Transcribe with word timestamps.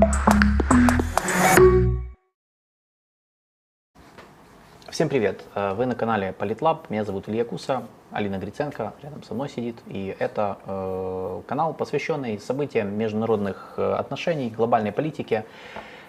Thank 0.00 0.44
you. 0.44 0.49
Всем 5.00 5.08
привет! 5.08 5.44
Э, 5.54 5.72
Вы 5.72 5.86
на 5.86 5.94
канале 5.94 6.34
Политлаб. 6.34 6.90
Меня 6.90 7.06
зовут 7.06 7.26
Илья 7.26 7.46
Куса, 7.46 7.84
Алина 8.10 8.36
Гриценко 8.36 8.92
рядом 9.02 9.22
со 9.22 9.32
мной 9.32 9.48
сидит. 9.48 9.76
И 9.86 10.14
это 10.18 10.58
э, 10.66 11.40
канал, 11.46 11.72
посвященный 11.72 12.38
событиям 12.38 12.92
международных 12.98 13.72
э, 13.78 13.94
отношений, 13.94 14.50
глобальной 14.50 14.92
политике. 14.92 15.46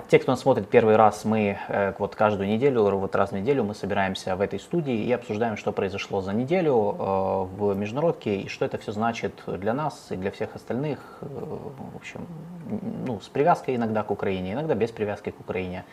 Те, 0.10 0.20
кто 0.20 0.34
нас 0.34 0.42
смотрит 0.42 0.68
первый 0.68 0.98
раз, 0.98 1.24
мы 1.24 1.58
э, 1.70 1.94
вот 2.00 2.16
каждую 2.16 2.50
неделю, 2.50 2.84
вот 2.84 3.16
раз 3.16 3.30
в 3.30 3.34
неделю 3.34 3.64
мы 3.64 3.76
собираемся 3.76 4.36
в 4.36 4.42
этой 4.42 4.60
студии 4.60 5.06
и 5.06 5.12
обсуждаем, 5.14 5.56
что 5.56 5.72
произошло 5.72 6.20
за 6.20 6.34
неделю 6.34 6.74
э, 6.74 7.04
в 7.56 7.74
международке 7.74 8.42
и 8.42 8.50
что 8.50 8.66
это 8.66 8.78
все 8.78 8.92
значит 8.92 9.42
для 9.48 9.74
нас 9.74 10.08
и 10.10 10.18
для 10.18 10.32
всех 10.32 10.54
остальных. 10.54 11.00
Э, 11.22 11.28
в 11.30 11.96
общем, 11.96 12.28
ну, 13.08 13.22
с 13.22 13.30
привязкой 13.30 13.78
иногда 13.78 14.04
к 14.04 14.12
Украине, 14.12 14.52
иногда 14.52 14.76
без 14.76 14.92
привязки 14.92 15.30
к 15.30 15.40
Украине. 15.40 15.86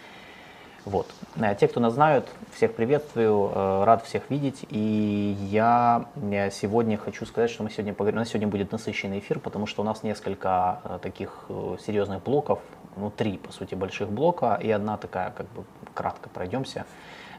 Вот. 0.85 1.07
Э, 1.37 1.55
Те, 1.59 1.69
кто 1.69 1.81
нас 1.81 1.95
знают, 1.95 2.29
всех 2.53 2.75
приветствую, 2.75 3.51
э, 3.55 3.85
рад 3.85 4.05
всех 4.05 4.31
видеть. 4.31 4.65
И 4.71 5.37
я 5.51 6.07
э, 6.17 6.51
сегодня 6.51 6.97
хочу 6.97 7.27
сказать, 7.27 7.51
что 7.51 7.63
мы 7.63 7.71
сегодня 7.71 7.93
поговорим, 7.93 8.19
у 8.19 8.21
нас 8.21 8.29
сегодня 8.29 8.49
будет 8.49 8.73
насыщенный 8.73 9.19
эфир, 9.19 9.39
потому 9.39 9.67
что 9.67 9.83
у 9.83 9.85
нас 9.85 10.03
несколько 10.03 11.01
таких 11.03 11.47
серьезных 11.85 12.23
блоков, 12.23 12.61
ну 12.97 13.11
три, 13.11 13.39
по 13.39 13.53
сути, 13.53 13.75
больших 13.75 14.09
блока, 14.11 14.59
и 14.63 14.71
одна 14.71 14.97
такая, 14.97 15.31
как 15.31 15.47
бы, 15.53 15.65
кратко 15.95 16.29
пройдемся. 16.29 16.85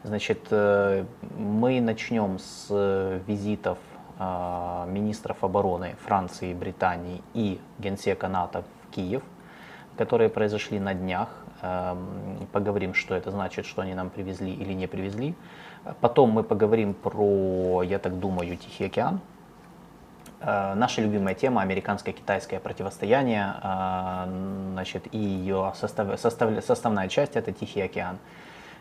Значит, 0.04 0.50
мы 0.52 1.82
начнем 1.82 2.40
с 2.40 2.68
визитов 3.28 3.78
министров 4.18 5.44
обороны 5.44 5.96
Франции, 6.06 6.54
Британии 6.54 7.22
и 7.34 7.60
генсека 7.80 8.28
НАТО 8.28 8.64
в 8.84 8.96
Киев 8.96 9.24
которые 10.00 10.30
произошли 10.30 10.80
на 10.80 10.94
днях. 10.94 11.28
Эм, 11.62 12.48
Поговорим, 12.52 12.94
что 12.94 13.16
это 13.16 13.32
значит, 13.32 13.66
что 13.66 13.82
они 13.82 13.94
нам 13.94 14.10
привезли 14.10 14.52
или 14.54 14.74
не 14.74 14.88
привезли. 14.88 15.36
Потом 16.02 16.32
мы 16.32 16.44
поговорим 16.44 16.94
про, 16.94 17.84
я 17.84 18.00
так 18.00 18.20
думаю, 18.20 18.58
Тихий 18.58 18.86
океан. 18.86 19.20
Э, 20.42 20.74
Наша 20.76 21.02
любимая 21.02 21.36
тема 21.36 21.62
американско-китайское 21.62 22.60
противостояние, 22.60 23.54
э, 23.62 24.70
значит, 24.74 25.08
и 25.14 25.18
ее 25.18 25.74
состав, 25.76 26.08
состав- 26.20 26.62
составная 26.66 27.08
часть 27.08 27.36
это 27.36 27.52
Тихий 27.52 27.82
океан. 27.82 28.18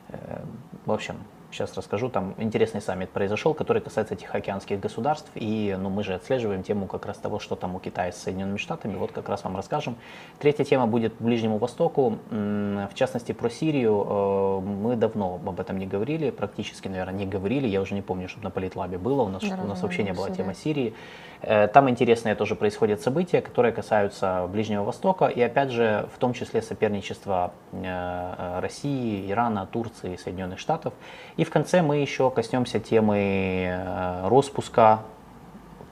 Э, 0.09 0.41
В 0.87 0.93
общем, 0.93 1.17
сейчас 1.51 1.77
расскажу. 1.77 2.09
Там 2.09 2.35
интересный 2.39 2.81
саммит 2.81 3.11
произошел, 3.11 3.55
который 3.55 3.83
касается 3.83 4.17
тихоокеанских 4.17 4.81
государств. 4.81 5.31
И 5.35 5.77
ну, 5.79 5.89
мы 5.91 6.03
же 6.05 6.15
отслеживаем 6.15 6.63
тему 6.63 6.87
как 6.87 7.07
раз 7.07 7.19
того, 7.19 7.39
что 7.39 7.57
там 7.57 7.75
у 7.75 7.79
Китая 7.79 8.13
с 8.13 8.19
Соединенными 8.23 8.59
Штатами. 8.59 8.97
Вот 8.97 9.13
как 9.13 9.29
раз 9.29 9.45
вам 9.45 9.57
расскажем. 9.57 9.97
Третья 10.39 10.65
тема 10.65 10.87
будет 10.87 11.15
Ближнему 11.19 11.59
Востоку. 11.59 12.19
В 12.31 12.95
частности, 12.95 13.33
про 13.33 13.51
Сирию. 13.51 14.07
Э, 14.09 14.61
Мы 14.61 14.97
давно 14.97 15.41
об 15.45 15.61
этом 15.61 15.79
не 15.79 15.87
говорили, 15.87 16.31
практически, 16.31 16.89
наверное, 16.89 17.15
не 17.15 17.27
говорили. 17.27 17.67
Я 17.67 17.81
уже 17.81 17.95
не 17.95 18.03
помню, 18.03 18.29
чтобы 18.29 18.45
на 18.45 18.51
Политлабе 18.51 18.99
было. 18.99 19.23
У 19.23 19.29
нас, 19.29 19.43
Да, 19.43 19.59
у 19.63 19.67
нас 19.67 19.83
вообще 19.83 20.03
не 20.03 20.15
Сирия. 20.15 20.35
тема 20.35 20.55
Сирии. 20.55 20.95
Э, 21.43 21.69
Там 21.69 21.89
интересные 21.89 22.35
тоже 22.35 22.55
происходят 22.55 23.01
события, 23.01 23.41
которые 23.41 23.73
касаются 23.73 24.49
Ближнего 24.51 24.85
Востока 24.85 25.27
и, 25.27 25.41
опять 25.41 25.71
же, 25.71 26.09
в 26.15 26.19
том 26.19 26.33
числе 26.33 26.63
соперничества 26.63 27.53
э, 27.73 27.85
э, 27.85 28.61
России, 28.61 29.31
Ирана, 29.31 29.67
Турции, 29.67 30.17
Соединенных 30.17 30.59
Штатов. 30.59 30.93
И 31.37 31.45
в 31.45 31.51
конце 31.51 31.83
мы 31.83 31.99
еще 31.99 32.31
коснемся 32.31 32.81
темы 32.81 33.79
распуска 34.25 35.01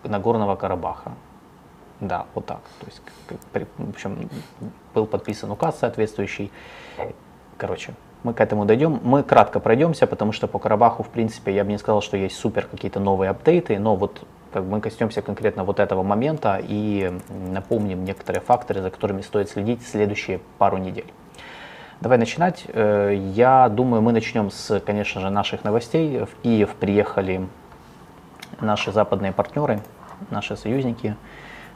Нагорного 0.05 0.56
Карабаха. 0.56 1.12
Да, 2.01 2.27
вот 2.35 2.47
так. 2.47 2.61
То 2.81 2.87
есть, 2.87 3.01
в 3.79 3.91
общем, 3.91 4.29
был 4.95 5.06
подписан 5.06 5.51
указ 5.51 5.79
соответствующий. 5.79 6.53
Короче, 7.56 7.95
мы 8.23 8.35
к 8.35 8.41
этому 8.41 8.67
дойдем. 8.67 9.01
Мы 9.03 9.23
кратко 9.23 9.61
пройдемся, 9.61 10.06
потому 10.06 10.33
что 10.33 10.47
по 10.47 10.59
Карабаху, 10.59 11.03
в 11.03 11.09
принципе, 11.09 11.55
я 11.55 11.65
бы 11.65 11.71
не 11.71 11.79
сказал, 11.79 12.03
что 12.03 12.17
есть 12.17 12.37
супер 12.37 12.67
какие-то 12.67 13.01
новые 13.01 13.31
апдейты, 13.31 13.79
но 13.79 13.97
вот 13.97 14.27
как 14.56 14.65
мы 14.65 14.81
коснемся 14.81 15.21
конкретно 15.21 15.65
вот 15.65 15.81
этого 15.81 16.03
момента 16.03 16.59
и 16.62 17.12
напомним 17.53 18.06
некоторые 18.06 18.41
факторы, 18.41 18.81
за 18.81 18.91
которыми 18.91 19.21
стоит 19.21 19.50
следить 19.50 19.87
следующие 19.87 20.41
пару 20.56 20.78
недель. 20.78 21.12
Давай 22.00 22.17
начинать. 22.17 22.65
Э, 22.69 23.15
Я 23.34 23.69
думаю, 23.69 24.00
мы 24.00 24.12
начнем 24.12 24.50
с, 24.50 24.81
конечно 24.81 25.21
же, 25.21 25.28
наших 25.28 25.62
новостей. 25.62 26.21
В 26.21 26.43
Киев 26.43 26.71
приехали 26.81 27.47
наши 28.59 28.93
западные 28.93 29.33
партнеры, 29.33 29.81
наши 30.31 30.56
союзники. 30.56 31.17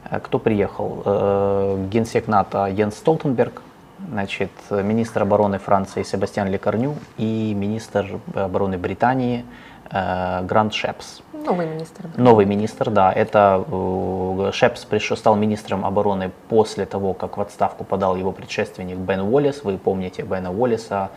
Э, 0.09 0.19
Кто 0.19 0.39
приехал? 0.39 1.03
Э, 1.05 1.85
Генсек 1.87 2.27
НАТО 2.27 2.65
Йенс 2.65 2.95
Столтенберг, 2.95 3.61
значит, 4.09 4.49
министр 4.71 5.21
обороны 5.21 5.59
Франции 5.59 6.01
Себастьян 6.01 6.47
Лекарню 6.47 6.95
и 7.19 7.53
министр 7.55 8.19
обороны 8.33 8.79
Британии 8.79 9.45
Грант 9.91 10.73
Шепс. 10.73 11.21
Новый 11.33 11.65
министр. 11.65 12.03
да. 12.15 12.23
Новый 12.23 12.45
министр, 12.45 12.89
да, 12.91 13.11
это 13.11 13.65
э, 13.69 14.51
Шепс 14.53 14.85
пришел, 14.85 15.17
стал 15.17 15.35
министром 15.35 15.85
обороны 15.85 16.31
после 16.49 16.85
того, 16.85 17.13
как 17.13 17.37
в 17.37 17.41
отставку 17.41 17.83
подал 17.83 18.15
его 18.15 18.31
предшественник 18.31 18.97
Бен 18.97 19.21
Уоллес. 19.21 19.63
Вы 19.63 19.77
помните 19.77 20.21
Бена 20.21 20.51
Уоллеса. 20.51 21.09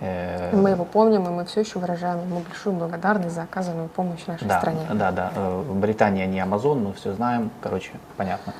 э, 0.00 0.54
Мы 0.54 0.70
его 0.70 0.84
помним, 0.84 1.26
и 1.26 1.30
мы 1.30 1.44
все 1.44 1.60
еще 1.60 1.78
выражаем 1.78 2.20
ему 2.20 2.40
большую 2.40 2.76
благодарность 2.76 3.34
за 3.34 3.42
оказанную 3.42 3.88
помощь 3.88 4.26
нашей 4.26 4.46
да, 4.46 4.58
стране. 4.58 4.80
Да, 4.92 5.10
да. 5.10 5.32
э, 5.34 5.62
Британия 5.74 6.26
не 6.26 6.40
Амазон, 6.40 6.84
мы 6.84 6.92
все 6.92 7.12
знаем. 7.14 7.50
Короче, 7.60 7.92
понятно. 8.16 8.52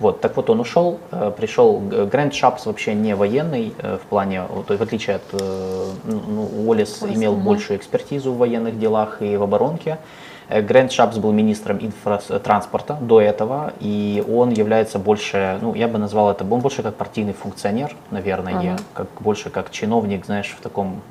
Вот, 0.00 0.20
так 0.20 0.36
вот 0.36 0.48
он 0.48 0.60
ушел, 0.60 0.98
э, 1.10 1.32
пришел. 1.36 1.80
Грэнд 1.80 2.32
Шапс 2.32 2.66
вообще 2.66 2.94
не 2.94 3.16
военный 3.16 3.74
э, 3.78 3.98
в 4.02 4.06
плане, 4.06 4.44
то 4.66 4.72
есть 4.72 4.80
в 4.80 4.82
отличие 4.82 5.16
от 5.16 5.22
э, 5.32 5.90
ну, 6.04 6.48
Уоллес 6.64 7.02
Уоллес, 7.02 7.16
имел 7.16 7.34
мгм. 7.34 7.44
большую 7.44 7.78
экспертизу 7.78 8.32
в 8.32 8.38
военных 8.38 8.78
делах 8.78 9.22
и 9.22 9.36
в 9.36 9.42
оборонке. 9.42 9.98
Грэнд 10.48 10.92
Шапс 10.92 11.18
был 11.18 11.32
министром 11.32 11.78
инфрастранспорта 11.78 12.96
до 13.00 13.20
этого, 13.20 13.74
и 13.80 14.24
он 14.26 14.50
является 14.50 14.98
больше, 14.98 15.58
ну, 15.60 15.74
я 15.74 15.88
бы 15.88 15.98
назвал 15.98 16.30
это, 16.30 16.42
он 16.44 16.60
больше 16.60 16.82
как 16.82 16.94
партийный 16.94 17.34
функционер, 17.34 17.94
наверное, 18.10 18.54
Мгм. 18.54 18.76
как 18.94 19.08
больше 19.20 19.50
как 19.50 19.70
чиновник, 19.70 20.24
знаешь, 20.24 20.56
в 20.58 20.62
таком 20.62 21.02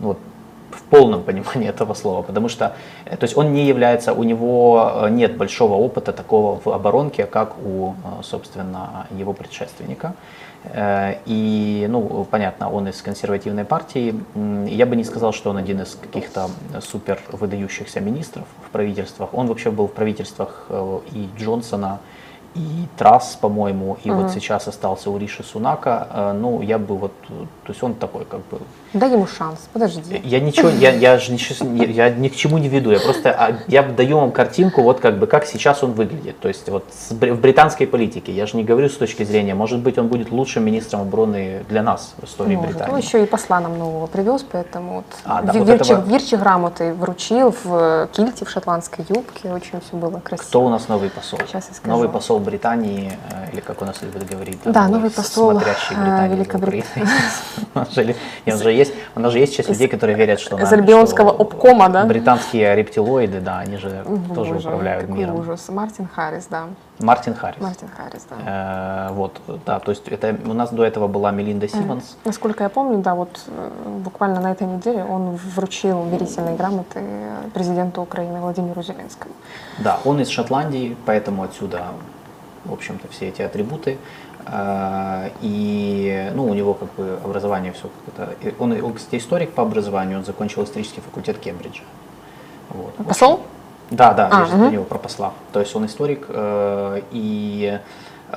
ну, 0.00 0.08
вот, 0.08 0.18
в 0.74 0.82
полном 0.82 1.22
понимании 1.22 1.68
этого 1.68 1.94
слова, 1.94 2.22
потому 2.22 2.48
что, 2.48 2.74
э, 3.04 3.16
то 3.16 3.24
есть 3.24 3.36
он 3.36 3.52
не 3.52 3.66
является, 3.66 4.12
у 4.12 4.24
него 4.24 4.92
э, 4.94 5.10
нет 5.10 5.36
большого 5.36 5.74
опыта 5.74 6.12
такого 6.12 6.60
в 6.64 6.68
оборонке, 6.68 7.26
как 7.26 7.56
у, 7.64 7.92
э, 7.92 8.22
собственно, 8.22 9.06
его 9.18 9.32
предшественника. 9.32 10.14
И, 11.26 11.86
ну, 11.90 12.26
понятно, 12.30 12.70
он 12.70 12.88
из 12.88 13.02
консервативной 13.02 13.66
партии. 13.66 14.14
Я 14.66 14.86
бы 14.86 14.96
не 14.96 15.04
сказал, 15.04 15.34
что 15.34 15.50
он 15.50 15.58
один 15.58 15.82
из 15.82 15.94
каких-то 15.94 16.48
супер 16.80 17.18
выдающихся 17.32 18.00
министров 18.00 18.46
в 18.66 18.70
правительствах. 18.70 19.34
Он 19.34 19.46
вообще 19.46 19.70
был 19.70 19.88
в 19.88 19.92
правительствах 19.92 20.70
и 21.12 21.28
Джонсона, 21.38 21.98
и 22.54 22.86
Трасс, 22.96 23.36
по-моему, 23.40 23.96
и 24.04 24.10
вот 24.10 24.24
Мгм. 24.26 24.28
сейчас 24.32 24.68
остался 24.68 25.10
у 25.10 25.18
Риши 25.18 25.42
Сунака. 25.42 26.08
Э, 26.12 26.32
Ну, 26.34 26.62
я 26.62 26.78
бы 26.78 26.96
вот, 26.96 27.12
то 27.28 27.72
есть 27.72 27.82
он 27.82 27.94
такой 27.94 28.24
как 28.24 28.40
бы 28.50 28.58
Дай 28.92 29.10
ему 29.10 29.26
шанс, 29.26 29.68
подожди. 29.72 30.20
я 30.24 30.38
ничего, 30.40 30.68
я, 30.68 30.90
я 30.92 31.18
же 31.18 31.32
не- 31.32 31.86
я 31.92 32.10
ни 32.10 32.28
к 32.28 32.36
чему 32.36 32.58
не 32.58 32.68
веду. 32.68 32.92
Я 32.92 33.00
просто 33.00 33.30
а, 33.30 33.52
я 33.66 33.82
даю 33.82 34.18
вам 34.20 34.30
картинку, 34.30 34.82
вот 34.82 35.00
как 35.00 35.18
бы 35.18 35.26
как 35.26 35.46
сейчас 35.46 35.82
он 35.82 35.92
выглядит. 35.92 36.38
То 36.40 36.48
есть 36.48 36.68
вот 36.68 36.84
в 37.10 37.14
британской 37.40 37.86
политике. 37.86 38.30
Я 38.32 38.46
же 38.46 38.56
не 38.56 38.62
говорю 38.64 38.88
с 38.88 38.96
точки 38.96 39.24
зрения, 39.24 39.54
может 39.54 39.80
быть, 39.80 39.98
он 39.98 40.06
будет 40.08 40.30
лучшим 40.30 40.64
министром 40.64 41.00
обороны 41.02 41.64
для 41.68 41.82
нас 41.82 42.14
в 42.20 42.24
истории 42.24 42.54
Может. 42.56 42.72
Он 42.72 42.78
Британии. 42.78 43.02
еще 43.04 43.22
и 43.22 43.26
посла 43.26 43.60
нам 43.60 43.78
нового 43.78 44.06
привез, 44.06 44.44
поэтому 44.50 44.96
вот, 44.96 45.04
А, 45.24 45.42
да, 45.42 45.52
вот 45.52 45.66
вирчи, 45.68 45.92
этого- 45.92 46.04
вирчи 46.08 46.36
грамоты 46.36 46.94
вручил 46.94 47.50
в 47.64 47.74
э, 47.74 48.06
кильте, 48.12 48.44
в 48.44 48.50
шотландской 48.50 49.04
юбке. 49.08 49.52
Очень 49.52 49.80
все 49.80 49.96
было 49.96 50.20
красиво. 50.20 50.46
Кто 50.46 50.64
у 50.64 50.68
нас 50.68 50.88
новый 50.88 51.10
посол? 51.10 51.38
Сейчас 51.46 51.68
я 51.68 51.74
скажу. 51.74 51.90
Новый 51.96 52.08
посол 52.08 52.38
Британии, 52.44 53.12
э, 53.30 53.52
или 53.52 53.60
как 53.60 53.82
у 53.82 53.84
нас 53.84 54.02
любят 54.02 54.28
говорить, 54.28 54.58
Да, 54.64 54.88
новый 54.88 55.10
посол, 55.10 55.50
смотрящий 55.52 55.96
э, 55.96 56.00
Британии 56.00 56.28
за 56.28 56.34
Великобритании. 56.36 57.08
У 57.74 57.78
нас 57.78 58.60
же- 58.62 58.72
есть, 58.72 58.94
у 59.16 59.20
нас 59.20 59.32
же 59.32 59.38
есть 59.40 59.56
часть 59.56 59.68
людей, 59.68 59.88
которые 59.88 60.16
верят, 60.16 60.38
что 60.38 60.56
из 60.58 60.72
Альбионского 60.72 61.30
обкома, 61.32 61.88
да? 61.88 62.04
британские 62.04 62.74
рептилоиды, 62.76 63.40
да, 63.40 63.58
они 63.58 63.78
же 63.78 64.04
тоже 64.34 64.54
управляют 64.54 65.08
миром. 65.08 65.40
ужас. 65.40 65.68
Мартин 65.68 66.06
Харрис, 66.14 66.46
да. 66.48 66.66
Мартин 67.00 67.34
Харрис. 67.34 67.60
Мартин 67.60 67.88
Харрис, 67.96 68.26
да. 68.30 69.08
Э, 69.10 69.12
Вот, 69.12 69.40
да, 69.66 69.80
то 69.80 69.90
есть 69.90 70.06
это 70.08 70.36
у 70.46 70.52
нас 70.52 70.70
до 70.70 70.84
этого 70.84 71.08
была 71.08 71.32
Мелинда 71.32 71.68
Симмонс. 71.68 72.16
Насколько 72.24 72.62
я 72.64 72.68
помню, 72.68 72.98
да, 72.98 73.14
вот 73.16 73.40
э, 73.48 73.70
буквально 74.04 74.40
на 74.40 74.52
этой 74.52 74.66
неделе 74.68 75.04
он 75.04 75.36
вручил 75.56 76.04
верительные 76.04 76.56
грамоты 76.56 77.00
э, 77.00 77.48
президенту 77.52 78.02
Украины 78.02 78.40
Владимиру 78.40 78.82
Зеленскому. 78.82 79.34
Да, 79.78 79.98
он 80.04 80.20
из 80.20 80.28
Шотландии, 80.28 80.96
поэтому 81.06 81.42
отсюда, 81.42 81.82
в 82.64 82.72
общем-то, 82.72 83.08
все 83.08 83.28
эти 83.28 83.42
атрибуты. 83.42 83.98
Э, 84.46 85.30
И, 85.40 86.30
ну, 86.34 86.46
у 86.46 86.54
него 86.54 86.74
как 86.74 86.92
бы 86.94 87.18
образование 87.24 87.72
все 87.72 87.88
как-то... 88.06 88.34
и 88.40 88.54
Он, 88.58 88.72
он, 88.84 88.94
кстати, 88.94 89.16
историк 89.20 89.52
по 89.52 89.62
образованию, 89.62 90.18
он 90.18 90.24
закончил 90.24 90.64
исторический 90.64 91.00
факультет 91.00 91.38
Кембриджа. 91.38 91.82
Вот. 92.70 92.94
Посол? 93.06 93.40
Да, 93.90 94.14
да, 94.14 94.28
А, 94.32 94.40
я 94.40 94.46
про 94.46 94.70
него 94.70 94.84
про 94.84 94.98
посла. 94.98 95.32
То 95.52 95.60
есть 95.60 95.74
он 95.76 95.86
историк, 95.86 96.26
э, 96.28 97.02
и 97.10 97.78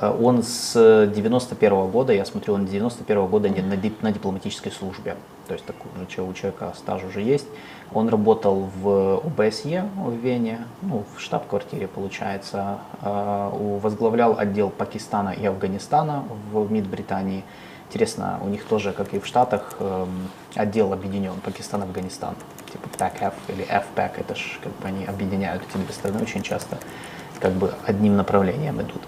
он 0.00 0.42
с 0.42 1.06
91 1.14 1.88
года, 1.90 2.12
я 2.12 2.24
смотрю, 2.24 2.54
он 2.54 2.66
с 2.66 2.70
91 2.70 3.26
года 3.26 3.48
не- 3.48 3.62
на, 3.62 3.74
дип- 3.74 4.02
на 4.02 4.12
дипломатической 4.12 4.70
службе. 4.70 5.16
То 5.46 5.54
есть 5.54 5.64
такой 5.64 5.90
у 6.02 6.06
человека 6.34 6.72
стаж 6.76 7.04
уже 7.04 7.20
есть. 7.22 7.46
Он 7.92 8.08
работал 8.08 8.68
в 8.82 9.16
ОБСЕ 9.24 9.88
в 9.96 10.12
Вене, 10.12 10.58
ну, 10.82 11.04
в 11.16 11.20
штаб-квартире, 11.20 11.88
получается. 11.88 12.78
Э, 13.02 13.50
Возглавлял 13.82 14.38
отдел 14.38 14.70
Пакистана 14.70 15.30
и 15.30 15.46
Афганистана 15.46 16.24
в 16.52 16.70
МИД 16.70 16.86
Британии. 16.88 17.44
Интересно, 17.88 18.38
у 18.42 18.48
них 18.48 18.64
тоже, 18.64 18.92
как 18.92 19.14
и 19.14 19.18
в 19.18 19.24
Штатах, 19.26 19.76
эм, 19.80 20.28
отдел 20.54 20.92
объединен 20.92 21.32
Пакистан-Афганистан. 21.42 22.34
Типа 22.70 22.86
PACF 22.98 23.32
или 23.48 23.64
FPAC, 23.64 24.10
это 24.18 24.34
ж 24.34 24.58
как 24.62 24.72
бы 24.76 24.88
они 24.88 25.06
объединяют 25.06 25.62
эти 25.66 25.78
две 25.82 25.92
страны 25.94 26.20
очень 26.20 26.42
часто, 26.42 26.76
как 27.40 27.52
бы 27.52 27.72
одним 27.86 28.16
направлением 28.18 28.82
идут. 28.82 29.00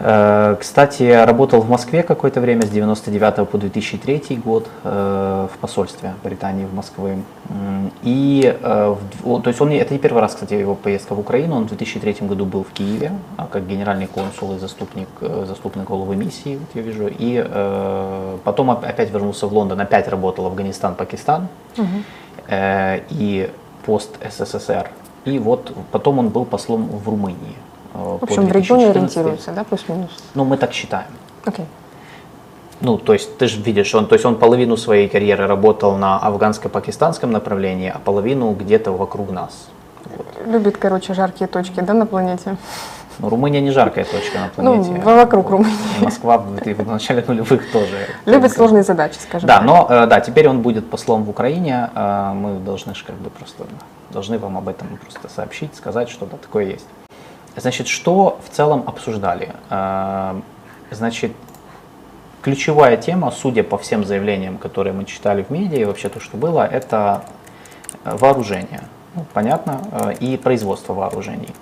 Э, 0.00 0.56
Кстати, 0.60 1.02
я 1.02 1.26
работал 1.26 1.60
в 1.60 1.68
Москве 1.68 2.02
какое-то 2.02 2.40
время 2.40 2.62
с 2.62 2.70
99 2.70 3.48
по 3.48 3.58
2003 3.58 4.40
год 4.44 4.66
э, 4.84 5.48
в 5.52 5.58
посольстве 5.58 6.14
Британии 6.22 6.64
в 6.66 6.74
Москве. 6.74 7.18
И, 8.02 8.56
э, 8.60 8.96
то 9.24 9.42
есть 9.46 9.60
он, 9.60 9.70
это 9.72 9.92
не 9.94 9.98
первый 9.98 10.20
раз, 10.20 10.34
кстати, 10.34 10.54
его 10.54 10.74
поездка 10.74 11.14
в 11.14 11.18
Украину. 11.20 11.56
Он 11.56 11.64
в 11.64 11.68
2003 11.68 12.26
году 12.28 12.44
был 12.44 12.62
в 12.64 12.72
Киеве, 12.72 13.12
а 13.36 13.46
как 13.50 13.66
генеральный 13.66 14.06
консул 14.06 14.54
и 14.54 14.58
заступник, 14.58 15.08
заступник 15.20 15.88
головы 15.88 16.14
миссии, 16.16 16.56
вот 16.58 16.68
я 16.74 16.82
вижу. 16.82 17.08
И 17.08 17.44
потом 18.44 18.68
оп- 18.70 18.84
опять 18.84 19.10
вернулся 19.10 19.46
в 19.46 19.52
Лондон, 19.52 19.80
опять 19.80 20.08
работал 20.08 20.46
Афганистан, 20.46 20.94
Пакистан 20.94 21.48
э, 22.48 23.00
и 23.10 23.50
пост 23.84 24.10
СССР. 24.30 24.90
И 25.24 25.38
вот 25.38 25.72
потом 25.90 26.18
он 26.18 26.28
был 26.28 26.44
послом 26.44 26.86
в 26.88 27.08
Румынии. 27.08 27.56
Э, 27.94 28.18
В 28.20 28.22
общем, 28.24 28.46
в 28.46 28.52
регионе 28.52 28.92
2014. 28.92 28.96
ориентируется, 28.96 29.52
да, 29.52 29.64
плюс-минус? 29.64 30.10
Ну, 30.34 30.44
мы 30.44 30.56
так 30.56 30.72
считаем. 30.72 31.08
Окей. 31.44 31.66
Ну, 32.80 32.96
то 32.96 33.12
есть 33.12 33.38
ты 33.38 33.48
же 33.48 33.60
видишь, 33.60 33.94
он, 33.94 34.06
то 34.06 34.14
есть 34.14 34.24
он 34.24 34.36
половину 34.36 34.76
своей 34.76 35.08
карьеры 35.08 35.46
работал 35.46 35.96
на 35.96 36.18
афганско-пакистанском 36.18 37.26
направлении, 37.26 37.92
а 37.94 37.98
половину 37.98 38.52
где-то 38.52 38.92
вокруг 38.92 39.30
нас. 39.30 39.68
Вот. 40.16 40.26
Любит, 40.46 40.76
короче, 40.76 41.12
жаркие 41.14 41.48
точки, 41.48 41.80
да, 41.80 41.92
на 41.92 42.06
планете? 42.06 42.56
Но 43.18 43.28
Румыния 43.30 43.60
не 43.60 43.72
жаркая 43.72 44.04
точка 44.04 44.38
на 44.38 44.62
Ну, 44.62 44.82
планете. 44.84 45.00
вокруг 45.04 45.50
Румынии. 45.50 45.74
Москва 46.00 46.38
в, 46.38 46.86
начале 46.86 47.24
нулевых 47.26 47.68
тоже. 47.72 48.06
Любит 48.26 48.52
сложные 48.52 48.84
задачи, 48.84 49.16
скажем 49.18 49.48
Да, 49.48 49.60
но 49.60 49.88
э, 49.90 50.06
да, 50.06 50.20
теперь 50.20 50.48
он 50.48 50.62
будет 50.62 50.88
послом 50.88 51.24
в 51.24 51.30
Украине. 51.30 51.90
э, 51.94 52.32
Мы 52.32 52.60
должны 52.60 52.94
ж 52.94 53.02
как 53.04 53.16
бы 53.16 53.30
просто 53.30 53.64
должны 54.10 54.38
вам 54.38 54.56
об 54.56 54.68
этом 54.68 54.86
просто 55.02 55.28
сообщить, 55.34 55.74
сказать, 55.74 56.08
что 56.08 56.26
да, 56.26 56.36
такое 56.36 56.66
есть. 56.66 56.86
Значит, 57.60 57.88
что 57.88 58.38
в 58.46 58.54
целом 58.54 58.84
обсуждали? 58.86 59.52
Э, 59.70 60.40
Значит, 60.90 61.32
ключевая 62.40 62.96
тема, 62.96 63.30
судя 63.30 63.62
по 63.62 63.76
всем 63.76 64.04
заявлениям, 64.04 64.56
которые 64.56 64.94
мы 64.94 65.04
читали 65.04 65.42
в 65.42 65.50
медиа 65.50 65.80
и 65.80 65.84
вообще 65.84 66.08
то, 66.08 66.18
что 66.18 66.38
было, 66.38 66.66
это 66.66 67.24
э, 68.04 68.16
вооружение. 68.16 68.80
Ну, 69.14 69.26
понятно, 69.34 69.82
э, 69.92 70.14
и 70.20 70.36
производство 70.38 70.94
вооружений. 70.94 71.54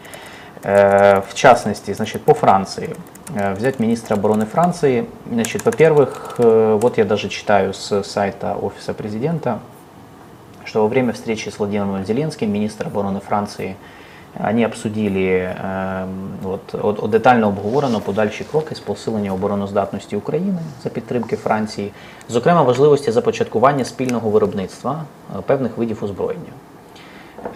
Э, 0.63 1.23
В 1.23 1.35
частности, 1.35 1.93
значит, 1.95 2.23
по 2.23 2.35
Франции. 2.35 2.97
Взять 3.29 3.81
министра 3.81 4.15
обороны 4.15 4.47
Франции. 4.47 5.09
Значит, 5.29 5.65
во-первых, 5.65 6.37
вот 6.39 6.97
я 6.97 7.05
даже 7.05 7.29
читаю 7.29 7.75
с 7.75 8.05
сайта 8.05 8.55
Офиса 8.55 8.95
президента, 8.95 9.59
что 10.65 10.83
во 10.83 10.87
время 10.89 11.13
встречи 11.13 11.49
с 11.49 11.59
Владимиром 11.59 12.05
Зеленским, 12.05 12.53
министр 12.53 12.87
оборони 12.87 13.19
Франції, 13.19 13.75
вони 14.40 14.66
обсудили 14.66 15.26
е, 15.30 16.06
от, 16.44 16.76
от, 16.82 17.04
от 17.04 17.12
детально 17.12 17.48
обговорено 17.48 18.00
подальші 18.00 18.44
кроки 18.52 18.76
з 18.76 18.80
посилення 18.80 19.34
обороноздатності 19.34 20.16
України 20.16 20.60
за 20.84 20.90
підтримки 20.90 21.36
Франції, 21.36 21.92
зокрема 22.30 22.62
важливості 22.62 23.12
започаткування 23.12 23.86
спільного 23.86 24.30
виробництва 24.30 25.04
е, 25.38 25.42
певних 25.46 25.78
видів 25.78 26.04
озброєння. 26.04 26.52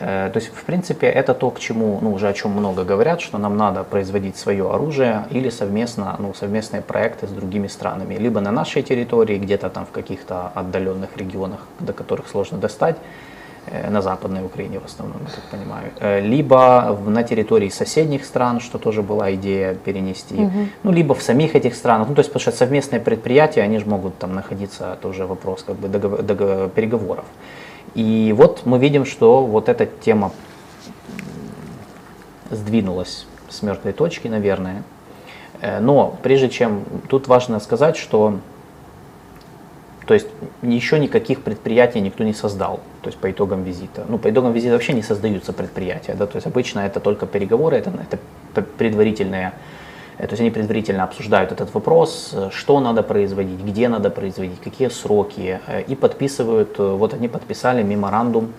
Э, 0.02 0.30
То 0.32 0.40
есть, 0.40 0.52
в 0.56 0.64
принципе, 0.64 1.08
это 1.08 1.34
то, 1.34 1.50
к 1.52 1.60
чему, 1.60 2.00
ну, 2.02 2.14
уже 2.14 2.28
о 2.28 2.34
чем 2.34 2.52
много 2.52 2.84
говорят, 2.84 3.22
что 3.22 3.38
нам 3.38 3.58
надо 3.58 3.84
производить 3.84 4.38
свое 4.38 4.64
оружие 4.64 5.24
или 5.32 5.50
совместно, 5.50 6.16
ну, 6.20 6.34
совместные 6.34 6.82
проекты 6.82 7.28
с 7.28 7.32
другими 7.32 7.68
странами, 7.68 8.16
либо 8.16 8.42
на 8.42 8.52
нашей 8.52 8.84
территории, 8.84 9.38
где-то 9.38 9.70
там 9.70 9.86
в 9.86 9.92
каких-то 9.92 10.52
отдаленных 10.56 11.18
регионах, 11.18 11.60
до 11.80 11.94
которых 11.94 12.28
сложно 12.32 12.58
достать, 12.58 12.96
э, 12.96 13.29
на 13.91 14.01
Западной 14.03 14.43
Украине 14.45 14.79
в 14.81 14.85
основном, 14.85 15.19
я 15.27 15.35
так 15.35 15.45
понимаю, 15.51 15.91
э, 16.01 16.21
либо 16.21 16.99
на 17.07 17.23
территории 17.23 17.69
соседних 17.69 18.25
стран, 18.25 18.61
что 18.61 18.79
тоже 18.79 19.03
была 19.03 19.33
идея 19.35 19.75
перенести, 19.75 20.51
ну, 20.83 20.93
либо 20.93 21.15
в 21.15 21.23
самих 21.23 21.55
этих 21.55 21.75
странах, 21.75 22.09
ну, 22.09 22.15
то 22.15 22.21
есть, 22.21 22.33
потому 22.33 22.41
что 22.41 22.53
совместные 22.53 23.01
предприятия, 23.01 23.63
они 23.63 23.79
же 23.79 23.87
могут 23.87 24.19
там 24.19 24.35
находиться, 24.35 24.97
тоже 25.03 25.27
вопрос 25.27 25.63
как 25.63 25.77
бы 25.77 25.89
договор- 25.89 26.23
договор- 26.23 26.69
переговоров. 26.71 27.25
И 27.95 28.35
вот 28.37 28.63
мы 28.67 28.79
видим, 28.79 29.05
что 29.05 29.45
вот 29.47 29.69
эта 29.69 29.87
тема 29.87 30.33
сдвинулась 32.51 33.27
с 33.49 33.63
мертвой 33.63 33.93
точки, 33.93 34.29
наверное. 34.29 34.83
Э, 35.61 35.81
Но 35.81 36.17
прежде 36.23 36.49
чем, 36.49 36.85
тут 37.09 37.29
важно 37.29 37.61
сказать, 37.61 37.97
что 37.97 38.39
то 40.07 40.15
есть 40.15 40.27
еще 40.63 40.99
никаких 40.99 41.43
предприятий 41.43 42.01
никто 42.01 42.25
не 42.25 42.33
создал, 42.35 42.81
то 43.03 43.09
есть 43.09 43.19
по 43.19 43.31
итогам 43.31 43.65
визита. 43.65 44.05
Ну, 44.09 44.19
по 44.19 44.29
итогам 44.29 44.53
визита 44.53 44.73
вообще 44.73 44.93
не 44.93 45.03
создаются 45.03 45.53
предприятия, 45.53 46.15
да, 46.15 46.27
то 46.27 46.37
есть 46.37 46.47
обычно 46.47 46.81
это 46.81 47.01
только 47.01 47.27
переговоры, 47.27 47.77
это, 47.77 47.91
это 48.09 48.63
предварительные, 48.79 49.53
э, 50.19 50.27
то 50.27 50.33
есть 50.33 50.41
они 50.41 50.51
предварительно 50.51 51.05
обсуждают 51.05 51.53
этот 51.53 51.75
вопрос, 51.75 52.31
э, 52.35 52.51
что 52.53 52.81
надо 52.81 53.03
производить, 53.03 53.61
где 53.61 53.89
надо 53.89 54.11
производить, 54.11 54.61
какие 54.61 54.89
сроки, 54.89 55.61
э, 55.67 55.83
и 55.83 55.95
подписывают, 55.95 56.79
вот 56.79 57.15
они 57.15 57.29
подписали 57.29 57.83
меморандум 57.83 58.53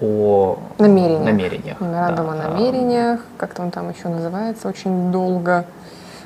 о 0.00 0.58
Намерениях. 0.78 1.24
намерениях. 1.24 1.80
Меморандум 1.80 2.26
да. 2.26 2.32
о 2.32 2.50
намерениях, 2.50 3.20
как-то 3.36 3.62
он 3.62 3.70
там 3.70 3.90
еще 3.90 4.08
называется, 4.08 4.68
очень 4.68 5.10
долго. 5.12 5.64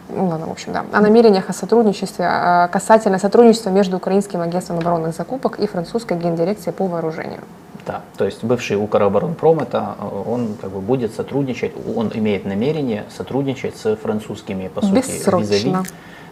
Ну 0.08 0.28
ладно, 0.28 0.46
в 0.46 0.50
общем, 0.50 0.72
да. 0.72 0.84
О 0.92 1.00
намерениях 1.00 1.50
о 1.50 1.52
сотрудничестве, 1.52 2.68
касательно 2.72 3.18
сотрудничества 3.18 3.70
между 3.70 3.96
Украинским 3.96 4.40
агентством 4.40 4.78
оборонных 4.78 5.14
закупок 5.14 5.58
и 5.58 5.66
французской 5.66 6.16
гендирекцией 6.16 6.72
по 6.72 6.86
вооружению. 6.86 7.40
Да, 7.88 8.02
то 8.18 8.26
есть 8.26 8.44
бывший 8.44 8.76
Укроборонпром, 8.76 9.60
это 9.60 9.94
э, 9.98 10.22
он 10.26 10.56
как 10.60 10.70
бы 10.70 10.80
будет 10.80 11.14
сотрудничать, 11.14 11.72
он 11.96 12.10
имеет 12.14 12.44
намерение 12.44 13.04
сотрудничать 13.16 13.78
с 13.78 13.96
французскими, 13.96 14.68
по 14.68 14.82
сути, 14.82 14.96
Бессрочно. 14.96 15.38
визави. 15.38 15.76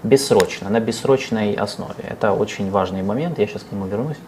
Бессрочно, 0.02 0.68
на 0.68 0.80
бессрочной 0.80 1.54
основе. 1.54 2.04
Это 2.10 2.32
очень 2.32 2.70
важный 2.70 3.02
момент, 3.02 3.38
я 3.38 3.46
сейчас 3.46 3.62
к 3.62 3.72
нему 3.72 3.86
вернусь. 3.86 4.18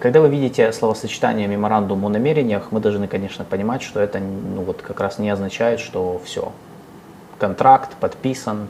Когда 0.00 0.20
вы 0.20 0.28
видите 0.28 0.70
словосочетание 0.72 1.48
меморандум 1.48 2.04
о 2.04 2.10
намерениях, 2.10 2.68
мы 2.70 2.80
должны, 2.80 3.08
конечно, 3.08 3.44
понимать, 3.44 3.80
что 3.82 3.98
это 3.98 4.18
ну, 4.18 4.62
вот 4.62 4.82
как 4.82 5.00
раз 5.00 5.18
не 5.18 5.30
означает, 5.30 5.80
что 5.80 6.20
все, 6.22 6.52
контракт 7.40 7.96
подписан, 7.96 8.68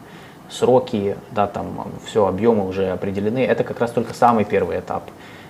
сроки, 0.48 1.16
да, 1.32 1.46
там 1.46 1.88
все, 2.06 2.26
объемы 2.26 2.66
уже 2.66 2.90
определены. 2.90 3.44
Это 3.44 3.64
как 3.64 3.80
раз 3.80 3.90
только 3.90 4.14
самый 4.14 4.44
первый 4.44 4.78
этап. 4.78 5.04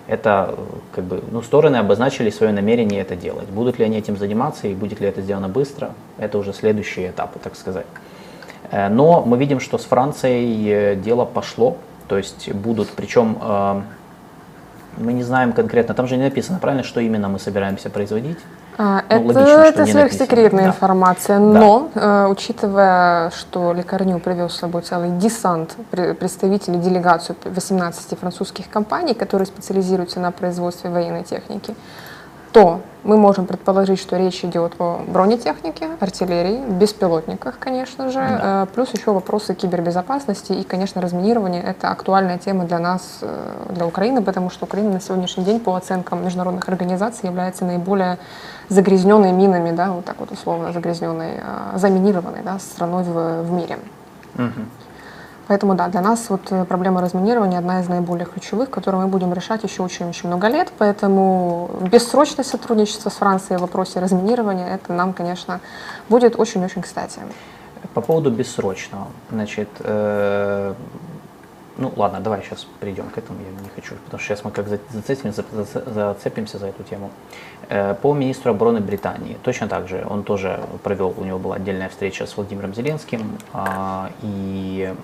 Это 0.07 0.55
как 0.91 1.03
бы, 1.05 1.23
ну, 1.31 1.41
стороны 1.41 1.77
обозначили 1.77 2.29
свое 2.29 2.51
намерение 2.51 3.01
это 3.01 3.15
делать. 3.15 3.47
Будут 3.49 3.79
ли 3.79 3.85
они 3.85 3.97
этим 3.97 4.17
заниматься 4.17 4.67
и 4.67 4.73
будет 4.73 4.99
ли 4.99 5.07
это 5.07 5.21
сделано 5.21 5.47
быстро, 5.47 5.91
это 6.17 6.37
уже 6.37 6.53
следующие 6.53 7.11
этапы, 7.11 7.39
так 7.39 7.55
сказать. 7.55 7.85
Э, 8.71 8.89
Но 8.89 9.23
мы 9.25 9.37
видим, 9.37 9.59
что 9.59 9.77
с 9.77 9.85
Францией 9.85 10.69
э, 10.69 10.95
дело 10.95 11.25
пошло, 11.25 11.77
то 12.07 12.17
есть 12.17 12.51
будут, 12.51 12.89
причем 12.89 13.37
э, 13.41 13.81
мы 14.97 15.13
не 15.13 15.23
знаем 15.23 15.53
конкретно, 15.53 15.93
там 15.93 16.07
же 16.07 16.17
не 16.17 16.23
написано, 16.23 16.59
правильно, 16.59 16.83
что 16.83 16.99
именно 16.99 17.29
мы 17.29 17.39
собираемся 17.39 17.89
производить. 17.89 18.39
А, 18.77 19.03
Ну, 19.09 19.31
это 19.31 19.39
логично, 19.39 19.85
сверхсекретная 19.85 20.43
написано, 20.43 20.61
да. 20.61 20.67
информация, 20.69 21.39
но 21.39 21.89
э, 21.93 22.27
учитывая, 22.29 23.29
что 23.31 23.73
Лекарню 23.73 24.19
привез 24.19 24.53
с 24.53 24.59
собой 24.59 24.81
целый 24.81 25.11
десант 25.11 25.75
пре- 25.91 26.13
представителей, 26.13 26.77
делегацию 26.77 27.35
18 27.43 28.19
французских 28.19 28.69
компаний, 28.69 29.13
которые 29.13 29.45
специализируются 29.45 30.19
на 30.19 30.31
производстве 30.31 30.89
военной 30.89 31.23
техники, 31.23 31.75
то 32.51 32.81
мы 33.03 33.17
можем 33.17 33.47
предположить, 33.47 33.99
что 33.99 34.17
речь 34.17 34.43
идет 34.45 34.73
о 34.79 35.01
бронетехнике, 35.07 35.89
артиллерии, 35.99 36.59
беспилотниках, 36.69 37.57
конечно 37.57 38.09
же, 38.11 38.19
Да. 38.19 38.63
э, 38.63 38.75
плюс 38.75 38.93
еще 38.93 39.11
вопросы 39.11 39.55
кибербезопасности 39.55 40.53
и, 40.53 40.63
конечно, 40.63 41.01
разминирование. 41.01 41.63
Это 41.63 41.89
актуальная 41.89 42.37
тема 42.37 42.65
для 42.65 42.77
нас, 42.79 43.19
э, 43.21 43.65
для 43.69 43.87
Украины, 43.87 44.21
потому 44.21 44.51
что 44.51 44.65
Украина 44.65 44.91
на 44.91 45.01
сегодняшний 45.01 45.43
день, 45.43 45.59
по 45.59 45.75
оценкам 45.75 46.23
международных 46.23 46.69
организаций, 46.69 47.27
является 47.27 47.65
наиболее 47.65 48.19
загрязненной 48.69 49.31
минами, 49.31 49.71
да, 49.71 49.91
вот 49.91 50.05
так 50.05 50.19
вот 50.19 50.31
условно 50.31 50.71
загрязненной, 50.71 51.39
э, 51.39 51.77
заминированной 51.77 52.43
да, 52.43 52.59
страной 52.59 53.03
в, 53.03 53.41
в 53.43 53.51
мире. 53.51 53.79
Мгм. 54.35 54.69
Поэтому 55.47 55.75
да, 55.75 55.87
для 55.87 56.01
нас 56.01 56.29
вот 56.29 56.51
э, 56.51 56.65
проблема 56.65 57.01
разминирования 57.01 57.57
одна 57.57 57.81
из 57.81 57.87
наиболее 57.89 58.25
ключевых, 58.25 58.69
которую 58.69 59.03
мы 59.03 59.07
будем 59.09 59.33
решать 59.33 59.63
еще 59.63 59.83
очень-очень 59.83 60.27
много 60.27 60.47
лет. 60.47 60.71
Поэтому 60.77 61.69
бессрочное 61.91 62.45
сотрудничество 62.45 63.09
с 63.09 63.13
Францией 63.13 63.57
в 63.57 63.61
вопросе 63.61 63.99
разминирования, 63.99 64.67
это 64.67 64.93
нам, 64.93 65.13
конечно, 65.13 65.59
будет 66.09 66.39
очень-очень 66.39 66.81
кстати. 66.81 67.19
По 67.93 68.01
поводу 68.01 68.31
бессрочного, 68.31 69.07
значит, 69.31 69.69
э, 69.79 70.73
ну 71.80 71.92
ладно, 71.96 72.20
давай 72.20 72.42
сейчас 72.42 72.66
перейдем 72.80 73.04
к 73.10 73.18
этому, 73.18 73.38
я 73.44 73.62
не 73.62 73.68
хочу, 73.74 73.94
потому 74.04 74.18
что 74.20 74.28
сейчас 74.28 74.44
мы 74.44 74.50
как 74.50 74.68
за- 74.68 74.78
зацепимся, 74.92 75.44
за- 75.52 75.92
зацепимся 75.94 76.58
за 76.58 76.66
эту 76.66 76.82
тему. 76.90 77.10
Э, 77.68 77.94
По 77.94 78.14
министру 78.14 78.52
обороны 78.52 78.80
Британии, 78.80 79.36
точно 79.42 79.68
так 79.68 79.88
же, 79.88 80.06
он 80.10 80.22
тоже 80.22 80.58
провел, 80.82 81.14
у 81.18 81.24
него 81.24 81.38
была 81.38 81.56
отдельная 81.56 81.88
встреча 81.88 82.24
с 82.26 82.36
Владимиром 82.36 82.74
Зеленским, 82.74 83.20
а, 83.52 84.08
и 84.22 84.88
м, 84.90 84.96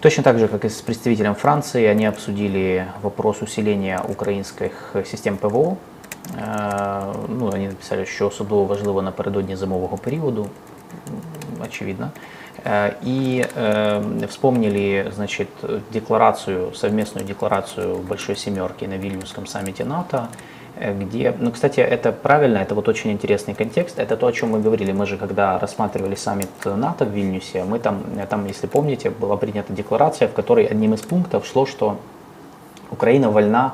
Точно 0.00 0.22
так 0.22 0.38
же, 0.38 0.48
как 0.48 0.64
и 0.64 0.68
с 0.68 0.80
представителем 0.82 1.34
Франции, 1.34 1.86
они 1.86 2.06
обсудили 2.06 2.84
вопрос 3.02 3.42
усиления 3.42 4.00
українських 4.08 4.94
систем 5.04 5.36
ПВО. 5.36 5.76
Е, 6.38 7.02
Ну, 7.28 7.46
вони 7.46 7.68
написали, 7.68 8.06
що 8.06 8.26
особливо 8.28 8.64
важливо 8.64 9.02
напередодні 9.02 9.56
зимового 9.56 9.96
періоду, 9.96 10.42
м, 10.42 11.62
очевидно. 11.66 12.10
Е, 12.65 12.95
И 13.03 13.45
э, 13.55 14.27
вспомнили, 14.27 15.11
значит, 15.15 15.49
декларацию, 15.91 16.73
совместную 16.73 17.25
декларацию 17.25 17.97
Большой 17.97 18.35
Семерки 18.35 18.85
на 18.85 18.97
Вильнюсском 18.97 19.47
саммите 19.47 19.83
НАТО, 19.83 20.27
э, 20.75 20.93
где, 20.93 21.33
ну, 21.39 21.51
кстати, 21.51 21.79
это 21.79 22.11
правильно, 22.11 22.59
это 22.59 22.75
вот 22.75 22.87
очень 22.87 23.11
интересный 23.11 23.55
контекст, 23.55 23.99
это 23.99 24.15
то, 24.15 24.27
о 24.27 24.31
чем 24.31 24.51
мы 24.51 24.61
говорили, 24.61 24.91
мы 24.91 25.05
же, 25.05 25.17
когда 25.17 25.57
рассматривали 25.59 26.15
саммит 26.15 26.49
НАТО 26.65 27.05
в 27.05 27.09
Вильнюсе, 27.09 27.63
мы 27.63 27.79
там, 27.79 28.03
э, 28.15 28.27
там, 28.27 28.45
если 28.45 28.67
помните, 28.67 29.09
была 29.09 29.37
принята 29.37 29.73
декларация, 29.73 30.27
в 30.27 30.33
которой 30.33 30.65
одним 30.65 30.93
из 30.93 31.01
пунктов 31.01 31.47
шло, 31.47 31.65
что 31.65 31.97
Украина 32.91 33.31
вольна, 33.31 33.73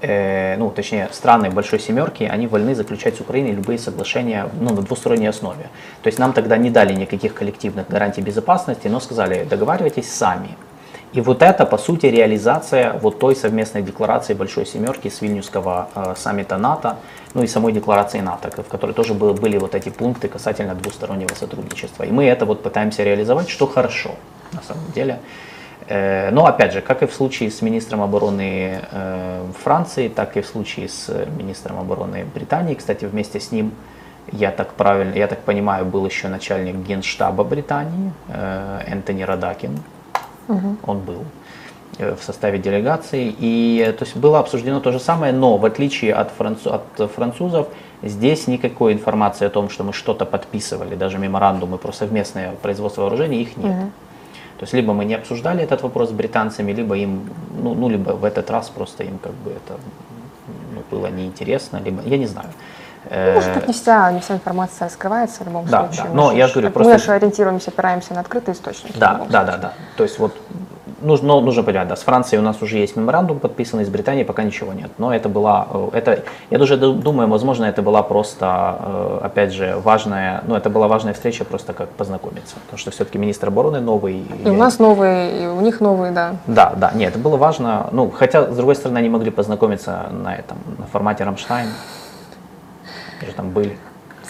э, 0.00 0.56
ну, 0.56 0.70
точнее, 0.70 1.08
страны 1.12 1.50
Большой 1.50 1.78
Семерки, 1.78 2.24
они 2.24 2.46
вольны 2.46 2.74
заключать 2.74 3.16
с 3.16 3.20
Украиной 3.20 3.52
любые 3.52 3.78
соглашения 3.78 4.48
ну, 4.60 4.74
на 4.74 4.82
двусторонней 4.82 5.28
основе. 5.28 5.68
То 6.02 6.08
есть 6.08 6.18
нам 6.18 6.32
тогда 6.32 6.56
не 6.56 6.70
дали 6.70 6.94
никаких 6.94 7.34
коллективных 7.34 7.88
гарантий 7.88 8.22
безопасности, 8.22 8.88
но 8.88 9.00
сказали, 9.00 9.44
договаривайтесь 9.44 10.10
сами. 10.10 10.56
И 11.12 11.20
вот 11.20 11.40
это, 11.42 11.64
по 11.64 11.78
сути, 11.78 12.06
реализация 12.06 12.92
вот 12.92 13.18
той 13.18 13.34
совместной 13.34 13.82
декларации 13.82 14.34
Большой 14.34 14.66
Семерки 14.66 15.08
с 15.08 15.22
Вильнюсского 15.22 15.88
э, 15.94 16.14
саммита 16.16 16.58
НАТО, 16.58 16.96
ну 17.32 17.42
и 17.42 17.46
самой 17.46 17.72
декларации 17.72 18.20
НАТО, 18.20 18.50
в 18.62 18.68
которой 18.68 18.92
тоже 18.92 19.14
было- 19.14 19.32
были 19.32 19.56
вот 19.56 19.74
эти 19.74 19.88
пункты 19.88 20.28
касательно 20.28 20.74
двустороннего 20.74 21.34
сотрудничества. 21.34 22.04
И 22.04 22.10
мы 22.10 22.24
это 22.24 22.44
вот 22.44 22.62
пытаемся 22.62 23.02
реализовать, 23.02 23.48
что 23.48 23.66
хорошо, 23.66 24.10
на 24.52 24.62
самом 24.62 24.92
деле. 24.92 25.20
Э, 25.88 26.30
Но 26.30 26.46
опять 26.46 26.72
же, 26.72 26.80
как 26.80 27.02
и 27.02 27.06
в 27.06 27.14
случае 27.14 27.50
с 27.50 27.62
министром 27.62 28.02
обороны 28.02 28.80
э, 28.90 29.44
Франции, 29.62 30.08
так 30.08 30.36
и 30.36 30.40
в 30.40 30.46
случае 30.46 30.88
с 30.88 31.08
министром 31.38 31.78
обороны 31.78 32.24
Британии, 32.34 32.74
кстати, 32.74 33.04
вместе 33.04 33.38
с 33.38 33.52
ним, 33.52 33.72
я 34.32 34.50
так 34.50 34.72
правильно, 34.74 35.14
я 35.14 35.28
так 35.28 35.38
понимаю, 35.40 35.84
был 35.84 36.04
еще 36.04 36.28
начальник 36.28 36.74
генштаба 36.76 37.44
Британии 37.44 38.12
э, 38.28 38.80
Энтони 38.88 39.22
Радакин, 39.22 39.78
он 40.86 40.98
был 41.00 41.24
в 41.98 42.22
составе 42.22 42.58
делегации. 42.58 43.34
И 43.38 43.94
то 43.98 44.04
есть 44.04 44.16
было 44.16 44.38
обсуждено 44.38 44.80
то 44.80 44.92
же 44.92 45.00
самое, 45.00 45.32
но 45.32 45.56
в 45.56 45.64
отличие 45.64 46.12
от, 46.12 46.30
францу- 46.36 46.70
от 46.98 47.10
французов, 47.10 47.68
здесь 48.02 48.46
никакой 48.48 48.92
информации 48.92 49.46
о 49.46 49.50
том, 49.50 49.70
что 49.70 49.82
мы 49.84 49.92
что-то 49.92 50.26
подписывали, 50.26 50.94
даже 50.94 51.18
меморандумы 51.18 51.78
про 51.78 51.92
совместное 51.92 52.52
производство 52.62 53.02
вооружений, 53.02 53.40
их 53.42 53.56
нет. 53.56 53.72
То 54.58 54.62
есть 54.64 54.72
либо 54.72 54.92
мы 54.94 55.04
не 55.04 55.14
обсуждали 55.14 55.62
этот 55.62 55.82
вопрос 55.82 56.08
с 56.08 56.12
британцами, 56.12 56.72
либо 56.72 56.96
им, 56.96 57.28
ну, 57.62 57.74
ну 57.74 57.88
либо 57.90 58.12
в 58.12 58.24
этот 58.24 58.50
раз 58.50 58.70
просто 58.70 59.04
им 59.04 59.18
как 59.18 59.32
бы 59.32 59.50
это 59.50 59.78
ну, 60.74 60.82
было 60.90 61.08
неинтересно, 61.08 61.78
либо 61.84 62.02
я 62.04 62.16
не 62.16 62.26
знаю. 62.26 62.48
Ну, 63.08 63.32
Может, 63.34 63.54
тут 63.54 63.68
не 63.68 63.72
вся, 63.72 64.10
не 64.12 64.20
вся 64.20 64.34
информация 64.34 64.86
раскрывается 64.88 65.44
в 65.44 65.46
любом 65.46 65.66
Да, 65.66 65.86
случае. 65.86 66.06
да. 66.06 66.14
Но 66.14 66.30
Мы 66.32 66.38
я 66.38 66.48
ж- 66.48 66.52
говорю, 66.54 66.68
Мы 66.68 66.72
просто- 66.72 66.98
же 66.98 67.12
ориентируемся, 67.12 67.70
опираемся 67.70 68.14
на 68.14 68.20
открытые 68.20 68.54
источники. 68.54 68.98
Да, 68.98 69.26
да, 69.28 69.44
да, 69.44 69.56
да. 69.58 69.72
То 69.96 70.02
есть 70.02 70.18
вот 70.18 70.34
нужно, 71.00 71.28
но 71.28 71.40
нужно 71.40 71.62
понимать, 71.62 71.88
да, 71.88 71.96
с 71.96 72.02
Францией 72.02 72.40
у 72.40 72.44
нас 72.44 72.60
уже 72.62 72.78
есть 72.78 72.96
меморандум 72.96 73.38
подписанный, 73.38 73.84
с 73.84 73.88
Британией 73.88 74.24
пока 74.24 74.42
ничего 74.42 74.72
нет. 74.72 74.90
Но 74.98 75.14
это 75.14 75.28
была, 75.28 75.66
э, 75.70 75.88
это, 75.92 76.24
я 76.50 76.58
даже 76.58 76.76
ду- 76.76 76.94
думаю, 76.94 77.28
возможно, 77.28 77.64
это 77.64 77.82
была 77.82 78.02
просто, 78.02 78.76
э, 78.80 79.20
опять 79.24 79.52
же, 79.52 79.76
важная, 79.82 80.42
ну, 80.46 80.54
это 80.54 80.70
была 80.70 80.88
важная 80.88 81.12
встреча 81.14 81.44
просто 81.44 81.72
как 81.72 81.88
познакомиться. 81.90 82.56
Потому 82.64 82.78
что 82.78 82.90
все-таки 82.90 83.18
министр 83.18 83.48
обороны 83.48 83.80
новый. 83.80 84.24
И 84.44 84.48
у 84.48 84.54
нас 84.54 84.78
новые, 84.78 85.44
и 85.44 85.46
у 85.46 85.60
них 85.60 85.80
новые, 85.80 86.12
да. 86.12 86.36
Да, 86.46 86.72
да, 86.76 86.92
нет, 86.94 87.10
это 87.10 87.18
было 87.18 87.36
важно. 87.36 87.88
Ну, 87.92 88.10
хотя, 88.10 88.50
с 88.50 88.56
другой 88.56 88.74
стороны, 88.76 88.98
они 88.98 89.08
могли 89.08 89.30
познакомиться 89.30 90.06
на 90.10 90.34
этом, 90.34 90.58
на 90.78 90.86
формате 90.86 91.24
Рамштайн. 91.24 91.68
Они 93.20 93.30
же 93.30 93.34
там 93.36 93.50
были. 93.50 93.78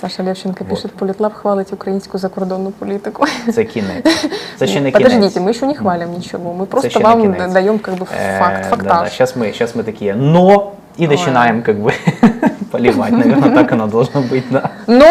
Саша 0.02 0.24
Левченко 0.24 0.64
Вот. 0.64 0.70
пишет, 0.70 0.92
Політлаб 0.92 1.34
хвалить 1.34 1.74
українську 1.74 2.18
закордонну 2.18 2.72
політику. 2.72 3.26
Це 3.54 3.64
кінець. 3.64 4.28
Це 4.58 4.68
ще 4.68 4.82
не 4.82 4.92
Подождите, 4.92 5.20
кінець. 5.30 5.38
мы 5.38 5.50
еще 5.50 5.66
не 5.66 5.76
хвалим 5.76 6.12
ничего. 6.14 6.54
Мы 6.60 6.66
просто 6.66 6.88
еще 6.88 7.00
не 7.00 7.06
вам 7.06 7.22
кінець. 7.22 7.54
даем 7.54 7.80
как 7.80 7.94
бы 7.96 8.04
Э, 8.04 8.40
факт, 8.40 8.58
да, 8.64 8.70
фактаж. 8.70 9.04
да. 9.04 9.10
Сейчас 9.10 9.36
мы, 9.36 9.46
сейчас 9.54 9.76
мы 9.76 9.84
такие, 9.84 10.16
но 10.16 10.72
и 10.98 11.04
Ой. 11.04 11.08
начинаем 11.08 11.62
как 11.62 11.76
бы 11.78 11.94
поливать. 12.72 13.12
Наверное, 13.12 13.50
так 13.56 13.72
оно 13.72 13.88
должно 13.88 14.22
быть, 14.22 14.44
да. 14.50 14.70
Но 14.88 15.06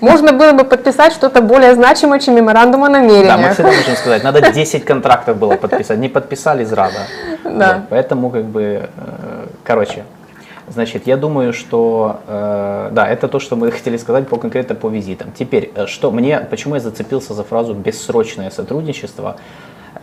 можно 0.00 0.32
было 0.32 0.52
бы 0.52 0.64
подписать 0.64 1.12
что-то 1.12 1.40
более 1.40 1.74
значимое, 1.74 2.18
чем 2.18 2.34
меморандум 2.34 2.82
о 2.84 2.88
Да, 2.88 2.92
мы 2.92 2.98
намерениях. 3.08 3.52
всегда 3.52 3.72
можем 3.72 3.96
сказать, 3.96 4.24
надо 4.24 4.40
10 4.52 4.84
контрактов 4.84 5.36
было 5.38 5.56
подписать, 5.56 5.98
не 5.98 6.08
подписали 6.08 6.64
зрада. 6.64 6.98
Да. 7.44 7.74
Вот, 7.74 7.82
поэтому 7.90 8.30
как 8.30 8.44
бы, 8.44 8.62
э, 8.62 9.46
короче, 9.64 10.02
значит, 10.73 11.07
я 11.07 11.17
думаю, 11.17 11.53
что, 11.53 12.21
э, 12.27 12.89
да, 12.91 13.07
это 13.07 13.27
то, 13.27 13.39
что 13.39 13.55
мы 13.55 13.71
хотели 13.77 13.97
сказать 13.97 14.27
по 14.27 14.37
конкретно 14.37 14.75
по 14.75 14.89
визитам. 14.89 15.31
Теперь, 15.37 15.71
э, 15.75 15.85
что 15.87 16.11
мне, 16.11 16.39
почему 16.49 16.75
я 16.75 16.81
зацепился 16.81 17.33
за 17.33 17.43
фразу 17.43 17.73
«бессрочное 17.73 18.49
сотрудничество», 18.49 19.35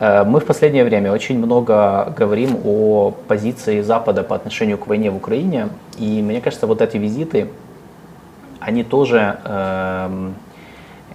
Э, 0.01 0.25
Мы 0.25 0.41
в 0.41 0.47
последнее 0.47 0.85
время 0.85 1.13
очень 1.13 1.39
много 1.39 2.13
говорим 2.17 2.61
о 2.65 3.13
позиции 3.27 3.81
Запада 3.83 4.23
по 4.23 4.37
отношению 4.37 4.79
к 4.79 4.87
войне 4.87 5.11
в 5.11 5.17
Украине, 5.17 5.69
и 5.99 6.23
мне 6.23 6.41
кажется, 6.41 6.67
вот 6.67 6.81
эти 6.81 6.97
визиты, 6.97 7.49
они 8.61 8.85
тоже, 8.85 9.39
эм, 9.45 10.35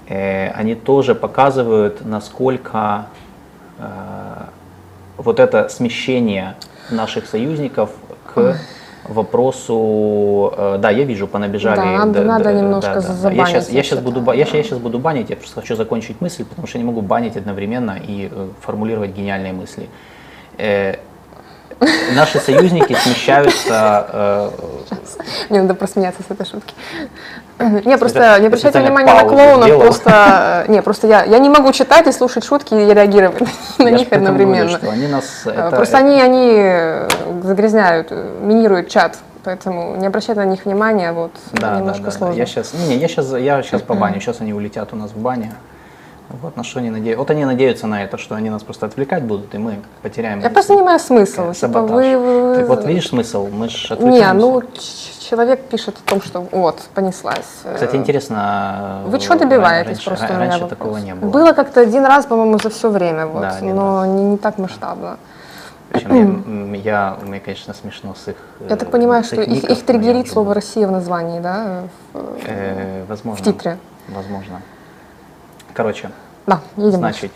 э, 0.07 0.49
они 0.51 0.75
тоже 0.75 1.15
показывают, 1.15 2.05
насколько 2.05 3.05
э, 3.79 3.83
вот 5.17 5.39
это 5.39 5.69
смещение 5.69 6.55
наших 6.89 7.25
союзников 7.25 7.89
к 8.33 8.57
вопросу, 9.09 10.53
э, 10.57 10.77
да, 10.79 10.89
я 10.91 11.03
вижу, 11.03 11.27
понабежали. 11.27 11.75
Да, 11.77 12.05
надо- 12.05 12.23
надо 12.23 12.53
немножко 12.53 12.91
Я 12.93 13.01
забанить 13.01 13.47
сейчас, 13.47 13.69
я 13.69 13.83
сейчас 13.83 13.99
буду, 13.99 14.21
ба- 14.21 14.35
я, 14.35 14.45
да. 14.45 14.57
я 14.57 14.63
сейчас 14.63 14.79
буду 14.79 14.99
банить, 14.99 15.29
я 15.29 15.35
просто 15.35 15.61
хочу 15.61 15.75
закончить 15.75 16.21
мысль, 16.21 16.43
потому 16.45 16.67
что 16.67 16.77
я 16.77 16.83
не 16.83 16.89
могу 16.89 17.01
банить 17.01 17.37
одновременно 17.37 17.97
и 18.07 18.29
э, 18.31 18.47
формулировать 18.61 19.11
гениальные 19.11 19.53
мысли. 19.53 19.87
Наши 22.15 22.39
союзники 22.39 22.93
смещаются 22.93 24.07
э, 24.11 24.49
Мне 25.49 25.61
надо 25.61 25.73
просмеяться 25.73 26.21
с 26.27 26.31
этой 26.31 26.45
шутки. 26.45 26.73
Не, 27.59 27.97
просто 27.97 28.37
не 28.39 28.47
обращайте 28.47 28.79
внимания 28.79 29.13
на 29.13 29.23
клоунов, 29.23 29.79
просто, 29.79 30.65
э, 30.67 30.71
не, 30.71 30.81
просто 30.81 31.07
я, 31.07 31.23
я 31.23 31.39
не 31.39 31.49
могу 31.49 31.71
читать 31.71 32.07
и 32.07 32.11
слушать 32.11 32.43
шутки 32.43 32.73
и 32.73 32.93
реагировать 32.93 33.43
на 33.77 33.89
них 33.91 34.11
одновременно. 34.11 34.79
Э, 35.45 35.69
Просто 35.71 35.97
они, 35.97 36.21
они 36.21 37.43
загрязняют, 37.43 38.11
минируют 38.11 38.89
чат, 38.89 39.17
поэтому 39.43 39.95
не 39.95 40.07
обращайте 40.07 40.41
на 40.41 40.45
них 40.45 40.65
внимания, 40.65 41.11
вот, 41.11 41.31
Да, 41.53 41.71
да, 41.71 41.79
немножко 41.79 42.03
да, 42.03 42.11
да. 42.11 42.17
сложно. 42.17 42.37
Я 42.37 42.45
сейчас, 42.45 42.73
не, 42.73 42.97
я 42.97 43.07
сейчас, 43.07 43.31
я 43.33 43.61
сейчас 43.61 43.81
побаню. 43.81 44.19
Сейчас 44.19 44.41
они 44.41 44.53
улетят 44.53 44.91
у 44.93 44.95
нас 44.95 45.11
в 45.11 45.17
бане. 45.17 45.53
Вот 46.41 46.57
на 46.57 46.63
что 46.63 46.79
они 46.79 46.89
надеются. 46.89 47.19
Вот 47.19 47.29
они 47.31 47.45
надеются 47.45 47.85
на 47.87 48.03
это, 48.03 48.17
что 48.17 48.33
они 48.35 48.49
нас 48.49 48.63
просто 48.63 48.87
отвлекать 48.87 49.23
будут, 49.23 49.53
и 49.53 49.57
мы 49.59 49.79
потеряем. 50.01 50.39
Я 50.39 50.49
просто 50.49 50.73
не 50.73 50.79
понимаю 50.79 50.99
смысл. 50.99 51.41
э, 51.51 51.53
Типа 51.53 51.67
саботаж. 51.73 51.91
вы, 51.91 52.17
вы- 52.17 52.55
Так 52.55 52.67
вот, 52.67 52.85
видишь 52.85 53.09
смысл? 53.09 53.47
Мы 53.51 53.69
же 53.69 53.95
Не, 53.97 54.33
ну 54.33 54.63
человек 55.19 55.61
пишет 55.65 55.95
о 56.03 56.09
том, 56.09 56.21
что 56.21 56.41
вот, 56.51 56.81
понеслась. 56.95 57.61
Э, 57.63 57.75
Кстати, 57.75 57.95
интересно. 57.95 59.03
Вы 59.05 59.17
э, 59.17 59.19
чего 59.19 59.35
добиваетесь 59.35 59.87
раньше, 59.89 60.05
просто 60.09 60.25
меня 60.27 60.37
Раньше 60.39 60.59
вопрос. 60.61 60.69
такого 60.79 60.97
не 60.97 61.13
было. 61.13 61.29
Было 61.29 61.53
как-то 61.53 61.81
один 61.81 62.03
раз, 62.05 62.25
по-моему, 62.25 62.57
за 62.57 62.69
все 62.71 62.89
время, 62.89 63.27
вот, 63.27 63.41
Да, 63.41 63.57
но 63.61 64.05
не, 64.05 64.23
не 64.23 64.37
так 64.37 64.57
масштабно. 64.57 65.17
Причем 65.91 66.73
я, 66.73 66.77
я, 67.13 67.17
мне, 67.21 67.39
конечно, 67.39 67.75
смешно 67.75 68.15
с 68.15 68.27
их. 68.27 68.35
Я 68.67 68.75
э, 68.75 68.77
так 68.77 68.89
понимаю, 68.89 69.23
что 69.23 69.39
их, 69.39 69.63
их 69.65 69.69
я 69.69 69.75
триггерит 69.85 70.31
слово 70.31 70.55
«Россия» 70.55 70.87
в 70.87 70.91
названии, 70.91 71.39
да? 71.39 71.83
в- 72.13 72.19
Э, 72.47 73.05
возможно. 73.07 73.43
в 73.43 73.45
титре. 73.45 73.77
Возможно. 74.07 74.61
Короче, 75.75 76.09
Да, 76.46 76.60
едем. 76.76 76.90
Значить, 76.92 77.30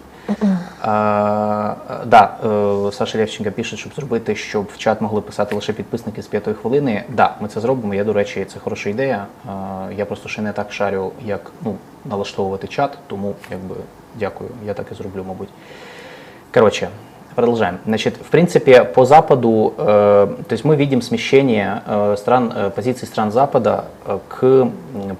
а, 0.80 1.74
да, 2.06 2.36
е, 2.44 2.92
Саша 2.92 3.18
Левченка 3.18 3.50
пише, 3.50 3.76
щоб 3.76 3.94
зробити, 3.94 4.36
щоб 4.36 4.68
в 4.74 4.78
чат 4.78 5.00
могли 5.00 5.20
писати 5.20 5.54
лише 5.54 5.72
підписники 5.72 6.22
з 6.22 6.26
п'ятої 6.26 6.56
хвилини. 6.56 7.04
Да, 7.08 7.34
ми 7.40 7.48
це 7.48 7.60
зробимо. 7.60 7.94
Я, 7.94 8.04
до 8.04 8.12
речі, 8.12 8.44
це 8.44 8.58
хороша 8.58 8.90
ідея. 8.90 9.26
А, 9.48 9.88
Я 9.96 10.04
просто 10.04 10.28
ще 10.28 10.42
не 10.42 10.52
так 10.52 10.72
шарю, 10.72 11.12
як 11.24 11.50
ну, 11.64 11.76
налаштовувати 12.04 12.66
чат, 12.68 12.98
тому 13.06 13.34
якби 13.50 13.76
дякую, 14.18 14.50
я 14.66 14.74
так 14.74 14.86
і 14.92 14.94
зроблю, 14.94 15.24
мабуть. 15.28 15.48
Коротше, 16.54 16.88
Продолжаем. 17.34 17.78
Значит, 17.86 18.16
в 18.16 18.28
принципе, 18.30 18.84
по 18.84 19.06
Западу, 19.06 19.72
э, 19.78 20.36
то 20.48 20.52
есть 20.52 20.64
мы 20.64 20.76
видим 20.76 21.00
смещение 21.00 21.82
э, 21.86 22.16
стран, 22.18 22.52
э, 22.54 22.70
позиций 22.70 23.08
стран 23.08 23.32
Запада 23.32 23.86
э, 24.04 24.18
к 24.28 24.44
м, 24.46 24.72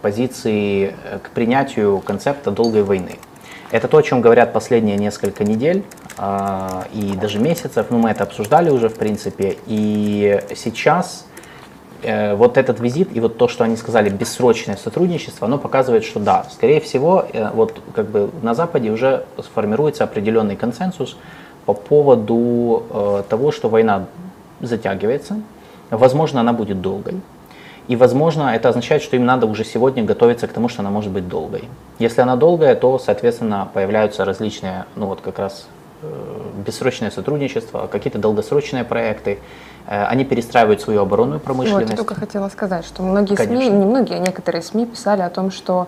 позиции, 0.02 0.94
э, 1.11 1.18
к 1.22 1.30
принятию 1.30 2.00
концепта 2.00 2.50
долгой 2.50 2.82
войны. 2.82 3.18
Это 3.69 3.88
то, 3.89 3.97
о 3.97 4.03
чем 4.03 4.21
говорят 4.21 4.53
последние 4.53 4.95
несколько 4.95 5.43
недель 5.43 5.83
э, 6.17 6.83
и 6.93 7.13
даже 7.19 7.39
месяцев. 7.39 7.88
Ну, 7.89 7.97
мы 7.97 8.09
это 8.12 8.24
обсуждали 8.24 8.69
уже, 8.69 8.88
в 8.88 8.95
принципе. 8.95 9.57
И 9.65 10.41
сейчас 10.55 11.25
э, 12.01 12.33
вот 12.36 12.57
этот 12.57 12.79
визит 12.79 13.09
и 13.13 13.19
вот 13.19 13.38
то, 13.38 13.50
что 13.50 13.65
они 13.65 13.75
сказали, 13.75 14.09
бессрочное 14.09 14.77
сотрудничество, 14.77 15.47
оно 15.47 15.57
показывает, 15.57 16.05
что 16.05 16.21
да, 16.21 16.45
скорее 16.50 16.79
всего, 16.79 17.25
э, 17.33 17.50
вот 17.53 17.81
как 17.93 18.07
бы 18.09 18.29
на 18.41 18.53
Западе 18.53 18.89
уже 18.89 19.25
сформируется 19.38 20.05
определенный 20.05 20.55
консенсус 20.55 21.17
по 21.65 21.74
поводу 21.74 22.83
э, 22.89 23.24
того, 23.27 23.51
что 23.51 23.67
война 23.67 24.05
затягивается, 24.62 25.41
возможно, 25.89 26.39
она 26.39 26.53
будет 26.53 26.81
долгой. 26.81 27.19
И, 27.88 27.96
возможно, 27.96 28.53
это 28.53 28.70
означает, 28.70 29.01
что 29.01 29.15
им 29.15 29.25
надо 29.25 29.46
уже 29.46 29.63
сегодня 29.63 30.03
готовиться 30.03 30.48
к 30.48 30.53
тому, 30.53 30.67
что 30.67 30.82
она 30.82 30.89
может 30.89 31.12
быть 31.12 31.27
долгой. 31.29 31.63
Если 32.00 32.22
она 32.22 32.36
долгая, 32.36 32.75
то, 32.75 33.00
соответственно, 33.00 33.67
появляются 33.74 34.25
различные, 34.25 34.86
ну 34.96 35.06
вот 35.06 35.22
как 35.22 35.39
раз 35.39 35.67
э, 36.01 36.08
бессрочное 36.65 37.12
сотрудничество, 37.12 37.88
какие-то 37.88 38.20
долгосрочные 38.20 38.84
проекты. 38.84 39.39
Э, 39.88 40.03
Они 40.06 40.25
перестраивают 40.25 40.82
свою 40.82 41.01
оборонную 41.01 41.38
Вот, 41.39 41.46
промышленность. 41.46 41.91
я 41.91 41.96
только 41.98 42.15
хотела 42.15 42.50
сказать, 42.50 42.86
что 42.86 43.03
многие 43.03 43.36
СМИ, 43.36 43.48
Конечно. 43.48 43.74
не 43.77 43.86
многие, 43.86 44.15
а 44.15 44.20
некоторые 44.20 44.62
СМИ 44.62 44.86
писали 44.88 45.22
о 45.22 45.29
том, 45.29 45.50
что 45.50 45.88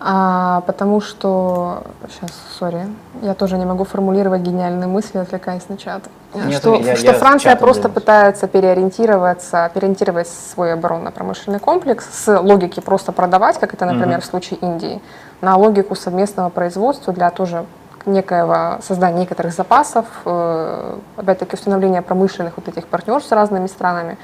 а, 0.00 0.62
потому 0.66 1.00
что, 1.02 1.82
сейчас, 2.08 2.30
сори, 2.58 2.86
я 3.22 3.34
тоже 3.34 3.58
не 3.58 3.66
могу 3.66 3.84
формулировать 3.84 4.40
гениальные 4.40 4.86
мысли, 4.88 5.18
отвлекаясь 5.18 5.68
на 5.68 5.76
чат. 5.76 6.04
Нет, 6.34 6.54
что 6.60 6.74
я- 6.76 6.96
что 6.96 7.06
я 7.06 7.12
Франция 7.14 7.54
просто 7.56 7.82
делюсь. 7.82 7.94
пытается 7.96 8.46
переориентироваться, 8.48 9.70
переориентировать 9.74 10.28
свой 10.28 10.72
оборонно-промышленный 10.72 11.58
комплекс 11.58 12.06
с 12.10 12.40
логики 12.40 12.80
просто 12.80 13.12
продавать, 13.12 13.58
как 13.58 13.74
это, 13.74 13.84
например, 13.84 14.18
Мгм. 14.18 14.20
в 14.22 14.24
случае 14.24 14.58
Индии, 14.60 15.02
на 15.42 15.56
логику 15.56 15.94
совместного 15.94 16.48
производства 16.48 17.12
для 17.12 17.30
тоже 17.30 17.64
некоего 18.06 18.78
создания 18.82 19.18
некоторых 19.20 19.52
запасов, 19.52 20.06
э, 20.24 20.96
опять-таки 21.18 21.54
установления 21.56 22.00
промышленных 22.00 22.54
вот 22.56 22.66
этих 22.68 22.86
партнерств 22.86 23.28
с 23.28 23.32
разными 23.32 23.66
странами, 23.66 24.16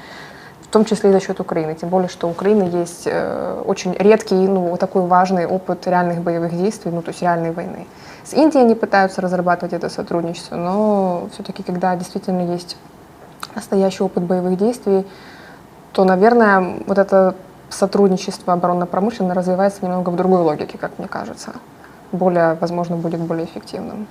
в 0.69 0.71
том 0.71 0.83
числе 0.83 1.09
и 1.09 1.13
за 1.13 1.19
счет 1.19 1.39
Украины. 1.39 1.75
Тем 1.75 1.89
более, 1.89 2.09
что 2.09 2.27
у 2.27 2.31
Украины 2.31 2.63
есть 2.63 3.03
э, 3.05 3.63
очень 3.65 3.93
редкий, 3.93 4.35
ну, 4.35 4.75
такой 4.77 5.03
важный 5.03 5.45
опыт 5.45 5.87
реальных 5.87 6.21
боевых 6.21 6.55
действий, 6.57 6.91
ну, 6.91 7.01
то 7.01 7.09
есть 7.09 7.21
реальной 7.21 7.51
войны. 7.51 7.87
С 8.23 8.33
Индией 8.33 8.65
они 8.65 8.75
пытаются 8.75 9.21
разрабатывать 9.21 9.73
это 9.73 9.89
сотрудничество, 9.89 10.57
но 10.57 11.29
все-таки, 11.31 11.63
когда 11.63 11.95
действительно 11.95 12.51
есть 12.51 12.75
настоящий 13.55 14.03
опыт 14.03 14.23
боевых 14.23 14.57
действий, 14.57 15.07
то, 15.93 16.03
наверное, 16.03 16.79
вот 16.85 16.97
это 16.97 17.35
сотрудничество 17.69 18.53
оборонно-промышленно 18.53 19.33
развивается 19.33 19.85
немного 19.85 20.09
в 20.09 20.15
другой 20.17 20.41
логике, 20.41 20.77
как 20.77 20.99
мне 20.99 21.07
кажется. 21.07 21.53
Более, 22.11 22.57
возможно, 22.59 22.97
будет 22.97 23.21
более 23.21 23.45
эффективным. 23.45 24.07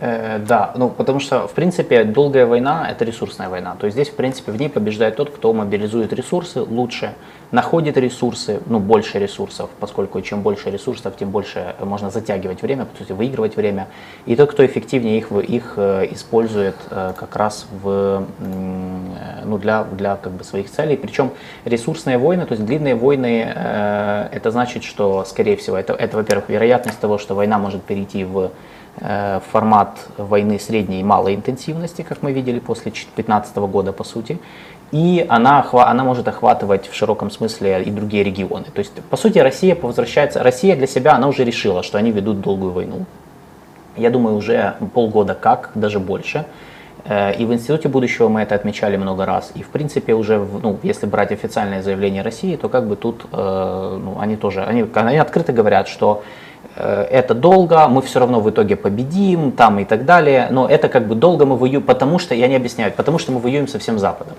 Э, 0.00 0.38
да, 0.38 0.72
ну 0.76 0.90
потому 0.90 1.18
что, 1.18 1.48
в 1.48 1.52
принципе, 1.52 2.04
долгая 2.04 2.46
война– 2.46 2.88
это 2.90 3.04
ресурсная 3.04 3.48
война. 3.48 3.76
То 3.78 3.86
есть 3.86 3.96
здесь, 3.96 4.08
в 4.08 4.14
принципе, 4.14 4.52
в 4.52 4.56
ней 4.56 4.68
побеждает 4.68 5.16
тот, 5.16 5.30
кто 5.30 5.52
мобилизует 5.52 6.12
ресурсы 6.12 6.60
лучше, 6.62 7.14
находит 7.50 7.96
ресурсы, 7.96 8.60
ну, 8.66 8.78
больше 8.78 9.18
ресурсов, 9.18 9.70
поскольку 9.80 10.20
чем 10.20 10.42
больше 10.42 10.70
ресурсов, 10.70 11.16
тем 11.16 11.30
больше 11.30 11.74
можно 11.80 12.10
затягивать 12.10 12.62
время, 12.62 12.84
по 12.84 12.96
сути, 12.96 13.10
выигрывать 13.10 13.56
время. 13.56 13.88
И 14.24 14.36
тот, 14.36 14.52
кто 14.52 14.64
эффективнее 14.64 15.18
их, 15.18 15.32
их 15.32 15.74
э, 15.76 16.06
использует 16.12 16.76
э, 16.90 17.12
как 17.16 17.34
раз 17.34 17.66
в, 17.82 18.24
э, 18.38 19.42
ну, 19.44 19.58
для, 19.58 19.82
для 19.82 20.14
как 20.16 20.32
бы, 20.32 20.44
своих 20.44 20.70
целей. 20.70 20.96
Причем 20.96 21.32
ресурсные 21.64 22.18
войны, 22.18 22.46
то 22.46 22.52
есть 22.52 22.64
длинные 22.64 22.94
войны, 22.94 23.52
э, 23.52 24.28
это 24.30 24.52
значит, 24.52 24.84
что, 24.84 25.24
скорее 25.24 25.56
всего, 25.56 25.76
это, 25.76 25.92
это 25.94 26.18
во-первых, 26.18 26.48
вероятность 26.48 27.00
того, 27.00 27.18
что 27.18 27.34
война 27.34 27.58
может 27.58 27.82
перейти 27.82 28.24
в 28.24 28.38
э, 28.38 28.48
формат 29.00 30.08
войны 30.16 30.58
средней 30.58 31.00
и 31.00 31.04
малой 31.04 31.34
интенсивности, 31.34 32.02
как 32.02 32.22
мы 32.22 32.32
видели 32.32 32.58
после 32.58 32.90
2015 32.90 33.56
года, 33.56 33.92
по 33.92 34.04
сути. 34.04 34.38
И 34.90 35.26
она, 35.28 35.66
она 35.72 36.04
может 36.04 36.28
охватывать 36.28 36.88
в 36.88 36.94
широком 36.94 37.30
смысле 37.30 37.82
и 37.82 37.90
другие 37.90 38.24
регионы. 38.24 38.64
То 38.64 38.78
есть, 38.78 38.92
по 39.10 39.16
сути, 39.16 39.38
Россия 39.38 39.76
возвращается, 39.80 40.42
Россия 40.42 40.76
для 40.76 40.86
себя, 40.86 41.14
она 41.14 41.28
уже 41.28 41.44
решила, 41.44 41.82
что 41.82 41.98
они 41.98 42.10
ведут 42.10 42.40
долгую 42.40 42.72
войну. 42.72 43.04
Я 43.96 44.10
думаю, 44.10 44.36
уже 44.36 44.76
полгода 44.94 45.34
как, 45.34 45.70
даже 45.74 45.98
больше. 45.98 46.46
Э, 47.04 47.34
И 47.34 47.44
в 47.44 47.52
Институте 47.52 47.88
будущего 47.88 48.28
мы 48.28 48.40
это 48.40 48.54
отмечали 48.54 48.96
много 48.96 49.26
раз. 49.26 49.52
И 49.54 49.62
в 49.62 49.68
принципе 49.68 50.14
уже, 50.14 50.38
ну, 50.38 50.78
если 50.82 51.06
брать 51.06 51.32
официальное 51.32 51.82
заявление 51.82 52.22
России, 52.22 52.56
то 52.56 52.68
как 52.70 52.86
бы 52.86 52.96
тут, 52.96 53.26
э, 53.30 53.98
ну, 54.02 54.16
они 54.18 54.36
тоже, 54.36 54.64
они, 54.64 54.86
они 54.94 55.18
открыто 55.18 55.52
говорят, 55.52 55.88
что 55.88 56.22
э, 56.22 56.47
это 56.82 57.34
долго, 57.34 57.88
мы 57.88 58.02
все 58.02 58.20
равно 58.20 58.40
в 58.40 58.48
итоге 58.50 58.76
победим, 58.76 59.52
там 59.52 59.78
и 59.78 59.84
так 59.84 60.04
далее. 60.04 60.48
Но 60.50 60.66
это 60.66 60.88
как 60.88 61.06
бы 61.06 61.14
долго 61.14 61.44
мы 61.46 61.56
воюем, 61.56 61.82
потому 61.82 62.18
что, 62.18 62.34
и 62.34 62.42
они 62.42 62.56
объясняют, 62.56 62.94
потому 62.94 63.18
что 63.18 63.32
мы 63.32 63.40
воюем 63.40 63.68
со 63.68 63.78
всем 63.78 63.98
Западом. 63.98 64.36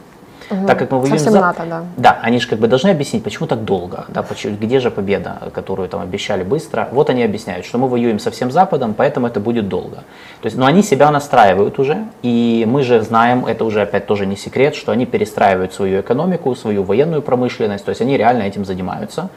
Так 0.67 0.79
как 0.79 0.91
мы 0.91 0.99
воюем 0.99 1.19
Совсем 1.19 1.33
за- 1.33 1.41
НАТО, 1.41 1.63
да. 1.69 1.83
да, 1.97 2.19
они 2.23 2.39
же 2.39 2.47
как 2.47 2.57
бы 2.57 2.67
должны 2.67 2.89
объяснить, 2.89 3.23
почему 3.23 3.47
так 3.47 3.65
долго, 3.65 4.05
да, 4.07 4.23
почему, 4.23 4.57
где 4.57 4.79
же 4.79 4.89
победа, 4.89 5.37
которую 5.53 5.87
там 5.89 6.01
обещали 6.01 6.43
быстро. 6.43 6.87
Вот 6.91 7.09
они 7.11 7.23
объясняют, 7.23 7.65
что 7.65 7.77
мы 7.77 7.87
воюем 7.87 8.17
со 8.17 8.31
всем 8.31 8.51
Западом, 8.51 8.95
поэтому 8.95 9.27
это 9.27 9.39
будет 9.39 9.69
долго. 9.69 9.97
То 10.41 10.45
есть, 10.45 10.57
но 10.57 10.65
они 10.65 10.81
себя 10.81 11.11
настраивают 11.11 11.77
уже, 11.77 11.97
и 12.23 12.65
мы 12.67 12.81
же 12.81 13.01
знаем, 13.01 13.45
это 13.45 13.63
уже 13.63 13.81
опять 13.81 14.07
тоже 14.07 14.25
не 14.25 14.35
секрет, 14.35 14.73
что 14.75 14.91
они 14.91 15.05
перестраивают 15.05 15.73
свою 15.73 16.01
экономику, 16.01 16.55
свою 16.55 16.83
военную 16.83 17.21
промышленность, 17.21 17.85
то 17.85 17.89
есть 17.89 18.01
они 18.01 18.17
реально 18.17 18.43
этим 18.43 18.65
занимаются 18.65 19.29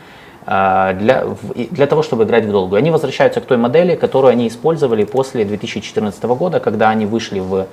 для, 0.46 1.24
в- 1.24 1.52
и 1.52 1.68
для 1.70 1.86
того, 1.86 2.02
чтобы 2.02 2.24
играть 2.24 2.44
в 2.44 2.50
долгую. 2.50 2.78
Они 2.78 2.90
возвращаются 2.90 3.40
к 3.40 3.44
той 3.46 3.56
модели, 3.56 3.94
которую 3.94 4.32
они 4.32 4.46
использовали 4.48 5.04
после 5.04 5.44
2014 5.44 6.24
года, 6.24 6.60
когда 6.60 6.90
они 6.90 7.06
вышли 7.06 7.40
в 7.40 7.66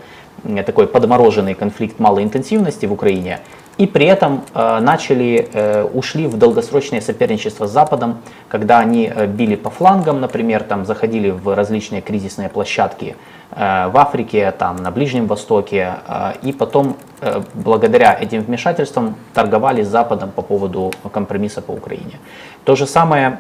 м, 0.44 0.64
такой 0.64 0.88
подмороженный 0.88 1.54
конфликт 1.56 2.00
малой 2.00 2.24
интенсивности 2.24 2.86
в 2.86 2.94
Украине, 2.94 3.40
и 3.78 3.88
при 3.88 4.06
этом 4.08 4.42
э, 4.54 4.80
начали, 4.82 5.48
э, 5.54 5.84
ушли 5.94 6.28
в 6.28 6.38
долгосрочное 6.38 7.00
соперничество 7.02 7.66
с 7.66 7.72
Западом, 7.72 8.18
когда 8.50 8.80
они 8.80 9.10
э, 9.14 9.26
били 9.26 9.56
по 9.56 9.70
флангам, 9.70 10.20
например, 10.20 10.64
там 10.64 10.86
заходили 10.86 11.30
в 11.30 11.56
различные 11.56 12.02
кризисные 12.02 12.50
площадки 12.50 13.16
э, 13.52 13.88
в 13.88 13.98
Африке, 13.98 14.52
там 14.52 14.76
на 14.76 14.92
Ближнем 14.92 15.28
Востоке, 15.28 15.94
э, 16.08 16.34
и 16.42 16.52
потом 16.52 16.98
э, 17.22 17.42
благодаря 17.54 18.18
этим 18.22 18.42
вмешательствам 18.42 19.16
торговали 19.34 19.84
с 19.84 19.88
Западом 19.88 20.32
по 20.32 20.42
поводу 20.42 20.92
компромисса 21.14 21.62
по 21.62 21.72
Украине. 21.72 22.20
То 22.66 22.76
же 22.76 22.86
самое, 22.86 23.40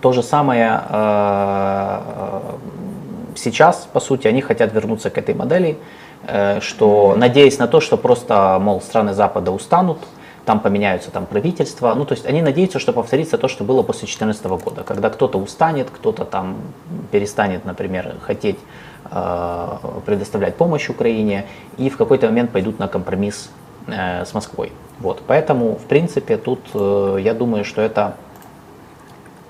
то 0.00 0.12
же 0.12 0.22
самое 0.22 0.82
э, 0.88 2.00
сейчас, 3.36 3.88
по 3.92 4.00
сути, 4.00 4.28
они 4.28 4.40
хотят 4.40 4.72
вернуться 4.72 5.10
к 5.10 5.18
этой 5.18 5.34
модели, 5.34 5.78
э, 6.26 6.60
что 6.60 7.14
надеясь 7.16 7.58
на 7.58 7.66
то, 7.66 7.80
что 7.80 7.96
просто, 7.96 8.58
мол, 8.60 8.80
страны 8.80 9.14
Запада 9.14 9.50
устанут, 9.50 9.98
там 10.44 10.60
поменяются 10.60 11.10
там 11.10 11.26
правительства, 11.26 11.92
ну 11.94 12.06
то 12.06 12.14
есть 12.14 12.24
они 12.24 12.40
надеются, 12.40 12.78
что 12.78 12.94
повторится 12.94 13.36
то, 13.36 13.48
что 13.48 13.64
было 13.64 13.82
после 13.82 14.06
2014 14.06 14.46
года, 14.46 14.82
когда 14.82 15.10
кто-то 15.10 15.38
устанет, 15.38 15.90
кто-то 15.90 16.24
там 16.24 16.56
перестанет, 17.10 17.66
например, 17.66 18.14
хотеть 18.22 18.58
э, 19.10 19.68
предоставлять 20.06 20.56
помощь 20.56 20.88
Украине 20.88 21.44
и 21.76 21.90
в 21.90 21.98
какой-то 21.98 22.28
момент 22.28 22.50
пойдут 22.50 22.78
на 22.78 22.88
компромисс 22.88 23.50
э, 23.88 24.24
с 24.24 24.34
Москвой. 24.34 24.72
Вот, 25.00 25.22
поэтому, 25.26 25.76
в 25.76 25.84
принципе, 25.84 26.36
тут 26.36 26.60
э, 26.74 27.18
я 27.20 27.34
думаю, 27.34 27.64
что 27.64 27.82
это 27.82 28.16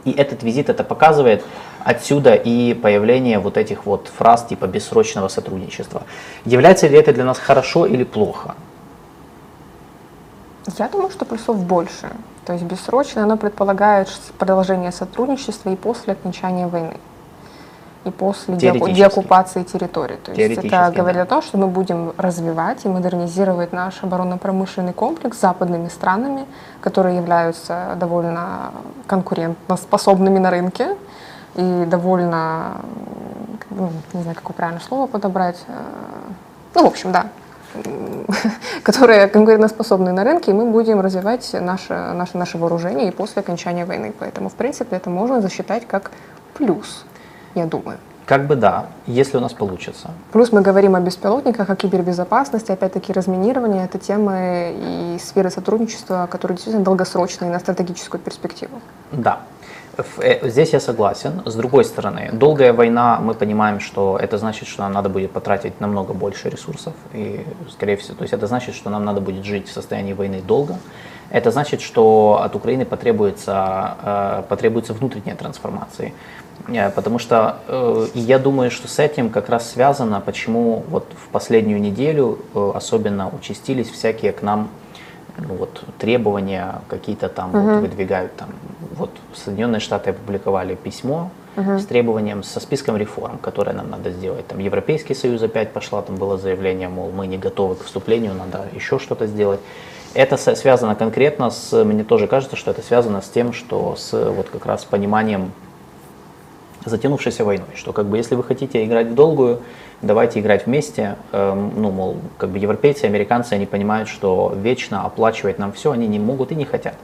и 0.05 0.13
этот 0.13 0.43
визит 0.43 0.71
это 0.71 0.85
показывает. 0.85 1.45
Отсюда 1.85 2.35
и 2.35 2.75
появление 2.75 3.39
вот 3.39 3.57
этих 3.57 3.87
вот 3.87 4.09
фраз 4.09 4.45
типа 4.47 4.67
бессрочного 4.67 5.29
сотрудничества. 5.29 6.03
Является 6.45 6.89
ли 6.89 6.99
это 6.99 7.13
для 7.13 7.25
нас 7.25 7.39
хорошо 7.39 7.87
или 7.87 8.05
плохо? 8.05 8.55
Я 10.79 10.89
думаю, 10.89 11.11
что 11.11 11.25
плюсов 11.25 11.57
больше. 11.65 12.11
То 12.45 12.53
есть 12.53 12.65
бессрочно 12.65 13.23
оно 13.23 13.37
предполагает 13.37 14.09
продолжение 14.39 14.93
сотрудничества 14.93 15.71
и 15.71 15.77
после 15.77 16.13
окончания 16.15 16.67
войны. 16.67 16.97
И 18.05 18.11
после 18.11 18.55
деоккупации 18.57 19.65
территории. 19.65 20.17
То 20.17 20.33
есть 20.33 20.65
это 20.65 20.93
говорит 20.95 21.17
да. 21.17 21.23
о 21.23 21.27
том, 21.27 21.43
что 21.43 21.59
мы 21.59 21.67
будем 21.67 22.13
развивать 22.17 22.85
и 22.85 22.89
модернизировать 22.89 23.73
наш 23.73 24.03
оборонно-промышленный 24.03 24.93
комплекс 24.93 25.39
с 25.39 25.41
западными 25.41 25.89
странами, 25.89 26.47
которые 26.81 27.17
являются 27.17 27.97
довольно 27.99 28.73
конкурентоспособными 29.07 30.39
на 30.39 30.51
рынке 30.51 30.97
и 31.57 31.85
довольно, 31.87 32.77
ну, 33.71 33.91
не 34.13 34.23
знаю, 34.23 34.37
какое 34.37 34.55
правильное 34.55 34.83
слово 34.83 35.07
подобрать, 35.09 35.59
э, 35.67 35.73
ну, 36.77 36.85
в 36.85 36.87
общем, 36.87 37.11
да, 37.11 37.27
которые 38.83 39.27
конкурентоспособны 39.29 40.13
на 40.13 40.25
рынке, 40.25 40.53
и 40.53 40.55
мы 40.55 40.71
будем 40.71 41.01
развивать 41.01 41.51
наше, 41.53 41.95
наше, 41.95 42.39
наше 42.39 42.59
вооружение 42.59 43.09
и 43.09 43.11
после 43.11 43.41
окончания 43.41 43.85
войны. 43.85 44.15
Поэтому, 44.19 44.49
в 44.49 44.55
принципе, 44.55 44.97
это 44.97 45.11
можно 45.11 45.41
засчитать 45.41 45.87
как 45.87 46.11
плюс, 46.55 47.05
я 47.55 47.67
думаю. 47.67 47.99
Как 48.27 48.47
бы 48.47 48.57
да, 48.57 48.87
если 49.07 49.39
у 49.39 49.41
нас 49.41 49.55
получится. 49.55 50.11
Плюс 50.33 50.53
мы 50.53 50.61
говорим 50.61 50.95
о 50.95 51.01
беспилотниках, 51.01 51.71
о 51.71 51.77
кибербезопасности, 51.77 52.71
опять-таки 52.73 53.13
разминирование. 53.15 53.87
Это 53.87 53.99
темы 53.99 54.75
и 54.77 55.19
сферы 55.19 55.51
сотрудничества, 55.51 56.29
которые 56.31 56.57
действительно 56.57 56.85
долгосрочные 56.85 57.51
на 57.51 57.59
стратегическую 57.59 58.21
перспективу. 58.21 58.81
Да. 59.13 59.39
Э, 60.19 60.49
Здесь 60.49 60.75
я 60.75 60.81
согласен. 60.81 61.43
С 61.47 61.55
другой 61.55 61.85
стороны, 61.85 62.31
долгая 62.33 62.75
война, 62.75 63.19
мы 63.19 63.33
понимаем, 63.33 63.81
что 63.81 64.19
это 64.21 64.37
значит, 64.37 64.69
что 64.69 64.83
нам 64.83 64.93
надо 64.93 65.09
будет 65.09 65.33
потратить 65.33 65.81
намного 65.81 66.13
больше 66.13 66.51
ресурсов. 66.51 66.93
И, 67.15 67.47
скорее 67.71 67.97
всего, 67.97 68.15
то 68.15 68.23
есть 68.25 68.35
это 68.35 68.47
значит, 68.47 68.75
что 68.75 68.91
нам 68.91 69.05
надо 69.05 69.21
будет 69.21 69.45
жить 69.45 69.69
в 69.69 69.73
состоянии 69.73 70.13
войны 70.13 70.43
долго. 70.47 70.77
Это 71.31 71.51
значит, 71.51 71.81
что 71.81 72.41
от 72.43 72.55
Украины 72.55 72.85
потребуется, 72.85 73.97
э, 74.03 74.43
потребуется 74.49 74.93
внутренняя 74.93 75.37
трансформация. 75.37 76.13
Э, 76.69 76.91
Потому 76.91 77.19
что 77.19 77.59
э, 77.67 78.07
я 78.15 78.39
думаю, 78.39 78.71
что 78.71 78.89
с 78.89 78.99
этим 78.99 79.31
как 79.31 79.49
раз 79.49 79.71
связано, 79.71 80.21
почему 80.21 80.85
вот 80.89 81.07
в 81.15 81.29
последнюю 81.29 81.81
неделю 81.81 82.39
э, 82.55 82.73
особенно 82.75 83.29
участились 83.29 83.89
всякие 83.91 84.33
к 84.33 84.43
нам 84.43 84.69
ну, 85.39 85.55
вот, 85.55 85.85
требования 85.99 86.83
какие-то 86.89 87.29
там 87.29 87.51
вот, 87.53 87.81
выдвигают 87.81 88.35
там. 88.37 88.49
Вот 88.97 89.11
Соединенные 89.35 89.81
Штаты 89.81 90.11
опубликовали 90.11 90.75
письмо 90.75 91.31
с 91.57 91.87
требованием, 91.87 92.45
со 92.45 92.61
списком 92.61 92.97
реформ, 92.97 93.39
которые 93.39 93.75
нам 93.75 93.91
надо 93.91 94.13
сделать. 94.13 94.47
Там 94.47 94.61
Европейский 94.61 95.15
Союз 95.15 95.43
опять 95.43 95.73
пошла, 95.73 96.03
там 96.03 96.15
было 96.15 96.39
заявление, 96.39 96.89
мол, 96.89 97.11
мы 97.11 97.27
не 97.27 97.37
готовы 97.37 97.75
к 97.75 97.83
вступлению, 97.83 98.35
надо 98.35 98.67
еще 98.73 99.01
что-то 99.01 99.27
сделать. 99.27 99.59
Это 100.15 100.37
связано 100.37 100.95
конкретно 100.95 101.51
с, 101.51 101.85
мне 101.85 102.05
тоже 102.05 102.29
кажется, 102.29 102.55
что 102.55 102.71
это 102.71 102.83
связано 102.83 103.23
с 103.23 103.29
тем, 103.29 103.53
что 103.53 103.97
с 103.97 104.13
вот 104.13 104.51
как 104.51 104.67
раз 104.67 104.85
пониманием 104.85 105.51
затянувшейся 106.85 107.45
войной, 107.45 107.69
что 107.75 107.93
как 107.93 108.07
бы 108.07 108.17
если 108.17 108.35
вы 108.35 108.45
хотите 108.45 108.85
играть 108.85 109.09
в 109.09 109.15
долгую, 109.15 109.61
давайте 110.03 110.41
играть 110.41 110.67
вместе. 110.67 111.17
Эм, 111.33 111.73
ну, 111.77 111.91
мол, 111.91 112.17
как 112.37 112.51
бы 112.51 112.59
европейцы, 112.59 113.05
американцы, 113.05 113.55
они 113.55 113.67
понимают, 113.67 114.09
что 114.09 114.53
вечно 114.57 115.05
оплачивать 115.05 115.59
нам 115.59 115.73
все 115.73 115.93
они 115.93 116.07
не 116.07 116.19
могут 116.19 116.53
и 116.53 116.55
не 116.55 116.65
хотят. 116.65 116.95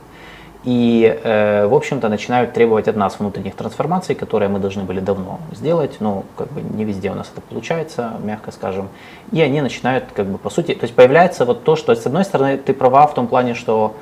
И, 0.64 1.20
э, 1.22 1.66
в 1.66 1.74
общем-то, 1.74 2.08
начинают 2.08 2.54
требовать 2.54 2.88
от 2.88 2.96
нас 2.96 3.18
внутренних 3.18 3.54
трансформаций, 3.54 4.14
которые 4.14 4.48
мы 4.48 4.58
должны 4.58 4.82
были 4.84 5.00
давно 5.00 5.38
сделать, 5.52 5.96
но 6.00 6.24
как 6.36 6.50
бы 6.52 6.62
не 6.62 6.84
везде 6.84 7.10
у 7.10 7.14
нас 7.14 7.30
это 7.30 7.42
получается, 7.42 8.12
мягко 8.22 8.50
скажем. 8.50 8.88
И 9.30 9.42
они 9.42 9.60
начинают, 9.60 10.04
как 10.14 10.26
бы, 10.26 10.38
по 10.38 10.48
сути, 10.48 10.74
то 10.74 10.84
есть 10.84 10.94
появляется 10.94 11.44
вот 11.44 11.64
то, 11.64 11.76
что, 11.76 11.94
с 11.94 12.06
одной 12.06 12.24
стороны, 12.24 12.56
ты 12.56 12.72
права 12.72 13.06
в 13.06 13.14
том 13.14 13.26
плане, 13.26 13.52
что 13.52 13.94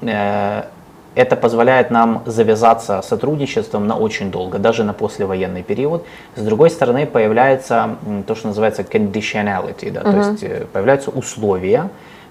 э, 0.00 0.62
это 1.18 1.34
позволяет 1.36 1.90
нам 1.90 2.22
завязаться 2.26 3.02
сотрудничеством 3.02 3.86
на 3.88 3.96
очень 3.96 4.30
долго, 4.30 4.58
даже 4.58 4.84
на 4.84 4.92
послевоенный 4.92 5.64
период. 5.64 6.04
С 6.36 6.42
другой 6.42 6.70
стороны, 6.70 7.06
появляется 7.06 7.96
то, 8.26 8.34
что 8.36 8.48
называется 8.48 8.82
conditionality, 8.82 9.90
да, 9.90 10.00
то 10.02 10.16
есть 10.16 10.42
э, 10.44 10.66
появляются 10.72 11.10
условия, 11.10 11.88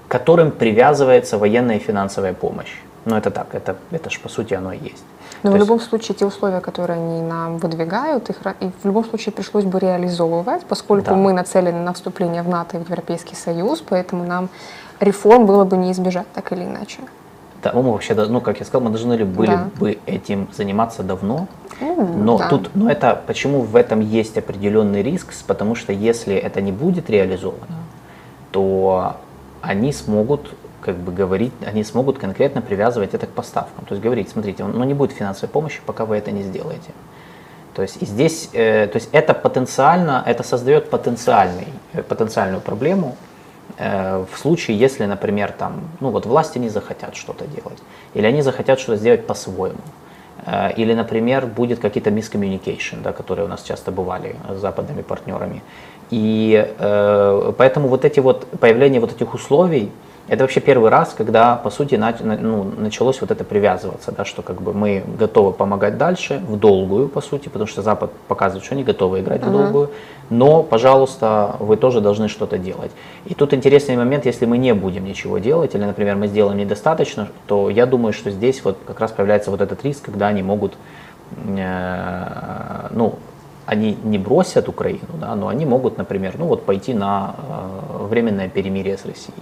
к 0.08 0.12
которым 0.12 0.52
привязывается 0.52 1.38
военная 1.38 1.76
и 1.76 1.80
финансовая 1.80 2.34
помощь. 2.34 2.74
Ну 3.06 3.16
это 3.18 3.30
так, 3.30 3.48
это, 3.56 3.76
это 3.92 4.10
же 4.10 4.20
по 4.20 4.30
сути 4.30 4.54
оно 4.54 4.72
и 4.72 4.78
есть. 4.78 5.04
Но 5.44 5.50
То 5.50 5.52
в 5.52 5.56
есть- 5.56 5.68
любом 5.68 5.80
случае 5.82 6.16
те 6.16 6.26
условия, 6.26 6.62
которые 6.62 6.96
они 6.98 7.22
нам 7.22 7.58
выдвигают, 7.58 8.30
их 8.30 8.38
и 8.62 8.70
в 8.84 8.86
любом 8.86 9.04
случае 9.04 9.34
пришлось 9.34 9.66
бы 9.66 9.80
реализовывать, 9.80 10.66
поскольку 10.66 11.10
Да. 11.10 11.16
мы 11.16 11.34
нацелены 11.34 11.80
на 11.84 11.92
вступление 11.92 12.42
в 12.42 12.48
НАТО 12.48 12.78
и 12.78 12.80
в 12.84 12.90
Европейский 12.90 13.36
Союз, 13.36 13.84
поэтому 13.90 14.24
нам 14.24 14.48
реформ 15.02 15.46
было 15.46 15.66
бы 15.66 15.76
не 15.76 15.92
избежать 15.92 16.26
так 16.34 16.54
или 16.54 16.64
иначе. 16.64 17.00
Да, 17.64 17.72
мы 17.74 17.92
вообще, 17.92 18.14
ну 18.14 18.42
как 18.42 18.60
я 18.60 18.66
сказал, 18.66 18.82
мы 18.82 18.90
должны 18.92 19.14
ли 19.14 19.24
были 19.24 19.52
Да. 19.52 19.70
бы 19.80 19.98
этим 20.06 20.48
заниматься 20.56 21.04
давно, 21.04 21.48
Ну, 21.80 22.06
Но 22.16 22.38
да. 22.38 22.48
тут, 22.50 22.76
но 22.76 22.90
это 22.90 23.22
почему 23.28 23.62
в 23.62 23.76
этом 23.76 24.00
есть 24.00 24.38
определенный 24.38 25.04
риск, 25.04 25.34
потому 25.46 25.76
что 25.76 25.94
если 25.94 26.36
это 26.36 26.62
не 26.62 26.72
будет 26.72 27.10
реализовано, 27.10 27.78
то 28.52 29.18
они 29.62 29.92
смогут 29.94 30.54
как 30.82 30.96
бы 30.96 31.12
говорить, 31.12 31.52
они 31.66 31.84
смогут 31.84 32.18
конкретно 32.18 32.62
привязывать 32.62 33.14
это 33.14 33.28
к 33.28 33.30
поставкам. 33.30 33.86
То 33.86 33.94
есть 33.94 34.04
говорить, 34.04 34.30
смотрите, 34.30 34.64
ну 34.64 34.84
не 34.86 34.94
будет 34.94 35.12
финансовой 35.12 35.50
помощи, 35.50 35.82
пока 35.86 36.06
вы 36.06 36.16
это 36.18 36.32
не 36.32 36.44
сделаете. 36.44 36.92
То 37.74 37.82
есть 37.82 38.02
и 38.02 38.06
здесь, 38.06 38.50
э, 38.54 38.88
то 38.88 38.96
есть 38.98 39.10
это 39.12 39.34
потенциально, 39.34 40.24
это 40.26 40.44
создает 40.44 40.90
потенциальный, 40.90 41.68
э, 41.94 42.02
потенциальную 42.02 42.62
проблему 42.62 43.16
в 43.78 44.38
случае, 44.38 44.78
если, 44.78 45.06
например, 45.06 45.52
там, 45.52 45.90
ну 46.00 46.10
вот 46.10 46.26
власти 46.26 46.58
не 46.58 46.70
захотят 46.70 47.16
что-то 47.16 47.46
делать, 47.46 47.80
или 48.14 48.26
они 48.26 48.42
захотят 48.42 48.80
что-то 48.80 48.98
сделать 48.98 49.28
по-своему, 49.28 49.82
Э, 50.48 50.72
или, 50.78 50.94
например, 50.94 51.46
будет 51.46 51.80
какие-то 51.80 52.10
miscommunication, 52.10 53.02
да, 53.04 53.12
которые 53.12 53.46
у 53.46 53.50
нас 53.50 53.64
часто 53.64 53.92
бывали 53.92 54.36
с 54.50 54.58
западными 54.60 55.02
партнерами. 55.02 55.62
И 56.10 56.74
э, 56.80 57.54
поэтому 57.58 57.90
вот 57.90 58.06
эти 58.06 58.22
вот 58.22 58.48
появление 58.60 59.02
вот 59.02 59.12
этих 59.12 59.34
условий, 59.34 59.92
это 60.28 60.44
вообще 60.44 60.60
первый 60.60 60.90
раз, 60.90 61.14
когда, 61.18 61.56
по 61.56 61.70
сути, 61.70 61.96
на- 61.96 62.14
ну, 62.22 62.64
началось 62.78 63.22
вот 63.22 63.32
это 63.32 63.44
привязываться, 63.46 64.12
да, 64.12 64.26
что 64.26 64.42
как 64.42 64.62
бы 64.62 64.74
мы 64.74 65.04
готовы 65.20 65.54
помогать 65.54 65.98
дальше, 65.98 66.42
в 66.48 66.58
долгую, 66.60 67.08
по 67.08 67.22
сути, 67.22 67.48
потому 67.48 67.68
что 67.68 67.82
Запад 67.82 68.12
показывает, 68.28 68.66
что 68.66 68.76
они 68.76 68.84
готовы 68.84 69.22
играть 69.22 69.42
в 69.42 69.52
долгую, 69.52 69.92
но, 70.30 70.64
пожалуйста, 70.64 71.56
вы 71.60 71.78
тоже 71.78 72.02
должны 72.02 72.28
что-то 72.28 72.58
делать. 72.58 72.92
И 73.26 73.34
тут 73.36 73.54
интересный 73.54 73.96
момент, 73.96 74.26
если 74.26 74.46
мы 74.46 74.58
не 74.58 74.74
будем 74.74 75.06
ничего 75.06 75.38
делать, 75.38 75.76
или, 75.76 75.86
например, 75.86 76.18
мы 76.18 76.28
сделаем 76.28 76.58
недостаточно, 76.58 77.30
то 77.46 77.70
я 77.70 77.86
думаю, 77.86 78.12
что 78.12 78.30
здесь 78.30 78.64
вот 78.66 78.78
как 78.86 79.00
раз 79.00 79.12
появляется 79.12 79.50
вот 79.50 79.62
этот 79.62 79.86
риск, 79.86 80.06
когда 80.06 80.28
они 80.28 80.44
могут, 80.44 80.74
э, 81.58 82.88
ну, 82.92 83.16
они 83.66 83.98
не 84.04 84.18
бросят 84.18 84.68
Украину, 84.68 85.18
да, 85.22 85.36
но 85.36 85.48
они 85.48 85.66
могут, 85.66 85.98
например, 85.98 86.36
ну 86.38 86.48
вот 86.48 86.66
пойти 86.66 86.94
на 86.94 87.36
э, 87.38 88.06
временное 88.06 88.50
перемирие 88.50 88.98
с 88.98 89.06
Россией 89.06 89.34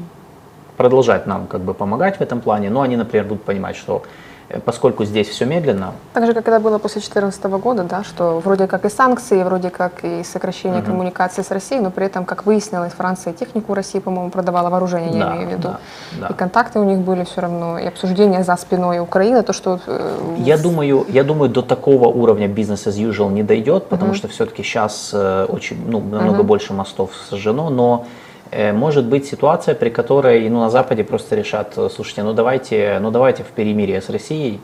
продолжать 0.78 1.28
нам 1.28 1.48
как 1.48 1.62
бы 1.62 1.74
помогать 1.74 2.18
в 2.18 2.22
этом 2.22 2.42
плане, 2.42 2.70
но 2.70 2.82
они, 2.82 2.98
например, 2.98 3.26
будут 3.26 3.44
понимать, 3.44 3.76
что 3.76 4.02
э, 4.50 4.60
поскольку 4.60 5.06
здесь 5.06 5.28
все 5.30 5.46
медленно, 5.46 5.92
Так 6.14 6.26
же, 6.26 6.34
как 6.34 6.48
это 6.48 6.60
было 6.60 6.78
после 6.78 7.02
2014 7.02 7.44
года, 7.46 7.84
да, 7.84 8.04
что 8.04 8.40
вроде 8.44 8.68
как 8.68 8.86
и 8.86 8.90
санкции, 8.90 9.44
вроде 9.44 9.70
как 9.70 10.04
и 10.04 10.24
сокращение 10.24 10.82
коммуникации 10.82 11.42
с 11.44 11.52
Россией, 11.52 11.82
но 11.82 11.92
при 11.92 12.06
этом, 12.06 12.26
как 12.26 12.46
выяснилось, 12.46 12.94
Франция 12.94 13.34
технику 13.34 13.74
России, 13.74 14.00
по-моему, 14.00 14.30
продавала 14.30 14.70
вооружение, 14.70 15.14
я 15.18 15.26
Да, 15.26 15.36
имею 15.36 15.48
в 15.48 15.52
виду. 15.52 15.62
да, 15.70 15.80
да. 16.20 16.28
И 16.28 16.34
контакты 16.34 16.80
у 16.80 16.84
них 16.84 17.00
были 17.00 17.24
все 17.24 17.42
равно, 17.42 17.80
и 17.80 17.86
обсуждения 17.88 18.44
за 18.44 18.56
спиной 18.58 19.00
Украины, 19.00 19.42
то, 19.44 19.54
что... 19.54 19.80
э, 19.88 20.36
Я 20.38 20.58
думаю, 20.58 21.06
я 21.10 21.24
думаю, 21.24 21.50
до 21.50 21.62
такого 21.62 22.08
уровня 22.08 22.48
бизнес 22.48 22.88
as 22.88 22.98
usual 23.10 23.32
не 23.32 23.44
дойдет, 23.44 23.88
потому 23.90 24.14
что 24.14 24.28
все-таки 24.28 24.64
сейчас 24.64 25.14
очень, 25.14 25.78
ну, 25.90 26.00
намного 26.02 26.44
больше 26.44 26.74
мостов 26.74 27.10
сожжено, 27.30 27.70
но 27.70 28.06
э, 28.06 28.25
может 28.74 29.06
быть 29.06 29.26
ситуация, 29.26 29.76
при 29.76 29.90
которой 29.90 30.50
ну, 30.50 30.60
на 30.60 30.70
Западе 30.70 31.04
просто 31.04 31.36
решат, 31.36 31.74
э, 31.78 31.90
слушайте, 31.94 32.24
ну 32.24 32.34
давайте, 32.34 32.98
ну 33.02 33.12
давайте 33.12 33.44
в 33.44 33.48
перемирие 33.48 34.02
с 34.02 34.10
Россией, 34.10 34.60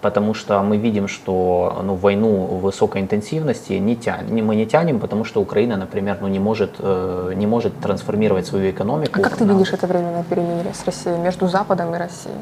потому 0.00 0.34
что 0.34 0.62
мы 0.62 0.76
видим, 0.76 1.08
что 1.08 1.82
ну, 1.84 1.94
войну 1.94 2.58
высокой 2.60 3.00
интенсивности 3.00 3.74
не 3.74 3.96
тянем, 3.96 4.46
мы 4.46 4.56
не 4.56 4.66
тянем, 4.66 5.00
потому 5.00 5.24
что 5.24 5.40
Украина, 5.40 5.76
например, 5.76 6.18
ну, 6.20 6.28
не, 6.28 6.38
может, 6.38 6.76
э, 6.78 7.32
не 7.36 7.46
может 7.46 7.78
трансформировать 7.80 8.46
свою 8.46 8.70
экономику. 8.70 9.18
А 9.20 9.22
как 9.22 9.36
ты 9.36 9.44
на- 9.44 9.52
видишь 9.52 9.72
это 9.72 9.86
временное 9.86 10.24
перемирие 10.24 10.74
с 10.74 10.84
Россией, 10.84 11.18
между 11.18 11.48
Западом 11.48 11.94
и 11.94 11.98
Россией? 11.98 12.36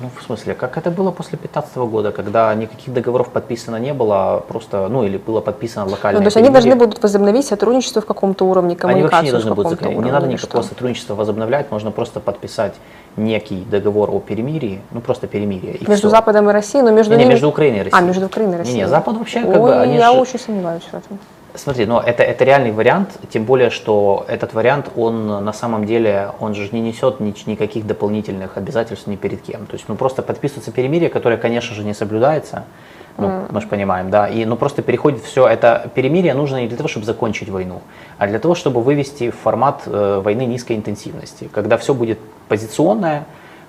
Ну, 0.00 0.10
в 0.14 0.22
смысле, 0.22 0.54
как 0.54 0.76
это 0.76 0.90
было 0.90 1.10
после 1.10 1.38
2015 1.38 1.76
года, 1.90 2.12
когда 2.12 2.54
никаких 2.54 2.92
договоров 2.92 3.30
подписано 3.30 3.76
не 3.76 3.94
было, 3.94 4.44
просто, 4.46 4.88
ну, 4.88 5.04
или 5.04 5.16
было 5.16 5.40
подписано 5.40 5.86
локальное 5.86 6.18
Ну, 6.20 6.24
то 6.24 6.26
есть 6.26 6.36
они 6.36 6.50
должны 6.50 6.74
будут 6.74 7.02
возобновить 7.02 7.46
сотрудничество 7.46 8.02
в 8.02 8.06
каком-то 8.06 8.44
уровне, 8.44 8.76
Они 8.76 8.76
вообще 8.76 8.94
не 8.94 9.00
коммуникацию 9.00 9.32
должны 9.32 9.54
будут 9.54 9.70
закрыть. 9.70 9.96
Не 9.98 10.10
надо 10.10 10.26
никакого 10.26 10.62
что? 10.62 10.70
сотрудничества 10.74 11.14
возобновлять, 11.14 11.70
можно 11.70 11.90
просто 11.90 12.20
подписать 12.20 12.74
некий 13.16 13.64
договор 13.70 14.10
о 14.10 14.20
перемирии, 14.20 14.82
ну, 14.90 15.00
просто 15.00 15.26
перемирие. 15.28 15.76
и 15.76 15.88
Между 15.88 16.08
всё. 16.08 16.16
Западом 16.16 16.50
и 16.50 16.52
Россией, 16.52 16.82
но 16.84 16.90
между 16.90 17.12
Не, 17.12 17.16
не, 17.18 17.22
ними... 17.24 17.32
между 17.32 17.48
Украиной 17.48 17.76
и 17.78 17.82
Россией. 17.84 18.02
А, 18.02 18.06
между 18.06 18.26
Украиной 18.26 18.54
и 18.54 18.58
Россией. 18.58 18.76
Не-не, 18.78 18.88
Запад 18.88 19.16
вообще 19.16 19.40
как 19.40 19.48
Ой, 19.56 19.60
бы, 19.60 19.74
они 19.74 19.96
я 19.96 20.12
же- 20.12 20.18
очень 20.18 20.38
сомневаюсь 20.38 20.82
в 20.82 20.94
этом. 20.94 21.18
Смотри, 21.56 21.86
но 21.86 22.00
это, 22.00 22.22
это 22.22 22.44
реальный 22.44 22.72
вариант, 22.72 23.18
тем 23.30 23.44
более, 23.44 23.70
что 23.70 24.24
этот 24.28 24.54
вариант, 24.54 24.90
он 24.96 25.26
на 25.44 25.52
самом 25.52 25.86
деле, 25.86 26.30
он 26.40 26.54
же 26.54 26.68
не 26.72 26.80
несет 26.80 27.20
ни- 27.20 27.34
никаких 27.50 27.86
дополнительных 27.86 28.56
обязательств 28.56 29.06
ни 29.06 29.16
перед 29.16 29.42
кем. 29.42 29.66
То 29.66 29.74
есть, 29.74 29.88
ну 29.88 29.96
просто 29.96 30.22
подписывается 30.22 30.72
перемирие, 30.72 31.08
которое, 31.08 31.36
конечно 31.36 31.74
же, 31.74 31.84
не 31.84 31.94
соблюдается, 31.94 32.64
ну, 33.18 33.46
мы 33.50 33.60
же 33.62 33.66
понимаем, 33.66 34.10
да, 34.10 34.28
и 34.28 34.44
ну 34.44 34.56
просто 34.56 34.82
переходит 34.82 35.22
все, 35.22 35.46
это 35.46 35.90
перемирие 35.94 36.34
нужно 36.34 36.60
не 36.60 36.68
для 36.68 36.76
того, 36.76 36.88
чтобы 36.88 37.06
закончить 37.06 37.48
войну, 37.48 37.80
а 38.18 38.26
для 38.26 38.38
того, 38.38 38.54
чтобы 38.54 38.82
вывести 38.82 39.30
в 39.30 39.36
формат 39.36 39.84
э, 39.86 40.20
войны 40.22 40.44
низкой 40.44 40.76
интенсивности, 40.76 41.48
когда 41.52 41.78
все 41.78 41.94
будет 41.94 42.18
позиционное, 42.48 43.24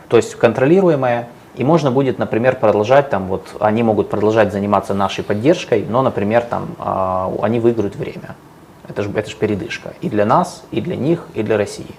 то 0.09 0.17
есть 0.17 0.35
контролируемое, 0.35 1.29
и 1.57 1.63
можно 1.63 1.91
будет, 1.91 2.19
например, 2.19 2.55
продолжать 2.55 3.09
там 3.09 3.27
вот, 3.27 3.55
они 3.59 3.81
могут 3.81 4.09
продолжать 4.09 4.51
заниматься 4.51 4.93
нашей 4.93 5.23
поддержкой, 5.23 5.85
но, 5.89 6.03
например, 6.03 6.43
там 6.43 6.67
а, 6.77 7.33
они 7.41 7.59
выиграют 7.59 7.95
время. 7.95 8.35
Это 8.87 9.01
же 9.01 9.09
это 9.13 9.29
ж 9.29 9.35
передышка 9.35 9.93
и 9.99 10.09
для 10.09 10.25
нас, 10.25 10.63
и 10.71 10.81
для 10.81 10.95
них, 10.95 11.27
и 11.33 11.43
для 11.43 11.57
России. 11.57 11.95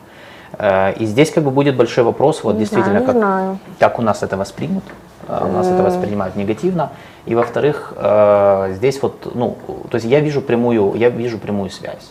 Э, 0.59 0.94
И 0.94 1.05
здесь 1.05 1.31
как 1.31 1.44
бы 1.44 1.51
будет 1.51 1.77
большой 1.77 2.05
вопрос, 2.05 2.42
вот 2.44 2.55
Не 2.55 2.61
действительно, 2.61 3.01
не 3.01 3.05
как, 3.07 3.16
знаю. 3.16 3.59
как 3.79 3.99
у 3.99 4.03
нас 4.03 4.23
это 4.23 4.37
воспримут. 4.37 4.85
э, 5.29 5.44
у 5.44 5.53
нас 5.53 5.66
это 5.66 5.83
воспринимают 5.83 6.37
негативно. 6.37 6.92
И 7.27 7.35
во-вторых, 7.35 7.92
э, 7.97 8.73
здесь 8.77 9.03
вот, 9.03 9.31
ну, 9.35 9.59
то 9.90 9.97
есть 9.97 10.07
я 10.07 10.21
вижу 10.21 10.40
прямую, 10.40 10.94
я 10.94 11.11
вижу 11.11 11.38
прямую 11.38 11.68
связь 11.68 12.11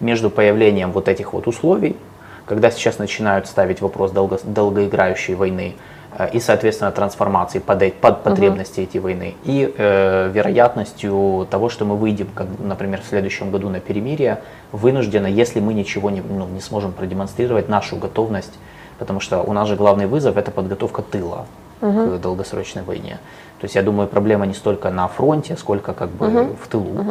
между 0.00 0.28
появлением 0.28 0.92
вот 0.92 1.08
этих 1.08 1.32
вот 1.32 1.46
условий, 1.46 1.96
когда 2.44 2.70
сейчас 2.70 2.98
начинают 2.98 3.46
ставить 3.46 3.80
вопрос 3.80 4.10
долго, 4.10 4.38
долгоиграющей 4.44 5.34
войны 5.34 5.76
э, 5.76 5.93
и, 6.32 6.40
соответственно, 6.40 6.92
трансформации 6.92 7.58
под, 7.58 7.82
э- 7.82 7.90
под 7.90 8.22
потребности 8.22 8.80
этой 8.80 9.00
войны, 9.00 9.34
и 9.44 9.72
э, 9.76 10.30
вероятностью 10.32 11.46
того, 11.50 11.68
что 11.68 11.84
мы 11.84 11.96
выйдем, 11.96 12.28
как, 12.34 12.46
например, 12.58 13.00
в 13.02 13.06
следующем 13.06 13.50
году 13.50 13.68
на 13.68 13.80
перемирие, 13.80 14.38
вынужденно, 14.72 15.26
если 15.26 15.60
мы 15.60 15.74
ничего 15.74 16.10
не, 16.10 16.20
ну, 16.20 16.46
не 16.46 16.60
сможем 16.60 16.92
продемонстрировать, 16.92 17.68
нашу 17.68 17.96
готовность, 17.96 18.52
потому 18.98 19.20
что 19.20 19.42
у 19.42 19.52
нас 19.52 19.68
же 19.68 19.76
главный 19.76 20.06
вызов– 20.06 20.36
это 20.38 20.50
подготовка 20.50 21.02
тыла 21.02 21.46
к 21.80 22.20
долгосрочной 22.20 22.82
войне. 22.82 23.18
То 23.60 23.64
есть 23.64 23.74
я 23.74 23.82
думаю, 23.82 24.08
проблема 24.08 24.46
не 24.46 24.54
столько 24.54 24.90
на 24.90 25.08
фронте, 25.08 25.56
сколько 25.56 25.92
как 25.92 26.10
бы 26.10 26.26
в 26.62 26.68
тылу. 26.68 27.04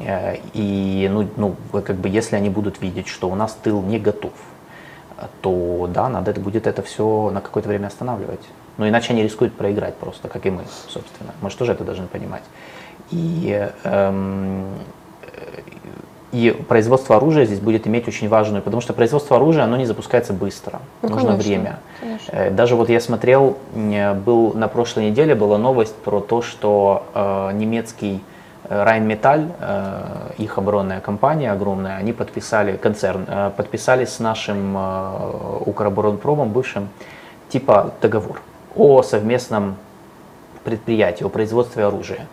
Э, 0.00 0.36
И 0.54 1.08
ну, 1.12 1.26
ну, 1.36 1.54
как 1.82 1.96
бы, 1.96 2.08
если 2.08 2.36
они 2.36 2.50
будут 2.50 2.80
видеть, 2.82 3.08
что 3.08 3.28
у 3.28 3.34
нас 3.34 3.56
тыл 3.62 3.82
не 3.82 3.98
готов, 3.98 4.32
э, 4.32 4.57
то 5.40 5.88
да, 5.92 6.08
надо 6.08 6.30
это 6.30 6.40
будет 6.40 6.66
это 6.66 6.82
все 6.82 7.30
на 7.30 7.40
какое-то 7.40 7.68
время 7.68 7.86
останавливать. 7.86 8.40
Но 8.76 8.88
иначе 8.88 9.12
они 9.12 9.22
рискуют 9.22 9.54
проиграть 9.54 9.94
просто, 9.96 10.28
как 10.28 10.46
и 10.46 10.50
мы, 10.50 10.62
собственно. 10.88 11.32
Мы 11.40 11.50
же 11.50 11.56
тоже 11.56 11.72
это 11.72 11.84
должны 11.84 12.06
понимать. 12.06 12.42
И, 13.10 13.68
эм, 13.84 14.66
и 16.30 16.50
производство 16.68 17.16
оружия 17.16 17.46
здесь 17.46 17.58
будет 17.58 17.86
иметь 17.86 18.06
очень 18.06 18.28
важную, 18.28 18.62
потому 18.62 18.80
что 18.80 18.92
производство 18.92 19.36
оружия, 19.36 19.64
оно 19.64 19.76
не 19.76 19.86
запускается 19.86 20.32
быстро. 20.32 20.80
Ну, 21.02 21.08
Нужно 21.08 21.30
конечно, 21.30 21.48
время. 21.48 21.78
конечно. 22.00 22.32
Э, 22.32 22.50
Даже 22.50 22.76
вот 22.76 22.90
я 22.90 23.00
смотрел, 23.00 23.56
был 23.74 24.52
на 24.54 24.68
прошлой 24.68 25.10
неделе 25.10 25.34
была 25.34 25.58
новость 25.58 25.96
про 25.96 26.20
то, 26.20 26.42
что 26.42 27.06
э, 27.14 27.52
немецкий 27.54 28.22
Rheinmetall, 28.68 29.50
э, 29.60 30.32
их 30.38 30.58
оборонная 30.58 31.00
компания 31.00 31.50
огромная, 31.52 31.96
они 31.96 32.12
подписали, 32.12 32.76
концерн, 32.76 33.24
э, 33.26 33.50
подписали 33.56 34.04
с 34.04 34.18
нашим 34.18 34.76
э, 34.76 35.60
Укроборонпромом, 35.64 36.50
бывшим, 36.50 36.88
типа 37.48 37.94
договор 38.02 38.42
о 38.76 39.02
совместном 39.02 39.76
предприятии, 40.64 41.24
о 41.24 41.30
производстве 41.30 41.86
оружия. 41.86 42.26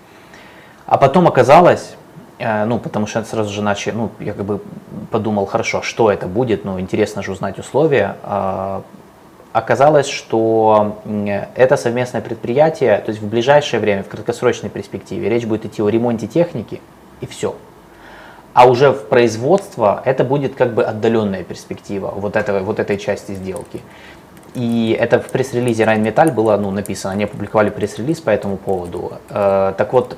А 0.85 0.97
потом 0.97 1.27
оказалось, 1.27 1.95
ну, 2.37 2.79
потому 2.79 3.07
что 3.07 3.23
сразу 3.23 3.51
же 3.51 3.63
начали, 3.63 3.93
ну, 3.93 4.11
я 4.19 4.33
как 4.33 4.45
бы 4.45 4.59
подумал, 5.09 5.45
хорошо, 5.45 5.81
что 5.81 6.11
это 6.11 6.27
будет, 6.27 6.65
ну, 6.65 6.79
интересно 6.79 7.23
же 7.23 7.31
узнать 7.31 7.57
условия. 7.57 8.17
Оказалось, 9.55 10.07
что 10.07 10.97
это 11.55 11.77
совместное 11.77 12.19
предприятие, 12.19 12.97
то 12.97 13.09
есть 13.11 13.21
в 13.21 13.29
ближайшее 13.29 13.79
время, 13.79 14.03
в 14.03 14.09
краткосрочной 14.09 14.69
перспективе, 14.69 15.29
речь 15.29 15.45
будет 15.45 15.63
идти 15.63 15.81
о 15.81 15.87
ремонте 15.87 16.27
техники 16.27 16.81
и 17.21 17.25
все. 17.25 17.55
А 18.53 18.67
уже 18.67 18.91
в 18.91 19.07
производство 19.07 20.01
это 20.03 20.25
будет 20.25 20.55
как 20.55 20.73
бы 20.73 20.83
отдаленная 20.83 21.45
перспектива 21.45 22.11
вот, 22.13 22.35
этого, 22.35 22.59
вот 22.65 22.79
этой 22.79 22.97
части 22.97 23.31
сделки. 23.31 23.79
И 24.55 24.93
это 24.99 25.21
в 25.21 25.29
пресс-релизе 25.29 25.85
Rheinmetall 25.85 26.33
было 26.33 26.57
ну, 26.57 26.71
написано, 26.71 27.13
они 27.13 27.23
опубликовали 27.23 27.69
пресс-релиз 27.69 28.19
по 28.19 28.31
этому 28.31 28.57
поводу. 28.57 29.13
Э, 29.29 29.73
так 29.77 29.93
вот, 29.93 30.17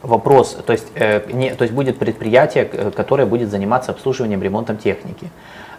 вопрос, 0.00 0.56
то 0.64 0.72
есть, 0.72 0.86
э, 0.94 1.30
не, 1.30 1.54
то 1.54 1.64
есть 1.64 1.74
будет 1.74 1.98
предприятие, 1.98 2.64
которое 2.64 3.26
будет 3.26 3.50
заниматься 3.50 3.92
обслуживанием, 3.92 4.42
ремонтом 4.42 4.78
техники. 4.78 5.28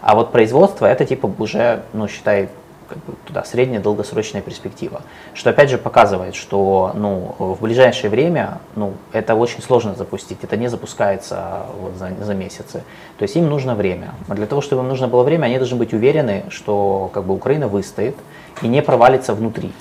А 0.06 0.14
вот 0.14 0.32
производство 0.32 0.86
это 0.86 1.04
типа 1.04 1.34
уже, 1.40 1.82
ну, 1.94 2.08
считай, 2.08 2.50
как 2.88 3.00
бы 3.06 3.16
туда 3.26 3.44
средняя 3.44 3.82
долгосрочная 3.82 4.44
перспектива. 4.44 5.02
Что 5.34 5.50
опять 5.50 5.72
же 5.72 5.80
показывает, 5.80 6.36
что 6.36 6.92
ну, 6.94 7.34
в 7.40 7.60
ближайшее 7.60 8.12
время 8.12 8.60
ну, 8.76 8.94
это 9.14 9.34
очень 9.34 9.64
сложно 9.64 9.96
запустить. 9.96 10.38
Это 10.44 10.58
не 10.58 10.68
запускается 10.68 11.64
вот 11.80 11.96
за, 11.96 12.12
за 12.24 12.36
месяцы. 12.36 12.84
То 13.18 13.24
есть 13.24 13.36
им 13.36 13.50
нужно 13.50 13.74
время. 13.74 14.14
А 14.28 14.36
для 14.36 14.46
того, 14.46 14.62
чтобы 14.62 14.84
им 14.84 14.90
нужно 14.90 15.08
было 15.08 15.24
время, 15.24 15.48
они 15.48 15.58
должны 15.58 15.78
быть 15.78 15.92
уверены, 15.92 16.44
что 16.50 17.10
как 17.12 17.24
бы, 17.24 17.34
Украина 17.34 17.68
выстоит 17.68 18.16
и 18.62 18.68
не 18.68 18.84
провалится 18.84 19.34
внутри. 19.34 19.74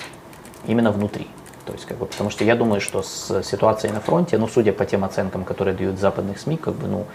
Именно 0.65 0.91
внутри. 0.91 1.27
То 1.67 1.73
есть, 1.73 1.85
как 1.85 1.99
бы, 1.99 2.07
потому 2.07 2.31
что 2.31 2.43
я 2.43 2.55
думаю, 2.55 2.81
что 2.81 3.03
с 3.03 3.43
ситуацией 3.43 3.93
на 3.93 3.99
фронте, 3.99 4.39
ну, 4.39 4.47
судя 4.47 4.73
по 4.73 4.85
тем 4.85 5.03
оценкам, 5.03 5.43
которые 5.43 5.75
дают 5.75 5.99
западных 5.99 6.39
СМИ, 6.39 6.57
как 6.57 6.73
бы, 6.73 6.87
ну, 6.87 7.05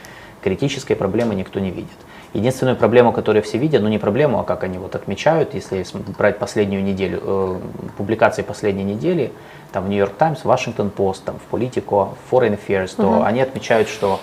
критической 0.43 0.95
проблемы 0.95 1.35
никто 1.35 1.59
не 1.59 1.71
видит. 1.71 1.99
Единственную 2.33 2.77
проблему, 2.77 3.13
которую 3.13 3.43
все 3.43 3.59
видят, 3.59 3.83
ну 3.83 3.89
не 3.89 3.99
проблему, 3.99 4.39
а 4.39 4.45
как 4.45 4.63
они 4.63 4.79
вот 4.79 4.95
отмечают, 4.95 5.55
если 5.55 5.85
брать 6.17 6.39
последнюю 6.39 6.85
неделю, 6.85 7.21
э, 7.23 7.59
публикации 7.97 8.43
последней 8.43 8.85
недели, 8.85 9.33
там 9.73 9.85
в 9.85 9.91
York 9.91 10.15
Times, 10.17 10.45
Washington 10.45 10.93
Post, 10.93 11.23
там 11.25 11.37
в 11.39 11.53
Politico, 11.53 12.15
в 12.29 12.33
Foreign 12.33 12.59
Affairs, 12.59 12.95
то 12.97 13.25
они 13.25 13.41
отмечают, 13.41 13.89
что 13.89 14.21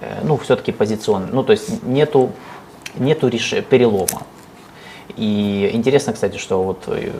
э, 0.00 0.20
ну 0.22 0.38
все-таки 0.38 0.72
позиционно, 0.72 1.28
ну 1.30 1.42
то 1.42 1.52
есть 1.52 1.82
нету, 1.82 2.30
нету 2.96 3.28
реш- 3.28 3.60
перелома. 3.62 4.22
И 5.16 5.70
интересно, 5.74 6.12
кстати, 6.12 6.38
что 6.38 6.62
вот 6.62 6.84
э, 6.86 7.10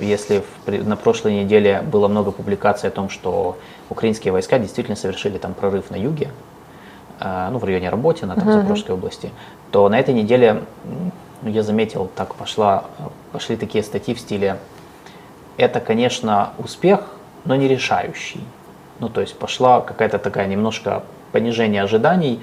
если 0.00 0.42
в 0.66 0.88
на 0.88 0.96
прошлой 0.96 1.34
неделе 1.44 1.82
было 1.82 2.08
много 2.08 2.32
публикаций 2.32 2.88
о 2.88 2.92
том, 2.92 3.08
что 3.08 3.58
украинские 3.90 4.32
войска 4.32 4.58
действительно 4.58 4.96
совершили 4.96 5.38
там 5.38 5.54
прорыв 5.54 5.90
на 5.90 5.96
юге, 5.96 6.30
э, 7.20 7.48
ну, 7.50 7.58
в 7.58 7.64
районе 7.64 7.90
Работина, 7.90 8.34
там, 8.34 8.50
Запорожской 8.52 8.94
области, 8.94 9.30
то 9.74 9.88
на 9.88 9.98
этой 9.98 10.14
неделе 10.14 10.62
ну, 11.42 11.50
я 11.50 11.64
заметил, 11.64 12.08
так 12.14 12.36
пошла, 12.36 12.84
пошли 13.32 13.56
такие 13.56 13.82
статьи 13.82 14.14
в 14.14 14.20
стиле 14.20 14.58
это, 15.56 15.80
конечно, 15.80 16.50
успех, 16.58 17.00
но 17.44 17.56
не 17.56 17.66
решающий. 17.66 18.38
Ну, 19.00 19.08
то 19.08 19.20
есть 19.20 19.36
пошла 19.36 19.80
какая-то 19.80 20.20
такая 20.20 20.46
немножко 20.46 21.02
понижение 21.32 21.82
ожиданий, 21.82 22.40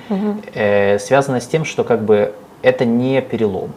э, 0.53 0.99
связано 0.99 1.39
с 1.39 1.47
тем, 1.47 1.63
что 1.63 1.85
как 1.85 2.03
бы 2.03 2.35
это 2.63 2.83
не 2.83 3.21
перелом. 3.21 3.71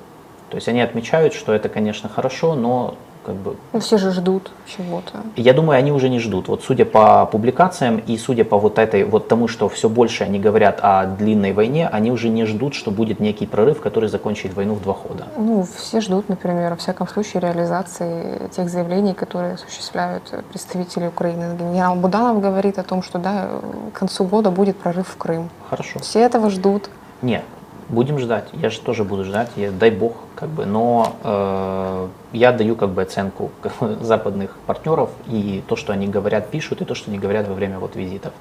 То 0.51 0.57
есть 0.57 0.67
они 0.67 0.81
отмечают, 0.81 1.33
что 1.33 1.53
это, 1.53 1.69
конечно, 1.69 2.09
хорошо, 2.09 2.57
но 2.57 2.97
как 3.25 3.35
бы 3.35 3.57
Ну, 3.73 3.81
все 3.81 3.99
же 3.99 4.11
ждут 4.11 4.51
чего-то. 4.67 5.23
я 5.37 5.53
думаю, 5.53 5.79
они 5.79 5.93
уже 5.93 6.09
не 6.09 6.19
ждут. 6.21 6.49
Вот 6.49 6.63
судя 6.63 6.85
по 6.85 7.27
публикациям 7.27 7.99
и 7.99 8.17
судя 8.19 8.45
по 8.45 8.59
вот 8.59 8.79
этой, 8.79 9.05
вот 9.05 9.29
тому, 9.29 9.49
что 9.49 9.69
все 9.69 9.89
больше 9.89 10.25
они 10.25 10.39
говорят 10.39 10.79
о 10.83 11.07
длинной 11.07 11.53
войне, 11.53 11.89
они 11.89 12.11
уже 12.11 12.29
не 12.29 12.45
ждут, 12.45 12.75
что 12.75 12.91
будет 12.91 13.21
некий 13.21 13.47
прорыв, 13.47 13.81
который 13.81 14.09
закончит 14.09 14.55
войну 14.55 14.75
в 14.75 14.83
два 14.83 14.95
хода. 14.95 15.27
Ну, 15.37 15.67
все 15.77 16.01
ждут, 16.01 16.29
например, 16.29 16.71
во 16.71 16.77
всяком 16.77 17.09
случае, 17.09 17.41
реализации 17.43 18.49
тех 18.55 18.69
заявлений, 18.69 19.15
которые 19.15 19.55
осуществляют 19.55 20.23
представители 20.51 21.07
Украины. 21.09 21.57
Генерал 21.59 21.97
Буданов 21.97 22.41
говорит 22.41 22.79
о 22.79 22.83
том, 22.83 23.03
что 23.03 23.19
да, 23.19 23.49
к 23.93 23.99
концу 23.99 24.25
года 24.25 24.51
будет 24.51 24.77
прорыв 24.77 25.09
в 25.09 25.17
Крым. 25.17 25.49
Хорошо. 25.71 25.99
Все 26.01 26.21
этого 26.21 26.51
ждут. 26.51 26.91
Нет, 27.23 27.43
будем 27.89 28.19
ждать. 28.19 28.49
Я 28.53 28.71
же 28.71 28.81
тоже 28.81 29.05
буду 29.05 29.25
ждать. 29.25 29.51
Я, 29.57 29.71
дай 29.71 29.91
бог, 29.91 30.15
как 30.35 30.49
бы. 30.49 30.67
Но 30.67 31.17
э, 31.23 32.09
я 32.33 32.53
даю 32.53 32.77
как 32.77 32.91
бы 32.91 33.03
оценку 33.03 33.51
западных 34.01 34.57
партнеров 34.67 35.11
и 35.27 35.63
то, 35.69 35.77
что 35.77 35.93
они 35.93 36.07
говорят, 36.07 36.51
пишут, 36.51 36.83
и 36.83 36.85
то, 36.85 36.95
что 36.95 37.11
они 37.11 37.19
говорят 37.19 37.49
во 37.49 37.55
время 37.55 37.79
вот 37.79 37.97
визитов. 37.97 38.33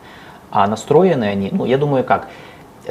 А 0.51 0.67
настроены 0.67 1.25
они, 1.25 1.49
ну, 1.51 1.65
я 1.65 1.77
думаю, 1.77 2.03
как. 2.03 2.27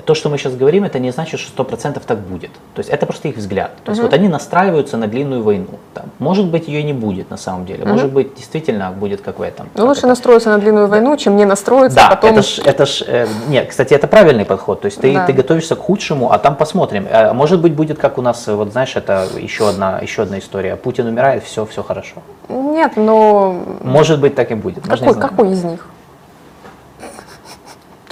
То, 0.01 0.15
что 0.15 0.31
мы 0.31 0.39
сейчас 0.39 0.55
говорим, 0.55 0.85
это 0.85 0.99
не 0.99 1.11
значит, 1.11 1.39
что 1.39 1.51
сто 1.51 1.65
процентов 1.65 2.05
так 2.07 2.19
будет. 2.19 2.51
То 2.75 2.79
есть 2.79 2.89
это 2.89 3.05
просто 3.05 3.29
их 3.29 3.37
взгляд. 3.37 3.73
То 3.85 3.91
есть 3.91 4.03
вот 4.03 4.15
они 4.15 4.29
настраиваются 4.29 4.97
на 4.97 5.07
длинную 5.07 5.43
войну. 5.43 5.79
Там, 5.93 6.07
может 6.19 6.47
быть, 6.47 6.67
ее 6.67 6.83
не 6.83 6.95
будет 6.95 7.31
на 7.31 7.37
самом 7.37 7.67
деле. 7.67 7.85
Может 7.85 8.11
быть, 8.11 8.35
действительно 8.35 8.91
будет 8.91 9.21
как 9.21 9.39
в 9.39 9.43
этом. 9.43 9.69
Ну, 9.75 9.87
лучше 9.87 10.01
это? 10.01 10.09
настроиться 10.09 10.51
на 10.51 10.59
длинную 10.59 10.87
войну, 10.89 11.17
чем 11.17 11.37
не 11.37 11.45
настроиться, 11.45 11.97
Да, 11.97 12.09
а 12.09 12.17
потом... 12.17 12.39
это 12.39 12.43
ж, 12.43 12.59
это 12.65 12.87
ж, 12.87 13.03
э, 13.07 13.27
нет, 13.49 13.69
кстати, 13.69 13.93
это 13.93 14.07
правильный 14.07 14.45
подход. 14.45 14.81
То 14.81 14.87
есть 14.87 15.01
ты, 15.01 15.13
Да. 15.13 15.27
ты 15.27 15.33
готовишься 15.35 15.77
к 15.77 15.81
худшему, 15.81 16.33
а 16.33 16.39
там 16.39 16.57
посмотрим. 16.57 17.07
Э, 17.11 17.33
может 17.33 17.61
быть, 17.61 17.75
будет 17.75 17.99
как 17.99 18.19
у 18.19 18.23
нас, 18.23 18.49
э, 18.49 18.55
вот 18.55 18.73
знаешь, 18.73 18.97
это 18.97 19.27
еще 19.39 19.69
одна, 19.69 19.99
еще 19.99 20.23
одна 20.23 20.39
история. 20.39 20.77
Путин 20.77 21.07
умирает, 21.07 21.45
все, 21.45 21.67
все 21.67 21.83
хорошо. 21.83 22.23
Нет, 22.49 22.93
но 22.97 23.57
Может 23.83 24.21
быть, 24.21 24.35
так 24.35 24.51
и 24.51 24.55
будет. 24.55 24.87
Какой, 24.87 25.15
какой 25.15 25.53
из 25.53 25.65
них? 25.65 25.87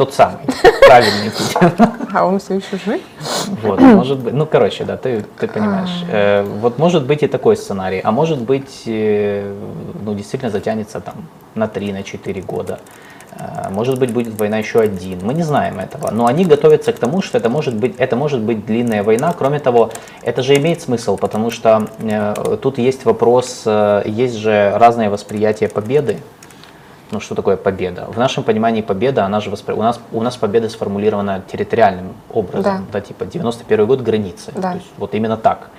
Тот 0.00 0.14
самый, 0.14 0.38
правильный 0.86 1.30
Путин. 1.30 1.72
А 2.14 2.24
он 2.24 2.38
все 2.38 2.54
еще 2.54 2.78
жив? 2.82 3.02
Вот, 3.62 3.80
может 3.80 4.18
быть, 4.20 4.32
ну, 4.32 4.46
короче, 4.46 4.84
да, 4.84 4.96
ты, 4.96 5.26
ты 5.38 5.46
понимаешь. 5.46 6.04
Э, 6.10 6.42
вот 6.42 6.78
может 6.78 7.04
быть 7.04 7.22
и 7.22 7.26
такой 7.26 7.54
сценарий, 7.54 8.00
а 8.02 8.10
может 8.10 8.40
быть, 8.40 8.84
э, 8.86 9.54
ну, 10.02 10.14
действительно 10.14 10.50
затянется 10.50 11.02
там 11.02 11.28
на 11.54 11.68
3, 11.68 11.92
на 11.92 12.02
4 12.02 12.40
года. 12.40 12.78
Э, 13.32 13.68
Может 13.68 13.98
быть, 13.98 14.10
будет 14.10 14.40
война 14.40 14.56
еще 14.56 14.80
один. 14.80 15.18
Мы 15.22 15.34
не 15.34 15.42
знаем 15.42 15.78
этого. 15.78 16.10
Но 16.10 16.24
они 16.24 16.46
готовятся 16.46 16.94
к 16.94 16.98
тому, 16.98 17.20
что 17.20 17.36
это 17.36 17.50
может 17.50 17.74
быть, 17.74 17.96
это 17.98 18.16
может 18.16 18.40
быть 18.40 18.64
длинная 18.64 19.02
война. 19.02 19.34
Кроме 19.36 19.58
того, 19.58 19.90
это 20.22 20.42
же 20.42 20.56
имеет 20.56 20.80
смысл, 20.80 21.18
потому 21.18 21.50
что 21.50 21.88
э, 21.98 22.56
тут 22.62 22.78
есть 22.78 23.04
вопрос, 23.04 23.64
э, 23.66 24.04
есть 24.06 24.36
же 24.36 24.72
разное 24.76 25.10
восприятие 25.10 25.68
победы. 25.68 26.16
Ну, 27.10 27.20
что 27.20 27.34
такое 27.34 27.56
победа? 27.56 28.06
В 28.08 28.18
нашем 28.18 28.44
понимании 28.44 28.82
победа, 28.82 29.24
она 29.24 29.40
же 29.40 29.50
воспри... 29.50 29.72
у, 29.74 29.82
нас, 29.82 30.00
у 30.12 30.22
нас 30.22 30.36
победа 30.36 30.68
сформулирована 30.68 31.42
территориальным 31.50 32.14
образом, 32.32 32.62
Да. 32.62 32.80
да, 32.92 33.00
типа 33.00 33.24
91 33.26 33.86
год 33.86 34.00
границы. 34.00 34.52
Да. 34.54 34.70
То 34.72 34.76
есть 34.76 34.90
вот 34.96 35.14
именно 35.14 35.36
так. 35.36 35.70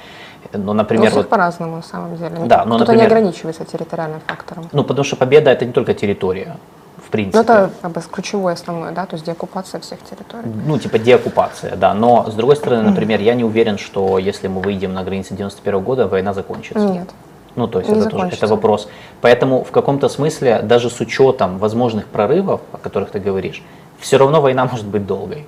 Но, 0.53 0.71
У 0.71 0.73
например, 0.73 1.05
всех 1.11 1.17
вот, 1.17 1.29
по-разному 1.29 1.77
на 1.77 1.81
самом 1.83 2.17
деле. 2.17 2.35
Да, 2.45 2.65
но, 2.65 2.75
Кто-то 2.75 2.91
не 2.91 2.97
например- 2.97 3.05
ограничивается 3.05 3.63
территориальным 3.63 4.19
фактором. 4.27 4.67
ну, 4.73 4.83
потому 4.83 5.03
что 5.05 5.15
победа 5.15 5.51
это 5.51 5.65
не 5.65 5.71
только 5.71 5.93
территория, 5.93 6.57
в 7.05 7.09
принципе. 7.09 7.37
Ну, 7.37 7.43
это 7.43 7.69
как 7.81 7.91
бы 7.91 8.01
ключевое 8.11 8.53
основное, 8.53 8.91
да, 8.91 9.05
то 9.05 9.15
есть 9.15 9.25
деоккупация 9.25 9.79
всех 9.79 9.99
территорий. 10.03 10.51
Ну, 10.65 10.77
типа 10.79 10.99
деоккупация, 10.99 11.75
да. 11.77 11.93
Но, 11.93 12.29
с 12.29 12.33
другой 12.33 12.55
стороны, 12.57 12.83
например, 12.89 13.21
я 13.21 13.35
не 13.35 13.45
уверен, 13.45 13.77
что 13.77 14.17
если 14.17 14.47
мы 14.49 14.61
выйдем 14.61 14.93
на 14.93 15.03
границы 15.03 15.33
91 15.35 15.79
года, 15.81 16.07
война 16.07 16.33
закончится. 16.33 16.79
Нет. 16.85 17.09
Ну, 17.55 17.67
то 17.67 17.79
есть 17.79 17.89
Не 17.91 17.95
это 17.97 18.03
тоже 18.05 18.15
закончится. 18.15 18.45
это 18.45 18.55
вопрос. 18.55 18.87
Поэтому 19.21 19.63
в 19.63 19.71
каком-то 19.71 20.07
смысле, 20.09 20.61
даже 20.63 20.89
с 20.89 20.99
учетом 21.01 21.57
возможных 21.57 22.05
прорывов, 22.07 22.61
о 22.71 22.77
которых 22.77 23.11
ты 23.11 23.19
говоришь, 23.19 23.61
все 23.99 24.17
равно 24.17 24.41
война 24.41 24.65
может 24.65 24.85
быть 24.85 25.05
долгой. 25.05 25.45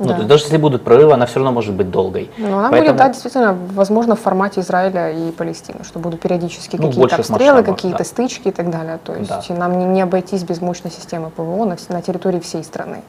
Ну, 0.00 0.06
Да. 0.06 0.12
то 0.14 0.16
есть 0.18 0.28
даже 0.28 0.44
если 0.44 0.56
будут 0.56 0.82
прорывы, 0.82 1.12
она 1.12 1.26
все 1.26 1.36
равно 1.36 1.52
может 1.52 1.72
быть 1.74 1.88
долгой. 1.90 2.28
Но 2.36 2.58
она 2.58 2.70
Поэтому- 2.70 2.94
будет, 2.94 2.96
да, 2.96 3.08
действительно, 3.10 3.56
возможно, 3.74 4.16
в 4.16 4.20
формате 4.20 4.60
Израиля 4.60 5.12
и 5.12 5.30
Палестины, 5.30 5.84
что 5.84 6.00
будут 6.00 6.20
периодически 6.20 6.76
Ну, 6.76 6.88
какие-то 6.88 7.16
обстрелы, 7.16 7.62
какие-то 7.62 7.98
да. 7.98 8.04
стычки 8.04 8.48
и 8.48 8.50
так 8.50 8.70
далее. 8.70 8.98
То 9.04 9.14
есть 9.14 9.28
Да. 9.48 9.54
нам 9.54 9.78
не, 9.78 9.84
не 9.84 10.02
обойтись 10.02 10.42
без 10.42 10.60
мощной 10.60 10.90
системы 10.90 11.30
ПВО 11.30 11.64
на, 11.64 11.76
на 11.90 12.02
территории 12.02 12.40
всей 12.40 12.64
страны, 12.64 13.02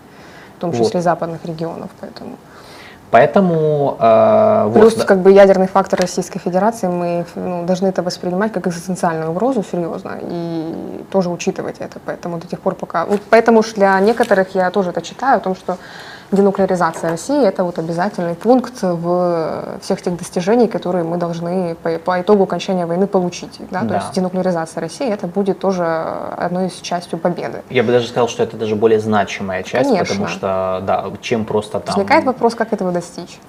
в 0.58 0.62
том 0.62 0.70
Вот. 0.72 0.86
числе 0.86 1.02
западных 1.02 1.44
регионов. 1.46 1.90
Поэтому. 2.02 2.36
Поэтому 3.16 3.96
э, 3.98 4.64
вот, 4.66 4.80
Плюс, 4.82 4.96
да. 4.96 5.06
как 5.06 5.20
бы 5.20 5.32
ядерный 5.32 5.68
фактор 5.68 6.02
Российской 6.02 6.40
Федерации, 6.40 6.88
мы 6.88 7.26
ну, 7.36 7.64
должны 7.66 7.88
это 7.88 8.04
воспринимать 8.04 8.52
как 8.52 8.68
экзистенциальную 8.68 9.32
угрозу 9.32 9.64
серьезно 9.64 10.20
и 10.22 11.06
тоже 11.12 11.30
учитывать 11.30 11.78
это. 11.80 12.00
Поэтому 12.06 12.40
до 12.40 12.48
тех 12.48 12.60
пор, 12.60 12.76
пока... 12.76 13.06
Вот 13.06 13.22
поэтому 13.30 13.64
ж 13.64 13.76
для 13.76 13.98
некоторых 14.02 14.54
я 14.54 14.70
тоже 14.70 14.90
это 14.90 15.02
читаю, 15.02 15.38
о 15.38 15.40
том, 15.40 15.56
что 15.56 15.78
денуклеаризация 16.32 17.12
России– 17.12 17.46
это 17.48 17.64
вот 17.64 17.80
обязательный 17.80 18.36
пункт 18.36 18.82
в 18.82 19.78
всех 19.82 20.02
тех 20.02 20.18
достижений, 20.18 20.68
которые 20.68 21.04
мы 21.04 21.18
должны 21.18 21.76
по, 21.76 21.98
по 22.00 22.22
итогу 22.22 22.44
окончания 22.44 22.86
войны 22.86 23.08
получить. 23.08 23.60
Да? 23.72 23.82
То 23.82 23.86
Да. 23.88 23.96
есть 23.98 24.14
денуклеаризация 24.14 24.82
России– 24.82 25.08
это 25.12 25.28
будет 25.28 25.60
тоже 25.60 25.86
одной 25.86 26.68
из 26.68 26.74
частью 26.74 27.20
победы. 27.20 27.62
Я 27.70 27.84
бы 27.84 27.92
даже 27.92 28.08
сказал, 28.08 28.28
что 28.28 28.44
это 28.44 28.58
даже 28.58 28.76
более 28.76 29.00
значимая 29.00 29.64
часть, 29.64 29.90
Конечно. 29.90 30.06
потому 30.06 30.28
что, 30.28 30.84
да, 30.86 31.06
чем 31.22 31.46
просто 31.46 31.80
там... 31.80 31.96
Возникает 31.96 32.26
вопрос, 32.26 32.56
как 32.56 32.74
этого 32.74 32.92
достичь. 32.92 33.40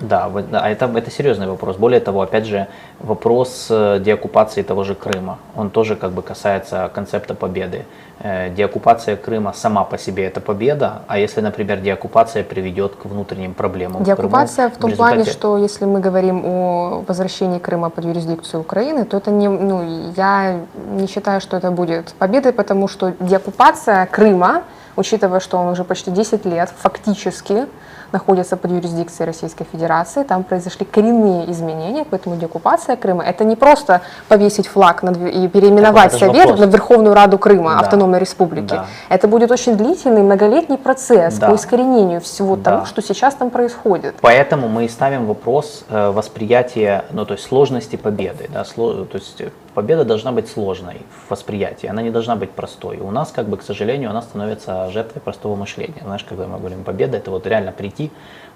Да, 0.00 0.28
да, 0.28 0.68
это, 0.68 0.86
это 0.86 1.10
серьезный 1.10 1.46
вопрос. 1.46 1.76
Более 1.76 2.00
того, 2.00 2.20
опять 2.20 2.44
же, 2.44 2.66
вопрос 3.00 3.68
э, 3.70 3.98
деоккупации 4.00 4.62
того 4.62 4.84
же 4.84 4.94
Крыма, 4.94 5.38
он 5.56 5.70
тоже 5.70 5.96
как 5.96 6.12
бы 6.12 6.22
касается 6.22 6.90
концепта 6.94 7.34
победы. 7.34 7.86
Э, 8.20 8.50
Деоккупация 8.50 9.16
Крыма 9.16 9.52
сама 9.54 9.84
по 9.84 9.96
себе 9.98 10.24
это 10.26 10.40
победа, 10.40 11.02
а 11.06 11.18
если, 11.18 11.40
например, 11.40 11.80
деоккупация 11.80 12.44
приведет 12.44 12.96
к 12.96 13.06
внутренним 13.06 13.54
проблемам 13.54 14.02
в 14.02 14.04
Крыму, 14.04 14.16
Деоккупация 14.16 14.68
в 14.68 14.76
том 14.76 14.92
плане, 14.92 15.22
результате- 15.22 15.32
что 15.32 15.58
если 15.58 15.86
мы 15.86 16.00
говорим 16.00 16.44
о 16.44 17.04
возвращении 17.08 17.58
Крыма 17.58 17.90
под 17.90 18.04
юрисдикцию 18.04 18.60
Украины, 18.60 19.04
то 19.04 19.16
это 19.16 19.30
не, 19.30 19.48
ну, 19.48 20.12
я 20.16 20.60
не 20.90 21.06
считаю, 21.06 21.40
что 21.40 21.56
это 21.56 21.70
будет 21.70 22.14
победой, 22.18 22.52
потому 22.52 22.88
что 22.88 23.12
деоккупация 23.20 24.06
Крыма, 24.06 24.62
учитывая, 24.96 25.40
что 25.40 25.58
он 25.58 25.68
уже 25.68 25.84
почти 25.84 26.10
10 26.10 26.44
лет 26.46 26.70
фактически 26.76 27.66
находится 28.12 28.56
под 28.56 28.70
юрисдикцией 28.72 29.26
Российской 29.26 29.64
Федерации, 29.70 30.22
там 30.22 30.44
произошли 30.44 30.86
коренные 30.86 31.50
изменения, 31.50 32.04
поэтому 32.08 32.36
деоккупация 32.36 32.96
Крыма 32.96 33.22
это 33.24 33.44
не 33.44 33.56
просто 33.56 34.00
повесить 34.28 34.66
флаг 34.66 35.02
и 35.04 35.48
переименовать 35.48 36.14
это 36.14 36.18
Совет 36.26 36.46
вопрос. 36.46 36.60
на 36.60 36.64
Верховную 36.64 37.14
Раду 37.14 37.38
Крыма, 37.38 37.72
Да. 37.74 37.80
автономной 37.80 38.18
республики. 38.18 38.66
Да. 38.68 38.86
Это 39.08 39.28
будет 39.28 39.50
очень 39.50 39.76
длительный, 39.76 40.22
многолетний 40.22 40.78
процесс 40.78 41.38
Да. 41.38 41.48
по 41.50 41.54
искоренению 41.54 42.20
всего 42.20 42.56
Да. 42.56 42.70
того, 42.70 42.86
что 42.86 43.02
сейчас 43.02 43.34
там 43.34 43.50
происходит. 43.50 44.14
Поэтому 44.20 44.68
мы 44.68 44.84
и 44.84 44.88
ставим 44.88 45.26
вопрос 45.26 45.84
э, 45.88 46.10
восприятия, 46.10 47.04
ну 47.10 47.24
то 47.26 47.34
есть 47.34 47.44
сложности 47.46 47.96
победы. 47.96 48.48
Да, 48.52 48.62
сло- 48.62 49.04
то 49.06 49.18
есть 49.18 49.42
победа 49.76 50.06
должна 50.06 50.32
быть 50.32 50.48
сложной 50.48 51.02
в 51.10 51.30
восприятии, 51.30 51.86
она 51.86 52.00
не 52.00 52.10
должна 52.10 52.34
быть 52.34 52.50
простой. 52.50 52.96
У 52.96 53.10
нас, 53.10 53.30
как 53.30 53.46
бы, 53.46 53.58
к 53.58 53.62
сожалению, 53.62 54.08
она 54.08 54.22
становится 54.22 54.90
жертвой 54.90 55.20
простого 55.20 55.54
мышления. 55.54 56.00
Знаешь, 56.02 56.24
когда 56.24 56.46
мы 56.46 56.58
говорим 56.58 56.82
победа, 56.82 57.18
это 57.18 57.30
вот 57.30 57.46
реально 57.46 57.72
прийти, 57.72 58.10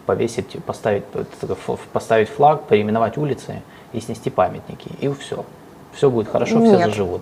повесить, 0.06 0.56
поставить, 0.64 1.04
поставить 1.92 2.30
флаг, 2.30 2.68
переименовать 2.68 3.18
улицы 3.18 3.60
и 3.92 4.00
снести 4.00 4.30
памятники, 4.30 4.88
и 4.98 5.12
все. 5.12 5.44
Все 5.92 6.08
будет 6.08 6.28
хорошо, 6.28 6.58
все 6.60 6.78
Нет. 6.78 6.86
заживут. 6.86 7.20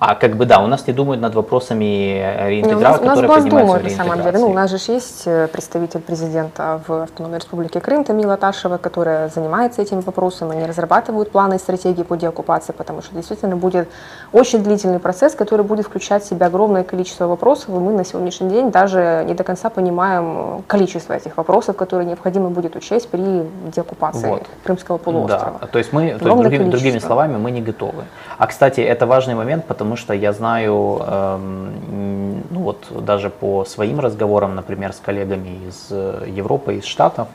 А 0.00 0.14
как 0.14 0.36
бы 0.36 0.46
да, 0.46 0.60
у 0.60 0.68
нас 0.68 0.86
не 0.86 0.92
думают 0.92 1.20
над 1.20 1.34
вопросами 1.34 2.20
нас, 2.20 2.48
реинтеграции, 2.48 3.02
у 3.02 3.06
нас 3.06 3.18
которые 3.18 3.26
глаз 3.26 3.42
поднимаются 3.42 3.74
в 3.74 3.82
думают, 3.82 3.98
на 3.98 4.04
самом 4.04 4.22
деле. 4.22 4.38
Ну, 4.38 4.50
у 4.50 4.54
нас 4.54 4.70
же 4.70 4.92
есть 4.92 5.22
э, 5.26 5.48
представитель 5.48 6.00
президента 6.00 6.80
в 6.86 7.02
Автономной 7.02 7.38
Республике 7.38 7.80
Крым 7.80 8.04
Тамила 8.04 8.36
Ташева, 8.36 8.76
которая 8.78 9.28
занимается 9.28 9.82
этими 9.82 10.00
вопросами. 10.00 10.56
Они 10.56 10.66
разрабатывают 10.66 11.32
планы 11.32 11.56
и 11.56 11.58
стратегии 11.58 12.02
по 12.04 12.16
деоккупации, 12.16 12.72
потому 12.72 13.02
что 13.02 13.14
действительно 13.14 13.56
будет 13.56 13.88
очень 14.32 14.62
длительный 14.62 15.00
процесс, 15.00 15.34
который 15.34 15.64
будет 15.64 15.86
включать 15.86 16.22
в 16.22 16.28
себя 16.28 16.46
огромное 16.46 16.84
количество 16.84 17.26
вопросов, 17.26 17.70
и 17.70 17.72
мы 17.72 17.92
на 17.92 18.04
сегодняшний 18.04 18.50
день 18.50 18.70
даже 18.70 19.24
не 19.26 19.34
до 19.34 19.42
конца 19.42 19.68
понимаем 19.68 20.58
э, 20.58 20.60
количество 20.68 21.12
этих 21.14 21.36
вопросов, 21.36 21.76
которые 21.76 22.06
необходимо 22.06 22.50
будет 22.50 22.76
учесть 22.76 23.08
при 23.08 23.42
деоккупации 23.74 24.28
Вот. 24.28 24.46
Крымского 24.62 24.98
полуострова. 24.98 25.58
Да, 25.60 25.66
то 25.66 25.78
есть 25.78 25.92
мы, 25.92 26.16
то 26.18 26.28
есть 26.28 26.40
другими, 26.40 26.70
другими 26.70 26.98
словами, 26.98 27.36
мы 27.36 27.50
не 27.50 27.60
готовы. 27.60 28.04
А 28.38 28.46
кстати, 28.46 28.80
это 28.80 29.06
важный 29.06 29.34
момент, 29.34 29.64
потому 29.64 29.87
что 29.96 30.14
я 30.14 30.32
знаю, 30.32 31.00
эм, 31.06 32.42
ну 32.50 32.60
вот 32.60 32.86
даже 33.04 33.30
по 33.30 33.64
своим 33.64 34.00
разговорам, 34.00 34.54
например, 34.54 34.92
с 34.92 34.98
коллегами 34.98 35.68
из 35.68 35.88
э, 35.90 36.24
Европы, 36.28 36.76
из 36.76 36.84
Штатов, 36.84 37.28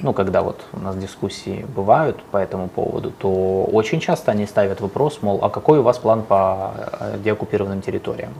ну 0.00 0.12
когда 0.12 0.42
вот 0.42 0.60
у 0.72 0.80
нас 0.80 0.96
дискуссии 0.96 1.66
бывают 1.74 2.22
по 2.30 2.36
этому 2.36 2.68
поводу, 2.68 3.10
то 3.10 3.64
очень 3.64 4.00
часто 4.00 4.32
они 4.32 4.46
ставят 4.46 4.80
вопрос, 4.80 5.18
мол, 5.22 5.40
а 5.42 5.50
какой 5.50 5.78
у 5.78 5.82
вас 5.82 5.98
план 5.98 6.22
по 6.22 6.72
э, 7.00 7.18
деоккупированным 7.22 7.82
территориям? 7.82 8.32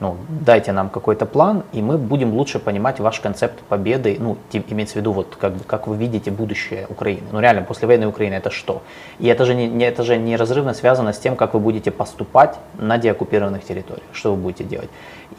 Ну, 0.00 0.16
дайте 0.28 0.72
нам 0.72 0.90
какой-то 0.90 1.26
план, 1.26 1.62
и 1.72 1.80
мы 1.80 1.96
будем 1.96 2.34
лучше 2.34 2.58
понимать 2.58 3.00
ваш 3.00 3.20
концепт 3.20 3.60
победы, 3.68 4.16
ну, 4.20 4.36
имеется 4.52 4.94
в 4.94 4.96
виду, 4.96 5.12
вот, 5.12 5.36
как, 5.36 5.52
как 5.66 5.86
вы 5.86 5.96
видите 5.96 6.30
будущее 6.30 6.86
Украины. 6.88 7.22
Ну, 7.32 7.40
реально, 7.40 7.62
послевоенная 7.62 8.08
Украина 8.08 8.34
это 8.34 8.50
что? 8.50 8.82
И 9.18 9.26
это 9.26 9.44
же, 9.44 9.54
не, 9.54 9.68
не- 9.68 9.86
это 9.86 10.02
же 10.02 10.18
неразрывно 10.18 10.74
связано 10.74 11.12
с 11.12 11.18
тем, 11.18 11.36
как 11.36 11.54
вы 11.54 11.60
будете 11.60 11.90
поступать 11.90 12.56
на 12.78 12.98
деоккупированных 12.98 13.64
территориях, 13.64 14.06
что 14.12 14.34
вы 14.34 14.42
будете 14.42 14.64
делать. 14.64 14.90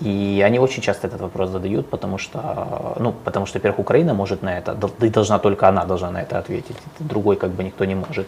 И 0.02 0.44
они 0.46 0.60
очень 0.60 0.82
часто 0.82 1.08
этот 1.08 1.22
вопрос 1.22 1.50
задают, 1.50 1.90
потому 1.90 2.18
что, 2.18 2.96
ну, 3.00 3.14
потому 3.24 3.46
что, 3.46 3.60
во-первых, 3.60 3.80
Украина 3.80 4.14
может 4.14 4.42
на 4.42 4.58
это, 4.58 4.78
и 5.02 5.10
должна 5.10 5.40
только 5.40 5.68
она 5.68 5.86
должна 5.86 6.12
на 6.12 6.22
это 6.22 6.40
ответить, 6.40 6.76
другой 7.00 7.36
как 7.36 7.52
бы 7.52 7.64
никто 7.64 7.86
не 7.86 7.96
может. 7.96 8.28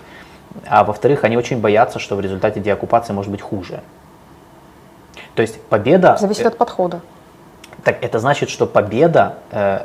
А 0.67 0.83
во-вторых, 0.83 1.23
они 1.23 1.37
очень 1.37 1.59
боятся, 1.59 1.99
что 1.99 2.15
в 2.15 2.21
результате 2.21 2.59
деоккупации 2.59 3.13
может 3.13 3.31
быть 3.31 3.41
хуже. 3.41 3.81
То 5.39 5.43
есть 5.43 5.61
победа... 5.61 6.17
Зависит 6.19 6.45
от 6.45 6.57
подхода. 6.57 6.99
Так 7.85 8.03
это 8.03 8.19
значит, 8.19 8.49
что 8.49 8.65
победа, 8.67 9.35
э, 9.51 9.83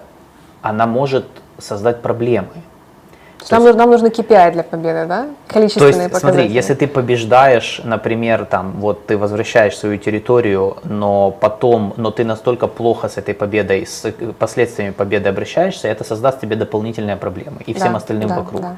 она 0.63 0.89
может 0.89 1.27
создать 1.59 2.03
проблемы. 2.03 2.49
То 2.49 3.43
есть 3.43 3.53
нам, 3.53 3.63
нужны- 3.63 3.77
нам 3.77 3.91
нужны 3.91 4.09
KPI 4.09 4.51
для 4.51 4.65
победы, 4.65 5.07
да? 5.07 5.29
То 5.47 5.55
Количественные 5.55 5.91
есть, 5.91 6.01
смотри, 6.09 6.21
показатели. 6.27 6.53
если 6.53 6.75
ты 6.75 6.89
побеждаешь, 6.89 7.81
например, 7.85 8.47
там, 8.47 8.73
вот 8.81 9.07
ты 9.07 9.17
возвращаешь 9.17 9.77
свою 9.79 9.97
территорию, 9.97 10.79
но 10.83 11.31
потом, 11.31 11.95
но 11.97 12.11
ты 12.11 12.25
настолько 12.25 12.67
плохо 12.67 13.09
с 13.09 13.17
этой 13.17 13.35
победой, 13.35 13.87
с 13.87 14.05
э, 14.07 14.33
последствиями 14.37 14.91
победы 14.91 15.29
обращаешься, 15.29 15.87
это 15.87 16.03
создаст 16.03 16.41
тебе 16.41 16.57
дополнительные 16.57 17.17
проблемы 17.17 17.59
и 17.65 17.75
всем 17.75 17.93
Да, 17.93 17.99
остальным 17.99 18.29
да, 18.29 18.39
вокруг. 18.41 18.61
да. 18.61 18.77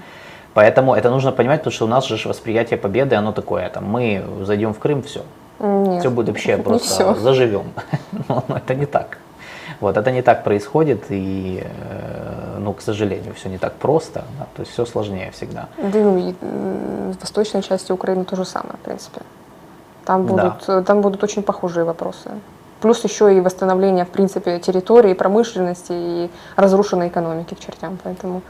Поэтому 0.53 0.95
это 0.95 1.09
нужно 1.09 1.33
понимать, 1.33 1.61
потому 1.61 1.73
что 1.73 1.87
у 1.87 1.89
нас 1.89 2.05
же 2.07 2.29
восприятие 2.29 2.79
победы, 2.79 3.15
оно 3.17 3.33
такое, 3.33 3.67
там, 3.71 3.85
мы 3.87 4.23
зайдем 4.43 4.75
в 4.75 4.79
Крым, 4.79 5.03
все, 5.03 5.23
Нет, 5.61 6.01
все 6.01 6.11
будет 6.11 6.29
вообще 6.29 6.57
просто 6.65 6.89
всё. 6.89 7.15
заживем. 7.15 7.73
Но, 8.29 8.45
но 8.49 8.57
это 8.57 8.75
не 8.75 8.87
так. 8.87 9.19
Вот, 9.81 9.97
это 9.97 10.11
не 10.11 10.23
так 10.23 10.43
происходит, 10.45 11.05
и, 11.11 11.63
э, 11.63 12.59
ну, 12.59 12.73
к 12.73 12.81
сожалению, 12.81 13.35
все 13.35 13.49
не 13.51 13.59
так 13.59 13.75
просто, 13.75 14.25
да, 14.39 14.47
то 14.57 14.63
есть 14.63 14.73
все 14.73 14.87
сложнее 14.87 15.31
всегда. 15.33 15.69
Да, 15.77 15.99
ну, 15.99 16.19
и, 16.19 16.35
в 16.41 17.21
восточной 17.21 17.63
части 17.63 17.93
Украины 17.93 18.25
то 18.25 18.37
же 18.37 18.45
самое, 18.45 18.77
в 18.83 18.85
принципе. 18.85 19.21
Там 20.07 20.27
Да. 20.27 20.33
будут, 20.33 20.69
э, 20.69 20.83
там 20.87 21.01
будут 21.03 21.23
очень 21.25 21.43
похожие 21.43 21.85
вопросы. 21.85 22.31
Плюс 22.81 23.05
еще 23.05 23.37
и 23.37 23.41
восстановление, 23.41 24.05
в 24.05 24.09
принципе, 24.09 24.59
территории, 24.61 25.15
промышленности 25.15 25.93
и 25.93 26.31
разрушенной 26.57 27.09
экономики 27.09 27.55
к 27.55 27.59
чертям. 27.61 27.99
Поэтому 28.05 28.41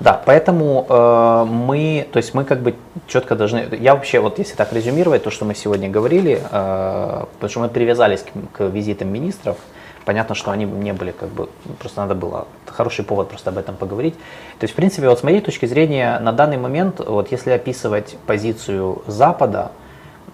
Да, 0.00 0.20
поэтому 0.24 0.86
э, 0.88 1.44
мы, 1.48 2.06
то 2.12 2.16
есть 2.16 2.34
мы 2.34 2.44
как 2.44 2.60
бы 2.60 2.74
четко 3.06 3.36
должны, 3.36 3.68
я 3.78 3.94
вообще 3.94 4.20
вот 4.20 4.38
если 4.38 4.54
так 4.54 4.72
резюмировать 4.72 5.22
то, 5.22 5.30
что 5.30 5.44
мы 5.44 5.54
сегодня 5.54 5.88
говорили, 5.88 6.40
э, 6.50 7.24
потому 7.34 7.50
что 7.50 7.60
мы 7.60 7.68
привязались 7.68 8.22
к, 8.22 8.56
к 8.56 8.64
визитам 8.64 9.08
министров, 9.08 9.56
понятно, 10.04 10.34
что 10.34 10.50
они 10.50 10.64
не 10.64 10.92
были 10.92 11.12
как 11.12 11.28
бы, 11.28 11.48
просто 11.78 12.00
надо 12.00 12.14
было, 12.14 12.46
хороший 12.66 13.04
повод 13.04 13.28
просто 13.28 13.50
об 13.50 13.58
этом 13.58 13.76
поговорить. 13.76 14.14
То 14.58 14.64
есть, 14.64 14.72
в 14.72 14.76
принципе, 14.76 15.08
вот 15.08 15.20
с 15.20 15.22
моей 15.22 15.40
точки 15.40 15.66
зрения, 15.66 16.18
на 16.18 16.32
данный 16.32 16.56
момент, 16.56 17.00
вот 17.00 17.30
если 17.30 17.50
описывать 17.50 18.16
позицию 18.26 19.02
Запада, 19.06 19.70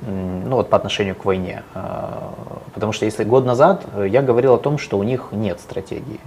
ну 0.02 0.56
вот 0.56 0.68
по 0.68 0.76
отношению 0.76 1.14
к 1.14 1.24
войне, 1.24 1.62
э, 1.74 1.80
потому 2.74 2.92
что 2.92 3.04
если 3.04 3.24
год 3.24 3.44
назад 3.44 3.84
э, 3.94 4.06
я 4.08 4.22
говорил 4.22 4.54
о 4.54 4.58
том, 4.58 4.78
что 4.78 4.98
у 4.98 5.02
них 5.02 5.28
нет 5.32 5.60
стратегии, 5.60 6.20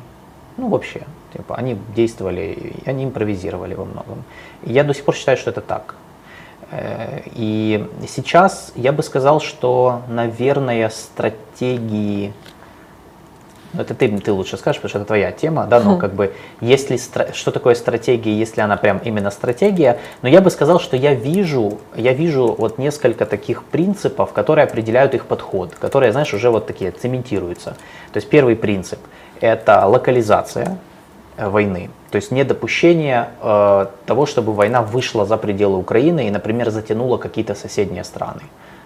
Ну, 0.57 0.67
вообще, 0.69 1.03
типа, 1.33 1.55
они 1.55 1.77
действовали, 1.95 2.73
они 2.85 3.03
импровизировали 3.03 3.73
во 3.73 3.85
многом. 3.85 4.23
И 4.63 4.73
я 4.73 4.83
до 4.83 4.93
сих 4.93 5.05
пор 5.05 5.15
считаю, 5.15 5.37
что 5.37 5.51
это 5.51 5.61
так. 5.61 5.95
Э, 6.71 7.21
и 7.33 7.87
сейчас 8.07 8.71
я 8.75 8.91
бы 8.91 9.03
сказал, 9.03 9.39
что, 9.39 10.01
наверное, 10.07 10.89
стратегии 10.89 12.33
ну, 13.73 13.81
это 13.81 13.93
ты, 13.93 14.09
ты 14.17 14.31
лучше 14.31 14.57
скажешь, 14.57 14.81
потому 14.81 14.89
что 14.89 14.97
это 14.99 15.05
твоя 15.05 15.31
тема, 15.31 15.67
да, 15.67 15.79
но 15.79 15.97
как 15.97 16.13
бы, 16.13 16.33
если, 16.59 16.97
что 17.33 17.51
такое 17.51 17.75
стратегия, 17.75 18.33
если 18.33 18.61
она 18.61 18.77
прям 18.77 18.97
именно 18.97 19.29
стратегия, 19.29 19.99
но 20.23 20.29
я 20.29 20.41
бы 20.41 20.49
сказал, 20.49 20.79
что 20.79 20.97
я 20.97 21.13
вижу, 21.13 21.79
я 21.95 22.13
вижу 22.13 22.55
вот 22.57 22.79
несколько 22.79 23.27
таких 23.27 23.63
принципов, 23.63 24.33
которые 24.33 24.65
определяют 24.65 25.13
их 25.13 25.27
подход, 25.27 25.75
которые, 25.75 26.11
знаешь, 26.11 26.33
уже 26.33 26.49
вот 26.49 26.65
такие 26.65 26.89
цементируются. 26.89 27.77
То 28.11 28.17
есть 28.17 28.27
первый 28.27 28.55
принцип– 28.55 28.99
это 29.39 29.85
локализация 29.85 30.79
войны, 31.47 31.89
то 32.11 32.17
есть 32.17 32.31
недопущение 32.31 33.29
э, 33.41 33.85
того, 34.05 34.25
чтобы 34.25 34.53
война 34.53 34.81
вышла 34.81 35.25
за 35.25 35.37
пределы 35.37 35.77
Украины 35.77 36.27
и, 36.27 36.31
например, 36.31 36.69
затянула 36.69 37.17
какие-то 37.17 37.55
соседние 37.55 38.03
страны, 38.03 38.41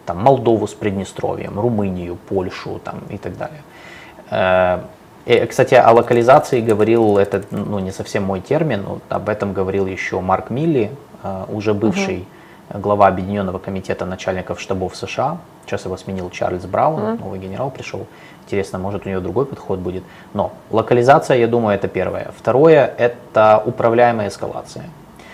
там 0.06 0.18
Молдову 0.18 0.68
с 0.68 0.74
Приднестровьем, 0.74 1.60
Румынию, 1.60 2.18
Польшу 2.30 2.80
там, 2.84 3.00
и 3.10 3.18
так 3.18 3.38
далее. 3.38 3.62
Э, 4.30 4.82
и, 5.26 5.46
кстати, 5.46 5.76
о 5.76 5.92
локализации 5.92 6.60
говорил, 6.62 7.18
это 7.18 7.44
ну, 7.52 7.80
не 7.80 7.92
совсем 7.92 8.24
мой 8.24 8.42
термин, 8.42 8.84
но 8.84 9.00
об 9.10 9.30
этом 9.30 9.54
говорил 9.54 9.86
еще 9.86 10.20
Марк 10.20 10.50
Милли, 10.50 10.92
э, 11.24 11.46
уже 11.48 11.74
бывший 11.74 12.28
угу. 12.70 12.80
глава 12.80 13.08
Объединенного 13.08 13.58
комитета 13.60 14.06
начальников 14.06 14.60
штабов 14.60 14.96
США. 14.96 15.38
Сейчас 15.66 15.86
его 15.86 15.96
сменил 15.96 16.30
Чарльз 16.30 16.66
Браун, 16.66 17.04
угу. 17.04 17.24
новый 17.24 17.40
генерал 17.40 17.72
пришел. 17.72 18.06
Интересно, 18.46 18.80
может 18.80 19.06
у 19.06 19.10
него 19.10 19.22
другой 19.22 19.46
подход 19.46 19.80
будет. 19.80 20.04
Но 20.34 20.52
локализация, 20.70 21.38
я 21.38 21.48
думаю, 21.48 21.76
это 21.76 21.88
первое. 21.88 22.32
Второе– 22.38 22.94
это 22.98 23.62
управляемая 23.66 24.28
эскалация. 24.28 24.86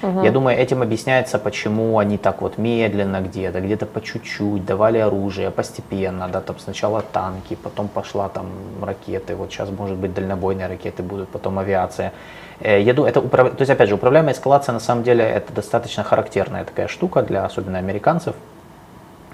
Угу. 0.02 0.24
Я 0.24 0.32
думаю, 0.32 0.58
этим 0.58 0.82
объясняется, 0.82 1.40
почему 1.40 1.98
они 1.98 2.18
так 2.18 2.42
вот 2.42 2.58
медленно 2.58 3.20
где-то, 3.20 3.60
где-то 3.60 3.86
по 3.86 4.02
чуть-чуть 4.02 4.66
давали 4.66 4.98
оружие 4.98 5.52
постепенно, 5.52 6.30
да, 6.30 6.40
там 6.40 6.58
сначала 6.60 7.02
танки, 7.02 7.58
потом 7.62 7.88
пошла 7.90 8.30
там 8.30 8.46
ракеты, 8.82 9.36
вот 9.36 9.52
сейчас, 9.52 9.70
может 9.70 9.98
быть, 9.98 10.14
дальнобойные 10.14 10.68
ракеты 10.68 11.04
будут, 11.04 11.28
потом 11.30 11.60
авиация. 11.60 12.14
Э, 12.62 12.82
я 12.82 12.94
думаю, 12.94 13.10
это 13.10 13.20
управ... 13.20 13.50
то 13.50 13.62
есть, 13.62 13.72
опять 13.72 13.90
же, 13.90 13.96
управляемая 13.96 14.34
эскалация, 14.34 14.72
на 14.74 14.80
самом 14.80 15.04
деле, 15.04 15.26
это 15.26 15.52
достаточно 15.54 16.04
характерная 16.04 16.64
такая 16.64 16.88
штука 16.88 17.22
для 17.22 17.44
особенно 17.44 17.78
американцев, 17.80 18.36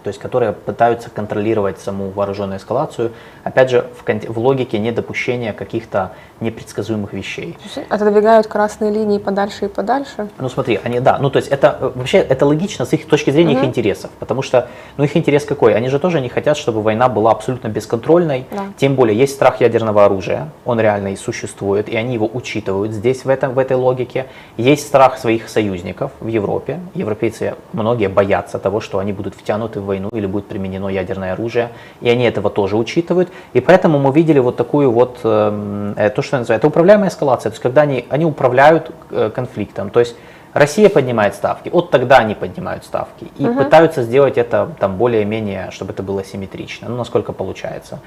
то 0.06 0.10
есть 0.10 0.20
которые 0.20 0.54
пытаются 0.54 1.10
контролировать 1.10 1.80
саму 1.80 2.12
вооруженную 2.12 2.60
эскалацию, 2.60 3.12
опять 3.44 3.72
же, 3.72 3.88
в, 3.98 4.30
в 4.30 4.38
логике 4.38 4.78
недопущения 4.78 5.52
каких-то 5.52 6.12
непредсказуемых 6.42 7.12
вещей. 7.14 7.58
Отодвигают 7.90 8.46
красные 8.46 8.92
линии 8.92 9.18
подальше 9.18 9.66
и 9.66 9.68
подальше? 9.68 10.28
Ну 10.38 10.48
смотри, 10.50 10.80
они, 10.84 11.00
да, 11.00 11.18
ну 11.18 11.32
то 11.32 11.38
есть 11.38 11.50
это 11.50 11.78
э, 11.80 11.92
вообще 11.96 12.20
это 12.20 12.46
логично 12.46 12.86
с 12.86 12.94
их 12.94 13.08
точки 13.08 13.32
зрения 13.32 13.54
угу. 13.54 13.62
их 13.62 13.66
интересов, 13.66 14.12
потому 14.20 14.44
что, 14.44 14.68
ну 14.98 15.04
их 15.04 15.18
интерес 15.18 15.44
какой? 15.44 15.74
Они 15.74 15.90
же 15.90 15.98
тоже 15.98 16.22
не 16.22 16.30
хотят, 16.30 16.56
чтобы 16.56 16.84
война 16.84 17.10
была 17.10 17.32
абсолютно 17.32 17.70
бесконтрольной, 17.70 18.46
да. 18.52 18.66
тем 18.78 18.94
более 18.96 19.18
есть 19.18 19.34
страх 19.34 19.60
ядерного 19.62 20.06
оружия, 20.06 20.50
он 20.66 20.80
реально 20.80 21.14
и 21.14 21.16
существует, 21.16 21.90
и 21.90 21.96
они 21.96 22.14
его 22.14 22.30
учитывают 22.32 22.92
здесь 22.92 23.26
в, 23.26 23.30
этом, 23.30 23.54
в 23.54 23.60
этой 23.60 23.78
логике. 23.78 24.28
Есть 24.58 24.86
страх 24.86 25.18
своих 25.18 25.50
союзников 25.50 26.12
в 26.20 26.28
Европе, 26.28 26.80
европейцы 26.94 27.56
многие 27.74 28.08
боятся 28.08 28.60
того, 28.60 28.82
что 28.82 29.00
они 29.00 29.14
будут 29.14 29.34
втянуты 29.34 29.80
в 29.80 29.86
войну 29.86 29.95
или 30.12 30.26
будет 30.26 30.48
применено 30.48 30.88
ядерное 30.88 31.34
оружие, 31.34 31.70
и 32.02 32.10
они 32.10 32.24
этого 32.26 32.50
тоже 32.50 32.78
учитывают. 32.78 33.30
И 33.54 33.62
поэтому 33.62 34.00
мы 34.00 34.12
видели 34.12 34.40
вот 34.40 34.56
такую 34.56 34.92
вот, 34.92 35.20
эм, 35.24 35.94
э, 35.98 36.10
то, 36.10 36.22
что 36.22 36.38
называется, 36.38 36.54
это 36.54 36.68
управляемая 36.68 37.10
эскалация, 37.10 37.50
то 37.50 37.56
есть 37.56 37.64
когда 37.64 37.82
они, 37.82 38.06
они 38.10 38.26
управляют 38.26 38.92
э, 39.12 39.30
конфликтом. 39.34 39.90
То 39.90 40.00
есть 40.00 40.16
Россия 40.56 40.90
поднимает 40.90 41.36
ставки, 41.36 41.68
вот 41.68 41.92
тогда 41.92 42.20
они 42.20 42.34
поднимают 42.34 42.86
ставки 42.86 43.28
и 43.38 43.46
угу. 43.46 43.66
пытаются 43.66 44.04
сделать 44.04 44.38
это 44.38 44.72
там 44.80 44.96
более-менее, 44.96 45.70
чтобы 45.72 45.92
это 45.92 46.02
было 46.02 46.24
симметрично, 46.24 46.88
ну 46.88 46.96
насколько 46.96 47.34
получается. 47.34 48.00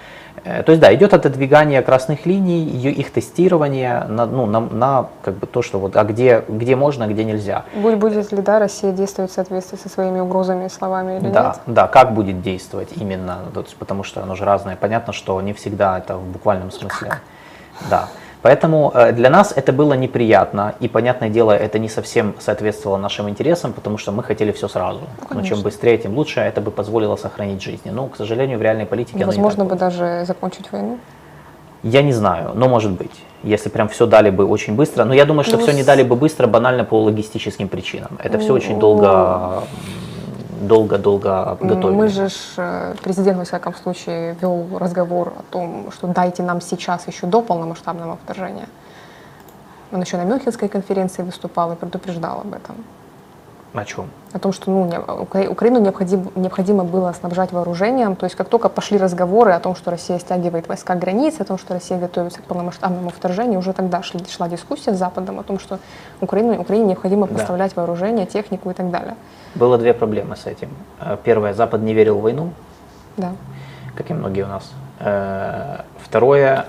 Э, 0.45 0.63
то 0.63 0.73
есть 0.73 0.81
да, 0.81 0.95
идет 0.95 1.13
отодвигание 1.13 1.83
красных 1.83 2.25
линий, 2.25 2.65
их 2.65 3.13
тестирование 3.13 4.05
на, 4.09 4.25
ну, 4.25 4.47
на, 4.47 4.61
на 4.61 5.09
как 5.21 5.35
бы 5.35 5.47
то, 5.47 5.61
что 5.61 5.79
вот, 5.79 5.95
а 5.95 6.05
где, 6.05 6.43
где 6.49 6.75
можно, 6.75 7.07
где 7.07 7.23
нельзя. 7.23 7.65
Будет, 7.75 7.99
будет 7.99 8.33
ли 8.33 8.41
да, 8.41 8.59
Россия 8.59 8.93
действовать 8.93 9.31
в 9.31 9.35
соответствии 9.35 9.77
со 9.77 9.91
своими 9.91 10.21
угрозами 10.21 10.65
и 10.65 10.69
словами 10.71 11.19
или 11.19 11.29
да, 11.29 11.49
нет? 11.49 11.61
Да, 11.67 11.87
как 11.87 12.15
будет 12.15 12.41
действовать 12.41 12.89
именно, 12.97 13.41
потому 13.79 14.05
что 14.05 14.23
оно 14.23 14.37
же 14.37 14.47
разное. 14.47 14.75
Понятно, 14.77 15.13
что 15.13 15.39
не 15.43 15.53
всегда 15.53 15.99
это 15.99 16.17
в 16.17 16.25
буквальном 16.25 16.71
смысле. 16.71 17.11
Как? 17.11 17.21
Да. 17.91 18.09
Поэтому 18.43 18.93
э, 18.95 19.13
для 19.13 19.31
нас 19.31 19.53
это 19.57 19.73
было 19.73 19.95
неприятно, 19.95 20.75
и, 20.81 20.89
понятное 20.89 21.29
дело, 21.29 21.53
это 21.53 21.79
не 21.79 21.89
совсем 21.89 22.35
соответствовало 22.39 22.97
нашим 22.99 23.29
интересам, 23.29 23.73
потому 23.73 23.99
что 23.99 24.13
мы 24.13 24.23
хотели 24.23 24.53
все 24.53 24.69
сразу. 24.69 25.01
Ну, 25.31 25.37
Но 25.37 25.43
чем 25.43 25.63
быстрее, 25.63 25.99
тем 25.99 26.17
лучше, 26.17 26.41
это 26.41 26.61
бы 26.61 26.71
позволило 26.71 27.17
сохранить 27.17 27.63
жизни. 27.63 27.91
Но, 27.91 28.07
к 28.07 28.17
сожалению, 28.17 28.59
в 28.59 28.63
реальной 28.63 28.87
политике 28.87 29.25
Возможно 29.25 29.65
бы 29.65 29.75
даже 29.75 30.25
закончить 30.27 30.71
войну? 30.73 30.99
Я 31.83 32.03
не 32.03 32.13
знаю, 32.13 32.53
но 32.55 32.69
может 32.69 32.93
быть, 32.93 33.13
если 33.45 33.69
прям 33.71 33.89
все 33.89 34.07
дали 34.07 34.31
бы 34.31 34.45
очень 34.45 34.75
быстро. 34.75 35.05
Но 35.05 35.15
я 35.15 35.25
думаю, 35.25 35.45
что 35.45 35.57
ну, 35.57 35.63
все 35.63 35.73
не 35.73 35.85
дали 35.85 36.03
бы 36.03 36.17
быстро 36.17 36.47
банально 36.47 36.85
по 36.85 37.01
логистическим 37.01 37.69
причинам. 37.69 38.19
Это 38.23 38.39
все 38.39 38.53
очень 38.53 38.79
долго 38.81 39.63
долго-долго 40.61 41.57
готовили. 41.61 41.97
Мы 41.97 42.09
же, 42.09 42.29
э, 42.57 42.95
президент, 43.03 43.39
во 43.39 43.45
всяком 43.45 43.75
случае, 43.75 44.37
вел 44.41 44.67
разговор 44.79 45.33
о 45.39 45.43
том, 45.53 45.91
что 45.93 46.07
дайте 46.07 46.43
нам 46.43 46.61
сейчас, 46.61 47.07
еще 47.07 47.27
до 47.27 47.43
полномасштабного 47.43 48.17
вторжения. 48.17 48.69
Он 49.93 50.01
еще 50.01 50.17
на 50.17 50.25
Мюнхенской 50.25 50.69
конференции 50.69 51.23
выступал 51.23 51.73
и 51.73 51.77
предупреждал 51.77 52.41
об 52.41 52.53
этом. 52.53 52.77
О 53.75 53.85
чем? 53.85 54.11
О 54.33 54.39
том, 54.39 54.53
что 54.53 54.71
ну, 54.71 54.89
Украину 55.51 55.79
необходимо, 55.79 56.31
необходимо 56.35 56.85
было 56.85 57.13
снабжать 57.13 57.53
вооружением. 57.53 58.17
То 58.17 58.25
есть 58.25 58.35
как 58.35 58.49
только 58.49 58.69
пошли 58.69 58.99
разговоры 58.99 59.53
о 59.53 59.61
том, 59.61 59.75
что 59.77 59.91
Россия 59.91 60.19
стягивает 60.19 60.69
войска 60.69 60.95
к 60.95 60.99
границе, 60.99 61.43
о 61.43 61.45
том, 61.45 61.59
что 61.59 61.75
Россия 61.75 61.99
готовится 61.99 62.41
к 62.41 62.45
полномасштабному 62.45 63.11
вторжению, 63.11 63.59
уже 63.59 63.73
тогда 63.73 64.03
шли, 64.03 64.25
шла 64.29 64.49
дискуссия 64.49 64.95
с 64.95 64.99
Западом 64.99 65.39
о 65.39 65.43
том, 65.43 65.59
что 65.59 65.79
Украину, 66.21 66.59
Украине 66.61 66.87
необходимо 66.87 67.27
поставлять 67.27 67.75
да. 67.75 67.83
вооружение, 67.83 68.27
технику 68.27 68.71
и 68.71 68.75
так 68.75 68.91
далее. 68.91 69.17
Было 69.59 69.77
две 69.77 69.93
проблемы 69.93 70.37
с 70.37 70.47
этим. 70.47 70.69
Э, 71.01 71.17
первое, 71.23 71.53
Запад 71.53 71.81
не 71.81 71.93
верил 71.93 72.19
в 72.19 72.23
войну, 72.23 72.53
да. 73.17 73.33
как 73.97 74.11
и 74.11 74.15
многие 74.15 74.43
у 74.43 74.47
нас. 74.47 74.73
Э, 75.01 75.81
второе, 76.01 76.67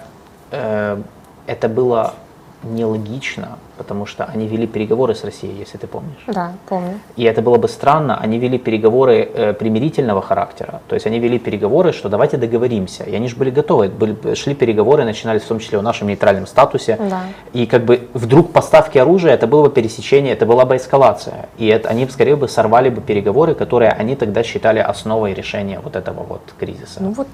э, 0.49 0.99
это 1.45 1.69
было 1.69 2.15
нелогично, 2.63 3.57
потому 3.77 4.05
что 4.05 4.25
они 4.25 4.47
вели 4.47 4.67
переговоры 4.67 5.15
с 5.15 5.23
Россией, 5.23 5.57
если 5.57 5.77
ты 5.77 5.87
помнишь. 5.87 6.23
Да, 6.27 6.53
помню. 6.67 6.99
И 7.15 7.23
это 7.23 7.41
было 7.41 7.57
бы 7.57 7.69
странно, 7.69 8.17
они 8.17 8.37
вели 8.39 8.57
переговоры 8.57 9.29
э, 9.33 9.53
примирительного 9.53 10.21
характера, 10.21 10.81
то 10.87 10.95
есть 10.95 11.07
они 11.07 11.19
вели 11.19 11.39
переговоры, 11.39 11.93
что 11.93 12.09
давайте 12.09 12.37
договоримся, 12.37 13.03
и 13.03 13.15
они 13.15 13.27
же 13.27 13.35
были 13.37 13.51
готовы, 13.51 13.87
были, 13.87 14.35
шли 14.35 14.53
переговоры, 14.55 15.05
начинались 15.05 15.43
в 15.43 15.47
том 15.47 15.59
числе 15.59 15.79
в 15.79 15.83
нашем 15.83 16.07
нейтральном 16.07 16.47
статусе, 16.47 16.97
да. 16.99 17.21
и 17.53 17.65
как 17.65 17.85
бы 17.85 18.07
вдруг 18.13 18.51
поставки 18.51 18.97
оружия, 18.97 19.33
это 19.33 19.47
было 19.47 19.63
бы 19.63 19.69
пересечение, 19.69 20.33
это 20.33 20.45
была 20.45 20.65
бы 20.65 20.75
эскалация, 20.75 21.47
и 21.57 21.67
это, 21.67 21.89
они 21.89 22.07
скорее 22.09 22.35
бы 22.35 22.47
сорвали 22.49 22.89
бы 22.89 23.01
переговоры, 23.01 23.55
которые 23.55 23.91
они 23.91 24.15
тогда 24.15 24.43
считали 24.43 24.79
основой 24.79 25.33
решения 25.33 25.79
вот 25.79 25.95
этого 25.95 26.23
вот 26.23 26.41
кризиса. 26.59 27.01
Ну 27.01 27.11
вот 27.11 27.27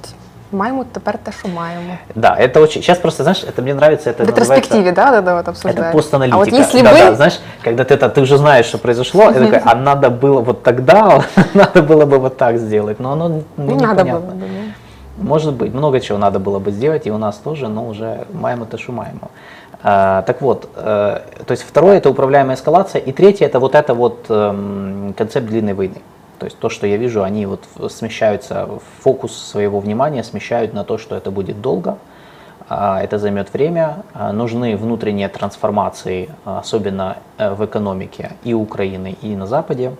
Маємо 0.55 0.85
тепер 0.93 1.19
те, 1.19 1.33
що 1.33 1.49
маємо. 1.49 1.95
Да, 2.15 2.37
это 2.41 2.61
очень. 2.61 2.83
Сейчас 2.83 2.99
просто, 2.99 3.23
знаешь, 3.23 3.45
это 3.45 3.63
мне 3.63 3.73
нравится. 3.73 4.11
Это 4.11 4.25
в 4.25 4.27
ретроспективе, 4.27 4.93
да, 4.93 5.11
да, 5.11 5.21
да, 5.21 5.35
вот 5.35 5.49
обсуждаем. 5.49 5.89
Это 5.89 5.93
постаналитика. 5.93 6.37
А 6.37 6.45
вот 6.45 6.53
если 6.53 6.83
да, 6.83 6.93
бы... 6.93 6.99
да, 6.99 7.15
знаешь, 7.15 7.41
когда 7.65 7.85
ты 7.85 7.95
это, 7.95 8.09
ты 8.09 8.21
уже 8.21 8.37
знаешь, 8.37 8.67
что 8.67 8.79
произошло, 8.79 9.31
и 9.31 9.35
такой, 9.35 9.59
а 9.65 9.75
надо 9.75 10.11
было 10.11 10.41
вот 10.41 10.63
тогда, 10.63 11.23
надо 11.55 11.83
было 11.83 12.05
бы 12.05 12.19
вот 12.19 12.37
так 12.37 12.59
сделать, 12.59 13.01
но 13.01 13.13
оно 13.13 13.43
ну, 13.57 13.75
не 13.75 13.87
надо 13.87 14.05
было 14.05 14.19
бы. 14.19 14.35
Может 15.19 15.55
быть, 15.55 15.75
много 15.75 16.01
чего 16.01 16.19
надо 16.19 16.39
было 16.39 16.59
бы 16.59 16.73
сделать, 16.73 17.07
и 17.07 17.11
у 17.11 17.19
нас 17.19 17.37
тоже, 17.37 17.69
но 17.69 17.87
уже 17.87 18.17
маємо 18.33 18.65
те, 18.65 18.79
що 18.79 18.93
маємо. 18.93 19.29
А, 19.83 20.23
так 20.23 20.43
вот, 20.43 20.69
э, 20.77 21.21
то 21.45 21.53
есть 21.53 21.63
второе 21.63 21.99
это 21.99 22.11
управляемая 22.11 22.57
эскалация, 22.57 23.01
и 23.01 23.13
третье 23.13 23.47
это 23.47 23.59
вот 23.59 23.75
это 23.75 23.95
вот 23.95 24.27
э, 24.29 25.13
концепт 25.17 25.47
длинной 25.47 25.73
войны. 25.73 26.03
То 26.40 26.46
есть 26.46 26.58
то, 26.60 26.70
что 26.70 26.88
я 26.88 26.98
вижу, 26.98 27.24
они 27.24 27.46
вот 27.46 27.66
смещаются, 27.90 28.70
фокус 29.00 29.36
своего 29.36 29.80
внимания 29.80 30.24
смещают 30.24 30.74
на 30.74 30.84
то, 30.84 30.98
что 30.98 31.16
это 31.16 31.32
будет 31.32 31.62
долго, 31.62 31.98
а, 32.68 33.02
это 33.02 33.20
займет 33.20 33.54
время, 33.54 34.04
а, 34.14 34.32
нужны 34.32 34.76
внутренние 34.76 35.30
трансформации, 35.30 36.30
особенно 36.46 37.18
э, 37.38 37.54
в 37.54 37.64
экономике 37.64 38.32
и 38.44 38.54
Украины, 38.54 39.16
и 39.22 39.36
на 39.36 39.46
Западе. 39.46 39.92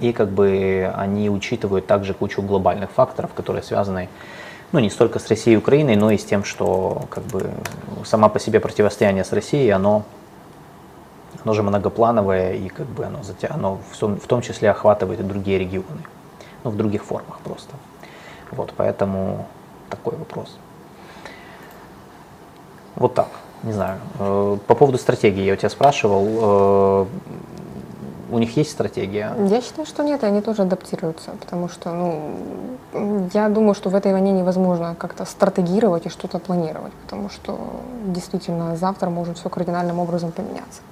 И 0.00 0.12
как 0.12 0.30
бы 0.30 0.92
они 0.96 1.30
учитывают 1.30 1.86
также 1.86 2.14
кучу 2.14 2.42
глобальных 2.42 2.90
факторов, 2.90 3.32
которые 3.34 3.62
связаны 3.62 4.08
ну, 4.72 4.80
не 4.80 4.90
столько 4.90 5.18
с 5.18 5.28
Россией 5.28 5.54
и 5.54 5.58
Украиной, 5.58 5.96
но 5.96 6.10
и 6.10 6.18
с 6.18 6.24
тем, 6.24 6.44
что 6.44 7.02
как 7.10 7.24
бы 7.24 7.50
сама 8.04 8.28
по 8.28 8.40
себе 8.40 8.58
противостояние 8.58 9.22
с 9.22 9.32
Россией, 9.32 9.70
оно 9.70 10.04
оно 11.44 11.54
же 11.54 11.62
многоплановое, 11.62 12.54
и 12.54 12.68
как 12.68 12.86
бы 12.86 13.04
оно, 13.04 13.20
оно 13.50 13.78
в 13.90 14.26
том 14.26 14.42
числе 14.42 14.70
охватывает 14.70 15.20
и 15.20 15.22
другие 15.22 15.58
регионы, 15.58 16.02
ну, 16.64 16.70
в 16.70 16.76
других 16.76 17.04
формах 17.04 17.38
просто. 17.40 17.74
Вот, 18.50 18.72
поэтому 18.76 19.46
такой 19.90 20.16
вопрос. 20.16 20.56
Вот 22.96 23.14
так. 23.14 23.28
не 23.62 23.72
знаю, 23.72 23.98
э, 24.18 24.58
по 24.66 24.74
поводу 24.74 24.98
стратегии 24.98 25.42
я 25.42 25.54
у 25.54 25.56
тебя 25.56 25.70
спрашивал, 25.70 26.26
э, 26.26 27.06
у 28.30 28.38
них 28.38 28.56
есть 28.56 28.70
стратегия? 28.70 29.34
Я 29.48 29.60
считаю, 29.60 29.86
что 29.86 30.02
нет, 30.02 30.22
и 30.22 30.26
они 30.26 30.40
тоже 30.40 30.62
адаптируются, 30.62 31.32
потому 31.40 31.68
что, 31.68 31.90
ну, 31.92 33.28
я 33.34 33.48
думаю, 33.48 33.74
что 33.74 33.90
в 33.90 33.94
этой 33.94 34.12
войне 34.12 34.32
невозможно 34.32 34.94
как-то 34.98 35.24
стратегировать 35.24 36.06
и 36.06 36.08
что-то 36.08 36.38
планировать, 36.38 36.92
потому 37.04 37.28
что 37.28 37.58
действительно 38.06 38.76
завтра 38.76 39.10
может 39.10 39.38
все 39.38 39.48
кардинальным 39.48 39.98
образом 39.98 40.32
поменяться. 40.32 40.82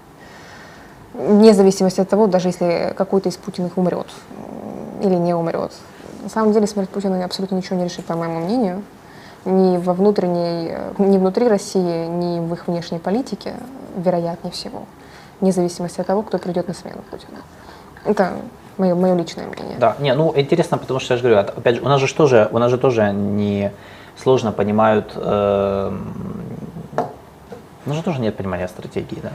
Вне 1.15 1.55
зависимости 1.55 2.01
от 2.01 2.09
того, 2.09 2.27
даже 2.27 2.49
если 2.49 2.95
какой-то 2.97 3.29
из 3.29 3.37
Путиных 3.37 3.77
умрет 3.77 4.07
или 5.03 5.15
не 5.15 5.35
умрет. 5.35 5.73
На 6.23 6.29
самом 6.29 6.53
деле 6.53 6.67
смерть 6.67 6.91
Путина 6.91 7.25
абсолютно 7.25 7.57
ничего 7.57 7.77
не 7.77 7.85
решит, 7.85 8.05
по 8.05 8.15
моему 8.15 8.41
мнению, 8.41 8.83
ни 9.45 9.79
во 9.79 9.95
внутренней, 9.95 10.69
э, 10.71 10.93
ни 10.99 11.19
внутри 11.19 11.49
России, 11.49 12.07
ни 12.07 12.41
в 12.41 12.53
их 12.53 12.69
внешней 12.69 12.99
политике, 12.99 13.55
вероятнее 13.97 14.53
всего, 14.53 14.85
вне 15.41 15.53
зависимости 15.53 16.01
от 16.01 16.07
того, 16.07 16.23
кто 16.23 16.39
придет 16.39 16.69
на 16.69 16.75
смену 16.75 17.03
Путина. 17.11 17.39
Это 18.05 18.33
мое, 18.77 18.95
мое 18.95 19.15
личное 19.15 19.47
мнение. 19.47 19.79
Да, 19.79 19.97
не, 19.99 20.15
ну 20.15 20.33
интересно, 20.37 20.79
потому 20.79 21.01
что 21.01 21.15
я 21.15 21.19
же 21.19 21.29
говорю, 21.29 21.49
опять 21.49 21.77
же, 21.77 21.83
у 21.83 21.89
нас 21.89 22.01
же 22.01 22.15
тоже, 22.15 22.49
у 22.53 22.59
нас 22.59 22.71
же 22.71 22.79
тоже 22.79 23.13
не 23.13 23.73
сложно 24.17 24.53
понимают, 24.53 25.13
э, 25.17 25.93
у 27.87 27.89
нас 27.89 27.97
же 27.97 28.03
тоже 28.03 28.21
нет 28.21 28.37
понимания 28.37 28.69
стратегии, 28.69 29.19
да? 29.23 29.33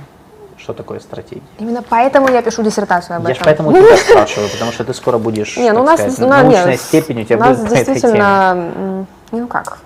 Что 0.66 0.74
такое 0.74 1.00
стратегия? 1.00 1.44
Именно 1.60 1.84
поэтому 1.88 2.28
я 2.28 2.42
пишу 2.42 2.64
диссертацию 2.64 3.18
об 3.18 3.28
Я 3.28 3.34
этом. 3.34 3.36
же 3.38 3.46
поэтому 3.46 3.72
тебя 3.72 3.98
спрашиваю, 4.10 4.50
потому 4.50 4.72
что 4.72 4.84
ты 4.84 4.96
скоро 4.96 5.20
будешь, 5.20 5.58
Не, 5.58 5.72
ну 5.74 5.82
у 5.82 5.84
нас, 5.84 6.00
сказать, 6.00 6.18
на- 6.18 6.42
научная 6.42 6.76
с- 6.78 6.82
степень 6.82 7.22
у 7.22 7.24
тебя 7.24 7.38
у 7.38 7.40
нас 7.42 7.60
будет 7.60 7.70
действительно, 7.70 9.06
ну 9.32 9.46
как, 9.48 9.78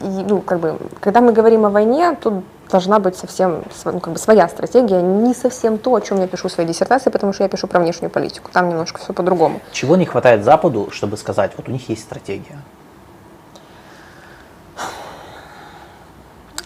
ну 0.00 0.40
как 0.40 0.58
бы, 0.58 0.78
когда 0.98 1.20
мы 1.20 1.32
говорим 1.32 1.64
о 1.64 1.70
войне, 1.70 2.16
тут 2.20 2.42
должна 2.72 2.98
быть 2.98 3.14
совсем 3.16 3.62
ну, 3.84 4.00
как 4.00 4.14
бы 4.14 4.18
своя 4.18 4.48
стратегия, 4.48 5.00
не 5.00 5.32
совсем 5.32 5.78
то, 5.78 5.94
о 5.94 6.00
чем 6.00 6.18
я 6.18 6.26
пишу 6.26 6.48
в 6.48 6.50
своей 6.52 6.68
диссертации, 6.68 7.10
потому 7.10 7.32
что 7.32 7.44
я 7.44 7.48
пишу 7.48 7.68
про 7.68 7.78
внешнюю 7.78 8.10
политику, 8.10 8.50
там 8.52 8.68
немножко 8.68 8.98
все 8.98 9.12
по-другому. 9.12 9.60
Чего 9.70 9.94
не 9.94 10.06
хватает 10.06 10.42
Западу, 10.42 10.88
чтобы 10.90 11.16
сказать, 11.16 11.52
вот 11.56 11.68
у 11.68 11.70
них 11.70 11.88
есть 11.88 12.02
стратегия? 12.02 12.58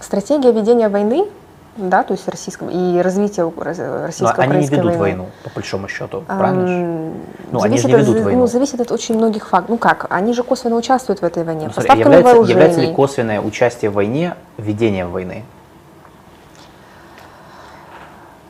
Стратегия 0.00 0.52
ведения 0.52 0.88
войны, 0.88 1.26
да, 1.76 2.02
то 2.02 2.12
есть 2.14 2.28
российского 2.28 2.70
и 2.70 2.98
развития 3.00 3.44
ук- 3.44 3.62
раз- 3.62 3.78
Но 3.78 4.32
они 4.36 4.58
не 4.58 4.66
ведут 4.66 4.84
войны. 4.84 4.98
войну, 4.98 5.26
по 5.44 5.50
большому 5.54 5.88
счету, 5.88 6.22
правильно? 6.26 6.62
Ам, 6.64 7.12
Ну, 7.52 7.62
они 7.62 7.78
же 7.78 7.86
не 7.86 7.94
от- 7.94 8.00
ведут 8.00 8.20
войну. 8.22 8.40
Ну, 8.40 8.46
зависит 8.46 8.80
от 8.80 8.90
очень 8.92 9.16
многих 9.16 9.48
фактов. 9.48 9.70
Ну 9.70 9.78
как, 9.78 10.06
они 10.10 10.32
же 10.34 10.42
косвенно 10.42 10.76
участвуют 10.76 11.20
в 11.20 11.24
этой 11.24 11.44
войне. 11.44 11.66
Ну, 11.66 11.72
Поставками 11.72 12.00
является, 12.00 12.24
вооружений. 12.32 12.52
является 12.52 12.80
ли 12.80 12.92
косвенное 12.94 13.40
участие 13.40 13.90
в 13.90 13.94
войне 13.94 14.34
ведением 14.58 15.10
войны? 15.10 15.44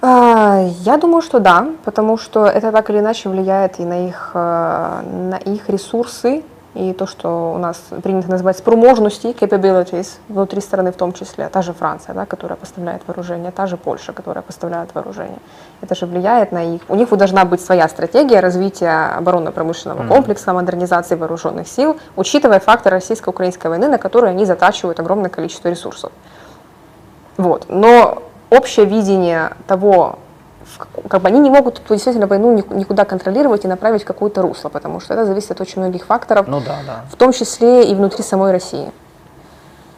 А, 0.03 0.63
Я 0.85 0.97
думаю, 0.99 1.23
что 1.23 1.41
да, 1.41 1.67
потому 1.85 2.17
что 2.19 2.47
это 2.47 2.71
так 2.71 2.91
или 2.91 2.99
иначе 3.01 3.29
влияет 3.29 3.81
и 3.81 3.85
на 3.85 4.07
их, 4.09 4.31
э, 4.35 5.01
на 5.03 5.37
их 5.37 5.69
ресурсы, 5.69 6.45
и 6.77 6.93
то, 6.93 7.07
что 7.07 7.53
у 7.55 7.59
нас 7.59 7.83
принято 8.03 8.31
называть 8.31 8.59
спроможности, 8.59 9.29
capabilities, 9.29 10.19
внутри 10.29 10.61
страны 10.61 10.93
в 10.93 10.97
том 10.97 11.13
числе, 11.13 11.49
та 11.49 11.63
же 11.63 11.73
Франция, 11.73 12.15
да, 12.15 12.27
которая 12.27 12.57
поставляет 12.57 13.03
вооружение, 13.07 13.51
та 13.51 13.67
же 13.67 13.77
Польша, 13.77 14.13
которая 14.13 14.43
поставляет 14.43 14.95
вооружение. 14.95 15.39
Это 15.81 15.95
же 15.95 16.07
влияет 16.07 16.53
на 16.53 16.75
их... 16.75 16.83
У 16.89 16.95
них 16.95 17.09
должна 17.09 17.45
быть 17.45 17.61
своя 17.61 17.89
стратегия 17.89 18.41
развития 18.41 19.17
оборонно-промышленного 19.17 20.03
Мгм. 20.03 20.09
комплекса, 20.09 20.53
модернизации 20.53 21.15
вооруженных 21.15 21.67
сил, 21.67 21.97
учитывая 22.17 22.61
фактор 22.61 22.93
российско-украинской 22.93 23.69
войны, 23.69 23.89
на 23.89 23.99
которую 23.99 24.31
они 24.31 24.45
затачивают 24.45 25.01
огромное 25.01 25.31
количество 25.31 25.69
ресурсов. 25.69 26.13
Вот. 27.37 27.67
Но 27.69 28.23
общее 28.51 28.87
видение 28.87 29.53
того, 29.67 30.19
как- 30.79 31.21
бы 31.23 31.29
они 31.29 31.41
не 31.41 31.51
могут 31.51 31.79
эту 31.79 31.95
действительно 31.95 32.27
войну 32.27 32.53
ни- 32.57 32.75
никуда 32.75 33.05
контролировать 33.05 33.65
и 33.65 33.69
направить 33.69 34.03
в 34.03 34.05
какое-то 34.07 34.43
русло, 34.43 34.69
потому 34.69 35.01
что 35.01 35.15
это 35.15 35.25
зависит 35.27 35.51
от 35.53 35.61
очень 35.61 35.81
многих 35.81 36.05
факторов, 36.07 36.47
Ну 36.49 36.61
да, 36.61 36.77
да. 36.87 37.05
в 37.11 37.17
том 37.17 37.33
числе 37.33 37.85
и 37.91 37.95
внутри 37.95 38.23
самой 38.23 38.53
России. 38.53 38.91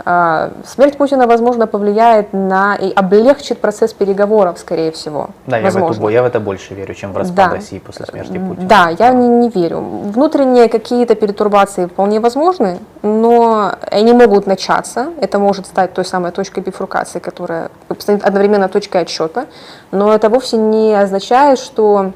А, 0.05 0.51
Смерть 0.65 0.97
Путина, 0.97 1.27
возможно, 1.27 1.67
повлияет 1.67 2.33
на 2.33 2.77
и 2.77 2.93
облегчит 2.93 3.61
процесс 3.61 3.93
переговоров, 3.93 4.59
скорее 4.59 4.93
всего. 4.93 5.31
Да, 5.47 5.59
я 5.59 5.71
в, 5.71 5.99
бо- 5.99 6.09
я 6.09 6.23
в 6.23 6.27
это 6.27 6.39
больше 6.41 6.75
верю, 6.75 6.95
чем 6.95 7.13
в 7.13 7.17
распад 7.17 7.51
Да. 7.51 7.57
России 7.57 7.79
после 7.79 8.07
смерти 8.07 8.39
Путина. 8.39 8.69
Да, 8.69 8.89
я 8.97 9.11
не, 9.11 9.27
не 9.27 9.51
верю. 9.51 9.81
Внутренние 9.81 10.69
какие-то 10.69 11.15
перетурбации 11.17 11.87
вполне 11.87 12.21
возможны, 12.21 12.79
но 13.03 13.73
они 13.91 14.13
могут 14.13 14.47
начаться. 14.47 15.09
Это 15.21 15.39
может 15.39 15.67
стать 15.67 15.95
той 15.95 16.05
самой 16.05 16.31
точкой 16.31 16.61
бифуркации, 16.61 17.19
которая 17.19 17.71
станет 17.99 18.25
одновременно 18.25 18.69
точкой 18.69 19.03
отсчета. 19.03 19.47
Но 19.91 20.15
это 20.15 20.29
вовсе 20.29 20.57
не 20.59 20.95
означает, 20.95 21.59
что 21.59 22.13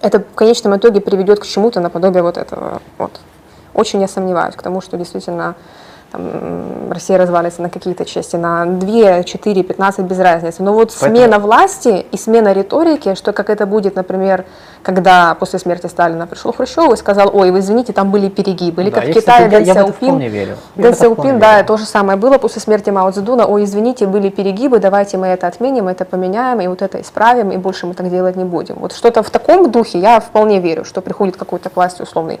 это 0.00 0.20
в 0.20 0.34
конечном 0.36 0.76
итоге 0.76 1.00
приведет 1.00 1.40
к 1.40 1.44
чему-то 1.44 1.80
наподобие 1.80 2.22
вот 2.22 2.36
этого. 2.38 2.80
Вот. 2.98 3.20
Очень 3.74 4.00
я 4.00 4.06
сомневаюсь 4.08 4.54
к 4.54 4.62
тому, 4.62 4.80
что 4.80 4.96
действительно 4.96 5.56
там, 6.14 6.90
Россия 6.92 7.18
развалится 7.18 7.60
на 7.62 7.68
какие-то 7.70 8.04
части, 8.04 8.36
на 8.36 8.64
2, 8.66 9.24
4, 9.24 9.62
15, 9.62 10.04
без 10.06 10.18
разницы. 10.20 10.62
Но 10.62 10.72
вот 10.72 10.94
Поэтому- 11.00 11.16
смена 11.16 11.38
власти 11.38 12.06
и 12.10 12.16
смена 12.16 12.52
риторики, 12.52 13.14
что 13.14 13.32
как 13.32 13.50
это 13.50 13.66
будет, 13.66 13.96
например, 13.96 14.44
когда 14.82 15.34
после 15.34 15.58
смерти 15.58 15.86
Сталина 15.86 16.26
пришел 16.26 16.52
Хрущев 16.52 16.92
и 16.92 16.96
сказал, 16.96 17.30
ой, 17.32 17.50
вы 17.50 17.58
извините, 17.60 17.92
там 17.92 18.10
были 18.10 18.28
перегибы, 18.28 18.82
или 18.82 18.90
Да, 18.90 18.96
как 18.96 19.04
в 19.04 19.08
я, 19.08 19.14
Китае 19.14 19.46
кстати, 19.48 19.64
я- 19.66 19.74
Дэн 19.74 19.84
в 19.92 19.96
Сяопин. 20.00 20.54
в 20.76 20.80
Дэн 20.82 20.94
Сяопин, 20.94 21.38
да, 21.38 21.54
верю. 21.56 21.66
то 21.66 21.76
же 21.78 21.84
самое 21.84 22.18
было 22.18 22.38
после 22.38 22.60
смерти 22.60 22.90
Мао 22.90 23.10
Цзэдуна. 23.10 23.46
Ой, 23.46 23.64
извините, 23.64 24.06
были 24.06 24.28
перегибы, 24.28 24.78
давайте 24.78 25.16
мы 25.18 25.26
это 25.28 25.46
отменим, 25.48 25.88
это 25.88 26.04
поменяем, 26.04 26.60
и 26.60 26.66
вот 26.68 26.82
это 26.82 27.00
исправим, 27.00 27.50
и 27.50 27.56
больше 27.56 27.86
мы 27.86 27.94
так 27.94 28.08
делать 28.10 28.36
не 28.36 28.44
будем. 28.44 28.76
Вот 28.78 28.92
что-то 28.92 29.22
в 29.22 29.30
таком 29.30 29.70
духе 29.70 29.98
я 29.98 30.20
вполне 30.20 30.60
верю, 30.60 30.84
что 30.84 31.00
приходит 31.00 31.36
какой-то 31.36 31.70
к 31.70 31.76
власти 31.76 32.02
условный 32.02 32.38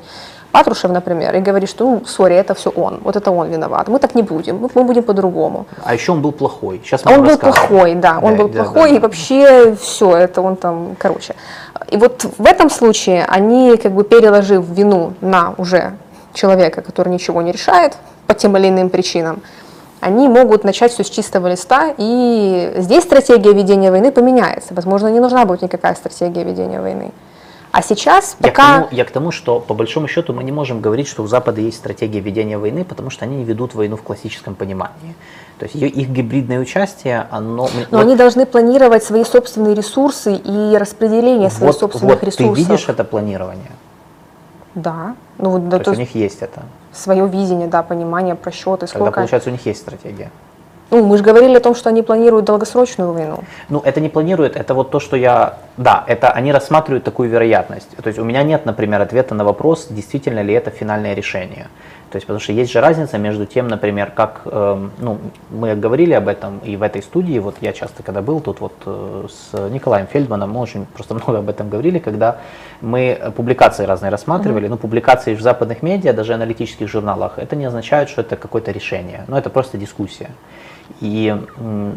Патрушев, 0.54 0.92
например, 0.92 1.34
и 1.34 1.40
говорит, 1.40 1.68
что, 1.68 1.84
ну, 1.84 2.04
сори, 2.06 2.36
это 2.36 2.54
все 2.54 2.70
он, 2.70 3.00
вот 3.02 3.16
это 3.16 3.32
он 3.32 3.48
виноват, 3.48 3.88
мы 3.88 3.98
так 3.98 4.14
не 4.14 4.22
будем, 4.22 4.58
мы, 4.58 4.70
мы 4.74 4.84
будем 4.84 5.02
по-другому. 5.02 5.66
А 5.82 5.94
еще 5.94 6.12
он 6.12 6.22
был 6.22 6.30
плохой. 6.30 6.80
Сейчас 6.84 7.00
А 7.04 7.10
он 7.10 7.24
был 7.24 7.36
плохой, 7.38 7.94
да, 7.96 8.20
он 8.22 8.36
был 8.36 8.48
да, 8.48 8.62
плохой, 8.62 8.90
да. 8.90 8.96
и 8.96 8.98
вообще 9.00 9.74
все, 9.74 10.16
это 10.16 10.42
он 10.42 10.54
там, 10.54 10.94
короче. 10.96 11.34
И 11.90 11.96
вот 11.96 12.24
в 12.38 12.46
этом 12.46 12.70
случае 12.70 13.24
они, 13.24 13.76
как 13.76 13.92
бы 13.92 14.04
переложив 14.04 14.64
вину 14.68 15.14
на 15.20 15.54
уже 15.58 15.94
человека, 16.34 16.82
который 16.82 17.08
ничего 17.08 17.42
не 17.42 17.50
решает 17.50 17.96
по 18.28 18.34
тем 18.34 18.56
или 18.56 18.68
иным 18.68 18.90
причинам, 18.90 19.42
они 19.98 20.28
могут 20.28 20.62
начать 20.62 20.92
все 20.92 21.02
с 21.02 21.10
чистого 21.10 21.48
листа, 21.48 21.94
и 21.98 22.74
здесь 22.76 23.02
стратегия 23.02 23.52
ведения 23.52 23.90
войны 23.90 24.12
поменяется. 24.12 24.72
Возможно, 24.72 25.08
не 25.08 25.18
нужна 25.18 25.46
будет 25.46 25.62
никакая 25.62 25.96
стратегия 25.96 26.44
ведения 26.44 26.80
войны. 26.80 27.10
А 27.76 27.82
сейчас 27.82 28.36
Я 28.38 28.50
к, 28.52 28.54
пока... 28.54 28.74
тому, 28.76 28.88
я 28.92 29.04
к 29.04 29.10
тому, 29.10 29.32
что 29.32 29.58
по 29.58 29.74
большому 29.74 30.06
счету 30.06 30.32
мы 30.32 30.44
не 30.44 30.52
можем 30.52 30.80
говорить, 30.80 31.08
что 31.08 31.24
у 31.24 31.26
Запада 31.26 31.60
есть 31.60 31.78
стратегия 31.78 32.20
ведения 32.20 32.56
войны, 32.56 32.84
потому 32.84 33.10
что 33.10 33.24
они 33.24 33.38
не 33.38 33.44
ведут 33.44 33.74
войну 33.74 33.96
в 33.96 34.02
классическом 34.02 34.54
понимании. 34.54 35.16
То 35.58 35.64
есть 35.64 35.74
ее- 35.74 35.88
их 35.88 36.08
гибридное 36.08 36.60
участие, 36.60 37.26
оно... 37.32 37.68
Но 37.90 37.98
вот- 37.98 38.00
они 38.00 38.14
должны 38.14 38.46
планировать 38.46 39.02
свои 39.02 39.24
собственные 39.24 39.74
ресурсы 39.74 40.36
и 40.36 40.76
распределение 40.78 41.50
своих 41.50 41.72
вот, 41.72 41.80
собственных 41.80 42.14
вот 42.14 42.22
ресурсов. 42.22 42.54
ты 42.54 42.62
видишь 42.62 42.88
это 42.88 43.02
планирование? 43.02 43.72
Да. 44.76 45.16
Ну 45.38 45.50
вот 45.50 45.68
да, 45.68 45.78
То 45.78 45.84
то 45.86 45.90
есть 45.90 45.98
у 45.98 46.00
них 46.02 46.14
есть 46.14 46.42
это. 46.42 46.62
свое 46.92 47.26
видение, 47.26 47.66
да, 47.66 47.82
понимание, 47.82 48.36
просчеты, 48.36 48.86
Тогда 48.86 48.86
сколько. 48.86 49.12
получается 49.12 49.48
у 49.48 49.52
них 49.52 49.66
есть 49.66 49.80
стратегия. 49.80 50.30
Ну, 50.94 51.04
мы 51.04 51.16
же 51.16 51.24
говорили 51.24 51.56
о 51.56 51.60
том, 51.60 51.74
что 51.74 51.88
они 51.88 52.02
планируют 52.02 52.44
долгосрочную 52.44 53.12
войну. 53.12 53.40
Ну, 53.68 53.82
это 53.84 54.00
не 54.00 54.08
планирует, 54.08 54.54
это 54.56 54.74
вот 54.74 54.92
то, 54.92 55.00
что 55.00 55.16
я... 55.16 55.54
Да, 55.76 56.04
это 56.06 56.30
они 56.30 56.52
рассматривают 56.52 57.02
такую 57.02 57.28
вероятность. 57.28 57.96
То 57.96 58.06
есть 58.06 58.20
у 58.20 58.24
меня 58.24 58.44
нет, 58.44 58.64
например, 58.64 59.02
ответа 59.02 59.34
на 59.34 59.44
вопрос, 59.44 59.88
действительно 59.90 60.40
ли 60.42 60.54
это 60.54 60.70
финальное 60.70 61.14
решение. 61.14 61.66
То 62.10 62.16
есть, 62.16 62.28
потому 62.28 62.38
что 62.38 62.52
есть 62.52 62.70
же 62.70 62.80
разница 62.80 63.18
между 63.18 63.44
тем, 63.44 63.66
например, 63.66 64.12
как, 64.12 64.42
эм, 64.44 64.92
ну, 64.98 65.18
мы 65.50 65.74
говорили 65.74 66.12
об 66.12 66.28
этом 66.28 66.60
и 66.60 66.76
в 66.76 66.82
этой 66.82 67.02
студии, 67.02 67.40
вот 67.40 67.56
я 67.60 67.72
часто, 67.72 68.04
когда 68.04 68.22
был 68.22 68.40
тут 68.40 68.60
вот 68.60 68.74
э, 68.86 69.26
с 69.28 69.68
Николаем 69.70 70.06
Фельдманом, 70.06 70.52
мы 70.52 70.60
очень 70.60 70.86
просто 70.86 71.14
много 71.24 71.38
об 71.38 71.48
этом 71.48 71.68
говорили, 71.68 71.98
когда 71.98 72.36
мы 72.80 73.18
э, 73.20 73.32
публикации 73.32 73.84
разные 73.84 74.10
рассматривали, 74.10 74.68
ну, 74.68 74.76
публикации 74.76 75.34
в 75.34 75.40
западных 75.40 75.82
медиа, 75.82 76.12
даже 76.12 76.34
аналитических 76.34 76.88
журналах, 76.88 77.40
это 77.40 77.56
не 77.56 77.64
означает, 77.64 78.08
что 78.08 78.20
это 78.20 78.36
какое-то 78.36 78.70
решение, 78.70 79.24
но 79.26 79.36
это 79.36 79.50
просто 79.50 79.76
дискуссия. 79.76 80.30
И 81.00 81.34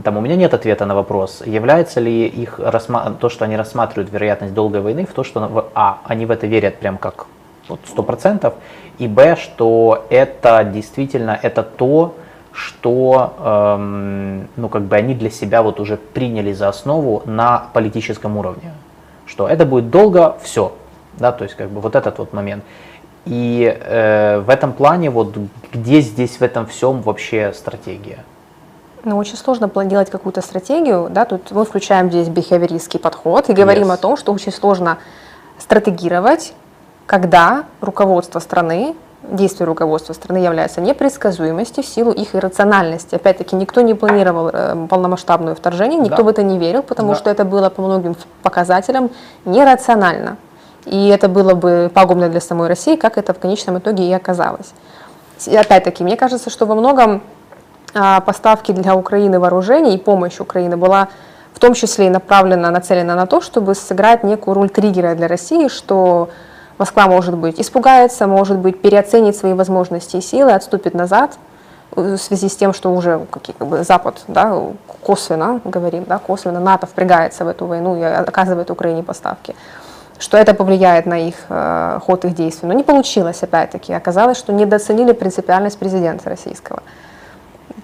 там 0.03 0.17
у 0.17 0.21
меня 0.21 0.35
нет 0.35 0.53
ответа 0.53 0.85
на 0.85 0.95
вопрос, 0.95 1.43
является 1.45 1.99
ли 1.99 2.25
их 2.25 2.59
рассма- 2.59 3.15
то, 3.17 3.29
что 3.29 3.45
они 3.45 3.57
рассматривают 3.57 4.11
вероятность 4.11 4.53
долгой 4.53 4.81
войны, 4.81 5.05
в 5.05 5.13
то, 5.13 5.23
что 5.23 5.69
а, 5.75 5.99
они 6.05 6.25
в 6.25 6.31
это 6.31 6.47
верят 6.47 6.77
прям 6.77 6.97
как 6.97 7.25
вот 7.67 7.79
100%, 7.85 8.53
и 8.97 9.07
б, 9.07 9.35
что 9.35 10.05
это 10.09 10.63
действительно 10.63 11.37
это 11.41 11.63
то, 11.63 12.15
что 12.53 13.35
эм, 13.77 14.47
ну, 14.55 14.69
как 14.69 14.83
бы 14.83 14.95
они 14.95 15.13
для 15.13 15.29
себя 15.29 15.61
вот 15.61 15.79
уже 15.79 15.97
приняли 15.97 16.53
за 16.53 16.69
основу 16.69 17.21
на 17.25 17.67
политическом 17.73 18.35
уровне. 18.37 18.71
Что 19.27 19.47
это 19.47 19.65
будет 19.65 19.91
долго, 19.91 20.37
все. 20.41 20.73
Да, 21.17 21.31
то 21.31 21.43
есть 21.43 21.55
как 21.55 21.69
бы 21.69 21.81
вот 21.81 21.95
этот 21.95 22.17
вот 22.17 22.33
момент. 22.33 22.63
И 23.25 23.77
э, 23.79 24.39
в 24.39 24.49
этом 24.49 24.73
плане 24.73 25.09
вот 25.09 25.37
где 25.71 26.01
здесь 26.01 26.37
в 26.37 26.41
этом 26.41 26.65
всем 26.65 27.01
вообще 27.01 27.53
стратегия? 27.53 28.23
Ну, 29.07 29.15
очень 29.17 29.37
сложно 29.37 29.71
делать 29.85 30.09
какую-то 30.09 30.41
стратегию, 30.41 31.07
да, 31.09 31.23
тут 31.23 31.51
мы 31.51 31.63
включаем 31.63 32.09
здесь 32.09 32.27
бихевиористский 32.27 32.99
подход 32.99 33.47
и 33.49 33.53
говорим 33.53 33.87
Yes. 33.89 33.93
о 33.93 33.97
том, 33.97 34.17
что 34.17 34.33
очень 34.33 34.51
сложно 34.51 34.97
стратегировать, 35.57 36.53
когда 37.05 37.63
руководство 37.79 38.39
страны, 38.39 38.95
действия 39.23 39.65
руководства 39.65 40.11
страны 40.11 40.39
являются 40.39 40.81
непредсказуемостью 40.81 41.83
в 41.83 41.87
силу 41.87 42.11
их 42.11 42.35
иррациональности. 42.35 43.15
Опять-таки, 43.15 43.55
никто 43.55 43.79
не 43.79 43.93
планировал 43.93 44.49
э, 44.51 44.87
полномасштабное 44.89 45.55
вторжение, 45.55 45.97
никто 46.01 46.17
Да. 46.17 46.23
в 46.23 46.27
это 46.27 46.43
не 46.43 46.57
верил, 46.59 46.83
потому 46.83 47.11
Да. 47.13 47.15
что 47.15 47.29
это 47.29 47.45
было 47.45 47.69
по 47.69 47.81
многим 47.81 48.17
показателям 48.43 49.09
нерационально. 49.45 50.35
И 50.83 51.07
это 51.07 51.29
было 51.29 51.53
бы 51.53 51.89
пагубно 51.93 52.27
для 52.27 52.41
самой 52.41 52.67
России, 52.67 52.97
как 52.97 53.17
это 53.17 53.33
в 53.33 53.39
конечном 53.39 53.77
итоге 53.77 54.03
и 54.09 54.11
оказалось. 54.11 54.73
Опять-таки, 55.47 56.03
мне 56.03 56.17
кажется, 56.17 56.49
что 56.49 56.65
во 56.65 56.75
многом 56.75 57.21
поставки 57.93 58.71
для 58.71 58.95
Украины 58.95 59.39
вооружений 59.39 59.95
и 59.95 59.97
помощь 59.97 60.39
Украины 60.39 60.77
была 60.77 61.07
в 61.57 61.59
том 61.59 61.73
числе 61.73 62.05
и 62.05 62.09
направлена, 62.09 62.69
нацелена 62.69 63.15
на 63.15 63.25
то, 63.25 63.41
чтобы 63.41 63.73
сыграть 63.73 64.23
некую 64.23 64.53
роль 64.53 64.69
триггера 64.69 65.15
для 65.15 65.27
России, 65.27 65.69
что 65.69 66.29
Москва, 66.77 67.07
может 67.07 67.35
быть, 67.35 67.59
испугается, 67.59 68.27
может 68.27 68.59
быть, 68.59 68.79
переоценит 68.79 69.35
свои 69.35 69.53
возможности 69.53 70.17
и 70.17 70.21
силы, 70.21 70.51
отступит 70.51 70.93
назад 70.93 71.39
э, 71.95 72.15
в 72.15 72.17
связи 72.17 72.47
с 72.47 72.55
тем, 72.55 72.75
что 72.75 72.93
уже 72.93 73.25
как 73.31 73.67
бы, 73.67 73.83
Запад 73.83 74.23
да, 74.27 74.55
косвенно, 75.01 75.59
говорим, 75.65 76.05
да, 76.07 76.19
косвенно 76.19 76.59
НАТО 76.59 76.85
впрягается 76.85 77.43
в 77.43 77.47
эту 77.47 77.65
войну 77.65 77.97
и 77.97 78.03
оказывает 78.03 78.69
Украине 78.69 79.03
поставки 79.03 79.55
что 80.19 80.35
это 80.35 80.55
повлияет 80.55 81.05
на 81.05 81.27
их 81.27 81.35
э, 81.49 81.99
ход 82.03 82.25
их 82.25 82.33
действий. 82.33 82.67
Но 82.67 82.73
не 82.73 82.81
получилось, 82.81 83.43
опять-таки. 83.43 83.93
Оказалось, 83.93 84.39
что 84.39 84.51
недооценили 84.51 85.11
принципиальность 85.11 85.77
президента 85.77 86.27
российского. 86.27 86.81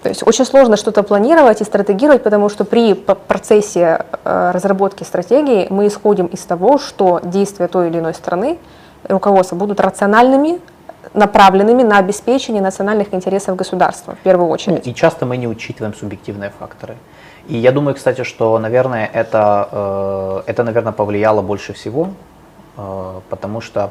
То 0.02 0.08
есть 0.08 0.26
очень 0.26 0.44
сложно 0.44 0.76
что-то 0.76 1.02
планировать 1.02 1.60
и 1.60 1.64
стратегировать, 1.64 2.22
потому 2.22 2.48
что 2.48 2.64
при 2.64 2.94
процессе 2.94 4.04
э, 4.24 4.50
разработки 4.52 5.04
стратегии 5.04 5.66
мы 5.70 5.86
исходим 5.86 6.26
из 6.26 6.40
того, 6.40 6.78
что 6.78 7.20
действия 7.22 7.68
той 7.68 7.88
или 7.88 7.98
иной 7.98 8.14
страны, 8.14 8.58
руководства 9.08 9.56
будут 9.56 9.80
рациональными, 9.80 10.60
направленными 11.12 11.82
на 11.82 11.98
обеспечение 11.98 12.62
национальных 12.62 13.14
интересов 13.14 13.56
государства 13.56 14.14
в 14.14 14.18
первую 14.18 14.48
Ну, 14.48 14.52
очередь. 14.54 14.86
и 14.86 14.94
часто 14.94 15.26
мы 15.26 15.36
не 15.36 15.46
учитываем 15.46 15.94
субъективные 15.94 16.50
факторы. 16.58 16.96
И 17.46 17.56
я 17.56 17.72
думаю, 17.72 17.94
кстати, 17.94 18.24
что, 18.24 18.58
наверное, 18.58 19.08
это, 19.12 19.68
э, 19.70 20.42
это 20.50 20.64
наверное, 20.64 20.92
повлияло 20.92 21.42
больше 21.42 21.72
всего, 21.72 22.08
э, 22.76 23.20
потому 23.28 23.60
что 23.60 23.90